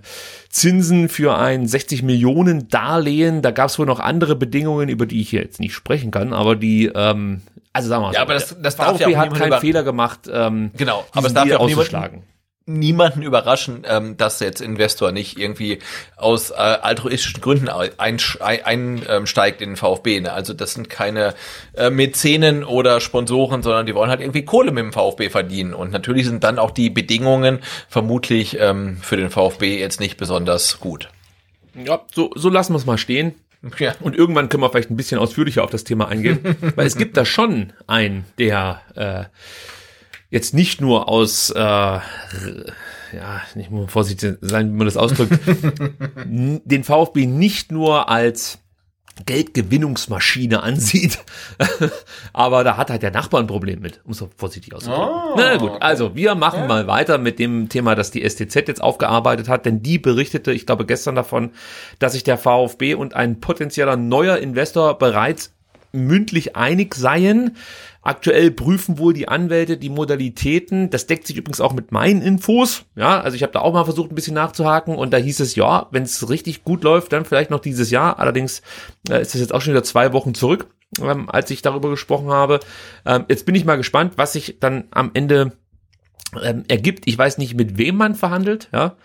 [0.50, 3.42] Zinsen für ein 60 Millionen Darlehen.
[3.42, 6.32] Da gab es wohl noch andere Bedingungen, über die ich hier jetzt nicht sprechen kann,
[6.34, 7.42] aber die, ähm,
[7.74, 9.52] also sagen wir mal, Ja, so, aber das- das darf VfB ja auch hat niemand
[9.52, 12.24] keinen Fehler gemacht, ähm, Genau, aber es darf Deal ja auch niemanden, auszuschlagen.
[12.68, 15.80] Niemanden überraschen, ähm, dass jetzt Investor nicht irgendwie
[16.16, 19.26] aus äh, altruistischen Gründen einsteigt ein, ähm,
[19.60, 20.22] in den VfB.
[20.22, 20.34] Ne?
[20.34, 21.36] Also das sind keine
[21.76, 25.76] äh, Mäzenen oder Sponsoren, sondern die wollen halt irgendwie Kohle mit dem VfB verdienen.
[25.76, 30.80] Und natürlich sind dann auch die Bedingungen vermutlich ähm, für den VfB jetzt nicht besonders
[30.80, 31.10] gut.
[31.76, 33.36] Ja, so, so lassen wir es mal stehen.
[33.80, 33.96] Ja.
[34.00, 36.40] Und irgendwann können wir vielleicht ein bisschen ausführlicher auf das Thema eingehen,
[36.76, 39.26] weil es gibt da schon einen, der äh,
[40.36, 42.02] jetzt nicht nur aus, äh, ja,
[43.56, 45.40] ich muss vorsichtig sein, wie man das ausdrückt,
[46.26, 48.60] den VfB nicht nur als
[49.26, 51.20] Geldgewinnungsmaschine ansieht,
[52.34, 55.36] aber da hat halt der Nachbar ein Problem mit, um es vorsichtig auszudrücken.
[55.38, 59.48] Na gut, also wir machen mal weiter mit dem Thema, das die STZ jetzt aufgearbeitet
[59.48, 61.52] hat, denn die berichtete, ich glaube gestern davon,
[62.00, 65.56] dass sich der VfB und ein potenzieller neuer Investor bereits
[65.96, 67.56] mündlich einig seien.
[68.06, 70.92] Aktuell prüfen wohl die Anwälte die Modalitäten.
[70.92, 72.86] Das deckt sich übrigens auch mit meinen Infos.
[72.96, 75.56] Ja, also ich habe da auch mal versucht, ein bisschen nachzuhaken und da hieß es,
[75.56, 78.20] ja, wenn es richtig gut läuft, dann vielleicht noch dieses Jahr.
[78.20, 78.62] Allerdings
[79.10, 80.68] äh, ist das jetzt auch schon wieder zwei Wochen zurück,
[81.02, 82.60] ähm, als ich darüber gesprochen habe.
[83.08, 85.54] Ähm, jetzt bin ich mal gespannt, was sich dann am Ende
[86.44, 87.08] ähm, ergibt.
[87.08, 88.70] Ich weiß nicht, mit wem man verhandelt.
[88.72, 88.98] Ja,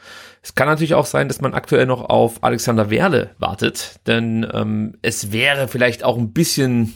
[0.43, 4.99] es kann natürlich auch sein, dass man aktuell noch auf Alexander Werle wartet, denn ähm,
[5.01, 6.95] es wäre vielleicht auch ein bisschen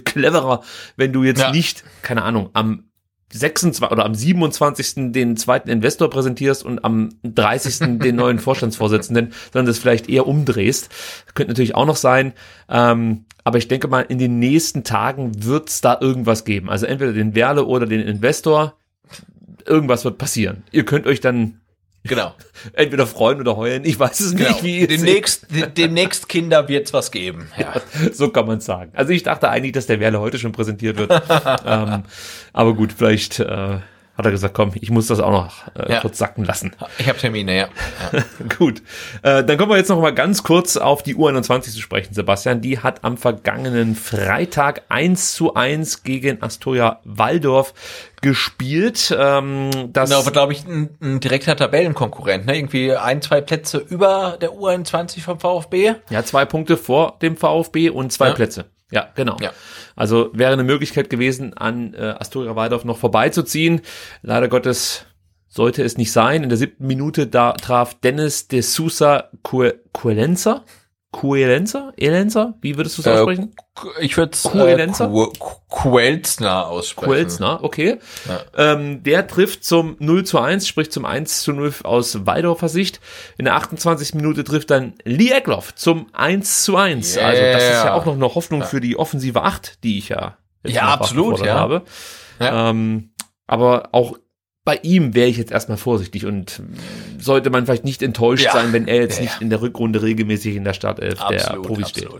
[0.00, 0.62] cleverer,
[0.96, 1.50] wenn du jetzt Ja.
[1.50, 2.84] nicht, keine Ahnung, am
[3.32, 5.12] 26 oder am 27.
[5.12, 7.78] den zweiten Investor präsentierst und am 30.
[7.98, 10.90] den neuen Vorstandsvorsitzenden, sondern das vielleicht eher umdrehst.
[11.34, 12.34] Könnte natürlich auch noch sein.
[12.68, 16.68] Ähm, aber ich denke mal, in den nächsten Tagen wird's da irgendwas geben.
[16.68, 18.76] Also entweder den Werle oder den Investor.
[19.64, 20.64] Irgendwas wird passieren.
[20.70, 21.60] Ihr könnt euch dann
[22.04, 22.34] Genau.
[22.72, 23.84] entweder freuen oder heulen.
[23.84, 24.48] Ich weiß es genau.
[24.50, 24.98] nicht, wie ihr seht.
[24.98, 27.48] demnächst, de- demnächst Kinder wird's was geben.
[27.58, 27.74] Ja.
[28.12, 28.90] So kann man sagen.
[28.94, 31.10] Also ich dachte eigentlich, dass der Werle heute schon präsentiert wird.
[31.66, 32.02] ähm,
[32.52, 33.78] aber gut, vielleicht äh,
[34.16, 36.00] hat er gesagt, komm, ich muss das auch noch äh, Ja.
[36.00, 36.72] kurz sacken lassen.
[36.98, 37.68] Ich habe Termine, ja.
[38.12, 38.22] ja.
[38.58, 38.82] Gut.
[39.22, 42.60] Äh, dann kommen wir jetzt noch mal ganz kurz auf die U21 zu sprechen, Sebastian.
[42.60, 47.72] Die hat am vergangenen Freitag 1 zu 1 gegen Astoria Waldorf
[48.20, 49.14] gespielt.
[49.18, 52.56] Ähm, das Genau, aber glaube ich, ein, ein direkter Tabellenkonkurrent, ne?
[52.56, 55.94] Irgendwie ein, zwei Plätze über der U21 vom VfB.
[56.10, 58.34] Ja, zwei Punkte vor dem VfB und zwei Ja.
[58.34, 58.66] Plätze.
[58.92, 59.36] Ja, genau.
[59.40, 59.52] Ja.
[59.96, 63.80] Also wäre eine Möglichkeit gewesen, an äh, Astoria Waldorf noch vorbeizuziehen.
[64.22, 65.06] Leider Gottes
[65.48, 66.42] sollte es nicht sein.
[66.42, 70.64] In der siebten Minute da traf Dennis de Sousa Cuelenza.
[71.12, 71.92] Cuelenza?
[71.98, 72.54] Elenza?
[72.62, 73.54] Wie würdest du es Äh, aussprechen?
[74.00, 74.86] Ich würde es äh,
[75.38, 77.06] Ku- Kuelzner aussprechen.
[77.10, 77.98] Kuelzner, okay.
[78.56, 83.00] Ähm, der trifft zum 0 zu 1, sprich zum 1 zu 0 aus Waldorfer Sicht.
[83.38, 84.14] In der 28.
[84.14, 87.16] Minute trifft dann Lee Eckloff zum 1 zu 1.
[87.16, 87.26] Yeah.
[87.26, 90.38] Also das ist ja auch noch eine Hoffnung für die offensive 8, die ich ja
[90.66, 91.54] Ja, absolut, ja.
[91.54, 91.82] habe.
[92.40, 92.70] Ja.
[92.70, 93.10] Ähm,
[93.46, 94.16] aber auch
[94.64, 96.62] bei ihm wäre ich jetzt erstmal vorsichtig und
[97.18, 98.52] sollte man vielleicht nicht enttäuscht Ja.
[98.52, 101.66] sein, wenn er jetzt Ja, nicht in der Rückrunde regelmäßig in der Startelf der Absolut,
[101.66, 102.04] Profis steht.
[102.04, 102.18] Ja.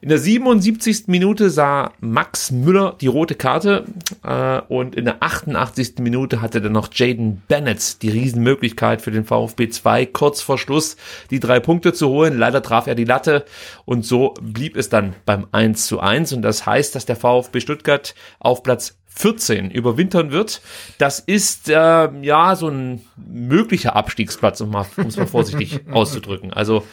[0.00, 1.04] In der 77.
[1.06, 3.84] Minute sah Max Müller die rote Karte
[4.24, 5.94] äh, und in der 88.
[6.00, 10.96] Minute hatte dann noch Jaden Bennett die Riesenmöglichkeit für den VfB 2 kurz vor Schluss
[11.30, 12.36] die drei Punkte zu holen.
[12.36, 13.44] Leider traf er die Latte
[13.84, 17.60] und so blieb es dann beim 1 zu 1 und das heißt, dass der VfB
[17.60, 20.62] Stuttgart auf Platz 14 überwintern wird.
[20.98, 21.74] Das ist äh,
[22.22, 26.52] ja so ein möglicher Abstiegsplatz, um mal, um es mal vorsichtig auszudrücken.
[26.52, 26.84] Also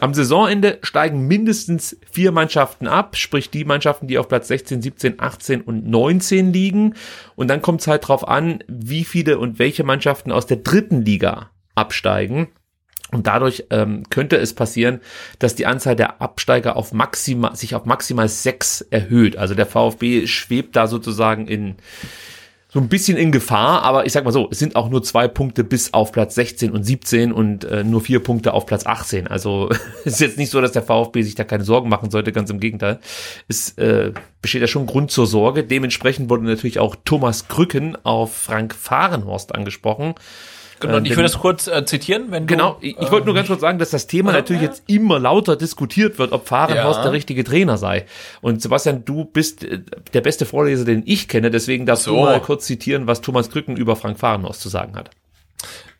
[0.00, 5.20] am Saisonende steigen mindestens vier Mannschaften ab, sprich die Mannschaften, die auf Platz 16, 17,
[5.20, 6.94] 18 und 19 liegen.
[7.36, 11.02] Und dann kommt es halt drauf an, wie viele und welche Mannschaften aus der dritten
[11.02, 12.48] Liga absteigen.
[13.12, 15.00] Und dadurch ähm, könnte es passieren,
[15.38, 19.36] dass die Anzahl der Absteiger auf maximal, sich auf maximal sechs erhöht.
[19.36, 21.76] Also der VfB schwebt da sozusagen in
[22.68, 25.28] so ein bisschen in Gefahr, aber ich sag mal so, es sind auch nur zwei
[25.28, 29.28] Punkte bis auf Platz 16 und 17 und äh, nur vier Punkte auf Platz 18.
[29.28, 29.70] Also
[30.04, 32.50] es ist jetzt nicht so, dass der VfB sich da keine Sorgen machen sollte, ganz
[32.50, 32.98] im Gegenteil.
[33.48, 34.12] Es äh,
[34.42, 35.64] besteht ja schon Grund zur Sorge.
[35.64, 40.14] Dementsprechend wurde natürlich auch Thomas Krücken auf Frank Fahrenhorst angesprochen.
[40.80, 42.54] Genau, und ich würde das kurz äh, zitieren, wenn du.
[42.54, 45.56] Genau, ich, ich wollte nur ganz kurz sagen, dass das Thema natürlich jetzt immer lauter
[45.56, 47.02] diskutiert wird, ob Fahrenhorst Ja.
[47.04, 48.06] der richtige Trainer sei.
[48.42, 49.80] Und Sebastian, du bist äh,
[50.12, 52.22] der beste Vorleser, den ich kenne, deswegen darfst du So.
[52.24, 55.10] mal kurz zitieren, was Thomas Krücken über Frank Fahrenhorst zu sagen hat.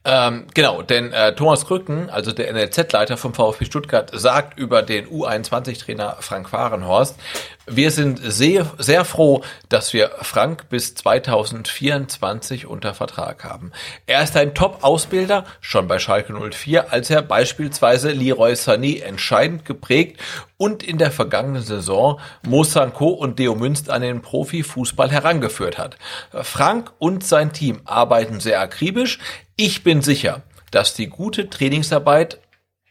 [0.08, 5.06] Ähm, genau, denn äh, Thomas Krücken, also der NLZ-Leiter vom VfB Stuttgart, sagt über den
[5.08, 7.16] U21-Trainer Frank Fahrenhorst,
[7.66, 13.72] wir sind sehr, sehr froh, dass wir Frank bis 2024 unter Vertrag haben.
[14.06, 20.20] Er ist ein Top-Ausbilder, schon bei Schalke 04, als er beispielsweise Leroy Sané entscheidend geprägt
[20.56, 25.96] und in der vergangenen Saison Mo Sanko und Deo Münst an den Profifußball herangeführt hat.
[26.42, 29.18] Frank und sein Team arbeiten sehr akribisch.
[29.56, 32.38] Ich bin sicher, dass die gute Trainingsarbeit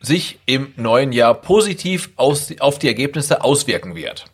[0.01, 4.25] sich im neuen Jahr positiv auf die Ergebnisse auswirken wird.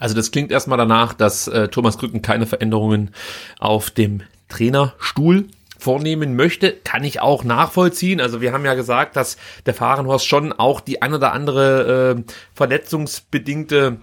[0.00, 3.12] Also das klingt erstmal danach, dass äh, Thomas Krücken keine Veränderungen
[3.60, 5.46] auf dem Trainerstuhl
[5.78, 8.20] vornehmen möchte, kann ich auch nachvollziehen.
[8.20, 9.36] Also wir haben ja gesagt, dass
[9.66, 12.22] der Fahrenhorst schon auch die ein oder andere äh,
[12.54, 13.96] verletzungsbedingte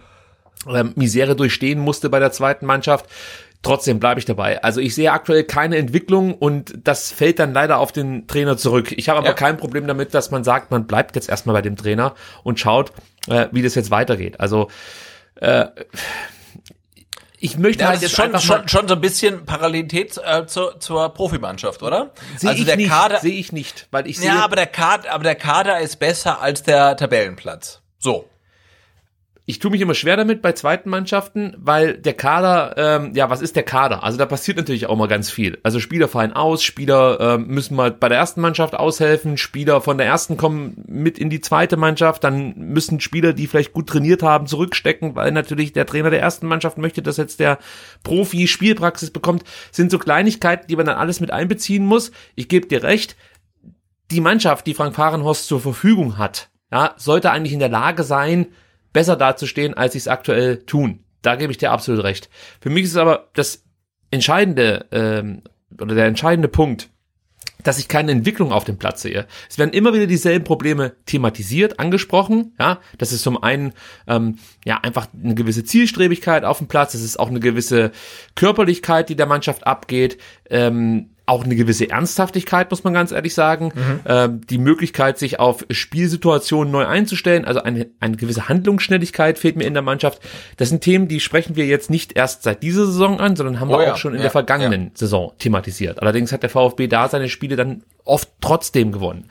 [0.67, 3.05] ähm, Misere durchstehen musste bei der zweiten Mannschaft.
[3.63, 4.63] Trotzdem bleibe ich dabei.
[4.63, 8.91] Also ich sehe aktuell keine Entwicklung und das fällt dann leider auf den Trainer zurück.
[8.91, 9.33] Ich habe aber Ja.
[9.33, 12.91] kein Problem damit, dass man sagt, man bleibt jetzt erstmal bei dem Trainer und schaut,
[13.27, 14.39] äh, wie das jetzt weitergeht.
[14.39, 14.69] Also
[15.41, 15.67] äh,
[17.39, 20.47] ich möchte Ja, halt das jetzt ist schon, schon, schon so ein bisschen Parallelität äh,
[20.47, 22.11] zur, zur Profimannschaft, oder?
[22.37, 24.65] sehe also ich der nicht, Kader, sehe ich nicht, weil ich sehe, ja, aber der
[24.65, 27.81] Kader, aber der Kader ist besser als der Tabellenplatz.
[27.99, 28.27] So.
[29.49, 33.41] Ich tue mich immer schwer damit bei zweiten Mannschaften, weil der Kader, ähm, ja, was
[33.41, 34.03] ist der Kader?
[34.03, 35.57] Also da passiert natürlich auch mal ganz viel.
[35.63, 39.97] Also Spieler fallen aus, Spieler ähm, müssen mal bei der ersten Mannschaft aushelfen, Spieler von
[39.97, 44.21] der ersten kommen mit in die zweite Mannschaft, dann müssen Spieler, die vielleicht gut trainiert
[44.21, 47.57] haben, zurückstecken, weil natürlich der Trainer der ersten Mannschaft möchte, dass jetzt der
[48.03, 49.45] Profi Spielpraxis bekommt.
[49.71, 52.11] sind so Kleinigkeiten, die man dann alles mit einbeziehen muss.
[52.35, 53.15] Ich gebe dir recht,
[54.11, 58.47] die Mannschaft, die Frank Fahrenhorst zur Verfügung hat, ja, sollte eigentlich in der Lage sein,
[58.93, 61.03] besser dazustehen, als sie es aktuell tun.
[61.21, 62.29] Da gebe ich dir absolut recht.
[62.61, 63.63] Für mich ist es aber das
[64.11, 65.41] entscheidende ähm,
[65.79, 66.89] oder der entscheidende Punkt,
[67.63, 69.27] dass ich keine Entwicklung auf dem Platz sehe.
[69.49, 72.53] Es werden immer wieder dieselben Probleme thematisiert, angesprochen.
[72.59, 73.73] Ja, das ist zum einen
[74.07, 76.93] ähm, ja einfach eine gewisse Zielstrebigkeit auf dem Platz.
[76.93, 77.91] Es ist auch eine gewisse
[78.35, 80.17] Körperlichkeit, die der Mannschaft abgeht.
[80.49, 83.73] Ähm, auch eine gewisse Ernsthaftigkeit, muss man ganz ehrlich sagen.
[83.75, 83.99] Mhm.
[84.05, 89.65] Ähm, die Möglichkeit, sich auf Spielsituationen neu einzustellen, also eine, eine gewisse Handlungsschnelligkeit fehlt mir
[89.65, 90.21] in der Mannschaft.
[90.55, 93.69] Das sind Themen, die sprechen wir jetzt nicht erst seit dieser Saison an, sondern haben
[93.69, 93.93] oh, wir ja.
[93.93, 94.91] auch schon in ja, der vergangenen ja.
[94.93, 96.01] Saison thematisiert.
[96.01, 99.25] Allerdings hat der VfB da seine Spiele dann oft trotzdem gewonnen.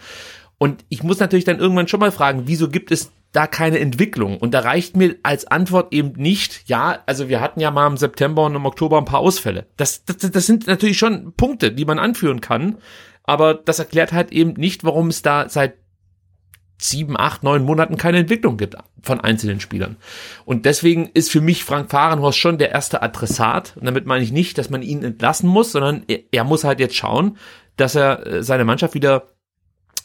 [0.59, 4.38] Und ich muss natürlich dann irgendwann schon mal fragen, wieso gibt es da keine Entwicklung?
[4.38, 7.96] Und da reicht mir als Antwort eben nicht, ja, also wir hatten ja mal im
[7.96, 9.66] September und im Oktober ein paar Ausfälle.
[9.76, 12.78] Das, das, das sind natürlich schon Punkte, die man anführen kann,
[13.22, 15.74] aber das erklärt halt eben nicht, warum es da seit
[16.78, 19.96] sieben, acht, neun Monaten keine Entwicklung gibt von einzelnen Spielern.
[20.44, 23.74] Und deswegen ist für mich Frank Fahrenhorst schon der erste Adressat.
[23.76, 26.80] Und damit meine ich nicht, dass man ihn entlassen muss, sondern er, er muss halt
[26.80, 27.38] jetzt schauen,
[27.76, 29.28] dass er äh, seine Mannschaft wieder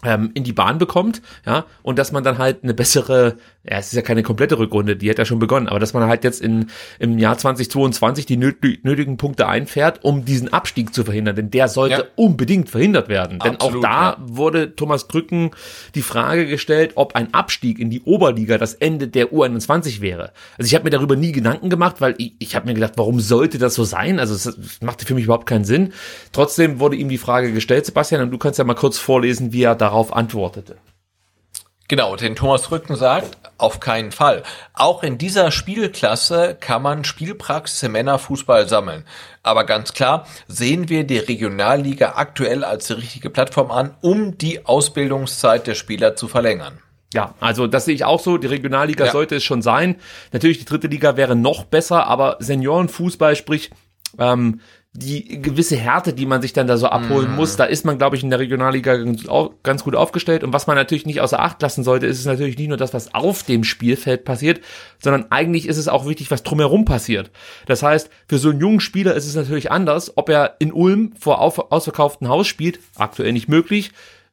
[0.04, 3.94] in die Bahn bekommt, ja, und dass man dann halt eine bessere, ja, es ist
[3.94, 6.72] ja keine komplette Rückrunde, die hat ja schon begonnen, aber dass man halt jetzt in,
[6.98, 11.96] im Jahr 2022 die nötigen Punkte einfährt, um diesen Abstieg zu verhindern, denn der sollte
[11.96, 12.04] ja.
[12.16, 13.40] unbedingt verhindert werden.
[13.40, 14.18] Absolut, denn auch da ja.
[14.20, 15.52] wurde Thomas Krücken
[15.94, 20.32] die Frage gestellt, ob ein Abstieg in die Oberliga das Ende der U21 wäre.
[20.58, 23.20] Also ich habe mir darüber nie Gedanken gemacht, weil ich, ich habe mir gedacht, warum
[23.20, 24.20] sollte das so sein?
[24.20, 25.94] Also es machte für mich überhaupt keinen Sinn.
[26.32, 29.64] Trotzdem wurde ihm die Frage gestellt, Sebastian, und du kannst ja mal kurz vorlesen, wie
[29.64, 30.78] er da darauf antwortete.
[31.92, 34.44] Genau, den Thomas Rücken sagt, auf keinen Fall.
[34.74, 39.04] Auch in dieser Spielklasse kann man Spielpraxis im Männerfußball sammeln.
[39.44, 44.66] Aber ganz klar sehen wir die Regionalliga aktuell als die richtige Plattform an, um die
[44.66, 46.80] Ausbildungszeit der Spieler zu verlängern.
[47.14, 48.38] Ja, also das sehe ich auch so.
[48.38, 49.12] Die Regionalliga ja.
[49.12, 49.98] sollte es schon sein.
[50.32, 53.70] Natürlich, die dritte Liga wäre noch besser, aber Seniorenfußball, sprich
[54.18, 54.62] ähm,
[54.94, 57.36] die gewisse Härte, die man sich dann da so abholen mm.
[57.36, 58.98] muss, da ist man, glaube ich, in der Regionalliga
[59.64, 60.44] ganz gut aufgestellt.
[60.44, 62.94] Und was man natürlich nicht außer Acht lassen sollte, ist es natürlich nicht nur das,
[62.94, 64.60] was auf dem Spielfeld passiert,
[65.02, 67.32] sondern eigentlich ist es auch wichtig, was drumherum passiert.
[67.68, 71.14] Das heißt, für so einen jungen Spieler ist es natürlich anders, ob er in Ulm
[71.18, 73.92] vor ausverkauftem Haus spielt, aktuell nicht möglich,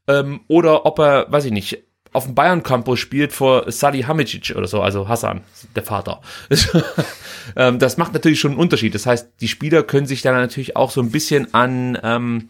[0.08, 4.54] ähm, oder ob er, weiß ich nicht, auf dem Bayern Campus spielt vor Sadi Hamicic
[4.56, 5.42] oder so, also Hassan,
[5.74, 6.20] der Vater.
[7.56, 8.94] Ähm, das macht natürlich schon einen Unterschied.
[8.94, 12.48] Das heißt, die Spieler können sich dann natürlich auch so ein bisschen an, ähm,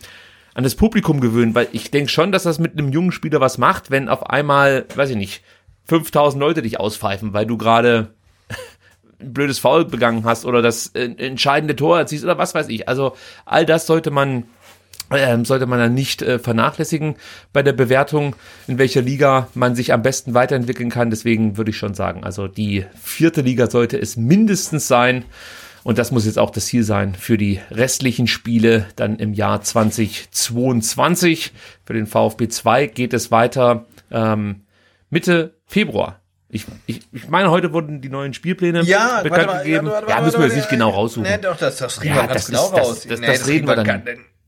[0.55, 3.59] an das Publikum gewöhnen, weil ich denke schon, dass das mit einem jungen Spieler was
[3.59, 5.44] macht, wenn auf einmal, weiß ich nicht,
[5.85, 8.12] 5000 Leute dich auspfeifen, weil du gerade
[9.20, 12.89] ein blödes Foul begangen hast oder das entscheidende Tor erziehst oder was weiß ich.
[12.89, 13.14] Also
[13.47, 14.44] all das sollte man
[15.10, 17.16] ähm, sollte man dann nicht äh, vernachlässigen
[17.52, 18.36] bei der Bewertung,
[18.66, 21.10] in welcher Liga man sich am besten weiterentwickeln kann.
[21.10, 25.24] Deswegen würde ich schon sagen, also die vierte Liga sollte es mindestens sein.
[25.85, 29.62] Und das muss jetzt auch das Ziel sein für die restlichen Spiele dann im Jahr
[29.62, 31.52] 2022.
[31.85, 34.64] Für den VfB 2 geht es weiter ähm,
[35.09, 36.20] Mitte Februar.
[36.51, 39.86] Ich, ich, ich meine, heute wurden die neuen Spielpläne ja, bekannt mal, gegeben.
[39.86, 41.30] Ja, warte, ja, müssen wir jetzt nicht genau raussuchen.
[41.30, 42.89] Nee, doch, das, das kriegen ja, wir ganz genau ist, raus.
[42.89, 43.86] Das, das, nee, das, das reden wir dann.
[43.86, 44.02] Kann,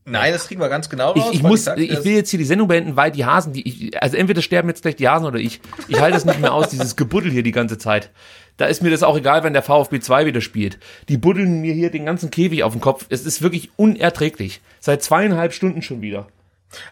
[0.05, 1.29] Nein, das kriegen wir ganz genau raus.
[1.29, 3.67] Ich, ich muss, ich, ich will jetzt hier die Sendung beenden, weil die Hasen, die
[3.67, 5.61] ich, also entweder sterben jetzt gleich die Hasen oder ich.
[5.87, 8.09] Ich halte es nicht mehr aus, dieses Gebuddel hier die ganze Zeit.
[8.57, 10.79] Da ist mir das auch egal, wenn der VfB 2 wieder spielt.
[11.07, 13.05] Die buddeln mir hier den ganzen Käfig auf den Kopf.
[13.09, 14.61] Es ist wirklich unerträglich.
[14.79, 16.27] Seit zweieinhalb Stunden schon wieder.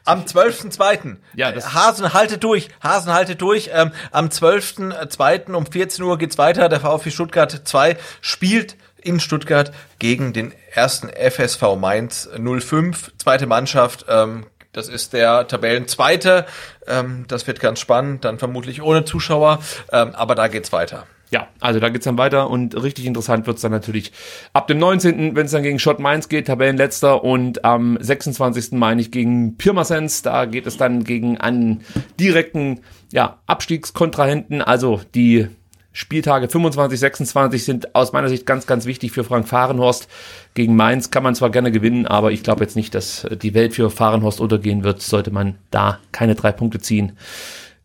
[0.04, 1.18] Am 12.2.
[1.36, 3.70] Ja, das Hasen halte durch, Hasen halte durch.
[3.74, 5.54] Ähm, am 12.2.
[5.54, 6.70] um 14 Uhr geht's weiter.
[6.70, 14.06] Der VfB Stuttgart 2 spielt in Stuttgart gegen den ersten FSV Mainz 05, zweite Mannschaft.
[14.08, 16.46] Ähm, das ist der Tabellenzweite.
[16.88, 19.60] Ähm, das wird ganz spannend, dann vermutlich ohne Zuschauer,
[19.92, 21.08] ähm, aber da geht's weiter.
[21.32, 24.12] Ja, also da geht's dann weiter und richtig interessant wird's dann natürlich
[24.52, 28.72] ab dem 19., wenn es dann gegen Schott Mainz geht, Tabellenletzter und am 26.
[28.72, 31.84] meine ich gegen Pirmasens, da geht es dann gegen einen
[32.20, 32.82] direkten
[33.12, 35.50] ja, Abstiegskontrahenten, also die
[35.92, 40.08] Spieltage 25, 26 sind aus meiner Sicht ganz, ganz wichtig für Frank Fahrenhorst.
[40.54, 43.74] Gegen Mainz kann man zwar gerne gewinnen, aber ich glaube jetzt nicht, dass die Welt
[43.74, 47.14] für Fahrenhorst untergehen wird, sollte man da keine drei Punkte ziehen.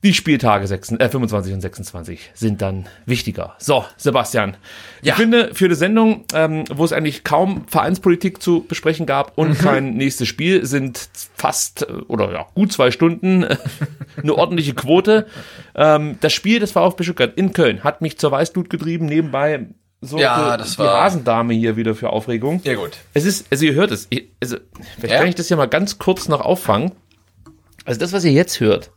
[0.04, 3.54] Die Spieltage 26, äh, 25 und 26 sind dann wichtiger.
[3.58, 4.58] So, Sebastian.
[5.00, 5.14] Ja.
[5.14, 9.48] Ich finde, für eine Sendung, ähm, wo es eigentlich kaum Vereinspolitik zu besprechen gab und
[9.48, 9.58] mhm.
[9.58, 13.46] kein nächstes Spiel, sind fast äh, oder ja, gut zwei Stunden
[14.22, 15.26] eine ordentliche Quote.
[15.74, 19.06] Ähm, das Spiel des VfB Stuttgart in Köln hat mich zur Weißblut getrieben.
[19.06, 19.68] Nebenbei
[20.02, 22.60] so ja, das die war Rasendame hier wieder für Aufregung.
[22.64, 22.98] Ja, gut.
[23.14, 24.06] Es ist, also ihr hört es.
[24.38, 24.58] Also,
[24.98, 25.18] vielleicht ja?
[25.18, 26.92] kann ich das ja mal ganz kurz noch auffangen.
[27.86, 28.90] Also das, was ihr jetzt hört,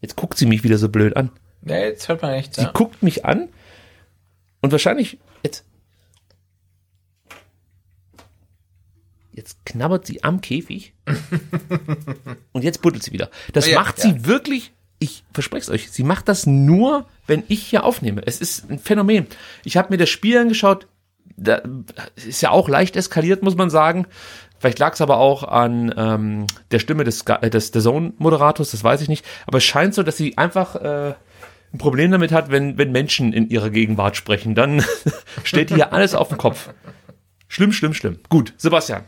[0.00, 1.30] Jetzt guckt sie mich wieder so blöd an.
[1.62, 2.56] Ja, jetzt hört man nichts.
[2.56, 2.72] Sie ja.
[2.72, 3.48] guckt mich an
[4.60, 5.64] und wahrscheinlich jetzt.
[9.32, 10.92] Jetzt knabbert sie am Käfig
[12.52, 13.30] und jetzt buddelt sie wieder.
[13.52, 17.62] Das ja, macht sie wirklich, ich verspreche es euch, sie macht das nur, wenn ich
[17.62, 18.22] hier aufnehme.
[18.26, 19.26] Es ist ein Phänomen.
[19.64, 20.88] Ich habe mir das Spiel angeschaut,
[21.36, 21.62] da
[22.16, 24.06] ist ja auch leicht eskaliert, muss man sagen.
[24.60, 29.00] Vielleicht lag es aber auch an ähm, der Stimme des, des, des Zone-Moderators, das weiß
[29.00, 29.24] ich nicht.
[29.46, 31.14] Aber es scheint so, dass sie einfach äh,
[31.72, 34.54] ein Problem damit hat, wenn, wenn Menschen in ihrer Gegenwart sprechen.
[34.54, 34.84] Dann
[35.44, 36.68] stellt die hier alles auf den Kopf.
[37.48, 38.18] Schlimm, schlimm, schlimm.
[38.28, 39.04] Gut, Sebastian.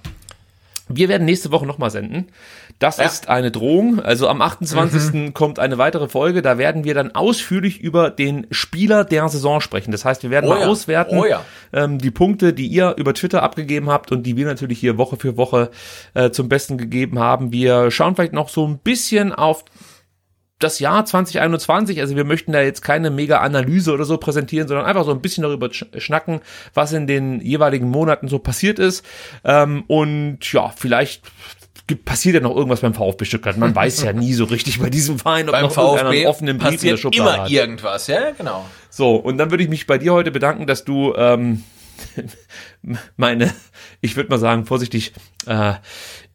[0.89, 2.29] Wir werden nächste Woche nochmal senden.
[2.79, 3.05] Das Ja.
[3.05, 4.01] ist eine Drohung.
[4.01, 5.33] Also am 28.
[5.35, 6.43] kommt eine weitere Folge.
[6.43, 9.93] Da werden wir dann ausführlich über den Spieler der Saison sprechen.
[9.93, 10.67] Das heißt, wir werden Oh mal ja.
[10.67, 11.45] auswerten Oh ja.
[11.73, 15.17] ähm, die Punkte, die ihr über Twitter abgegeben habt und die wir natürlich hier Woche
[15.17, 15.71] für Woche
[16.15, 17.53] äh, zum Besten gegeben haben.
[17.53, 19.65] Wir schauen vielleicht noch so ein bisschen auf
[20.59, 24.87] das Jahr 2021, also wir möchten da jetzt keine mega Analyse oder so präsentieren, sondern
[24.87, 26.41] einfach so ein bisschen darüber sch- schnacken,
[26.73, 29.05] was in den jeweiligen Monaten so passiert ist.
[29.45, 31.23] Ähm, und ja, vielleicht
[31.93, 33.57] gibt, passiert ja noch irgendwas beim VfB Stuttgart.
[33.57, 36.83] Man weiß ja nie so richtig bei diesem Verein, ob Beim noch VfB offenen Brief
[36.83, 37.51] in der passiert Schublade immer hat.
[37.51, 38.65] irgendwas, ja, genau.
[38.91, 41.65] So, und dann würde ich mich bei dir heute bedanken, dass du ähm,
[43.17, 43.53] meine,
[44.01, 45.13] ich würde mal sagen, vorsichtig,
[45.47, 45.75] äh,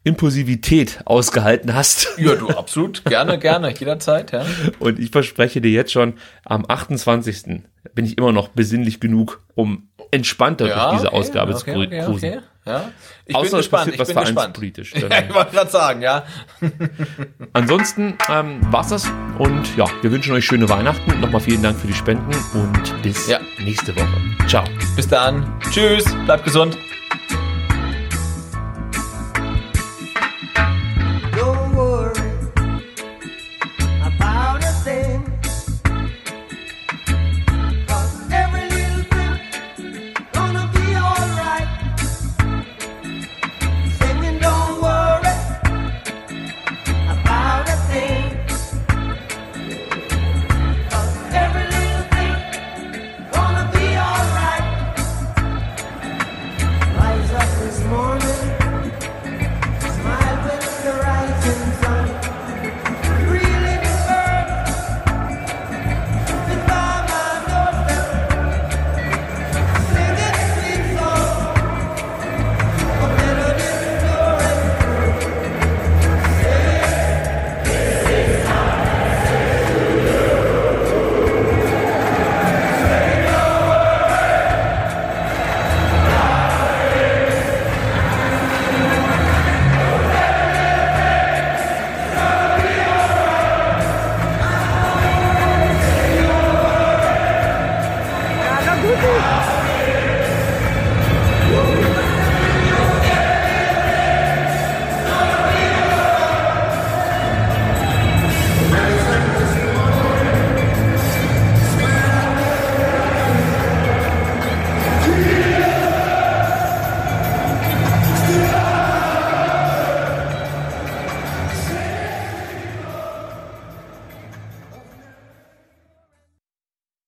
[0.03, 2.07] Impulsivität ausgehalten hast.
[2.17, 3.03] Ja, du, absolut.
[3.03, 4.45] Gerne, gerne, jederzeit, ja.
[4.79, 6.13] Und ich verspreche dir jetzt schon,
[6.45, 7.61] am 28.
[7.93, 11.79] bin ich immer noch besinnlich genug, um entspannter ja durch diese okay, Ausgabe okay, zu
[11.79, 12.29] okay, cruisen.
[12.29, 12.91] okay, ja.
[13.25, 14.35] Ich Außer bin es gespannt, passiert ich was bin gespannt.
[14.57, 14.91] vereinspolitisch.
[14.93, 16.23] Dann- Ja, ich wollte gerade sagen, ja.
[17.53, 19.05] Ansonsten ähm, war's das
[19.39, 21.19] und ja, wir wünschen euch schöne Weihnachten.
[21.19, 23.39] Nochmal vielen Dank für die Spenden und bis Ja.
[23.59, 24.47] nächste Woche.
[24.47, 24.63] Ciao.
[24.95, 25.59] Bis dann.
[25.71, 26.77] Tschüss, bleibt gesund.